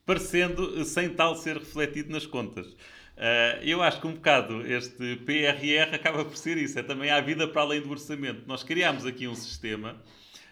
parecendo 0.03 0.83
sem 0.83 1.09
tal 1.09 1.35
ser 1.35 1.57
refletido 1.57 2.11
nas 2.11 2.25
contas. 2.25 2.65
Uh, 3.17 3.61
eu 3.61 3.81
acho 3.83 4.01
que 4.01 4.07
um 4.07 4.13
bocado 4.13 4.65
este 4.65 5.15
PRR 5.17 5.93
acaba 5.93 6.25
por 6.25 6.37
ser 6.37 6.57
isso. 6.57 6.79
É 6.79 6.83
também 6.83 7.11
há 7.11 7.21
vida 7.21 7.47
para 7.47 7.61
além 7.61 7.81
do 7.81 7.91
orçamento. 7.91 8.47
Nós 8.47 8.63
criámos 8.63 9.05
aqui 9.05 9.27
um 9.27 9.35
sistema 9.35 9.93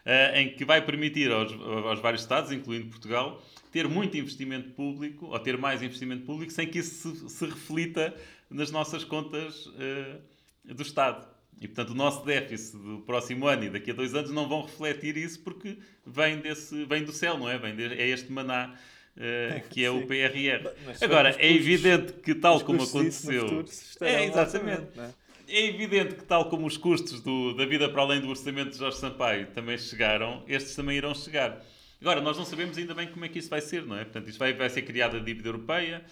uh, 0.06 0.36
em 0.36 0.54
que 0.54 0.64
vai 0.64 0.86
permitir 0.86 1.32
aos, 1.32 1.52
aos 1.52 2.00
vários 2.00 2.22
Estados, 2.22 2.52
incluindo 2.52 2.88
Portugal, 2.88 3.44
ter 3.72 3.88
muito 3.88 4.18
investimento 4.18 4.70
público, 4.70 5.28
ou 5.28 5.40
ter 5.40 5.58
mais 5.58 5.84
investimento 5.84 6.26
público, 6.26 6.52
sem 6.52 6.68
que 6.68 6.80
isso 6.80 7.16
se, 7.16 7.30
se 7.30 7.46
reflita 7.46 8.16
nas 8.50 8.72
nossas 8.72 9.04
contas 9.04 9.68
uh, 9.68 10.22
do 10.64 10.84
Estado. 10.84 11.28
E, 11.60 11.68
portanto, 11.68 11.92
o 11.92 11.96
nosso 11.96 12.26
déficit 12.26 12.78
do 12.78 13.00
próximo 13.06 13.48
ano 13.48 13.64
e 13.66 13.70
daqui 13.70 13.92
a 13.92 13.94
dois 13.94 14.14
anos 14.14 14.32
não 14.32 14.48
vão 14.48 14.64
refletir 14.64 15.16
isso 15.16 15.40
porque 15.40 15.78
vem, 16.06 16.40
desse, 16.40 16.84
vem 16.86 17.04
do 17.04 17.14
céu, 17.14 17.38
não 17.38 17.50
é? 17.50 17.58
Vem 17.58 17.76
de, 17.76 17.86
é 17.86 18.08
este 18.10 18.32
maná 18.32 18.76
uh, 19.16 19.68
que 19.70 19.84
é 19.84 19.90
o 19.90 20.06
PRR. 20.06 20.70
Agora, 21.02 21.36
é 21.40 21.52
evidente 21.52 22.14
que 22.14 22.36
tal 22.36 22.60
como 22.62 22.84
aconteceu... 22.84 23.66
É, 24.02 24.26
exatamente. 24.26 25.00
É? 25.00 25.10
é 25.48 25.66
evidente 25.68 26.16
que, 26.16 26.24
tal 26.24 26.50
como 26.50 26.68
os 26.68 26.78
custos 26.78 27.22
do, 27.22 27.54
da 27.54 27.66
vida 27.66 27.88
para 27.90 28.02
além 28.02 28.20
do 28.20 28.30
orçamento 28.30 28.72
de 28.72 28.78
Jorge 28.78 28.98
Sampaio 28.98 29.48
também 29.48 29.78
chegaram, 29.78 30.44
estes 30.48 30.76
também 30.76 30.98
irão 30.98 31.14
chegar. 31.14 31.64
Agora, 32.02 32.22
nós 32.22 32.38
não 32.38 32.46
sabemos 32.46 32.78
ainda 32.78 32.94
bem 32.94 33.08
como 33.08 33.26
é 33.26 33.30
que 33.30 33.40
isso 33.40 33.50
vai 33.50 33.62
ser, 33.62 33.86
não 33.86 33.98
é? 33.98 34.04
Portanto, 34.04 34.28
isto 34.30 34.38
vai, 34.38 34.54
vai 34.54 34.70
ser 34.70 34.82
criada 34.82 35.18
a 35.18 35.20
dívida 35.20 35.48
europeia, 35.48 36.04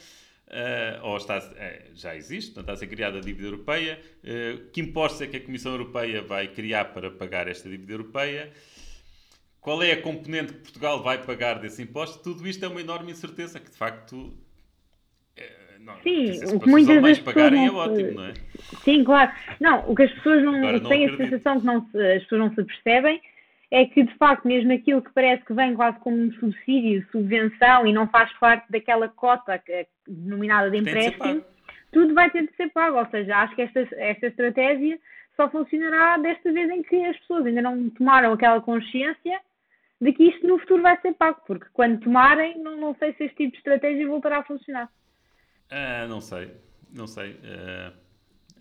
uh, 0.54 1.06
ou 1.06 1.18
está, 1.18 1.40
uh, 1.40 1.96
já 1.96 2.16
existe, 2.16 2.52
portanto, 2.52 2.64
está 2.64 2.74
a 2.74 2.76
ser 2.78 2.88
criada 2.88 3.18
a 3.18 3.22
dívida 3.22 3.48
europeia. 3.48 4.00
Uh, 4.24 4.70
que 4.72 4.82
impostos 4.82 5.22
é 5.22 5.28
que 5.28 5.38
a 5.38 5.42
Comissão 5.42 5.72
Europeia 5.74 6.22
vai 6.22 6.48
criar 6.48 6.86
para 6.86 7.10
pagar 7.12 7.48
esta 7.48 7.70
dívida 7.70 7.94
europeia? 7.94 8.52
Qual 9.60 9.82
é 9.82 9.92
a 9.92 10.02
componente 10.02 10.54
que 10.54 10.60
Portugal 10.60 11.02
vai 11.02 11.24
pagar 11.24 11.60
desse 11.60 11.82
imposto? 11.82 12.22
Tudo 12.22 12.48
isto 12.48 12.64
é 12.64 12.68
uma 12.68 12.82
enorme 12.82 13.12
incerteza, 13.12 13.60
que 13.60 13.72
de 13.72 13.78
facto 13.78 14.38
não, 15.80 15.96
Sim, 16.02 16.56
o 16.56 16.60
que 16.62 16.70
muitas 16.70 17.02
vezes 17.02 17.20
pagarem 17.20 17.66
é 17.66 17.72
ótimo, 17.72 18.12
não 18.14 18.26
é? 18.26 18.34
Sim, 18.86 19.04
claro. 19.04 19.32
Não, 19.60 19.90
o 19.90 19.94
que 19.94 20.04
as 20.04 20.12
pessoas 20.14 20.42
não, 20.42 20.54
não 20.54 20.80
têm 20.80 21.10
a 21.10 21.18
sensação 21.18 21.60
que 21.60 21.66
não 21.66 21.86
se, 21.90 21.98
as 21.98 22.24
pessoas 22.24 22.42
não 22.42 22.56
se 22.56 22.64
percebem 22.64 23.22
é 23.74 23.86
que, 23.86 24.04
de 24.04 24.16
facto, 24.18 24.48
mesmo 24.48 24.72
aquilo 24.72 25.02
que 25.02 25.12
parece 25.14 25.44
que 25.44 25.54
vem 25.54 25.74
quase 25.74 25.98
como 26.02 26.16
um 26.16 26.32
subsídio, 26.34 27.04
subvenção 27.12 27.88
e 27.88 27.92
não 27.92 28.08
faz 28.08 28.32
parte 28.34 28.72
daquela 28.72 29.10
cota 29.10 29.58
que, 29.58 29.88
denominada 30.08 30.70
de 30.70 30.78
empréstimo, 30.78 31.44
tudo 31.92 32.14
vai 32.14 32.30
ter 32.30 32.46
de 32.46 32.56
ser 32.56 32.70
pago. 32.70 33.00
Ou 33.00 33.06
seja, 33.08 33.36
acho 33.36 33.56
que 33.56 33.64
esta, 33.64 33.80
esta 33.98 34.28
estratégia 34.28 35.00
só 35.36 35.50
funcionará 35.50 36.20
desta 36.20 36.54
vez 36.54 36.70
em 36.70 36.84
que 36.84 37.04
as 37.04 37.18
pessoas 37.18 37.48
ainda 37.48 37.64
não 37.64 37.90
tomaram 37.90 38.34
aquela 38.34 38.62
consciência 38.62 39.42
de 40.00 40.14
que 40.14 40.26
isto 40.30 40.46
no 40.46 40.60
futuro 40.60 40.84
vai 40.84 40.96
ser 41.02 41.14
pago, 41.16 41.42
porque 41.48 41.66
quando 41.74 42.00
tomarem, 42.00 42.60
não, 42.60 42.78
não 42.78 42.96
sei 42.98 43.14
se 43.14 43.24
este 43.24 43.38
tipo 43.38 43.54
de 43.54 43.58
estratégia 43.58 44.08
voltará 44.08 44.38
a 44.38 44.44
funcionar. 44.44 44.88
Uh, 45.72 46.08
não 46.08 46.22
sei, 46.22 46.52
não 46.94 47.08
sei. 47.08 47.32
Uh 47.32 48.03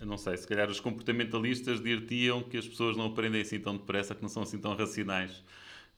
não 0.04 0.16
sei, 0.16 0.36
se 0.36 0.46
calhar 0.46 0.68
os 0.68 0.80
comportamentalistas 0.80 1.80
dir-te-iam 1.80 2.42
que 2.42 2.56
as 2.56 2.66
pessoas 2.66 2.96
não 2.96 3.06
aprendem 3.06 3.40
assim 3.40 3.58
tão 3.58 3.76
depressa, 3.76 4.14
que 4.14 4.22
não 4.22 4.28
são 4.28 4.42
assim 4.42 4.58
tão 4.58 4.74
racionais 4.74 5.44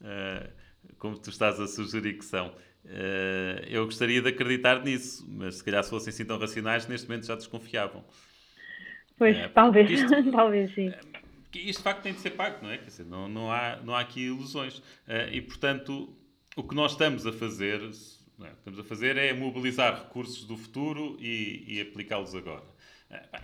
uh, 0.01 0.51
como 0.99 1.19
tu 1.19 1.31
estás 1.31 1.59
a 1.61 1.67
sugerir 1.67 2.19
que 2.19 2.25
são. 2.25 2.49
Uh, 2.85 3.65
eu 3.67 3.85
gostaria 3.87 4.21
de 4.21 4.29
acreditar 4.29 4.85
nisso, 4.85 5.27
mas 5.29 5.57
se 5.57 5.65
calhar 5.65 5.83
se 5.83 5.91
fossem 5.91 6.11
assim 6.11 6.25
tão 6.25 6.39
racionais, 6.39 6.87
neste 6.87 7.09
momento 7.09 7.27
já 7.27 7.35
desconfiavam. 7.35 8.05
Pois, 9.17 9.37
uh, 9.39 9.49
talvez, 9.55 9.91
isto, 9.91 10.09
talvez 10.31 10.75
sim. 10.75 10.93
Isto 11.55 11.79
de 11.79 11.85
facto 11.85 12.03
tem 12.03 12.13
de 12.13 12.21
ser 12.21 12.31
pago, 12.31 12.59
não 12.63 12.71
é? 12.71 12.79
Quer 12.79 12.87
dizer, 12.87 13.07
não, 13.07 13.29
não, 13.29 13.51
há, 13.51 13.77
não 13.77 13.95
há 13.95 14.01
aqui 14.01 14.23
ilusões. 14.23 14.83
e 15.31 15.41
portanto, 15.41 16.13
o 16.57 16.65
que 16.65 16.75
nós 16.75 16.93
estamos 16.93 17.25
a 17.27 17.33
fazer, 17.33 17.81
é? 17.81 18.51
estamos 18.51 18.81
a 18.81 18.83
fazer 18.83 19.17
é 19.17 19.33
mobilizar 19.33 19.95
recursos 20.03 20.45
do 20.45 20.57
futuro 20.57 21.17
e, 21.21 21.65
e 21.67 21.81
aplicá-los 21.81 22.35
agora. 22.35 22.74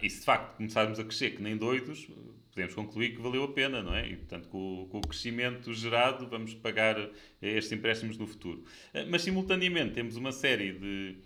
E 0.03 0.11
se 0.11 0.21
de 0.21 0.25
facto 0.25 0.57
começarmos 0.57 0.99
a 0.99 1.05
crescer 1.05 1.31
que 1.31 1.43
nem 1.43 1.57
doidos, 1.57 2.09
podemos 2.51 2.75
concluir 2.75 3.15
que 3.15 3.23
valeu 3.23 3.45
a 3.45 3.53
pena, 3.53 3.83
não 3.83 3.95
é? 3.95 4.09
E 4.09 4.17
portanto, 4.17 4.49
com, 4.49 4.89
com 4.91 4.99
o 4.99 5.01
crescimento 5.01 5.73
gerado, 5.73 6.27
vamos 6.27 6.55
pagar 6.55 6.97
estes 7.41 7.73
empréstimos 7.73 8.19
no 8.19 8.27
futuro. 8.27 8.65
Mas 9.09 9.23
simultaneamente 9.23 9.95
temos 9.95 10.17
uma 10.17 10.33
série 10.33 10.73
de, 10.73 11.17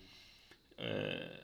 eh, 0.79 1.41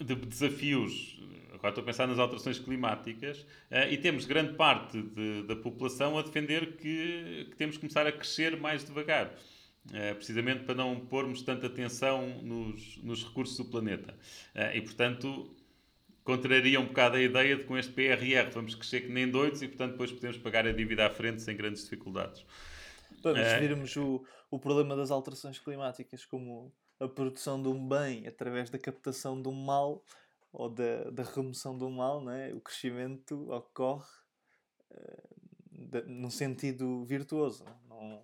de 0.00 0.14
desafios. 0.14 1.20
Agora 1.52 1.70
estou 1.70 1.82
a 1.82 1.84
pensar 1.84 2.06
nas 2.06 2.18
alterações 2.18 2.58
climáticas 2.58 3.46
eh, 3.70 3.92
e 3.92 3.98
temos 3.98 4.26
grande 4.26 4.54
parte 4.54 5.00
de, 5.00 5.42
da 5.44 5.56
população 5.56 6.18
a 6.18 6.22
defender 6.22 6.76
que, 6.76 7.48
que 7.50 7.56
temos 7.56 7.76
que 7.76 7.80
começar 7.80 8.06
a 8.06 8.12
crescer 8.12 8.56
mais 8.56 8.84
devagar. 8.84 9.34
Precisamente 10.14 10.64
para 10.64 10.74
não 10.74 10.98
pormos 10.98 11.42
tanta 11.42 11.66
atenção 11.66 12.40
nos, 12.42 12.96
nos 13.02 13.22
recursos 13.22 13.54
do 13.58 13.66
planeta. 13.66 14.16
E, 14.72 14.80
portanto, 14.80 15.53
contraria 16.24 16.80
um 16.80 16.86
bocado 16.86 17.16
a 17.16 17.20
ideia 17.20 17.54
de 17.54 17.62
que 17.62 17.68
com 17.68 17.76
este 17.76 17.92
PRR 17.92 18.50
vamos 18.52 18.74
crescer 18.74 19.02
que 19.02 19.12
nem 19.12 19.30
doidos 19.30 19.62
e, 19.62 19.68
portanto, 19.68 19.92
depois 19.92 20.10
podemos 20.10 20.38
pagar 20.38 20.66
a 20.66 20.72
dívida 20.72 21.06
à 21.06 21.10
frente 21.10 21.42
sem 21.42 21.56
grandes 21.56 21.84
dificuldades. 21.84 22.44
Vamos 23.22 23.40
é... 23.40 23.60
virmos 23.60 23.94
o, 23.96 24.24
o 24.50 24.58
problema 24.58 24.96
das 24.96 25.10
alterações 25.10 25.58
climáticas 25.58 26.24
como 26.24 26.72
a 26.98 27.08
produção 27.08 27.62
de 27.62 27.68
um 27.68 27.88
bem 27.88 28.26
através 28.26 28.70
da 28.70 28.78
captação 28.78 29.40
de 29.40 29.48
um 29.48 29.52
mal 29.52 30.04
ou 30.52 30.68
da, 30.68 31.10
da 31.10 31.22
remoção 31.24 31.76
de 31.76 31.84
um 31.84 31.90
mal, 31.90 32.22
não 32.22 32.32
é? 32.32 32.52
o 32.54 32.60
crescimento 32.60 33.50
ocorre 33.50 34.06
uh, 34.92 35.34
de, 35.72 36.02
num 36.02 36.30
sentido 36.30 37.04
virtuoso. 37.04 37.64
Não... 37.88 38.22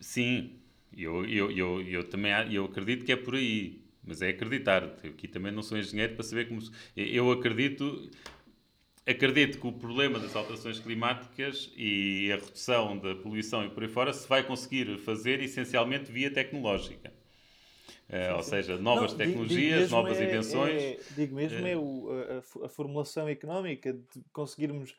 Sim, 0.00 0.60
eu, 0.92 1.24
eu, 1.24 1.50
eu, 1.50 1.82
eu 1.82 2.10
também 2.10 2.32
eu 2.52 2.64
acredito 2.64 3.04
que 3.04 3.12
é 3.12 3.16
por 3.16 3.34
aí. 3.34 3.81
Mas 4.04 4.20
é 4.20 4.28
acreditar. 4.30 4.82
Eu 5.02 5.10
aqui 5.10 5.28
também 5.28 5.52
não 5.52 5.62
sou 5.62 5.78
engenheiro 5.78 6.14
para 6.14 6.24
saber 6.24 6.48
como. 6.48 6.60
Eu 6.96 7.30
acredito. 7.30 8.10
Acredito 9.04 9.58
que 9.58 9.66
o 9.66 9.72
problema 9.72 10.20
das 10.20 10.36
alterações 10.36 10.78
climáticas 10.78 11.72
e 11.76 12.30
a 12.30 12.36
redução 12.36 12.96
da 12.98 13.16
poluição 13.16 13.64
e 13.64 13.68
por 13.68 13.82
aí 13.82 13.88
fora 13.88 14.12
se 14.12 14.28
vai 14.28 14.44
conseguir 14.44 14.96
fazer 14.98 15.40
essencialmente 15.40 16.12
via 16.12 16.30
tecnológica. 16.30 17.12
Uh, 18.08 18.36
ou 18.36 18.42
seja, 18.42 18.76
novas 18.76 19.12
não, 19.12 19.18
tecnologias, 19.18 19.90
novas 19.90 20.20
é, 20.20 20.24
invenções. 20.24 20.82
É, 20.82 20.98
digo 21.16 21.34
mesmo, 21.34 21.66
é, 21.66 21.72
é 21.72 21.76
o, 21.76 22.08
a, 22.62 22.66
a, 22.66 22.68
formulação 22.68 23.26
económica, 23.26 23.92
de 23.92 24.22
conseguirmos 24.32 24.94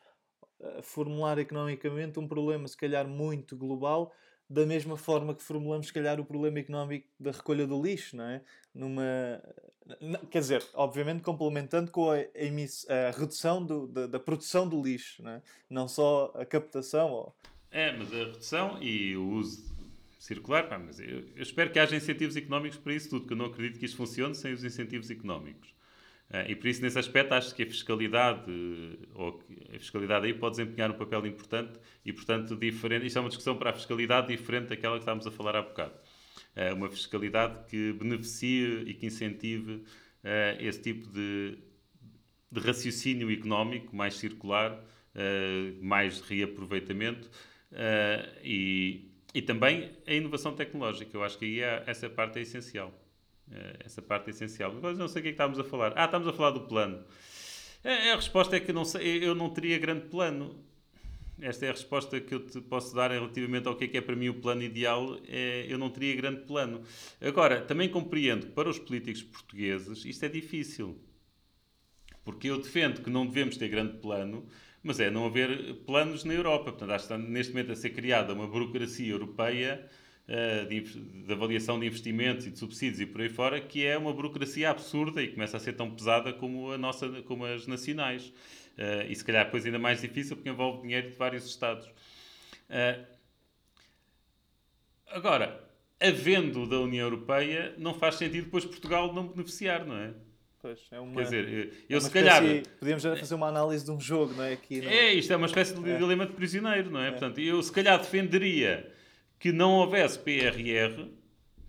eh, 0.60 0.82
formular 0.82 1.38
economicamente 1.38 2.18
um 2.18 2.26
problema, 2.26 2.66
se 2.66 2.76
calhar 2.76 3.06
muito 3.06 3.56
global, 3.56 4.12
da 4.48 4.64
mesma 4.66 4.96
forma 4.96 5.34
que 5.34 5.42
formulamos, 5.42 5.88
se 5.88 5.92
calhar, 5.92 6.18
o 6.20 6.24
problema 6.24 6.58
económico 6.58 7.06
da 7.18 7.30
recolha 7.30 7.66
do 7.66 7.80
lixo, 7.80 8.16
não 8.16 8.24
é? 8.24 8.42
Numa, 8.74 9.40
quer 10.30 10.40
dizer, 10.40 10.64
obviamente 10.74 11.22
complementando 11.22 11.90
com 11.90 12.10
a, 12.10 12.16
a 12.16 13.10
redução 13.16 13.64
do, 13.64 13.86
da, 13.86 14.06
da, 14.06 14.18
produção 14.18 14.68
do 14.68 14.82
lixo, 14.82 15.22
não, 15.22 15.30
é? 15.30 15.42
não 15.68 15.88
só 15.88 16.32
a 16.34 16.44
captação. 16.44 17.10
Ou... 17.10 17.36
É, 17.70 17.92
mas 17.92 18.12
a 18.12 18.16
redução 18.16 18.82
e 18.82 19.16
o 19.16 19.28
uso 19.30 19.74
circular, 20.18 20.68
pá, 20.68 20.78
mas 20.78 20.98
eu, 20.98 21.20
eu, 21.36 21.42
espero 21.42 21.70
que 21.70 21.78
haja 21.78 21.94
incentivos 21.94 22.34
económicos 22.34 22.78
para 22.78 22.94
isso 22.94 23.10
tudo, 23.10 23.20
porque 23.22 23.34
eu 23.34 23.38
não 23.38 23.46
acredito 23.46 23.78
que 23.78 23.84
isto 23.84 23.96
funcione 23.96 24.34
sem 24.34 24.52
os 24.52 24.64
incentivos 24.64 25.10
económicos. 25.10 25.74
Uh, 26.30 26.48
e 26.48 26.56
por 26.56 26.66
isso, 26.68 26.80
nesse 26.80 26.98
aspecto, 26.98 27.32
acho 27.34 27.54
que 27.54 27.62
a 27.62 27.66
fiscalidade, 27.66 28.50
ou 29.14 29.42
a 29.74 29.78
fiscalidade 29.78 30.26
aí 30.26 30.32
pode 30.32 30.56
desempenhar 30.56 30.90
um 30.90 30.94
papel 30.94 31.26
importante 31.26 31.78
e, 32.04 32.12
portanto, 32.12 32.56
diferente. 32.56 33.06
Isto 33.06 33.18
é 33.18 33.20
uma 33.20 33.28
discussão 33.28 33.56
para 33.56 33.70
a 33.70 33.72
fiscalidade 33.74 34.28
diferente 34.28 34.68
daquela 34.68 34.94
que 34.94 35.02
estávamos 35.02 35.26
a 35.26 35.30
falar 35.30 35.54
há 35.56 35.62
bocado. 35.62 35.92
Uh, 36.56 36.74
uma 36.74 36.88
fiscalidade 36.88 37.64
que 37.68 37.92
beneficie 37.94 38.84
e 38.86 38.94
que 38.94 39.06
incentive 39.06 39.72
uh, 39.72 39.84
esse 40.60 40.80
tipo 40.80 41.08
de, 41.08 41.58
de, 42.50 42.60
raciocínio 42.60 43.30
económico 43.30 43.94
mais 43.94 44.14
circular, 44.14 44.80
mais 45.80 46.20
de 46.20 46.38
reaproveitamento 46.38 47.30
e, 48.42 49.12
e 49.32 49.42
também 49.42 49.92
a 50.06 50.12
inovação 50.12 50.54
tecnológica. 50.54 51.16
Eu 51.16 51.22
acho 51.22 51.38
que 51.38 51.44
aí 51.44 51.60
é, 51.60 51.84
essa 51.86 52.10
parte 52.10 52.40
é 52.40 52.42
essencial. 52.42 52.92
Eh, 53.50 53.76
essa 53.84 54.00
parte 54.00 54.28
é 54.28 54.30
essencial. 54.30 54.72
Mas 54.80 54.98
não 54.98 55.08
sei 55.08 55.20
o 55.20 55.22
que 55.22 55.28
é 55.28 55.32
que 55.32 55.34
estávamos 55.34 55.58
a 55.58 55.64
falar. 55.64 55.92
Ah, 55.96 56.04
estamos 56.04 56.28
a 56.28 56.32
falar 56.32 56.50
do 56.50 56.62
plano. 56.62 57.04
A, 57.84 58.12
a 58.12 58.16
resposta 58.16 58.56
é 58.56 58.60
que 58.60 58.72
não 58.72 58.84
sei, 58.84 59.24
eu 59.24 59.34
não 59.34 59.50
teria 59.50 59.78
grande 59.78 60.06
plano. 60.06 60.64
Esta 61.40 61.66
é 61.66 61.68
a 61.70 61.72
resposta 61.72 62.20
que 62.20 62.34
eu 62.34 62.46
te 62.46 62.60
posso 62.60 62.94
dar 62.94 63.10
relativamente 63.10 63.66
ao 63.66 63.76
que 63.76 63.84
é, 63.84 63.88
que 63.88 63.96
é 63.98 64.00
para 64.00 64.14
mim 64.14 64.28
o 64.28 64.34
plano 64.34 64.62
ideal. 64.62 65.18
É, 65.26 65.66
eu 65.68 65.78
não 65.78 65.90
teria 65.90 66.14
grande 66.14 66.42
plano. 66.42 66.82
Agora, 67.20 67.60
também 67.60 67.88
compreendo 67.88 68.46
que 68.46 68.52
para 68.52 68.68
os 68.68 68.78
políticos 68.78 69.22
portugueses 69.22 70.04
isto 70.04 70.24
é 70.24 70.28
difícil. 70.28 70.98
Porque 72.24 72.48
eu 72.48 72.58
defendo 72.58 73.02
que 73.02 73.10
não 73.10 73.26
devemos 73.26 73.56
ter 73.56 73.68
grande 73.68 73.98
plano, 73.98 74.46
mas 74.82 75.00
é 75.00 75.10
não 75.10 75.26
haver 75.26 75.74
planos 75.86 76.24
na 76.24 76.32
Europa. 76.32 76.70
Portanto, 76.70 76.92
acho 76.92 77.08
que 77.08 77.14
está 77.14 77.28
neste 77.28 77.52
momento 77.52 77.72
a 77.72 77.76
ser 77.76 77.90
criada 77.90 78.32
uma 78.32 78.46
burocracia 78.46 79.10
europeia 79.10 79.86
uh, 80.28 80.68
de, 80.68 80.80
de, 80.80 81.32
avaliação 81.32 81.78
de 81.78 81.86
investimentos 81.86 82.46
e 82.46 82.50
de 82.50 82.58
subsídios 82.58 83.00
e 83.00 83.06
por 83.06 83.20
aí 83.20 83.28
fora, 83.28 83.60
que 83.60 83.84
é 83.84 83.98
uma 83.98 84.12
burocracia 84.12 84.70
absurda 84.70 85.22
e 85.22 85.28
começa 85.28 85.56
a 85.56 85.60
ser 85.60 85.74
tão 85.74 85.90
pesada 85.90 86.32
como, 86.32 86.70
a 86.70 86.78
nossa, 86.78 87.08
como 87.22 87.44
as 87.44 87.66
nacionais. 87.66 88.32
Uh, 88.78 89.08
e 89.08 89.14
se 89.14 89.24
calhar 89.24 89.44
depois 89.44 89.64
ainda 89.64 89.78
mais 89.78 90.00
difícil 90.00 90.36
porque 90.36 90.48
envolve 90.48 90.82
dinheiro 90.82 91.10
de 91.10 91.16
vários 91.16 91.46
Estados. 91.46 91.86
Uh, 91.86 93.04
agora, 95.08 95.64
havendo 96.00 96.68
da 96.68 96.80
União 96.80 97.06
Europeia, 97.06 97.74
não 97.78 97.94
faz 97.94 98.16
sentido 98.16 98.44
depois 98.44 98.64
Portugal 98.64 99.12
não 99.12 99.28
beneficiar, 99.28 99.86
não 99.86 99.96
é? 99.96 100.12
Pois, 100.60 100.80
é 100.90 100.98
uma, 100.98 101.16
Quer 101.16 101.24
dizer, 101.24 101.74
é 101.88 101.94
eu 101.94 102.00
se 102.00 102.10
calhar. 102.10 102.42
Podíamos 102.78 103.02
fazer 103.02 103.34
uma 103.34 103.48
análise 103.48 103.84
de 103.84 103.90
um 103.90 104.00
jogo, 104.00 104.32
não 104.32 104.44
é? 104.44 104.54
Aqui, 104.54 104.80
não... 104.80 104.90
É, 104.90 105.12
isto 105.12 105.30
é 105.30 105.36
uma 105.36 105.46
espécie 105.46 105.74
de 105.74 105.90
é. 105.90 105.98
dilema 105.98 106.24
de 106.24 106.32
prisioneiro, 106.32 106.90
não 106.90 107.00
é? 107.00 107.08
é? 107.08 107.10
Portanto, 107.10 107.38
eu 107.38 107.62
se 107.62 107.70
calhar 107.70 107.98
defenderia 107.98 108.90
que 109.38 109.52
não 109.52 109.72
houvesse 109.72 110.18
PRR 110.18 111.06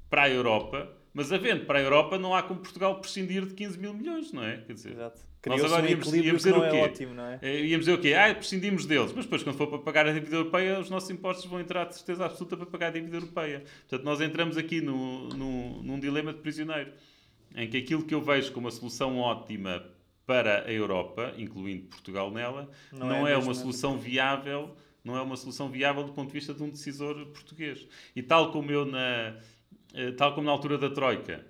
para 0.09 0.23
a 0.23 0.29
Europa, 0.29 0.94
mas 1.15 1.31
havendo 1.31 1.65
para 1.65 1.79
a 1.79 1.81
Europa, 1.81 2.19
não 2.19 2.35
há 2.35 2.43
como 2.43 2.59
Portugal 2.59 2.99
prescindir 2.99 3.45
de 3.45 3.53
15 3.53 3.79
mil 3.79 3.93
milhões, 3.93 4.33
não 4.33 4.43
é? 4.43 4.57
Quer 4.57 4.73
dizer, 4.73 4.91
Exato. 4.91 5.21
Nós 5.47 5.63
agora 5.63 5.89
íamos, 5.89 6.13
íamos 6.13 6.43
dizer 6.43 6.57
o 6.57 6.69
quê? 6.69 6.75
É 6.75 6.83
ótimo, 6.83 7.13
não 7.13 7.25
é? 7.25 7.39
Eh, 7.41 7.65
íamos 7.67 7.85
dizer 7.85 7.97
o 7.97 8.01
quê? 8.01 8.13
Ah, 8.13 8.35
prescindimos 8.35 8.85
deles. 8.85 9.13
Mas 9.15 9.23
depois, 9.23 9.41
quando 9.41 9.55
for 9.55 9.67
para 9.67 9.77
pagar 9.77 10.07
a 10.07 10.11
dívida 10.11 10.35
europeia, 10.35 10.77
os 10.77 10.89
nossos 10.89 11.09
impostos 11.09 11.45
vão 11.45 11.61
entrar 11.61 11.85
de 11.85 11.95
certeza 11.95 12.25
absoluta 12.25 12.57
para 12.57 12.65
pagar 12.65 12.87
a 12.87 12.91
dívida 12.91 13.15
europeia. 13.15 13.63
Portanto, 13.87 14.03
nós 14.03 14.19
entramos 14.19 14.57
aqui 14.57 14.81
no, 14.81 15.29
no, 15.29 15.83
num 15.83 15.99
dilema 15.99 16.33
de 16.33 16.39
prisioneiro 16.39 16.91
em 17.55 17.69
que 17.69 17.77
aquilo 17.77 18.03
que 18.03 18.13
eu 18.13 18.21
vejo 18.21 18.51
como 18.51 18.67
a 18.67 18.71
solução 18.71 19.17
ótima 19.17 19.85
para 20.25 20.65
a 20.65 20.71
Europa, 20.71 21.33
incluindo 21.37 21.85
Portugal 21.85 22.29
nela, 22.29 22.69
não, 22.91 23.07
não 23.07 23.27
é, 23.27 23.33
é 23.33 23.37
uma 23.37 23.53
solução 23.53 23.97
viável, 23.97 24.75
não 25.01 25.15
é 25.15 25.21
uma 25.21 25.37
solução 25.37 25.69
viável 25.69 26.03
do 26.03 26.11
ponto 26.11 26.27
de 26.27 26.33
vista 26.33 26.53
de 26.53 26.61
um 26.61 26.69
decisor 26.69 27.15
português. 27.27 27.87
E 28.15 28.21
tal 28.21 28.51
como 28.51 28.69
eu 28.71 28.85
na 28.85 29.37
tal 30.17 30.33
como 30.33 30.45
na 30.45 30.51
altura 30.51 30.77
da 30.77 30.89
Troika, 30.89 31.45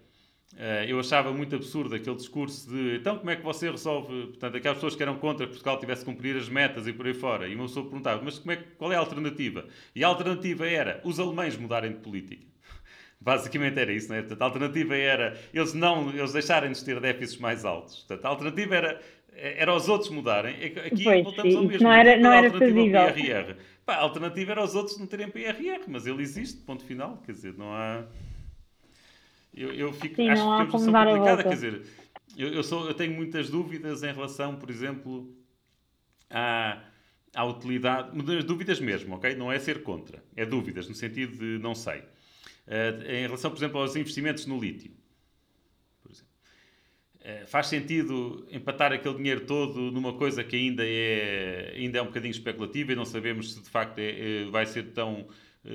eh, 0.58 0.86
eu 0.88 1.00
achava 1.00 1.34
muito 1.34 1.56
absurdo 1.56 1.96
aquele 1.96 2.16
discurso 2.16 2.70
de 2.70 2.96
então 2.96 3.18
como 3.18 3.30
é 3.30 3.36
que 3.36 3.44
você 3.44 3.70
resolve, 3.70 4.28
portanto, 4.28 4.56
aquelas 4.56 4.78
pessoas 4.78 4.96
que 4.96 5.04
eram 5.04 5.18
contra 5.18 5.46
que 5.46 5.52
Portugal 5.52 5.78
tivesse 5.80 6.06
que 6.06 6.12
cumprir 6.12 6.38
as 6.38 6.48
metas 6.48 6.88
e 6.88 6.94
por 6.94 7.08
aí 7.08 7.14
fora, 7.14 7.48
e 7.48 7.56
uma 7.56 7.66
pessoa 7.66 7.86
perguntava, 7.86 8.22
mas 8.24 8.40
como 8.40 8.52
é, 8.54 8.56
qual 8.78 8.92
é 8.94 8.96
a 8.96 9.00
alternativa? 9.00 9.66
E 9.94 10.04
a 10.04 10.08
alternativa 10.08 10.66
era 10.66 11.02
os 11.04 11.20
alemães 11.20 11.58
mudarem 11.58 11.92
de 11.92 12.00
política. 12.00 12.46
Basicamente 13.20 13.80
era 13.80 13.92
isso, 13.92 14.08
não 14.08 14.16
é? 14.16 14.22
Portanto, 14.22 14.42
a 14.42 14.46
alternativa 14.46 14.96
era 14.96 15.38
eles 15.54 15.74
não, 15.74 16.10
eles 16.12 16.32
deixarem 16.32 16.72
de 16.72 16.86
ter 16.86 17.02
déficits 17.02 17.40
mais 17.40 17.66
altos. 17.66 18.04
Portanto, 18.04 18.26
a 18.26 18.30
alternativa 18.30 18.76
era 18.76 19.02
era 19.38 19.76
os 19.76 19.90
outros 19.90 20.10
mudarem. 20.10 20.56
Aqui 20.56 21.04
pois, 21.04 21.24
voltamos 21.24 21.56
ao 21.56 21.64
mesmo. 21.64 21.84
Não 21.84 21.92
era, 21.92 22.18
não 22.18 22.32
era 22.32 22.50
fazível. 22.50 23.14
PRR. 23.14 23.56
Pá, 23.86 23.96
a 23.96 24.00
alternativa 24.00 24.54
era 24.54 24.64
os 24.64 24.76
outros 24.76 24.98
não 24.98 25.06
terem 25.06 25.30
PRR, 25.30 25.84
mas 25.90 26.08
ele 26.08 26.22
existe, 26.22 26.62
ponto 26.62 26.86
final. 26.86 27.22
Quer 27.26 27.34
dizer, 27.34 27.54
não 27.58 27.74
há. 27.74 28.06
Eu, 29.56 29.74
eu 29.74 29.94
fico, 29.94 30.16
Sim, 30.16 30.30
acho 30.30 30.44
que 30.44 30.58
temos 30.58 30.86
noção 30.86 31.06
complicada. 31.06 31.44
Quer 31.44 31.54
dizer, 31.54 31.82
eu, 32.38 32.50
eu, 32.50 32.64
sou, 32.64 32.88
eu 32.88 32.94
tenho 32.94 33.14
muitas 33.14 33.50
dúvidas 33.50 34.04
em 34.04 34.14
relação, 34.14 34.58
por 34.58 34.70
exemplo, 34.70 35.34
à, 36.30 36.84
à 37.34 37.46
utilidade. 37.46 38.12
Dúvidas 38.44 38.80
mesmo, 38.80 39.16
ok? 39.16 39.34
Não 39.36 39.52
é 39.52 39.58
ser 39.58 39.82
contra. 39.82 40.22
É 40.36 40.46
dúvidas, 40.46 40.90
no 40.90 40.94
sentido 40.94 41.38
de 41.38 41.58
não 41.60 41.74
sei. 41.74 42.00
Uh, 42.00 43.10
em 43.10 43.22
relação, 43.22 43.50
por 43.50 43.58
exemplo, 43.58 43.80
aos 43.80 43.96
investimentos 43.96 44.46
no 44.46 44.60
lítio. 44.60 44.92
Uh, 47.26 47.48
faz 47.48 47.68
sentido 47.68 48.46
empatar 48.52 48.92
aquele 48.92 49.16
dinheiro 49.16 49.42
todo 49.48 49.92
numa 49.92 50.14
coisa 50.14 50.44
que 50.44 50.56
ainda 50.56 50.84
é, 50.86 51.74
ainda 51.76 51.98
é 51.98 52.02
um 52.02 52.06
bocadinho 52.06 52.32
especulativa 52.32 52.92
e 52.92 52.96
não 52.96 53.06
sabemos 53.06 53.54
se 53.54 53.64
de 53.64 53.70
facto 53.70 53.98
é, 53.98 54.44
é, 54.44 54.46
vai 54.46 54.64
ser 54.68 54.92
tão, 54.92 55.28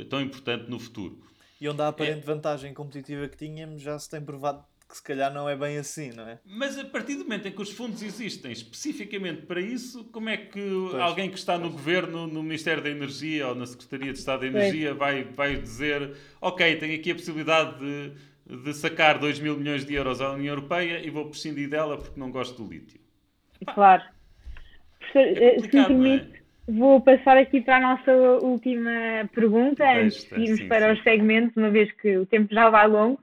tão 0.09 0.21
importante 0.21 0.71
no 0.71 0.79
futuro. 0.79 1.21
E 1.61 1.69
onde 1.69 1.83
a 1.83 1.89
aparente 1.89 2.21
é... 2.21 2.23
vantagem 2.23 2.73
competitiva 2.73 3.29
que 3.29 3.37
tínhamos 3.37 3.83
já 3.83 3.99
se 3.99 4.09
tem 4.09 4.21
provado 4.21 4.65
que 4.91 4.97
se 4.97 5.03
calhar 5.03 5.33
não 5.33 5.49
é 5.49 5.57
bem 5.57 5.79
assim, 5.79 6.11
não 6.11 6.29
é? 6.29 6.41
Mas 6.45 6.77
a 6.77 6.85
partir 6.85 7.15
do 7.15 7.23
momento 7.23 7.47
em 7.47 7.53
que 7.53 7.63
os 7.63 7.71
fundos 7.71 8.03
existem 8.03 8.51
especificamente 8.51 9.43
para 9.43 9.61
isso, 9.61 10.05
como 10.07 10.29
é 10.29 10.37
que 10.37 10.61
pois, 10.91 11.01
alguém 11.01 11.31
que 11.31 11.39
está 11.39 11.57
no 11.57 11.71
governo, 11.71 12.27
no 12.27 12.43
Ministério 12.43 12.83
da 12.83 12.91
Energia 12.91 13.47
ou 13.47 13.55
na 13.55 13.67
Secretaria 13.67 14.13
de 14.13 14.19
Estado 14.19 14.41
da 14.41 14.47
Energia 14.49 14.93
vai, 14.93 15.23
vai 15.23 15.57
dizer 15.57 16.17
ok, 16.41 16.77
tenho 16.77 16.99
aqui 16.99 17.13
a 17.13 17.15
possibilidade 17.15 17.79
de, 17.79 18.63
de 18.65 18.75
sacar 18.75 19.19
2 19.21 19.39
mil 19.39 19.57
milhões 19.57 19.87
de 19.87 19.95
euros 19.95 20.21
à 20.21 20.33
União 20.33 20.55
Europeia 20.55 20.99
e 21.07 21.09
vou 21.09 21.27
prescindir 21.27 21.71
dela 21.71 21.97
porque 21.97 22.19
não 22.19 22.33
gosto 22.33 22.61
do 22.61 22.69
lítio? 22.69 23.01
Claro. 23.73 24.03
É 25.15 25.59
se 25.61 25.65
me 25.65 25.69
permite, 25.69 26.37
é? 26.37 26.40
Vou 26.71 27.01
passar 27.01 27.37
aqui 27.37 27.61
para 27.61 27.77
a 27.77 27.81
nossa 27.81 28.13
última 28.45 29.29
pergunta, 29.35 29.85
antes 29.85 30.25
de 30.29 30.41
irmos 30.41 30.59
sim, 30.61 30.69
para 30.69 30.87
sim. 30.87 30.93
os 30.93 31.03
segmentos, 31.03 31.57
uma 31.57 31.71
vez 31.71 31.91
que 31.93 32.17
o 32.19 32.27
tempo 32.27 32.53
já 32.55 32.71
vai 32.71 32.87
longo. 32.87 33.21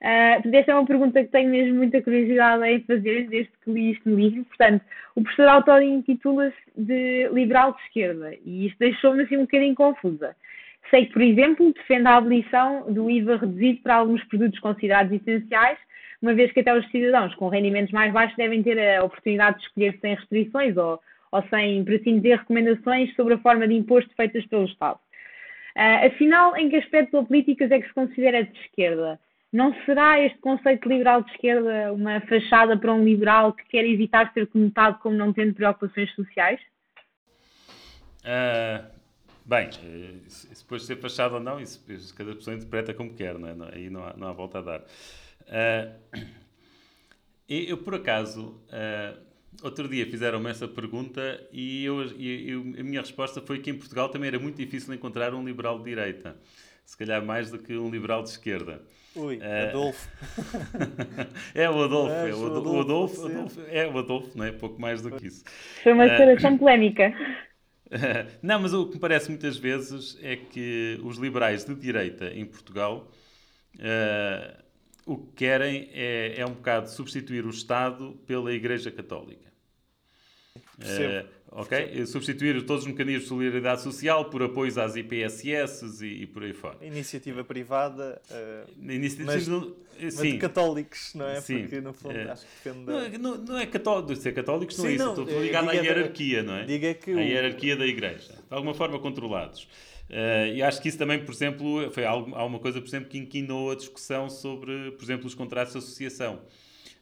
Uh, 0.00 0.54
esta 0.54 0.72
é 0.72 0.74
uma 0.74 0.86
pergunta 0.86 1.22
que 1.22 1.30
tenho 1.30 1.50
mesmo 1.50 1.76
muita 1.76 2.00
curiosidade 2.00 2.64
em 2.64 2.80
fazer 2.82 3.28
desde 3.28 3.50
que 3.64 3.70
li 3.70 3.92
este 3.92 4.08
livro. 4.08 4.44
Portanto, 4.44 4.84
o 5.14 5.22
professor 5.22 5.48
autor 5.48 5.82
intitula-se 5.82 6.56
de 6.76 7.28
liberal 7.32 7.72
de 7.72 7.82
esquerda 7.82 8.32
e 8.44 8.66
isto 8.66 8.78
deixou-me 8.78 9.22
assim 9.22 9.36
um 9.36 9.42
bocadinho 9.42 9.74
confusa. 9.74 10.36
Sei 10.90 11.06
que, 11.06 11.12
por 11.12 11.22
exemplo, 11.22 11.72
defende 11.72 12.06
a 12.06 12.16
abolição 12.16 12.92
do 12.92 13.10
IVA 13.10 13.36
reduzido 13.38 13.80
para 13.82 13.96
alguns 13.96 14.22
produtos 14.24 14.58
considerados 14.60 15.12
essenciais, 15.12 15.78
uma 16.22 16.32
vez 16.32 16.52
que 16.52 16.60
até 16.60 16.72
os 16.76 16.88
cidadãos 16.90 17.34
com 17.34 17.48
rendimentos 17.48 17.92
mais 17.92 18.12
baixos 18.12 18.36
devem 18.36 18.62
ter 18.62 18.78
a 18.78 19.04
oportunidade 19.04 19.58
de 19.58 19.64
escolher 19.64 19.98
sem 20.00 20.14
restrições 20.14 20.76
ou, 20.76 21.00
ou 21.30 21.42
sem, 21.48 21.84
por 21.84 21.94
assim 21.94 22.16
dizer, 22.16 22.38
recomendações 22.38 23.14
sobre 23.14 23.34
a 23.34 23.38
forma 23.38 23.66
de 23.66 23.74
imposto 23.74 24.10
feitas 24.16 24.44
pelo 24.46 24.64
Estado. 24.64 24.98
Uh, 25.76 26.06
afinal, 26.06 26.56
em 26.56 26.68
que 26.68 26.76
aspectos 26.76 27.14
ou 27.14 27.24
políticas 27.24 27.70
é 27.70 27.80
que 27.80 27.86
se 27.86 27.94
considera 27.94 28.42
de 28.42 28.58
esquerda? 28.60 29.20
Não 29.52 29.72
será 29.84 30.20
este 30.20 30.38
conceito 30.38 30.88
liberal 30.88 31.22
de 31.22 31.30
esquerda 31.30 31.92
uma 31.92 32.20
fachada 32.22 32.76
para 32.76 32.92
um 32.92 33.04
liberal 33.04 33.52
que 33.52 33.64
quer 33.64 33.84
evitar 33.84 34.32
ser 34.34 34.46
conotado 34.48 34.98
como 34.98 35.16
não 35.16 35.32
tendo 35.32 35.54
preocupações 35.54 36.12
sociais? 36.14 36.60
Uh, 38.24 38.84
bem, 39.46 39.68
eh, 39.68 40.28
se 40.28 40.62
depois 40.62 40.82
de 40.82 40.88
ser 40.88 40.96
fachada 40.96 41.34
ou 41.34 41.40
não, 41.40 41.58
isso, 41.58 41.82
cada 42.14 42.34
pessoa 42.34 42.56
interpreta 42.56 42.92
como 42.92 43.14
quer, 43.14 43.38
não 43.38 43.48
é? 43.48 43.74
aí 43.74 43.88
não 43.88 44.04
há, 44.04 44.14
não 44.16 44.28
há 44.28 44.32
volta 44.32 44.58
a 44.58 44.62
dar. 44.62 44.80
Uh, 44.80 46.26
eu, 47.48 47.78
por 47.78 47.94
acaso, 47.94 48.60
outro 49.62 49.88
dia 49.88 50.06
fizeram-me 50.06 50.50
essa 50.50 50.68
pergunta 50.68 51.40
e, 51.52 51.84
eu, 51.84 52.02
eu, 52.18 52.60
a 52.78 52.82
minha 52.82 53.00
resposta 53.00 53.40
foi 53.40 53.58
que 53.58 53.70
em 53.70 53.74
Portugal 53.74 54.08
também 54.08 54.28
era 54.28 54.38
muito 54.38 54.56
difícil 54.56 54.92
encontrar 54.94 55.34
um 55.34 55.44
liberal 55.44 55.78
de 55.78 55.84
direita. 55.84 56.36
Se 56.84 56.96
calhar 56.96 57.22
mais 57.22 57.50
do 57.50 57.58
que 57.58 57.76
um 57.76 57.90
liberal 57.90 58.22
de 58.22 58.30
esquerda. 58.30 58.80
Ui, 59.14 59.36
uh, 59.36 59.68
Adolfo. 59.68 60.08
é 61.54 61.68
o 61.68 61.82
Adolfo, 61.82 62.14
é, 62.14 62.30
é 62.30 62.34
o, 62.34 62.46
Adolfo, 62.46 62.70
o 62.70 62.80
Adolfo, 62.80 63.26
Adolfo, 63.26 63.60
é 63.68 63.86
o 63.86 63.98
Adolfo, 63.98 64.38
não 64.38 64.44
é? 64.44 64.52
Pouco 64.52 64.80
mais 64.80 65.02
do 65.02 65.10
que 65.10 65.26
isso. 65.26 65.44
Foi 65.82 65.92
uma 65.92 66.08
declaração 66.08 66.54
uh, 66.54 66.58
polémica. 66.58 67.12
não, 68.42 68.60
mas 68.60 68.72
o 68.72 68.86
que 68.86 68.94
me 68.94 69.00
parece 69.00 69.28
muitas 69.28 69.56
vezes 69.56 70.18
é 70.22 70.36
que 70.36 70.98
os 71.02 71.18
liberais 71.18 71.64
de 71.64 71.74
direita 71.74 72.30
em 72.34 72.44
Portugal 72.44 73.10
uh, 73.76 74.67
o 75.08 75.16
que 75.16 75.32
querem 75.36 75.88
é, 75.94 76.34
é 76.36 76.46
um 76.46 76.52
bocado 76.52 76.90
substituir 76.90 77.46
o 77.46 77.50
Estado 77.50 78.12
pela 78.26 78.52
Igreja 78.52 78.90
Católica. 78.90 79.48
Percebo. 80.78 81.28
Ok? 81.50 81.96
Sim. 81.96 82.06
Substituir 82.06 82.62
todos 82.66 82.84
os 82.84 82.90
mecanismos 82.90 83.22
de 83.22 83.28
solidariedade 83.28 83.80
social 83.80 84.26
por 84.26 84.42
apoios 84.42 84.76
às 84.76 84.96
IPSS 84.96 86.04
e, 86.04 86.22
e 86.22 86.26
por 86.26 86.42
aí 86.42 86.52
fora. 86.52 86.76
Iniciativa 86.84 87.42
privada, 87.42 88.20
uh, 88.30 88.92
Iniciativa, 88.92 89.32
mas, 89.32 89.44
sim. 89.44 89.74
mas 89.98 90.16
de 90.18 90.38
católicos, 90.38 91.14
não 91.14 91.26
é? 91.26 91.40
Sim. 91.40 91.60
Porque 91.60 91.80
no 91.80 91.94
fundo 91.94 92.18
é. 92.18 92.30
acho 92.30 92.44
que 92.44 92.68
depende 92.68 92.86
não, 93.18 93.34
é, 93.34 93.38
não, 93.38 93.58
é 93.58 93.64
católico, 93.64 94.14
ser 94.14 94.32
católicos 94.34 94.76
não 94.76 94.84
sim, 94.84 94.90
é 94.90 94.94
isso, 94.94 95.04
não, 95.04 95.24
estou 95.24 95.42
ligado 95.42 95.70
à 95.70 95.72
hierarquia, 95.72 96.42
não 96.42 96.54
é? 96.54 96.64
Diga 96.64 96.92
que 96.92 97.12
a 97.12 97.20
hierarquia 97.20 97.76
da 97.76 97.86
Igreja, 97.86 98.34
de 98.34 98.54
alguma 98.54 98.74
forma 98.74 98.98
controlados. 98.98 99.66
Uh, 100.10 100.54
e 100.54 100.62
acho 100.62 100.80
que 100.80 100.88
isso 100.88 100.96
também, 100.96 101.22
por 101.22 101.34
exemplo, 101.34 101.90
foi 101.90 102.04
algo, 102.04 102.34
alguma 102.34 102.58
coisa, 102.58 102.80
por 102.80 102.88
exemplo, 102.88 103.08
que 103.08 103.18
inquinou 103.18 103.70
a 103.70 103.74
discussão 103.74 104.30
sobre, 104.30 104.92
por 104.92 105.04
exemplo, 105.04 105.26
os 105.26 105.34
contratos 105.34 105.72
de 105.72 105.78
associação. 105.78 106.42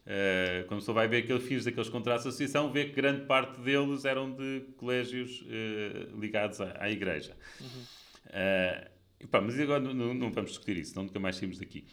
Uh, 0.07 0.67
quando 0.67 0.81
pessoa 0.81 0.95
vai 0.95 1.09
ver 1.09 1.25
aqueles 1.25 1.43
fins 1.45 1.65
daqueles 1.65 1.89
contratos 1.89 2.23
de 2.23 2.29
associação, 2.29 2.71
vê 2.71 2.85
que 2.85 2.93
grande 2.93 3.27
parte 3.27 3.61
deles 3.61 4.05
eram 4.05 4.33
de 4.33 4.61
colégios 4.77 5.43
uh, 5.43 6.19
ligados 6.21 6.61
à, 6.61 6.77
à 6.79 6.91
Igreja. 6.91 7.37
Uhum. 7.61 7.83
Uh, 8.27 9.27
pá, 9.29 9.41
mas 9.41 9.59
agora 9.59 9.81
não, 9.81 10.15
não, 10.15 10.31
vamos 10.31 10.51
discutir 10.51 10.77
isso, 10.77 10.91
senão 10.91 11.05
nunca 11.05 11.19
mais 11.19 11.37
saímos 11.37 11.59
daqui. 11.59 11.85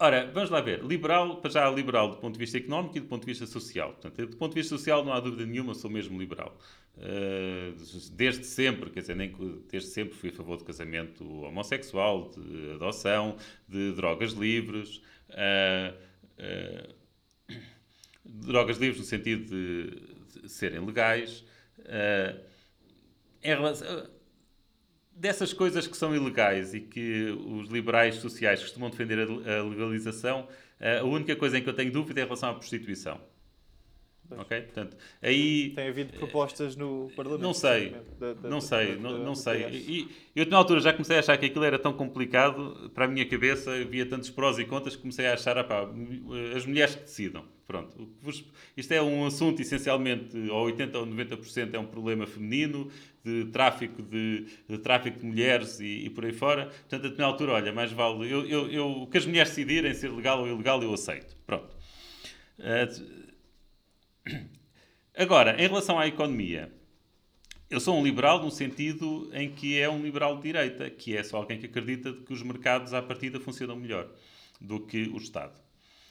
Ora, 0.00 0.30
vamos 0.32 0.48
lá 0.48 0.60
ver. 0.60 0.84
Liberal, 0.84 1.40
para 1.40 1.50
já 1.50 1.68
liberal 1.68 2.08
do 2.08 2.18
ponto 2.18 2.34
de 2.34 2.38
vista 2.38 2.56
económico 2.56 2.96
e 2.96 3.00
do 3.00 3.08
ponto 3.08 3.22
de 3.22 3.26
vista 3.26 3.46
social. 3.46 3.90
Portanto, 3.94 4.26
do 4.26 4.36
ponto 4.36 4.54
de 4.54 4.60
vista 4.60 4.76
social, 4.76 5.04
não 5.04 5.12
há 5.12 5.18
dúvida 5.18 5.44
nenhuma, 5.44 5.74
sou 5.74 5.90
mesmo 5.90 6.16
liberal. 6.16 6.56
Uh, 6.96 7.74
desde 8.12 8.44
sempre, 8.44 8.90
quer 8.90 9.00
dizer, 9.00 9.16
nem, 9.16 9.34
desde 9.68 9.90
sempre 9.90 10.14
fui 10.14 10.28
a 10.28 10.32
favor 10.32 10.56
do 10.56 10.64
casamento 10.64 11.24
homossexual, 11.42 12.30
de 12.30 12.74
adoção, 12.74 13.36
de 13.68 13.92
drogas 13.92 14.32
livres. 14.34 15.02
Uh, 15.30 15.92
uh, 16.38 17.58
drogas 18.24 18.78
livres 18.78 19.00
no 19.00 19.04
sentido 19.04 19.46
de, 19.46 20.42
de 20.42 20.48
serem 20.48 20.78
legais. 20.78 21.44
em 23.42 23.48
relação 23.48 24.17
dessas 25.18 25.52
coisas 25.52 25.86
que 25.86 25.96
são 25.96 26.14
ilegais 26.14 26.74
e 26.74 26.80
que 26.80 27.30
os 27.46 27.68
liberais 27.68 28.16
sociais 28.16 28.62
costumam 28.62 28.88
defender 28.88 29.18
a 29.20 29.62
legalização, 29.62 30.48
a 30.80 31.04
única 31.04 31.34
coisa 31.34 31.58
em 31.58 31.62
que 31.62 31.68
eu 31.68 31.74
tenho 31.74 31.90
dúvida 31.90 32.20
é 32.20 32.22
em 32.22 32.26
relação 32.26 32.50
à 32.50 32.54
prostituição. 32.54 33.20
Ok? 34.30 34.60
Portanto, 34.62 34.96
aí... 35.22 35.70
Tem 35.70 35.88
havido 35.88 36.12
propostas 36.12 36.76
no 36.76 37.10
Parlamento. 37.16 37.42
Não 37.42 37.54
sei, 37.54 37.94
da, 38.18 38.34
da, 38.34 38.48
não 38.48 38.60
sei, 38.60 38.96
da, 38.96 39.00
não, 39.00 39.18
não 39.18 39.34
sei. 39.34 39.62
E 39.70 40.08
eu, 40.36 40.46
na 40.46 40.56
altura, 40.56 40.80
já 40.80 40.92
comecei 40.92 41.16
a 41.16 41.20
achar 41.20 41.38
que 41.38 41.46
aquilo 41.46 41.64
era 41.64 41.78
tão 41.78 41.92
complicado, 41.92 42.90
para 42.94 43.06
a 43.06 43.08
minha 43.08 43.26
cabeça 43.26 43.72
havia 43.72 44.04
tantos 44.04 44.30
prós 44.30 44.58
e 44.58 44.64
contras 44.64 44.96
que 44.96 45.02
comecei 45.02 45.26
a 45.26 45.34
achar, 45.34 45.56
apá, 45.56 45.88
as 46.54 46.66
mulheres 46.66 46.94
que 46.94 47.02
decidam. 47.02 47.44
Pronto. 47.66 48.08
Isto 48.74 48.92
é 48.92 49.02
um 49.02 49.26
assunto, 49.26 49.60
essencialmente, 49.60 50.36
ou 50.50 50.64
80 50.64 50.98
ou 50.98 51.06
90% 51.06 51.74
é 51.74 51.78
um 51.78 51.86
problema 51.86 52.26
feminino, 52.26 52.90
de 53.22 53.44
tráfico 53.46 54.02
de, 54.02 54.46
de 54.66 54.78
tráfico 54.78 55.18
de 55.18 55.26
mulheres 55.26 55.78
e, 55.78 56.06
e, 56.06 56.10
por 56.10 56.24
aí 56.24 56.32
fora. 56.32 56.66
Portanto, 56.66 57.06
a 57.06 57.10
minha 57.10 57.26
altura, 57.26 57.52
olha, 57.52 57.72
mais 57.72 57.92
vale... 57.92 58.32
Eu, 58.32 58.46
eu, 58.46 58.70
eu, 58.70 59.08
que 59.10 59.18
as 59.18 59.26
mulheres 59.26 59.50
decidirem 59.50 59.92
ser 59.92 60.10
legal 60.10 60.40
ou 60.40 60.48
ilegal, 60.48 60.82
eu 60.82 60.94
aceito. 60.94 61.36
Pronto. 61.46 61.76
Uh, 62.58 63.17
Agora, 65.16 65.60
em 65.62 65.66
relação 65.66 65.98
à 65.98 66.06
economia, 66.06 66.72
eu 67.70 67.80
sou 67.80 67.98
um 67.98 68.02
liberal 68.02 68.42
no 68.42 68.50
sentido 68.50 69.30
em 69.34 69.50
que 69.50 69.78
é 69.78 69.88
um 69.90 70.00
liberal 70.00 70.36
de 70.36 70.42
direita, 70.42 70.88
que 70.88 71.16
é 71.16 71.22
só 71.22 71.36
alguém 71.36 71.58
que 71.58 71.66
acredita 71.66 72.12
que 72.12 72.32
os 72.32 72.42
mercados 72.42 72.94
à 72.94 73.02
partida 73.02 73.38
funcionam 73.38 73.76
melhor 73.76 74.08
do 74.60 74.80
que 74.80 75.02
o 75.08 75.18
Estado. 75.18 75.52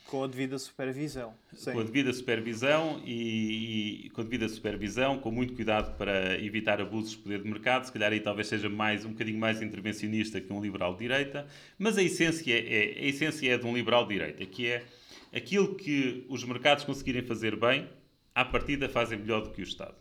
Com 0.06 0.24
a 0.24 0.28
devida 0.28 0.58
supervisão. 0.58 1.34
Sim. 1.54 1.74
Com 1.74 1.80
a 1.80 1.84
devida 1.84 2.14
supervisão 2.14 3.02
e, 3.04 4.06
e, 4.06 4.10
com 4.12 4.22
a 4.22 4.24
devida 4.24 4.48
supervisão, 4.48 5.20
com 5.20 5.32
muito 5.32 5.54
cuidado 5.54 5.98
para 5.98 6.40
evitar 6.42 6.80
abusos 6.80 7.12
de 7.12 7.18
poder 7.18 7.42
de 7.42 7.50
mercado. 7.50 7.86
Se 7.86 7.92
calhar 7.92 8.14
aí 8.14 8.20
talvez 8.22 8.48
seja 8.48 8.70
mais 8.70 9.04
um 9.04 9.10
bocadinho 9.10 9.40
mais 9.40 9.62
intervencionista 9.62 10.40
que 10.40 10.54
um 10.54 10.62
liberal 10.62 10.94
de 10.94 11.00
direita, 11.00 11.46
mas 11.78 11.98
a 11.98 12.04
essência 12.04 12.54
é, 12.54 13.04
a 13.04 13.06
essência 13.06 13.54
é 13.54 13.58
de 13.58 13.66
um 13.66 13.76
liberal 13.76 14.06
de 14.06 14.14
direita, 14.14 14.46
que 14.46 14.68
é 14.68 14.86
aquilo 15.34 15.76
que 15.76 16.26
os 16.30 16.44
mercados 16.44 16.86
conseguirem 16.86 17.24
fazer 17.24 17.58
bem, 17.58 17.90
à 18.38 18.46
partida 18.46 18.88
fazem 18.88 19.18
melhor 19.18 19.42
do 19.42 19.50
que 19.50 19.62
o 19.62 19.64
Estado. 19.64 19.96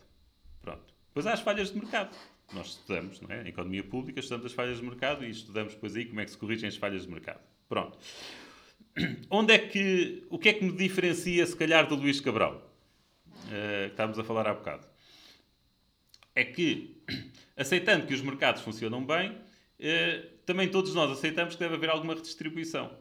Pronto. 0.61 0.93
Depois 1.07 1.25
há 1.25 1.33
as 1.33 1.39
falhas 1.39 1.71
de 1.71 1.79
mercado. 1.79 2.15
Nós 2.53 2.67
estudamos, 2.67 3.19
não 3.19 3.31
é? 3.31 3.41
Em 3.41 3.47
economia 3.47 3.83
pública, 3.83 4.19
estudamos 4.19 4.45
as 4.45 4.53
falhas 4.53 4.77
de 4.77 4.83
mercado 4.83 5.25
e 5.25 5.31
estudamos 5.31 5.73
depois 5.73 5.95
aí 5.95 6.05
como 6.05 6.21
é 6.21 6.25
que 6.25 6.29
se 6.29 6.37
corrigem 6.37 6.69
as 6.69 6.75
falhas 6.75 7.01
de 7.01 7.09
mercado. 7.09 7.39
Pronto. 7.67 7.97
Onde 9.31 9.53
é 9.53 9.57
que. 9.57 10.23
O 10.29 10.37
que 10.37 10.49
é 10.49 10.53
que 10.53 10.63
me 10.63 10.71
diferencia, 10.71 11.47
se 11.47 11.55
calhar, 11.55 11.87
do 11.87 11.95
Luís 11.95 12.21
Cabral? 12.21 12.71
Uh, 13.25 13.87
que 13.87 13.91
estávamos 13.93 14.19
a 14.19 14.23
falar 14.23 14.47
há 14.47 14.53
bocado. 14.53 14.85
É 16.35 16.45
que, 16.45 17.01
aceitando 17.57 18.05
que 18.05 18.13
os 18.13 18.21
mercados 18.21 18.61
funcionam 18.61 19.03
bem, 19.03 19.31
uh, 19.31 20.27
também 20.45 20.69
todos 20.69 20.93
nós 20.93 21.09
aceitamos 21.09 21.55
que 21.55 21.59
deve 21.59 21.73
haver 21.73 21.89
alguma 21.89 22.13
redistribuição. 22.13 22.95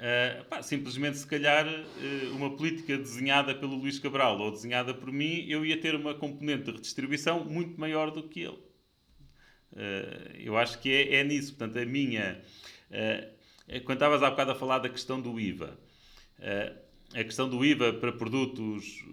Uh, 0.00 0.44
pá, 0.46 0.62
simplesmente, 0.62 1.18
se 1.18 1.26
calhar, 1.26 1.66
uh, 1.68 2.34
uma 2.34 2.56
política 2.56 2.96
desenhada 2.96 3.54
pelo 3.54 3.76
Luís 3.76 3.98
Cabral 3.98 4.38
ou 4.38 4.50
desenhada 4.50 4.94
por 4.94 5.12
mim, 5.12 5.44
eu 5.46 5.62
ia 5.62 5.78
ter 5.78 5.94
uma 5.94 6.14
componente 6.14 6.64
de 6.64 6.70
redistribuição 6.70 7.44
muito 7.44 7.78
maior 7.78 8.10
do 8.10 8.22
que 8.22 8.40
ele. 8.40 8.58
Uh, 9.72 10.36
eu 10.38 10.56
acho 10.56 10.78
que 10.80 10.90
é, 10.90 11.16
é, 11.16 11.24
nisso. 11.24 11.54
Portanto, 11.54 11.78
a 11.78 11.84
minha. 11.84 12.40
quando 13.84 13.98
estavas 13.98 14.22
há 14.22 14.30
bocado 14.30 14.52
a 14.52 14.54
falar 14.54 14.78
da 14.78 14.88
questão 14.88 15.20
do 15.20 15.38
IVA, 15.38 15.78
a 17.14 17.22
questão 17.22 17.46
do 17.46 17.62
IVA 17.62 17.92
para 17.92 18.10
produtos 18.10 19.04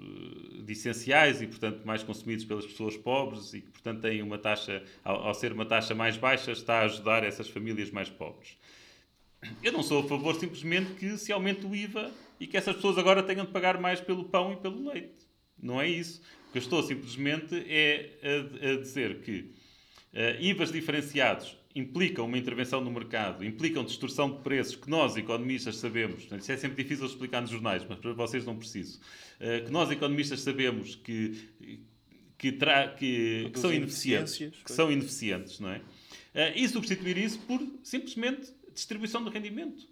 de 0.64 0.72
essenciais 0.72 1.42
e, 1.42 1.48
portanto, 1.48 1.86
mais 1.86 2.02
consumidos 2.02 2.46
pelas 2.46 2.66
pessoas 2.66 2.96
pobres 2.96 3.54
e 3.54 3.60
que, 3.60 3.72
portanto, 3.72 4.02
têm 4.02 4.22
uma 4.22 4.38
taxa, 4.38 4.82
ao, 5.04 5.28
ao 5.28 5.34
ser 5.34 5.52
uma 5.52 5.66
taxa 5.66 5.94
mais 5.94 6.16
baixa, 6.16 6.54
está 6.54 6.80
a 6.80 6.86
ajudar 6.86 7.26
essas 7.26 7.50
famílias 7.50 7.92
mais 7.92 8.10
pobres. 8.10 8.58
Eu 9.64 9.72
não 9.72 9.84
sou 9.84 10.04
a 10.04 10.08
favor 10.08 10.36
simplesmente 10.36 10.94
que 10.94 11.18
se 11.18 11.32
aumente 11.32 11.66
o 11.66 11.76
IVA 11.76 12.12
e 12.40 12.48
que 12.48 12.58
essas 12.58 12.76
pessoas 12.76 12.98
agora 12.98 13.22
tenham 13.24 13.46
de 13.46 13.52
pagar 13.52 13.80
mais 13.80 14.00
pelo 14.00 14.26
pão 14.26 14.54
e 14.54 14.58
pelo 14.58 14.90
leite. 14.90 15.28
Não 15.62 15.82
é 15.82 15.88
isso. 15.90 16.22
O 16.50 16.52
que 16.52 16.58
eu 16.58 16.62
estou 16.62 16.84
simplesmente 16.84 17.56
é 17.68 18.12
a, 18.24 18.72
a 18.72 18.78
dizer 18.78 19.22
que 19.22 19.52
uh, 20.14 20.42
IVAs 20.42 20.72
diferenciados 20.72 21.58
implicam 21.76 22.26
uma 22.26 22.38
intervenção 22.38 22.82
no 22.82 22.90
mercado, 22.90 23.46
implicam 23.46 23.84
distorção 23.84 24.32
de 24.32 24.42
preços 24.42 24.76
que 24.76 24.90
nós, 24.90 25.16
economistas, 25.16 25.78
sabemos. 25.78 26.24
Isso 26.24 26.52
é 26.52 26.58
sempre 26.58 26.82
difícil 26.82 27.06
explicar 27.06 27.42
nos 27.42 27.52
jornais, 27.52 27.86
mas 27.88 28.00
para 28.00 28.14
vocês 28.14 28.46
não 28.46 28.58
preciso. 28.58 29.00
Uh, 29.40 29.66
que 29.66 29.72
nós, 29.72 29.92
economistas, 29.92 30.42
sabemos 30.42 30.96
que, 30.96 31.50
que, 32.38 32.52
tra 32.52 32.88
que, 32.90 33.50
que 33.54 33.60
são 33.60 33.72
ineficientes. 33.72 34.38
Que 34.38 34.72
são 34.72 34.92
ineficientes, 34.92 35.60
não 35.60 35.70
é? 35.70 35.78
Uh, 35.78 36.54
e 36.56 36.68
substituir 36.68 37.18
isso 37.18 37.40
por 37.40 37.60
simplesmente 37.84 38.52
distribuição 38.78 39.24
de 39.24 39.30
rendimento. 39.32 39.88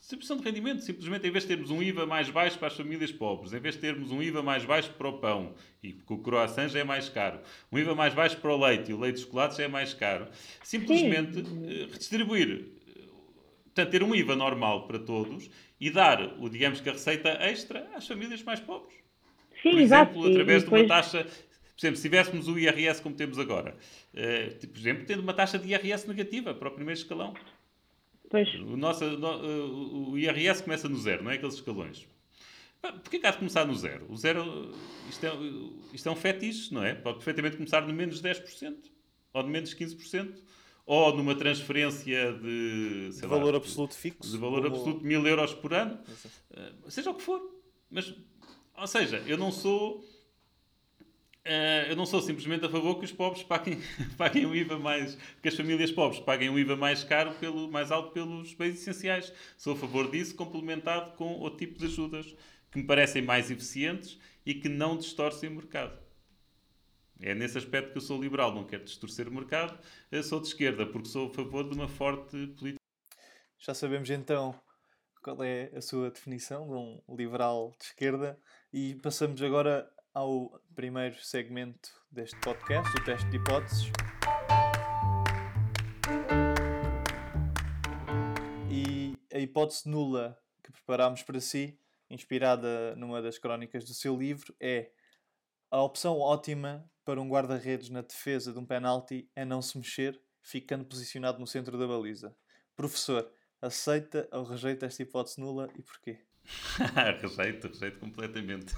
Distribuição 0.00 0.36
de 0.36 0.44
rendimento, 0.44 0.82
simplesmente 0.82 1.26
em 1.26 1.30
vez 1.30 1.44
de 1.44 1.48
termos 1.48 1.70
um 1.70 1.82
IVA 1.82 2.06
mais 2.06 2.30
baixo 2.30 2.58
para 2.58 2.68
as 2.68 2.76
famílias 2.76 3.10
pobres, 3.12 3.52
em 3.52 3.58
vez 3.58 3.74
de 3.74 3.80
termos 3.80 4.10
um 4.12 4.22
IVA 4.22 4.42
mais 4.42 4.64
baixo 4.64 4.92
para 4.92 5.08
o 5.08 5.18
pão, 5.18 5.54
e 5.82 5.92
porque 5.92 6.14
o 6.14 6.18
croissant 6.18 6.68
já 6.68 6.78
é 6.78 6.84
mais 6.84 7.08
caro, 7.08 7.40
um 7.72 7.78
IVA 7.78 7.94
mais 7.94 8.14
baixo 8.14 8.36
para 8.38 8.52
o 8.52 8.56
leite 8.56 8.90
e 8.90 8.94
o 8.94 9.00
leite 9.00 9.16
de 9.16 9.22
chocolate 9.22 9.56
já 9.56 9.64
é 9.64 9.68
mais 9.68 9.92
caro, 9.92 10.28
simplesmente 10.62 11.44
Sim. 11.44 11.86
redistribuir, 11.90 12.66
portanto, 13.64 13.90
ter 13.90 14.02
um 14.02 14.14
IVA 14.14 14.36
normal 14.36 14.86
para 14.86 14.98
todos 14.98 15.50
e 15.78 15.90
dar, 15.90 16.40
o, 16.40 16.48
digamos 16.48 16.80
que 16.80 16.88
a 16.88 16.92
receita 16.92 17.30
extra 17.40 17.90
às 17.94 18.06
famílias 18.06 18.42
mais 18.44 18.60
pobres. 18.60 18.94
Sim, 19.60 19.70
por 19.70 19.80
exemplo, 19.80 20.20
exato. 20.20 20.28
através 20.28 20.62
depois... 20.62 20.82
de 20.82 20.86
uma 20.86 21.02
taxa 21.02 21.26
por 21.76 21.80
exemplo, 21.80 21.96
se 21.96 22.02
tivéssemos 22.02 22.48
o 22.48 22.58
IRS 22.58 23.02
como 23.02 23.14
temos 23.14 23.38
agora, 23.38 23.76
uh, 24.14 24.66
por 24.66 24.78
exemplo, 24.78 25.04
tendo 25.04 25.20
uma 25.20 25.34
taxa 25.34 25.58
de 25.58 25.68
IRS 25.68 26.08
negativa 26.08 26.54
para 26.54 26.68
o 26.68 26.70
primeiro 26.70 26.98
escalão. 26.98 27.34
Pois. 28.28 28.52
O, 28.54 28.76
nosso, 28.76 29.04
o, 29.04 30.18
IRS 30.18 30.62
começa 30.62 30.88
no 30.88 30.98
zero, 30.98 31.22
não 31.22 31.30
é 31.30 31.34
aqueles 31.34 31.54
escalões. 31.54 32.06
Porquê 32.80 33.18
que 33.18 33.26
há 33.26 33.30
de 33.30 33.38
começar 33.38 33.64
no 33.64 33.74
zero? 33.74 34.06
O 34.08 34.16
zero, 34.16 34.72
isto 35.08 35.26
é, 35.26 35.30
isto 35.92 36.08
é 36.08 36.12
um 36.12 36.16
fetiche, 36.16 36.72
não 36.72 36.84
é? 36.84 36.94
Pode 36.94 37.16
perfeitamente 37.16 37.56
começar 37.56 37.86
no 37.86 37.92
menos 37.92 38.22
10%, 38.22 38.76
ou 39.32 39.42
no 39.42 39.48
menos 39.48 39.74
15%, 39.74 40.36
ou 40.84 41.16
numa 41.16 41.34
transferência 41.34 42.32
de... 42.34 43.10
de 43.10 43.26
valor 43.26 43.52
lá, 43.52 43.58
absoluto 43.58 43.94
fixo. 43.94 44.30
De 44.30 44.38
valor 44.38 44.62
Como... 44.62 44.74
absoluto 44.74 45.00
de 45.00 45.06
mil 45.06 45.26
euros 45.26 45.52
por 45.54 45.74
ano. 45.74 45.98
Uh, 46.50 46.90
seja 46.90 47.10
o 47.10 47.14
que 47.14 47.22
for. 47.22 47.40
Mas, 47.90 48.14
ou 48.76 48.86
seja, 48.86 49.22
eu 49.26 49.36
não 49.36 49.50
sou 49.50 50.04
eu 51.88 51.96
não 51.96 52.06
sou 52.06 52.20
simplesmente 52.20 52.64
a 52.64 52.68
favor 52.68 52.98
que 52.98 53.04
os 53.04 53.12
pobres 53.12 53.42
paguem, 53.42 53.80
paguem 54.16 54.46
o 54.46 54.54
IVA 54.54 54.78
mais. 54.78 55.16
que 55.42 55.48
as 55.48 55.54
famílias 55.54 55.92
pobres 55.92 56.20
paguem 56.20 56.48
o 56.48 56.58
IVA 56.58 56.76
mais 56.76 57.04
caro, 57.04 57.32
pelo, 57.34 57.70
mais 57.70 57.90
alto 57.90 58.12
pelos 58.12 58.54
bens 58.54 58.74
essenciais. 58.74 59.32
Sou 59.56 59.74
a 59.74 59.76
favor 59.76 60.10
disso, 60.10 60.34
complementado 60.34 61.16
com 61.16 61.34
outro 61.40 61.58
tipo 61.58 61.78
de 61.78 61.86
ajudas 61.86 62.34
que 62.70 62.78
me 62.78 62.84
parecem 62.84 63.22
mais 63.22 63.50
eficientes 63.50 64.18
e 64.44 64.54
que 64.54 64.68
não 64.68 64.96
distorcem 64.96 65.48
o 65.48 65.52
mercado. 65.52 65.98
É 67.20 67.34
nesse 67.34 67.56
aspecto 67.56 67.92
que 67.92 67.98
eu 67.98 68.02
sou 68.02 68.20
liberal, 68.20 68.54
não 68.54 68.64
quero 68.64 68.84
distorcer 68.84 69.26
o 69.26 69.32
mercado. 69.32 69.78
Eu 70.10 70.22
sou 70.22 70.40
de 70.40 70.48
esquerda, 70.48 70.84
porque 70.84 71.08
sou 71.08 71.28
a 71.28 71.34
favor 71.34 71.68
de 71.68 71.74
uma 71.74 71.88
forte 71.88 72.46
política. 72.48 72.80
Já 73.58 73.72
sabemos 73.72 74.10
então 74.10 74.54
qual 75.22 75.42
é 75.42 75.70
a 75.74 75.80
sua 75.80 76.10
definição 76.10 76.66
de 76.68 76.74
um 76.74 77.16
liberal 77.16 77.74
de 77.78 77.86
esquerda 77.86 78.38
e 78.72 78.94
passamos 78.96 79.40
agora 79.42 79.90
ao 80.16 80.58
primeiro 80.74 81.22
segmento 81.22 81.90
deste 82.10 82.40
podcast, 82.40 82.90
o 82.96 83.04
teste 83.04 83.28
de 83.28 83.36
hipóteses. 83.36 83.92
E 88.70 89.14
a 89.30 89.38
hipótese 89.38 89.86
nula 89.86 90.40
que 90.64 90.72
preparámos 90.72 91.22
para 91.22 91.38
si, 91.38 91.78
inspirada 92.08 92.96
numa 92.96 93.20
das 93.20 93.36
crónicas 93.36 93.84
do 93.84 93.92
seu 93.92 94.16
livro, 94.16 94.56
é 94.58 94.90
a 95.70 95.82
opção 95.82 96.18
ótima 96.18 96.90
para 97.04 97.20
um 97.20 97.28
guarda-redes 97.28 97.90
na 97.90 98.00
defesa 98.00 98.54
de 98.54 98.58
um 98.58 98.64
penalti 98.64 99.30
é 99.36 99.44
não 99.44 99.60
se 99.60 99.76
mexer, 99.76 100.18
ficando 100.40 100.86
posicionado 100.86 101.38
no 101.38 101.46
centro 101.46 101.76
da 101.76 101.86
baliza. 101.86 102.34
Professor, 102.74 103.30
aceita 103.60 104.26
ou 104.32 104.44
rejeita 104.44 104.86
esta 104.86 105.02
hipótese 105.02 105.38
nula 105.38 105.68
e 105.76 105.82
porquê? 105.82 106.24
rejeito, 107.20 107.68
rejeito 107.68 107.98
completamente. 107.98 108.74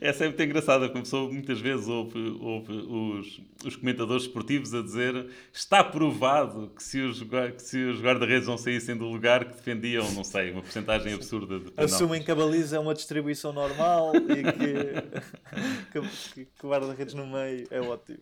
Essa 0.00 0.24
é 0.24 0.28
muito 0.28 0.42
engraçada, 0.42 0.88
começou 0.88 1.32
muitas 1.32 1.60
vezes 1.60 1.88
houve, 1.88 2.18
houve 2.40 2.72
os, 2.72 3.40
os 3.64 3.76
comentadores 3.76 4.24
esportivos 4.24 4.74
a 4.74 4.82
dizer 4.82 5.28
está 5.52 5.84
provado 5.84 6.72
que 6.74 6.82
se 6.82 7.00
os, 7.00 7.22
que 7.22 7.62
se 7.62 7.84
os 7.84 8.00
guarda-redes 8.00 8.48
não 8.48 8.58
saíssem 8.58 8.96
do 8.96 9.06
lugar 9.06 9.44
que 9.44 9.54
defendiam, 9.54 10.10
não 10.12 10.24
sei, 10.24 10.50
uma 10.50 10.62
porcentagem 10.62 11.14
absurda 11.14 11.60
de. 11.60 11.72
Assumem 11.76 12.22
que 12.22 12.30
a 12.30 12.34
baliza 12.34 12.76
é 12.76 12.78
uma 12.78 12.94
distribuição 12.94 13.52
normal 13.52 14.12
e 14.16 14.42
que, 14.52 16.00
que, 16.34 16.44
que 16.46 16.66
guarda-redes 16.66 17.14
no 17.14 17.26
meio 17.26 17.66
é 17.70 17.80
ótimo. 17.80 18.20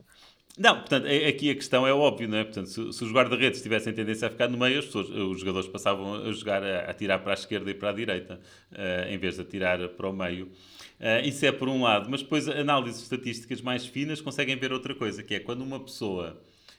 Não, 0.58 0.76
portanto, 0.76 1.06
aqui 1.06 1.50
a 1.50 1.54
questão 1.54 1.86
é 1.86 1.92
óbvia, 1.92 2.26
não 2.26 2.38
é? 2.38 2.44
Portanto, 2.44 2.66
se, 2.68 2.92
se 2.92 3.04
os 3.04 3.12
guarda-redes 3.12 3.62
tivessem 3.62 3.92
tendência 3.92 4.28
a 4.28 4.30
ficar 4.30 4.48
no 4.48 4.58
meio, 4.58 4.80
as 4.80 4.86
pessoas, 4.86 5.08
os 5.08 5.40
jogadores 5.40 5.68
passavam 5.68 6.26
a 6.26 6.32
jogar 6.32 6.62
a, 6.62 6.90
a 6.90 6.94
tirar 6.94 7.18
para 7.20 7.32
a 7.32 7.34
esquerda 7.34 7.70
e 7.70 7.74
para 7.74 7.90
a 7.90 7.92
direita, 7.92 8.40
uh, 8.72 9.08
em 9.08 9.16
vez 9.16 9.36
de 9.36 9.42
atirar 9.42 9.88
para 9.90 10.08
o 10.08 10.12
meio. 10.12 10.46
Uh, 10.46 11.26
isso 11.26 11.46
é 11.46 11.52
por 11.52 11.68
um 11.68 11.82
lado, 11.82 12.10
mas 12.10 12.20
depois 12.22 12.46
análises 12.48 13.02
estatísticas 13.02 13.62
mais 13.62 13.86
finas 13.86 14.20
conseguem 14.20 14.56
ver 14.56 14.72
outra 14.72 14.94
coisa, 14.94 15.22
que 15.22 15.34
é 15.34 15.40
quando 15.40 15.62
uma 15.62 15.80
pessoa, 15.80 16.38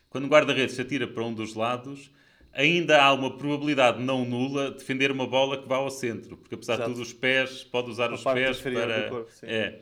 quando 0.09 0.25
o 0.25 0.27
guarda-redes 0.27 0.75
se 0.75 0.81
atira 0.81 1.07
para 1.07 1.23
um 1.23 1.33
dos 1.33 1.55
lados, 1.55 2.11
ainda 2.53 3.01
há 3.01 3.13
uma 3.13 3.35
probabilidade 3.35 4.03
não 4.03 4.25
nula 4.25 4.69
de 4.71 4.77
defender 4.77 5.11
uma 5.11 5.25
bola 5.25 5.57
que 5.57 5.67
vá 5.67 5.77
ao 5.77 5.89
centro, 5.89 6.37
porque 6.37 6.53
apesar 6.53 6.73
Exato. 6.73 6.89
de 6.89 6.95
tudo 6.95 7.03
os 7.03 7.13
pés, 7.13 7.63
pode 7.63 7.89
usar 7.89 8.11
a 8.11 8.13
os 8.13 8.23
pés 8.23 8.59
para... 8.59 9.09
Corpo, 9.09 9.31
é, 9.41 9.79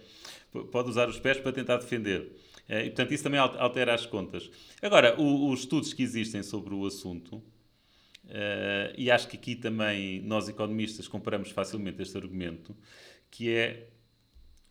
pode 0.71 0.89
usar 0.89 1.09
os 1.09 1.19
pés 1.19 1.37
para 1.37 1.51
tentar 1.51 1.77
defender. 1.77 2.31
Eh, 2.69 2.85
e, 2.85 2.89
portanto, 2.91 3.13
isso 3.13 3.23
também 3.23 3.39
altera 3.39 3.95
as 3.95 4.05
contas. 4.05 4.49
Agora, 4.81 5.19
o, 5.19 5.49
os 5.51 5.61
estudos 5.61 5.91
que 5.91 6.03
existem 6.03 6.43
sobre 6.43 6.73
o 6.75 6.85
assunto, 6.85 7.37
uh, 7.37 8.93
e 8.95 9.09
acho 9.09 9.27
que 9.27 9.35
aqui 9.35 9.55
também 9.55 10.21
nós 10.21 10.47
economistas 10.47 11.07
comparamos 11.07 11.49
facilmente 11.49 11.99
este 12.01 12.15
argumento, 12.15 12.77
que 13.31 13.49
é, 13.49 13.87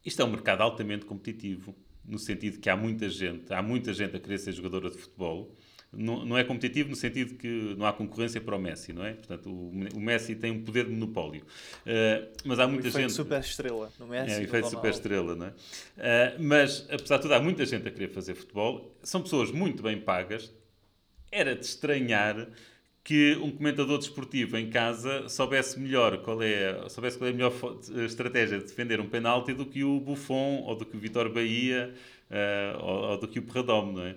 isto 0.05 0.23
é 0.23 0.25
um 0.25 0.31
mercado 0.31 0.63
altamente 0.63 1.05
competitivo, 1.05 1.75
no 2.05 2.19
sentido 2.19 2.61
que 2.61 2.71
há 2.71 2.77
muita 2.77 3.11
gente, 3.11 3.53
há 3.53 3.61
muita 3.61 3.93
gente 3.93 4.17
a 4.17 4.21
querer 4.21 4.39
ser 4.39 4.53
jogadora 4.53 4.89
de 4.91 4.97
futebol, 4.97 5.53
não, 5.93 6.25
não, 6.25 6.37
é 6.37 6.45
competitivo 6.45 6.91
no 6.91 6.97
sentido 6.97 7.35
que 7.35 7.75
não 7.79 7.87
há 7.87 7.93
concorrência 7.93 8.41
para 8.41 8.57
o 8.57 8.59
Messi, 8.59 8.93
não 8.93 9.05
é? 9.05 9.15
Portanto, 9.15 9.49
o, 9.49 9.71
o 9.95 10.01
Messi 10.01 10.35
tem 10.35 10.51
um 10.51 10.63
poder 10.63 10.85
de 10.85 10.91
monopólio. 10.91 11.43
Uh, 11.43 12.29
mas 12.45 12.59
há 12.59 12.67
muita 12.67 12.89
o 12.89 12.91
gente. 12.91 13.13
super 13.13 13.41
estrela 13.41 13.91
no 13.99 14.07
Messi. 14.07 14.41
É, 14.41 14.43
efeito 14.43 14.69
super 14.69 14.91
estrela, 14.91 15.35
não 15.35 15.47
é? 15.47 15.49
Uh, 15.49 16.43
mas, 16.43 16.87
apesar 16.91 17.17
de 17.17 17.23
tudo, 17.23 17.35
há 17.35 17.41
muita 17.41 17.65
gente 17.65 17.89
a 17.89 17.91
querer 17.91 18.09
fazer 18.09 18.35
futebol. 18.35 18.95
São 19.03 19.23
pessoas 19.23 19.51
muito 19.51 19.83
bem 19.83 19.99
pagas. 19.99 20.53
Era 21.33 21.55
de 21.55 21.65
estranhar 21.65 22.49
que 23.09 23.37
um 23.37 23.51
comentador 23.51 23.97
desportivo 23.97 24.59
em 24.59 24.69
casa 24.69 25.27
soubesse 25.31 25.81
melhor 25.81 26.19
qual 26.19 26.43
é, 26.43 26.87
soubesse 26.91 27.17
qual 27.17 27.29
é 27.29 27.33
a 27.33 27.35
melhor 27.35 27.53
estratégia 28.05 28.59
de 28.59 28.65
defender 28.65 29.01
um 29.01 29.09
penalti 29.09 29.55
do 29.55 29.65
que 29.65 29.83
o 29.83 29.99
Buffon 29.99 30.63
ou 30.67 30.77
do 30.77 30.85
que 30.85 30.95
o 30.95 31.01
Vitor 31.01 31.33
Bahia 31.33 31.95
uh, 32.31 32.85
ou, 32.85 33.11
ou, 33.11 33.19
do 33.19 33.27
que 33.27 33.39
o 33.39 33.43
Perradome, 33.43 33.95
não 33.95 34.05
é? 34.05 34.15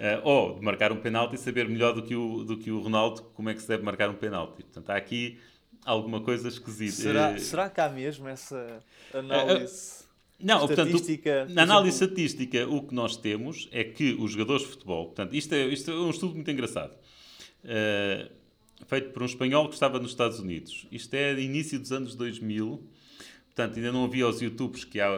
Uh, 0.00 0.26
ou 0.26 0.54
de 0.54 0.64
marcar 0.64 0.92
um 0.92 0.96
penalti 0.96 1.34
e 1.34 1.38
saber 1.38 1.68
melhor 1.68 1.92
do 1.92 2.02
que, 2.02 2.16
o, 2.16 2.42
do 2.42 2.56
que 2.56 2.70
o 2.70 2.80
Ronaldo 2.80 3.20
como 3.34 3.50
é 3.50 3.54
que 3.54 3.60
se 3.60 3.68
deve 3.68 3.82
marcar 3.82 4.08
um 4.08 4.14
penalti. 4.14 4.62
Portanto, 4.62 4.88
há 4.88 4.96
aqui 4.96 5.38
alguma 5.84 6.22
coisa 6.22 6.48
esquisita. 6.48 6.92
Será, 6.92 7.32
uh, 7.32 7.38
será 7.38 7.68
que 7.68 7.82
há 7.82 7.88
mesmo 7.90 8.26
essa 8.26 8.82
análise? 9.12 10.00
Uh, 10.00 10.06
não, 10.40 10.64
estatística, 10.64 11.30
portanto, 11.30 11.54
na 11.54 11.62
análise 11.64 11.98
exemplo... 11.98 12.18
estatística, 12.18 12.66
o 12.66 12.82
que 12.82 12.94
nós 12.94 13.14
temos 13.18 13.68
é 13.70 13.84
que 13.84 14.14
os 14.14 14.32
jogadores 14.32 14.62
de 14.62 14.68
futebol, 14.68 15.04
portanto, 15.04 15.34
isto 15.34 15.54
é, 15.54 15.66
isto 15.66 15.90
é 15.90 15.94
um 15.94 16.08
estudo 16.08 16.34
muito 16.34 16.50
engraçado, 16.50 16.96
feito 18.86 19.10
por 19.10 19.22
um 19.22 19.26
espanhol 19.26 19.68
que 19.68 19.74
estava 19.74 19.98
nos 19.98 20.12
Estados 20.12 20.40
Unidos. 20.40 20.86
Isto 20.90 21.12
é 21.12 21.38
início 21.38 21.78
dos 21.78 21.92
anos 21.92 22.14
2000, 22.14 22.82
portanto, 23.54 23.76
ainda 23.76 23.92
não 23.92 24.06
havia 24.06 24.26
os 24.26 24.40
YouTubes 24.40 24.82
que 24.82 24.98
há, 24.98 25.10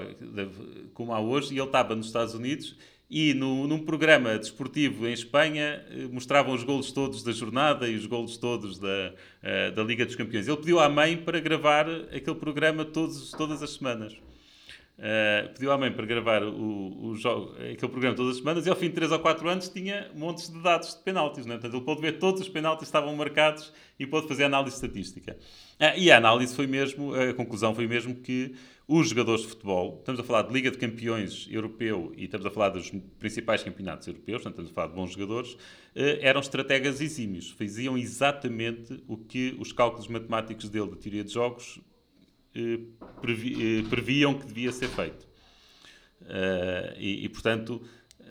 como 0.93 1.15
há 1.15 1.21
hoje, 1.21 1.55
e 1.55 1.59
ele 1.59 1.67
estava 1.67 1.95
nos 1.95 2.07
Estados 2.07 2.35
Unidos 2.35 2.75
e 3.13 3.35
no, 3.35 3.67
num 3.67 3.79
programa 3.79 4.39
desportivo 4.39 5.07
em 5.07 5.13
Espanha 5.13 5.85
eh, 5.91 6.09
mostravam 6.11 6.55
os 6.55 6.65
golos 6.65 6.93
todos 6.93 7.23
da 7.23 7.31
jornada 7.31 7.87
e 7.87 7.95
os 7.95 8.07
golos 8.07 8.39
todos 8.39 8.79
da, 8.79 8.89
uh, 8.89 9.73
da 9.73 9.83
Liga 9.85 10.07
dos 10.07 10.17
Campeões. 10.17 10.49
Ele 10.49 10.57
pediu 10.57 10.81
à 10.81 10.89
mãe 10.89 11.19
para 11.19 11.39
gravar 11.39 11.87
aquele 11.91 12.37
programa 12.37 12.87
todos, 12.87 13.31
todas 13.33 13.63
as 13.63 13.75
semanas. 13.75 14.15
Uh, 14.15 15.53
pediu 15.53 15.71
à 15.73 15.77
mãe 15.77 15.93
para 15.93 16.07
gravar 16.07 16.43
o, 16.43 17.09
o 17.09 17.15
jogo, 17.15 17.55
aquele 17.57 17.93
programa 17.93 18.17
todas 18.17 18.33
as 18.33 18.39
semanas 18.39 18.65
e 18.65 18.71
ao 18.71 18.77
fim 18.77 18.89
de 18.89 18.95
3 18.95 19.13
ou 19.13 19.19
4 19.19 19.47
anos 19.47 19.69
tinha 19.69 20.11
montes 20.15 20.51
de 20.51 20.59
dados 20.63 20.95
de 20.95 21.03
penaltis. 21.03 21.45
Né? 21.45 21.57
Portanto, 21.57 21.75
ele 21.75 21.85
pôde 21.85 22.01
ver 22.01 22.19
todos 22.19 22.41
os 22.41 22.49
penaltis 22.49 22.85
que 22.85 22.85
estavam 22.85 23.15
marcados 23.15 23.75
e 23.99 24.07
pôde 24.07 24.27
fazer 24.27 24.45
análise 24.45 24.77
estatística. 24.77 25.37
Uh, 25.79 25.99
e 25.99 26.11
a 26.11 26.17
análise 26.17 26.57
foi 26.57 26.67
mesmo, 26.67 27.15
a 27.15 27.35
conclusão 27.35 27.75
foi 27.75 27.87
mesmo 27.87 28.15
que 28.15 28.55
os 28.87 29.09
jogadores 29.09 29.43
de 29.43 29.49
futebol, 29.49 29.99
estamos 29.99 30.21
a 30.21 30.25
falar 30.25 30.43
de 30.43 30.53
Liga 30.53 30.71
de 30.71 30.79
Campeões 30.79 31.47
Europeu 31.51 32.13
e 32.17 32.25
estamos 32.25 32.45
a 32.47 32.51
falar 32.51 32.71
dos 32.71 32.91
principais 33.19 33.63
campeonatos 33.63 34.09
europeus, 34.09 34.43
portanto, 34.43 34.53
estamos 34.53 34.71
a 34.71 34.75
falar 34.75 34.89
de 34.89 34.95
bons 34.95 35.13
jogadores, 35.13 35.57
eh, 35.95 36.19
eram 36.21 36.41
estrategas 36.41 37.01
exímios, 37.01 37.51
faziam 37.51 37.97
exatamente 37.97 39.03
o 39.07 39.17
que 39.17 39.57
os 39.59 39.73
cálculos 39.73 40.09
matemáticos 40.09 40.69
dele 40.69 40.91
da 40.91 40.97
teoria 40.97 41.23
de 41.23 41.33
jogos 41.33 41.81
eh, 42.55 42.81
eh, 43.01 43.83
previam 43.89 44.35
que 44.35 44.47
devia 44.47 44.73
ser 44.73 44.89
feito. 44.89 45.31
E, 46.99 47.25
e 47.25 47.29
portanto, 47.29 47.83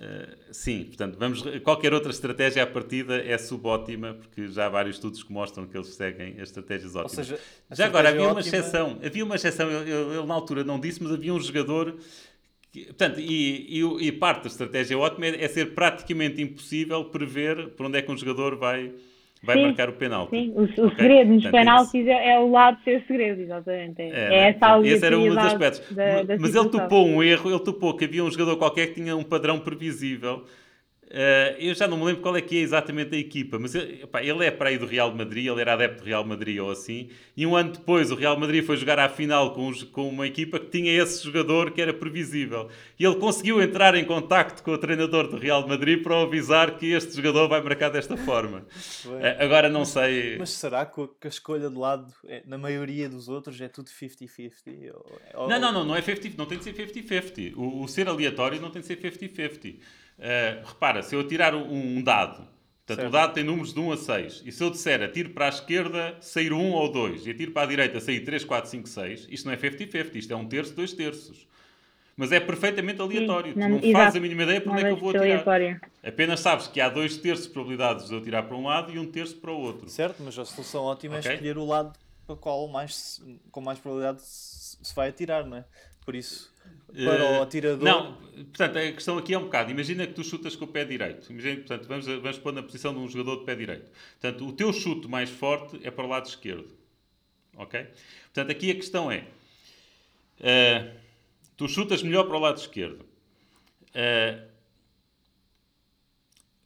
Uh, 0.02 0.36
sim, 0.52 0.86
portanto, 0.86 1.16
vamos, 1.20 1.44
qualquer 1.64 1.94
outra 1.94 2.10
estratégia 2.10 2.64
à 2.64 2.66
partida 2.66 3.24
é 3.24 3.38
subótima, 3.38 4.16
porque 4.16 4.48
já 4.48 4.66
há 4.66 4.70
vários 4.70 4.96
estudos 4.96 5.22
que 5.22 5.32
mostram 5.32 5.68
que 5.68 5.78
eles 5.78 5.90
seguem 5.90 6.42
as 6.42 6.50
estratégias 6.50 6.96
ótimas. 6.96 7.28
Seja, 7.28 7.40
já 7.70 7.86
agora, 7.86 8.10
havia 8.10 8.22
uma 8.22 8.32
ótima... 8.32 8.42
exceção, 8.42 9.00
havia 9.06 9.24
uma 9.24 9.36
exceção, 9.36 9.70
ele 9.70 10.26
na 10.26 10.34
altura 10.34 10.64
não 10.64 10.80
disse, 10.80 11.04
mas 11.04 11.12
havia 11.12 11.32
um 11.32 11.40
jogador 11.40 12.00
que, 12.72 12.86
portanto, 12.86 13.20
e, 13.20 13.80
e, 13.80 14.08
e, 14.08 14.12
parte 14.12 14.44
da 14.44 14.48
estratégia 14.48 14.98
ótima 14.98 15.28
é, 15.28 15.44
é, 15.44 15.48
ser 15.48 15.76
praticamente 15.76 16.42
impossível 16.42 17.06
prever 17.06 17.70
por 17.72 17.86
onde 17.86 18.00
é 18.00 18.02
que 18.02 18.12
um 18.12 18.18
jogador 18.18 18.56
vai, 18.56 18.92
vai 19.42 19.58
sim, 19.58 19.64
marcar 19.64 19.90
o 19.90 19.94
penalti. 19.94 20.30
Sim, 20.30 20.54
o, 20.56 20.62
o 20.62 20.64
okay? 20.64 20.90
segredo 20.96 21.34
nos 21.34 21.48
penaltis 21.48 22.08
é, 22.08 22.34
é, 22.34 22.40
o 22.40 22.52
lado 22.52 22.78
de 22.78 22.84
ser 22.84 23.04
segredo, 23.08 23.42
exatamente. 23.42 24.02
É, 24.02 24.10
é, 24.10 24.34
é 24.34 24.50
essa 24.50 24.76
a 24.76 24.82
Esse 24.82 25.06
era 25.06 25.18
um 25.18 25.28
dos 25.30 25.38
aspectos. 25.38 25.96
Da, 25.96 26.24
da 26.24 26.38
Mas 26.38 26.56
ele 26.56 26.70
topou 26.70 27.08
um 27.08 27.24
erro, 27.24 27.50
ele 27.50 27.60
topou 27.60 27.96
que 27.96 28.06
havia 28.06 28.24
um 28.24 28.30
jogador 28.30 28.58
qualquer 28.58 28.88
que 28.88 29.02
tinha 29.02 29.16
um 29.16 29.24
padrão 29.24 29.60
previsível 29.60 30.44
Uh, 31.12 31.60
eu 31.60 31.76
já 31.76 31.90
não 31.90 31.98
me 31.98 32.06
lembro 32.06 32.22
qual 32.22 32.38
é 32.38 32.42
que 32.42 32.58
é 32.58 32.62
exatamente 32.62 33.14
a 33.14 33.20
equipa, 33.20 33.60
mas 33.60 33.76
ele, 33.76 34.08
ele 34.22 34.46
é 34.46 34.50
para 34.50 34.70
aí 34.70 34.78
do 34.78 34.86
Real 34.86 35.14
Madrid, 35.14 35.46
ele 35.46 35.60
era 35.60 35.74
adepto 35.74 36.04
do 36.04 36.08
Real 36.08 36.24
Madrid 36.24 36.58
ou 36.58 36.72
assim, 36.72 37.10
e 37.36 37.46
um 37.46 37.54
ano 37.54 37.74
depois 37.74 38.12
o 38.12 38.16
Real 38.16 38.40
Madrid 38.40 38.64
foi 38.64 38.78
jogar 38.78 38.98
à 38.98 39.10
final 39.10 39.54
com, 39.54 39.74
com 39.92 40.08
uma 40.08 40.26
equipa 40.26 40.58
que 40.58 40.68
tinha 40.68 40.90
esse 40.90 41.22
jogador 41.22 41.72
que 41.72 41.82
era 41.82 41.94
previsível. 41.94 42.70
E 42.98 43.04
ele 43.04 43.16
conseguiu 43.16 43.62
entrar 43.62 43.94
em 43.96 44.06
contacto 44.06 44.64
com 44.64 44.72
o 44.72 44.78
treinador 44.78 45.28
do 45.28 45.36
Real 45.36 45.68
Madrid 45.68 46.02
para 46.02 46.22
avisar 46.22 46.78
que 46.78 46.94
este 46.94 47.14
jogador 47.14 47.50
vai 47.50 47.62
marcar 47.62 47.90
desta 47.90 48.16
forma. 48.16 48.66
Uh, 49.04 49.44
agora 49.44 49.68
não 49.68 49.82
mas, 49.82 49.90
sei... 49.90 50.38
Mas 50.38 50.52
será 50.52 50.86
que 50.86 51.02
a 51.02 51.28
escolha 51.28 51.70
de 51.70 51.78
lado, 51.78 52.08
é, 52.26 52.42
na 52.46 52.58
maioria 52.58 53.10
dos 53.10 53.28
outros, 53.28 53.60
é 53.60 53.68
tudo 53.68 53.90
50-50? 53.90 54.94
Não, 55.34 55.60
não, 55.60 55.74
não, 55.74 55.84
não 55.84 55.96
é 55.96 56.02
50, 56.02 56.38
não 56.38 56.46
tem 56.46 56.58
de 56.58 56.64
ser 56.64 56.74
50-50. 56.74 57.54
O, 57.58 57.84
o 57.84 57.88
ser 57.90 58.08
aleatório 58.08 58.62
não 58.62 58.70
tem 58.70 58.82
de 58.82 58.88
ser 58.88 58.98
50-50. 58.98 59.76
Uh, 60.22 60.68
repara, 60.68 61.02
se 61.02 61.16
eu 61.16 61.22
atirar 61.22 61.56
um, 61.56 61.98
um 61.98 62.04
dado, 62.04 62.48
portanto, 62.86 62.98
certo. 62.98 63.08
o 63.08 63.12
dado 63.12 63.34
tem 63.34 63.44
números 63.44 63.74
de 63.74 63.80
1 63.80 63.92
a 63.92 63.98
6, 63.98 64.44
e 64.46 64.52
se 64.52 64.64
eu 64.64 64.70
disser 64.70 65.02
atiro 65.02 65.32
para 65.32 65.48
a 65.48 65.50
esquerda, 65.50 66.16
sair 66.22 66.54
1 66.54 66.72
ou 66.72 66.92
2, 66.92 67.26
e 67.26 67.32
atiro 67.32 67.52
para 67.52 67.64
a 67.64 67.66
direita, 67.66 68.00
sair 68.00 68.20
3, 68.20 68.46
4, 68.46 68.70
5, 68.70 68.88
6, 68.88 69.28
isto 69.32 69.46
não 69.48 69.54
é 69.54 69.58
50-50, 69.58 70.16
isto 70.16 70.32
é 70.32 70.36
um 70.36 70.48
terço, 70.48 70.76
dois 70.76 70.94
terços. 70.94 71.48
Mas 72.16 72.32
é 72.32 72.40
perfeitamente 72.40 73.02
aleatório. 73.02 73.54
Sim, 73.54 73.60
não, 73.60 73.80
tu 73.80 73.88
não 73.88 73.94
fazes 73.94 74.16
a 74.18 74.20
mínima 74.20 74.44
ideia 74.44 74.62
para 74.62 74.72
onde 74.74 74.82
é 74.82 74.86
que 74.86 74.92
eu 74.92 74.98
vou 74.98 75.10
atirar. 75.10 75.26
Aleatório. 75.26 75.82
Apenas 76.04 76.40
sabes 76.40 76.68
que 76.68 76.80
há 76.80 76.88
dois 76.88 77.18
terços 77.18 77.48
de 77.48 77.54
probabilidades 77.54 78.10
de 78.10 78.14
eu 78.14 78.22
tirar 78.22 78.44
para 78.44 78.56
um 78.56 78.66
lado 78.66 78.94
e 78.94 79.00
um 79.00 79.10
terço 79.10 79.38
para 79.38 79.52
o 79.52 79.60
outro. 79.60 79.90
Certo, 79.90 80.22
mas 80.24 80.38
a 80.38 80.46
solução 80.46 80.84
ótima 80.84 81.16
é 81.16 81.20
okay. 81.20 81.32
é 81.32 81.34
escolher 81.34 81.58
o 81.58 81.66
lado 81.66 81.98
para 82.28 82.34
o 82.36 82.38
qual 82.38 82.68
mais, 82.68 83.20
com 83.50 83.62
mais 83.62 83.80
probabilidade 83.80 84.22
se 84.22 84.94
vai 84.94 85.10
atirar, 85.10 85.46
não 85.46 85.58
é? 85.58 85.66
Por 86.06 86.16
isso, 86.16 86.52
para 86.94 87.24
o 87.24 87.34
eh, 87.36 87.42
atirador. 87.42 87.84
Não, 87.84 88.14
portanto, 88.14 88.78
a 88.78 88.92
questão 88.92 89.18
aqui 89.18 89.34
é 89.34 89.38
um 89.38 89.44
bocado. 89.44 89.72
Imagina 89.72 90.06
que 90.06 90.14
tu 90.14 90.24
chutas 90.24 90.56
com 90.56 90.66
o 90.66 90.68
pé 90.68 90.86
direito. 90.86 91.32
Imagina, 91.32 91.56
portanto, 91.58 91.88
vamos, 91.88 92.06
vamos 92.06 92.38
pôr 92.40 92.54
na 92.54 92.64
posição 92.64 92.94
de 92.94 93.00
um 93.00 93.08
jogador 93.08 93.40
de 93.40 93.46
pé 93.46 93.56
direito. 93.56 93.92
Portanto, 94.20 94.48
o 94.48 94.54
teu 94.54 94.74
chute 94.74 95.08
mais 95.08 95.30
forte 95.30 95.80
é 95.84 95.92
para 95.92 96.06
o 96.06 96.08
lado 96.08 96.28
esquerdo. 96.28 96.70
Ok? 97.56 97.86
Portanto, 98.34 98.52
aqui 98.52 98.72
a 98.72 98.76
questão 98.76 99.12
é: 99.12 99.26
uh, 100.40 100.92
tu 101.58 101.68
chutas 101.68 102.02
melhor 102.04 102.26
para 102.26 102.38
o 102.38 102.40
lado 102.40 102.58
esquerdo. 102.58 103.06
Uh, 103.92 104.52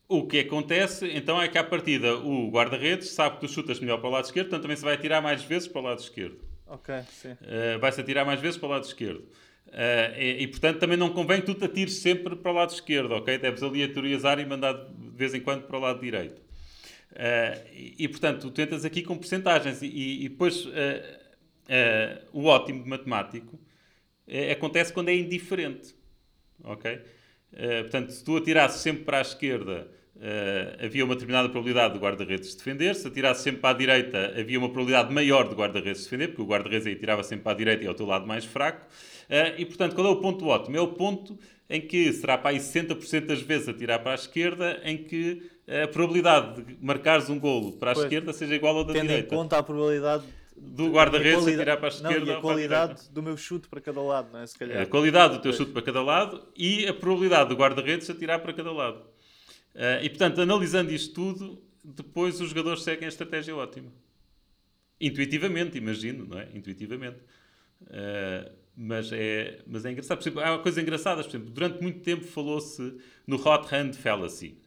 o 0.08 0.28
que 0.28 0.40
acontece, 0.40 1.10
então, 1.14 1.42
é 1.42 1.48
que 1.48 1.58
à 1.58 1.64
partida 1.64 2.16
o 2.16 2.50
guarda-redes 2.52 3.10
sabe 3.10 3.36
que 3.36 3.42
tu 3.42 3.52
chutas 3.52 3.80
melhor 3.80 3.98
para 3.98 4.08
o 4.08 4.12
lado 4.12 4.26
esquerdo, 4.26 4.48
portanto 4.48 4.62
também 4.62 4.78
se 4.78 4.84
vai 4.84 4.94
atirar 4.94 5.22
mais 5.22 5.42
vezes 5.42 5.68
para 5.68 5.82
o 5.82 5.84
lado 5.84 6.00
esquerdo. 6.00 6.38
Ok, 6.68 6.96
sim. 7.10 7.32
Uh, 7.32 7.80
Vai-se 7.80 8.02
atirar 8.02 8.26
mais 8.26 8.40
vezes 8.40 8.58
para 8.58 8.68
o 8.68 8.72
lado 8.72 8.86
esquerdo. 8.86 9.24
Uh, 9.68 10.18
e, 10.18 10.44
e, 10.44 10.48
portanto, 10.48 10.80
também 10.80 10.98
não 10.98 11.10
convém 11.10 11.42
que 11.42 11.48
tu 11.48 11.54
te 11.54 11.66
atires 11.66 11.96
sempre 11.96 12.36
para 12.36 12.52
o 12.52 12.54
lado 12.54 12.72
esquerdo, 12.72 13.12
ok? 13.12 13.38
Deves 13.38 13.62
aleatoriazar 13.62 14.40
e 14.40 14.46
mandar 14.46 14.74
de 14.74 15.18
vez 15.18 15.34
em 15.34 15.42
quando 15.42 15.64
para 15.64 15.78
o 15.78 15.82
lado 15.82 16.00
direito. 16.00 16.46
Uh, 17.12 17.62
e, 17.74 17.96
e, 18.00 18.08
portanto, 18.08 18.42
tu 18.42 18.52
tentas 18.52 18.84
aqui 18.84 19.02
com 19.02 19.18
porcentagens 19.18 19.82
e, 19.82 20.26
e 20.26 20.30
depois 20.30 20.66
uh, 20.66 20.72
o 22.34 22.46
ótimo 22.46 22.86
matemático 22.86 23.56
uh, 23.56 24.52
acontece 24.52 24.92
quando 24.92 25.10
é 25.10 25.16
indiferente. 25.16 25.96
Ok? 26.64 27.00
Portanto, 27.84 28.12
se 28.12 28.22
tu 28.22 28.36
atirasses 28.36 28.82
sempre 28.82 29.06
para 29.06 29.20
a 29.20 29.22
esquerda, 29.22 29.88
havia 30.84 31.06
uma 31.06 31.16
determinada 31.16 31.48
probabilidade 31.48 31.94
do 31.94 32.02
guarda-redes 32.02 32.54
defender. 32.54 32.96
Se 32.96 33.08
atirasses 33.08 33.44
sempre 33.44 33.62
para 33.62 33.70
a 33.70 33.78
direita, 33.78 34.34
havia 34.38 34.60
uma 34.60 34.68
probabilidade 34.68 35.14
maior 35.14 35.48
do 35.48 35.56
guarda-redes 35.56 36.04
defender, 36.04 36.30
porque 36.30 36.42
o 36.42 36.46
guarda-redes 36.46 36.86
aí 36.86 36.96
tirava 36.96 37.24
sempre 37.24 37.44
para 37.44 37.54
a 37.54 37.56
direita 37.56 37.84
e 37.84 37.88
é 37.88 37.90
o 37.90 37.94
teu 37.94 38.06
lado 38.06 38.28
mais 38.28 38.44
fraco. 38.44 38.86
E, 39.58 39.66
portanto, 39.66 39.96
qual 39.96 40.08
é 40.08 40.10
o 40.10 40.18
ponto 40.18 40.46
ótimo? 40.48 40.78
É 40.78 40.82
o 40.82 40.90
ponto 40.90 41.38
em 41.70 41.82
que 41.82 42.14
será 42.14 42.38
para 42.38 42.52
aí 42.52 42.58
60% 42.58 43.26
das 43.26 43.42
vezes 43.42 43.68
a 43.68 43.74
tirar 43.74 44.00
para 44.00 44.12
a 44.12 44.16
esquerda, 44.16 44.80
em 44.84 44.98
que 44.98 45.50
a 45.68 45.88
probabilidade 45.88 46.62
de 46.62 46.78
marcares 46.80 47.30
um 47.30 47.40
golo 47.40 47.74
para 47.74 47.92
a 47.92 47.94
pois, 47.94 48.06
esquerda 48.06 48.32
seja 48.34 48.56
igual 48.56 48.78
ao 48.78 48.84
da 48.84 48.94
tendo 48.94 49.08
direita. 49.08 49.30
Tendo 49.30 49.40
em 49.40 49.44
conta 49.44 49.58
a 49.58 49.64
probabilidade 49.64 50.24
do 50.56 50.90
guarda-redes 50.90 51.48
a 51.48 51.52
tirar 51.52 51.78
para 51.78 51.88
a 51.88 51.90
esquerda. 51.90 52.20
Não, 52.20 52.34
e 52.34 52.36
a 52.36 52.42
qualidade 52.42 53.10
do 53.12 53.22
meu 53.22 53.36
chute 53.36 53.68
para 53.68 53.82
cada 53.82 54.02
lado, 54.02 54.32
não 54.32 54.40
é? 54.40 54.48
Se 54.48 54.58
calhar. 54.58 54.82
A 54.82 54.86
qualidade 54.86 55.34
do 55.34 55.42
teu 55.42 55.52
pois. 55.52 55.58
chute 55.58 55.72
para 55.72 55.82
cada 55.82 56.02
lado 56.02 56.48
e 56.56 56.88
a 56.88 56.94
probabilidade 56.94 57.50
do 57.50 57.56
guarda-redes 57.56 58.10
a 58.10 58.16
tirar 58.16 58.40
para 58.40 58.54
cada 58.54 58.72
lado. 58.72 59.00
Uh, 59.74 60.04
e 60.04 60.10
portanto, 60.10 60.40
analisando 60.40 60.94
isto 60.94 61.14
tudo, 61.14 61.62
depois 61.84 62.40
os 62.40 62.50
jogadores 62.50 62.84
seguem 62.84 63.06
a 63.06 63.10
estratégia 63.10 63.56
ótima. 63.56 63.92
Intuitivamente, 65.02 65.78
imagino, 65.78 66.26
não 66.26 66.40
é? 66.40 66.48
Intuitivamente. 66.54 67.18
Uh, 67.82 68.65
mas 68.76 69.12
é, 69.12 69.60
mas 69.66 69.86
é 69.86 69.92
engraçado. 69.92 70.18
Por 70.18 70.24
exemplo, 70.24 70.42
há 70.42 70.60
coisas 70.60 70.84
engraçadas. 70.84 71.26
Por 71.26 71.36
exemplo, 71.36 71.52
durante 71.52 71.82
muito 71.82 72.00
tempo 72.00 72.26
falou-se 72.26 72.98
no 73.26 73.38
hot 73.38 73.74
hand 73.74 73.94
fallacy. 73.94 74.58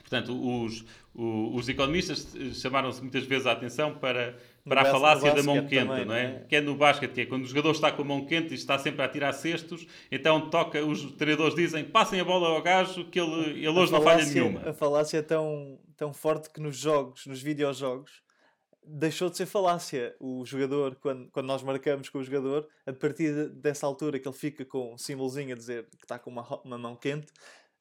Portanto, 0.00 0.32
os, 0.32 0.84
os, 1.14 1.54
os 1.54 1.68
economistas 1.68 2.34
chamaram-se 2.54 3.00
muitas 3.00 3.24
vezes 3.24 3.46
a 3.46 3.52
atenção 3.52 3.94
para, 3.94 4.36
para 4.64 4.82
a 4.82 4.84
falácia 4.84 5.34
da 5.34 5.42
mão 5.42 5.66
quente, 5.66 5.86
também, 5.86 6.04
não 6.04 6.14
é? 6.14 6.24
é? 6.24 6.44
Que 6.48 6.56
é 6.56 6.60
no 6.60 6.76
basquete, 6.76 7.12
que 7.12 7.20
é 7.22 7.26
quando 7.26 7.44
o 7.44 7.46
jogador 7.46 7.70
está 7.70 7.90
com 7.90 8.02
a 8.02 8.04
mão 8.04 8.26
quente 8.26 8.52
e 8.52 8.54
está 8.54 8.78
sempre 8.78 9.02
a 9.02 9.08
tirar 9.08 9.32
cestos, 9.32 9.86
então 10.10 10.50
toca, 10.50 10.84
os 10.84 11.12
treinadores 11.12 11.54
dizem, 11.54 11.84
passem 11.84 12.20
a 12.20 12.24
bola 12.24 12.48
ao 12.48 12.62
gajo 12.62 13.06
que 13.06 13.18
ele, 13.18 13.50
ele 13.50 13.68
hoje 13.68 13.90
falácia, 13.90 13.98
não 13.98 14.02
falha 14.02 14.24
nenhuma. 14.26 14.68
A 14.68 14.72
falácia 14.74 15.18
é 15.18 15.22
tão, 15.22 15.78
tão 15.96 16.12
forte 16.12 16.50
que 16.50 16.60
nos 16.60 16.76
jogos, 16.76 17.26
nos 17.26 17.40
videojogos, 17.40 18.22
deixou 18.86 19.28
de 19.28 19.36
ser 19.36 19.46
falácia. 19.46 20.14
O 20.20 20.44
jogador, 20.44 20.96
quando, 20.96 21.28
quando 21.30 21.46
nós 21.46 21.62
marcamos 21.62 22.08
com 22.08 22.18
o 22.18 22.24
jogador, 22.24 22.66
a 22.86 22.92
partir 22.92 23.48
dessa 23.50 23.86
altura 23.86 24.18
que 24.18 24.28
ele 24.28 24.36
fica 24.36 24.64
com 24.64 24.94
um 24.94 24.98
símbolozinho 24.98 25.54
a 25.54 25.56
dizer 25.56 25.86
que 25.98 26.04
está 26.04 26.18
com 26.18 26.30
uma, 26.30 26.60
uma 26.64 26.78
mão 26.78 26.96
quente, 26.96 27.28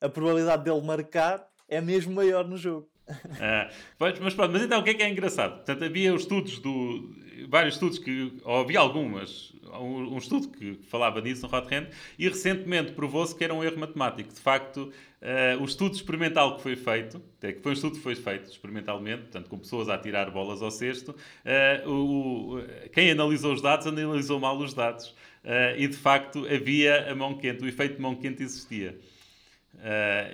a 0.02 0.10
probabilidade 0.10 0.64
dele 0.64 0.82
marcar 0.82 1.48
é 1.68 1.80
mesmo 1.80 2.14
maior 2.14 2.48
no 2.48 2.58
jogo. 2.58 2.90
Ah, 3.40 3.70
mas, 4.00 4.20
mas, 4.20 4.34
pronto, 4.34 4.52
mas 4.52 4.64
então 4.64 4.80
o 4.80 4.84
que 4.84 4.90
é 4.90 4.94
que 4.96 5.04
é 5.04 5.10
engraçado? 5.10 5.58
Portanto, 5.58 5.84
havia 5.84 6.12
estudos 6.16 6.58
do. 6.58 7.14
Vários 7.48 7.76
estudos 7.76 8.00
que. 8.00 8.34
ou 8.44 8.62
havia 8.62 8.80
algumas. 8.80 9.54
Um, 9.80 10.18
estudo 10.18 10.48
que 10.50 10.80
falava 10.88 11.20
nisso 11.20 11.46
no 11.46 11.54
Hot 11.54 11.74
Hand 11.74 11.88
e 12.18 12.30
recentemente 12.30 12.94
provou-se 12.94 13.36
que 13.36 13.44
era 13.44 13.54
um 13.54 13.64
erro 13.64 13.78
matemático. 13.78 14.32
De 14.34 14.40
facto, 14.40 14.92
uh, 15.22 15.62
o 15.62 15.66
estudo 15.66 15.96
experimental 15.96 16.56
que 16.56 16.62
foi 16.62 16.76
feito, 16.76 17.22
até 17.38 17.54
que 17.54 17.62
foi 17.62 17.72
um 17.72 17.74
estudo 17.74 17.96
que 17.96 18.02
foi 18.02 18.16
feito 18.16 18.50
experimentalmente, 18.50 19.24
portanto, 19.24 19.50
com 19.50 19.58
pessoas 19.58 19.90
a 19.90 19.98
tirar 19.98 20.30
bolas 20.32 20.62
ao 20.62 20.72
cesto, 20.72 21.12
uh, 21.12 21.90
o, 21.90 22.64
quem 22.94 23.12
analisou 23.12 23.54
os 23.54 23.62
dados 23.62 23.88
analisou 23.88 24.40
mal 24.40 24.58
os 24.58 24.74
dados. 24.74 25.10
Uh, 25.44 25.78
e 25.78 25.88
de 25.88 25.96
facto 25.98 26.46
havia 26.46 27.12
a 27.12 27.16
mão 27.16 27.38
quente, 27.38 27.64
o 27.64 27.68
efeito 27.68 27.96
de 27.96 28.02
mão 28.02 28.16
quente 28.16 28.42
existia. 28.42 28.98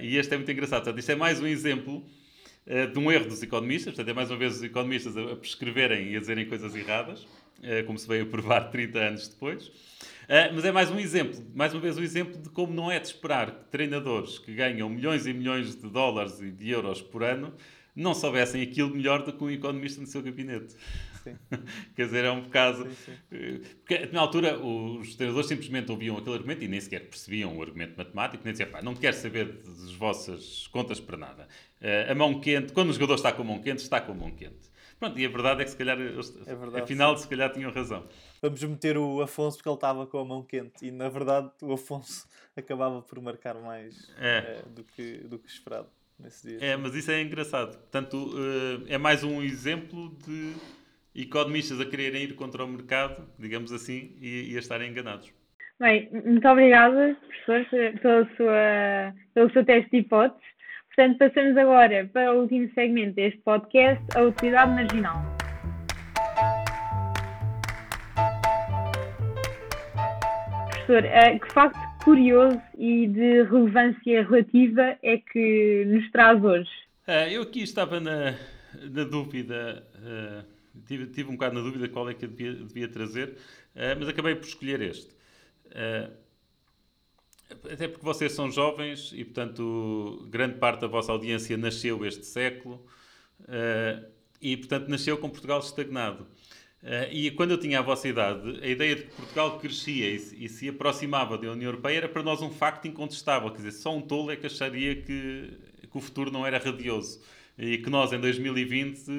E 0.02 0.16
este 0.16 0.34
é 0.34 0.38
muito 0.38 0.52
engraçado. 0.52 0.84
Portanto, 0.84 1.00
isto 1.00 1.12
é 1.12 1.16
mais 1.16 1.42
um 1.42 1.48
exemplo 1.48 2.06
de 2.94 3.00
um 3.00 3.12
erro 3.12 3.26
dos 3.26 3.42
economistas. 3.42 3.94
Portanto, 3.94 4.10
é 4.10 4.14
mais 4.14 4.30
uma 4.30 4.38
vez 4.38 4.58
os 4.58 4.64
economistas 4.64 5.18
a, 5.18 5.36
prescreverem 5.36 6.12
e 6.12 6.16
a 6.16 6.20
dizerem 6.20 6.46
coisas 6.48 6.76
erradas, 6.76 7.24
uh, 7.24 7.84
como 7.86 7.98
se 7.98 8.08
veio 8.08 8.24
a 8.24 8.28
provar 8.28 8.70
30 8.72 9.00
anos 9.00 9.28
depois. 9.28 9.72
mas 10.54 10.64
é 10.64 10.72
mais 10.72 10.90
um 10.90 11.00
exemplo, 11.00 11.44
mais 11.54 11.74
uma 11.74 11.82
vez 11.82 11.98
um 11.98 12.04
exemplo 12.04 12.40
de 12.40 12.50
como 12.50 12.74
não 12.74 12.92
é 12.92 13.00
de 13.00 13.08
esperar 13.08 13.52
que 13.52 13.72
treinadores 13.72 14.38
que 14.40 14.54
ganham 14.54 14.88
milhões 14.90 15.26
e 15.26 15.34
milhões 15.34 15.76
de 15.76 15.90
dólares 15.90 16.40
e 16.40 16.52
de 16.52 16.70
euros 16.70 17.02
por 17.02 17.24
ano 17.24 17.54
não 17.96 18.14
soubessem 18.14 18.62
aquilo 18.62 18.90
melhor 18.90 19.24
do 19.24 19.34
que 19.34 19.44
um 19.44 19.50
economista 19.50 20.00
no 20.00 20.08
seu 20.08 20.22
gabinete. 20.22 20.76
Quer 21.96 22.06
dizer, 22.06 22.26
é 22.26 22.32
um 22.32 22.42
bocado. 22.42 22.84
Sim, 22.86 22.96
sim. 23.06 23.14
Eh, 23.32 23.60
porque 23.80 24.10
na 24.12 24.22
altura 24.22 24.58
os 24.58 25.16
treinadores 25.16 25.48
simplesmente 25.48 25.92
ouviam 25.92 26.18
aquele 26.18 26.36
argumento 26.36 26.64
e 26.64 26.68
nem 26.68 26.80
sequer 26.80 27.02
percebiam 27.02 27.56
o 27.56 27.62
argumento 27.62 27.96
matemático, 27.98 28.44
nem 28.44 28.54
diziam, 28.54 28.70
pá, 28.70 28.82
não 28.82 28.96
quero 28.96 29.16
saber 29.16 29.46
das 29.64 29.92
vossas 29.94 30.68
contas 30.68 31.00
para 31.00 31.18
nada. 31.18 31.48
Uh, 31.82 32.12
a 32.12 32.16
mão 32.16 32.40
quente, 32.40 32.74
quando 32.74 32.90
o 32.90 32.94
jogador 32.94 33.16
está 33.16 33.32
com 33.32 33.42
a 33.42 33.46
mão 33.46 33.60
quente, 33.60 33.80
está 33.80 34.00
com 34.00 34.12
a 34.12 34.16
mão 34.16 34.32
quente. 34.32 34.70
Pronto, 35.00 35.18
e 35.18 35.26
a 35.26 35.30
verdade 35.30 35.62
é 35.62 35.66
que 35.66 35.72
se 35.72 35.78
calhar, 35.78 35.98
é 36.00 36.56
verdade, 36.56 36.84
afinal, 36.84 37.18
sim. 37.18 37.24
se 37.24 37.28
calhar 37.28 37.52
tinham 37.52 37.72
razão. 37.72 38.08
Vamos 38.40 38.64
meter 38.64 39.00
o 39.00 39.20
Afonso 39.20 39.58
porque 39.58 39.68
ele 39.68 39.76
estava 39.76 40.06
com 40.06 40.20
a 40.20 40.26
mão 40.26 40.44
quente 40.44 40.86
e 40.86 40.92
na 40.92 41.10
verdade 41.10 41.50
o 41.64 41.74
Afonso 41.74 42.28
acabava 42.56 43.02
por 43.02 43.20
marcar 43.20 43.56
mais 43.56 44.14
é. 44.20 44.38
é, 44.38 44.62
do, 44.70 44.84
que, 44.84 45.18
do 45.28 45.40
que 45.40 45.50
esperado. 45.50 45.88
Nesse 46.20 46.48
dia. 46.48 46.60
É, 46.62 46.78
mas 46.78 46.94
isso 46.94 47.10
é 47.10 47.20
engraçado. 47.20 47.76
Portanto, 47.80 48.16
uh, 48.16 48.86
é 48.88 49.00
mais 49.00 49.24
um 49.24 49.42
exemplo 49.42 50.16
de 50.24 50.54
economistas 51.16 51.80
a 51.80 51.86
quererem 51.86 52.22
ir 52.22 52.36
contra 52.36 52.64
o 52.64 52.68
mercado, 52.68 53.28
digamos 53.40 53.72
assim, 53.74 54.16
e, 54.22 54.52
e 54.52 54.56
a 54.56 54.60
estarem 54.60 54.92
enganados. 54.92 55.34
Bem, 55.80 56.08
muito 56.12 56.48
obrigada, 56.48 57.18
professor, 57.44 58.00
pela 58.00 58.36
sua, 58.38 59.16
pelo 59.34 59.52
seu 59.52 59.66
teste 59.66 59.90
de 59.90 59.98
hipóteses. 59.98 60.51
Portanto, 60.96 61.20
passamos 61.20 61.58
agora 61.58 62.10
para 62.12 62.34
o 62.34 62.42
último 62.42 62.70
segmento 62.74 63.16
deste 63.16 63.40
podcast, 63.40 64.04
a 64.16 64.24
utilidade 64.24 64.72
marginal. 64.72 65.24
Professor, 70.70 71.06
eh, 71.06 71.40
que 71.40 71.54
facto 71.54 72.04
curioso 72.04 72.62
e 72.78 73.08
de 73.08 73.44
relevância 73.44 74.24
relativa 74.24 74.98
é 75.02 75.18
que 75.18 75.86
nos 75.88 76.12
traz 76.12 76.44
hoje? 76.44 76.70
Uh, 77.08 77.30
eu 77.32 77.44
aqui 77.44 77.64
estava 77.64 78.00
na, 78.00 78.36
na 78.92 79.04
dúvida 79.06 79.84
uh, 79.96 80.44
tive, 80.86 81.08
tive 81.08 81.30
um 81.30 81.34
bocado 81.34 81.56
na 81.56 81.62
dúvida 81.62 81.88
qual 81.90 82.10
é 82.10 82.14
que 82.14 82.26
eu 82.26 82.30
devia, 82.30 82.54
devia 82.54 82.88
trazer, 82.88 83.30
uh, 83.30 83.96
mas 83.98 84.08
acabei 84.08 84.36
por 84.36 84.46
escolher 84.46 84.82
este. 84.82 85.14
Uh, 85.68 86.12
até 87.72 87.88
porque 87.88 88.04
vocês 88.06 88.32
são 88.32 88.52
jovens 88.52 89.12
e, 89.14 89.24
portanto, 89.24 90.28
grande 90.30 90.58
parte 90.58 90.82
da 90.82 90.88
vossa 90.88 91.12
audiência 91.12 91.58
nasceu 91.58 92.06
este 92.06 92.26
século 92.26 92.86
uh, 93.42 94.06
e, 94.42 94.58
portanto, 94.58 94.88
nasceu 94.88 95.18
com 95.18 95.30
Portugal 95.30 95.60
estagnado. 95.60 96.24
Uh, 96.82 97.12
e 97.12 97.32
quando 97.32 97.52
eu 97.52 97.60
tinha 97.60 97.80
a 97.80 97.82
vossa 97.82 98.08
idade, 98.08 98.60
a 98.62 98.68
ideia 98.68 98.96
de 98.96 99.04
que 99.04 99.12
Portugal 99.12 99.60
crescia 99.60 100.10
e 100.10 100.46
e 100.46 100.50
se, 100.50 100.70
aproximava 100.70 101.38
da 101.38 101.52
União 101.52 101.70
Europeia 101.70 101.98
era 101.98 102.10
para 102.10 102.24
nós 102.24 102.42
um 102.42 102.50
facto 102.50 102.88
incontestável. 102.88 103.50
Quer 103.52 103.58
dizer, 103.58 103.72
só 103.74 103.96
um 103.96 104.02
tolo 104.02 104.32
é 104.32 104.36
que 104.36 104.48
acharia 104.48 104.96
que, 104.96 105.54
que 105.82 105.98
o 105.98 106.02
futuro 106.02 106.32
não 106.32 106.46
era 106.46 106.58
radioso 106.58 107.22
e 107.58 107.78
que 107.78 107.90
nós, 107.90 108.12
em 108.14 108.20
2020, 108.20 109.10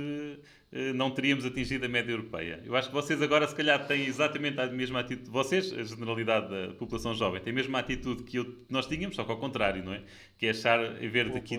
eh, 0.73 0.93
não 0.95 1.11
teríamos 1.11 1.45
atingido 1.45 1.85
a 1.85 1.89
média 1.89 2.13
europeia. 2.13 2.63
Eu 2.65 2.75
acho 2.75 2.89
que 2.89 2.95
vocês 2.95 3.21
agora, 3.21 3.47
se 3.47 3.55
calhar, 3.55 3.87
têm 3.87 4.07
exatamente 4.07 4.59
a 4.59 4.67
mesma 4.69 5.01
atitude. 5.01 5.29
Vocês, 5.29 5.71
a 5.73 5.83
generalidade 5.83 6.49
da 6.49 6.73
população 6.75 7.15
jovem, 7.15 7.43
têm 7.43 7.53
a 7.53 7.55
mesma 7.55 7.79
atitude 7.79 8.23
que, 8.23 8.39
eu, 8.39 8.57
nós 8.71 8.87
tínhamos, 8.87 9.15
só 9.15 9.23
que 9.23 9.31
ao 9.31 9.37
contrário, 9.37 9.85
não 9.85 9.93
é? 9.93 10.03
Que 10.39 10.47
é 10.47 10.51
achar, 10.51 10.79
ver, 10.95 11.29
daqui, 11.31 11.59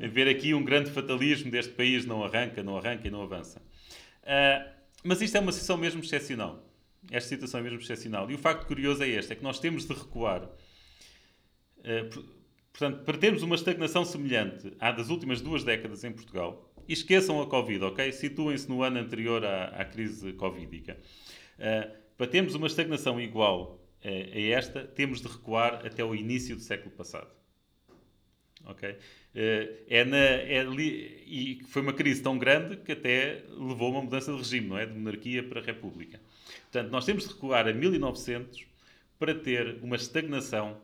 ver 0.00 0.28
aqui 0.28 0.54
um 0.54 0.64
grande 0.64 0.90
fatalismo 0.90 1.52
deste 1.52 1.72
país 1.72 2.04
não 2.04 2.24
arranca, 2.24 2.64
não 2.64 2.76
arranca 2.76 3.06
e 3.06 3.10
não 3.10 3.22
avança. 3.22 3.62
Uh, 4.24 4.68
mas 5.04 5.20
isto 5.22 5.36
é 5.36 5.40
uma 5.40 5.52
situação 5.52 5.76
mesmo 5.76 6.02
excepcional. 6.02 6.68
Esta 7.12 7.28
situação 7.28 7.60
é 7.60 7.62
mesmo 7.62 7.78
excepcional. 7.78 8.28
E 8.28 8.34
o 8.34 8.38
facto 8.38 8.66
curioso 8.66 9.04
é 9.04 9.08
este: 9.08 9.32
é 9.32 9.36
que 9.36 9.42
nós 9.42 9.60
temos 9.60 9.86
de 9.86 9.94
recuar. 9.94 10.42
Uh, 11.78 12.41
portanto, 12.72 13.04
para 13.04 13.18
termos 13.18 13.42
uma 13.42 13.54
estagnação 13.54 14.04
semelhante 14.04 14.72
à 14.80 14.90
das 14.90 15.08
últimas 15.08 15.40
duas 15.40 15.62
décadas 15.62 16.04
em 16.04 16.12
Portugal, 16.12 16.72
esqueçam 16.88 17.40
a 17.40 17.46
Covid, 17.46 17.84
ok? 17.84 18.12
Situem-se 18.12 18.68
no 18.68 18.82
ano 18.82 18.98
anterior 18.98 19.44
à, 19.44 19.66
à 19.66 19.84
crise 19.84 20.32
Covidica. 20.32 20.98
Uh, 21.58 22.02
para 22.16 22.26
termos 22.26 22.54
uma 22.54 22.66
estagnação 22.66 23.20
igual 23.20 23.80
a, 24.04 24.08
a 24.08 24.40
esta, 24.40 24.84
temos 24.84 25.20
de 25.20 25.28
recuar 25.28 25.86
até 25.86 26.04
o 26.04 26.14
início 26.14 26.56
do 26.56 26.62
século 26.62 26.90
passado. 26.90 27.30
Ok? 28.64 28.88
Uh, 28.90 28.96
é 29.88 30.04
na, 30.04 30.16
é 30.16 30.62
li, 30.62 31.24
e 31.26 31.64
foi 31.66 31.82
uma 31.82 31.92
crise 31.92 32.22
tão 32.22 32.38
grande 32.38 32.76
que 32.76 32.92
até 32.92 33.44
levou 33.50 33.88
a 33.88 33.90
uma 33.90 34.02
mudança 34.02 34.32
de 34.32 34.38
regime, 34.38 34.68
não 34.68 34.78
é? 34.78 34.86
De 34.86 34.92
monarquia 34.92 35.42
para 35.42 35.60
república. 35.60 36.20
Portanto, 36.70 36.90
nós 36.90 37.04
temos 37.04 37.24
de 37.24 37.34
recuar 37.34 37.66
a 37.66 37.72
1900 37.72 38.66
para 39.18 39.34
ter 39.34 39.78
uma 39.82 39.96
estagnação 39.96 40.80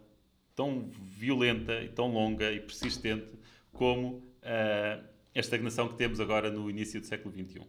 tão 0.58 0.90
violenta 0.90 1.80
e 1.80 1.88
tão 1.88 2.08
longa 2.08 2.50
e 2.50 2.58
persistente 2.58 3.32
como 3.72 4.16
uh, 4.42 5.04
a 5.32 5.38
estagnação 5.38 5.86
que 5.86 5.94
temos 5.94 6.18
agora 6.18 6.50
no 6.50 6.68
início 6.68 7.00
do 7.00 7.06
século 7.06 7.32
XXI. 7.32 7.62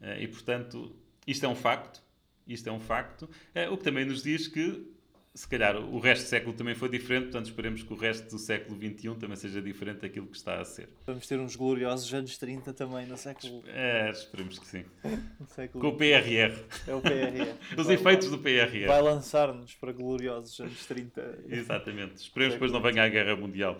Eh, 0.00 0.22
e, 0.22 0.28
portanto, 0.28 0.94
isto 1.26 1.44
é 1.44 1.48
um 1.48 1.56
facto. 1.56 2.00
Isto 2.46 2.68
é 2.68 2.72
um 2.72 2.78
facto. 2.78 3.28
Eh, 3.52 3.68
o 3.68 3.76
que 3.76 3.82
também 3.82 4.04
nos 4.04 4.22
diz 4.22 4.46
que 4.46 4.86
se 5.36 5.46
calhar 5.46 5.76
o 5.76 5.98
resto 5.98 6.24
do 6.24 6.28
século 6.28 6.54
também 6.54 6.74
foi 6.74 6.88
diferente, 6.88 7.24
portanto 7.24 7.46
esperemos 7.46 7.82
que 7.82 7.92
o 7.92 7.96
resto 7.96 8.30
do 8.30 8.38
século 8.38 8.74
XXI 8.78 9.14
também 9.16 9.36
seja 9.36 9.60
diferente 9.60 10.00
daquilo 10.00 10.26
que 10.26 10.36
está 10.36 10.58
a 10.58 10.64
ser. 10.64 10.88
Vamos 11.06 11.26
ter 11.26 11.38
uns 11.38 11.54
gloriosos 11.54 12.12
anos 12.14 12.38
30 12.38 12.72
também 12.72 13.06
no 13.06 13.18
século. 13.18 13.62
É, 13.66 14.10
esperemos 14.10 14.58
que 14.58 14.66
sim. 14.66 14.84
Com 15.78 15.88
o 15.88 15.96
PRR. 15.96 16.56
É 16.88 16.94
o 16.94 17.02
PRR. 17.02 17.54
Os 17.76 17.86
Vai- 17.86 17.94
efeitos 17.94 18.30
do 18.30 18.38
PRR. 18.38 18.86
Vai 18.86 19.02
lançar-nos 19.02 19.74
para 19.74 19.92
gloriosos 19.92 20.58
anos 20.58 20.86
30. 20.86 21.40
Exatamente. 21.48 22.16
Esperemos 22.16 22.54
que 22.54 22.60
depois 22.60 22.72
não 22.72 22.80
venha 22.80 23.04
a 23.04 23.08
Guerra 23.08 23.36
Mundial. 23.36 23.76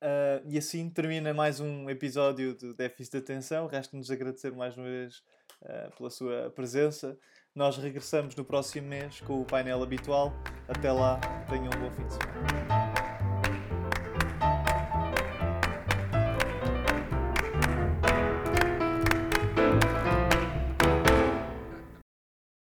Ah, 0.00 0.40
e 0.46 0.56
assim 0.56 0.88
termina 0.88 1.34
mais 1.34 1.58
um 1.58 1.90
episódio 1.90 2.54
do 2.54 2.72
Déficit 2.74 3.12
de 3.12 3.18
Atenção. 3.18 3.66
Resta-nos 3.66 4.08
agradecer 4.08 4.52
mais 4.52 4.76
uma 4.76 4.86
vez 4.86 5.20
ah, 5.64 5.90
pela 5.96 6.10
sua 6.10 6.50
presença. 6.54 7.18
Nós 7.58 7.76
regressamos 7.76 8.36
no 8.36 8.44
próximo 8.44 8.86
mês 8.86 9.20
com 9.26 9.40
o 9.40 9.44
painel 9.44 9.82
habitual. 9.82 10.32
Até 10.68 10.92
lá, 10.92 11.18
tenham 11.48 11.66
um 11.66 11.70
bom 11.70 11.90
fim 11.90 12.06
de 12.06 12.12
semana. 12.12 12.77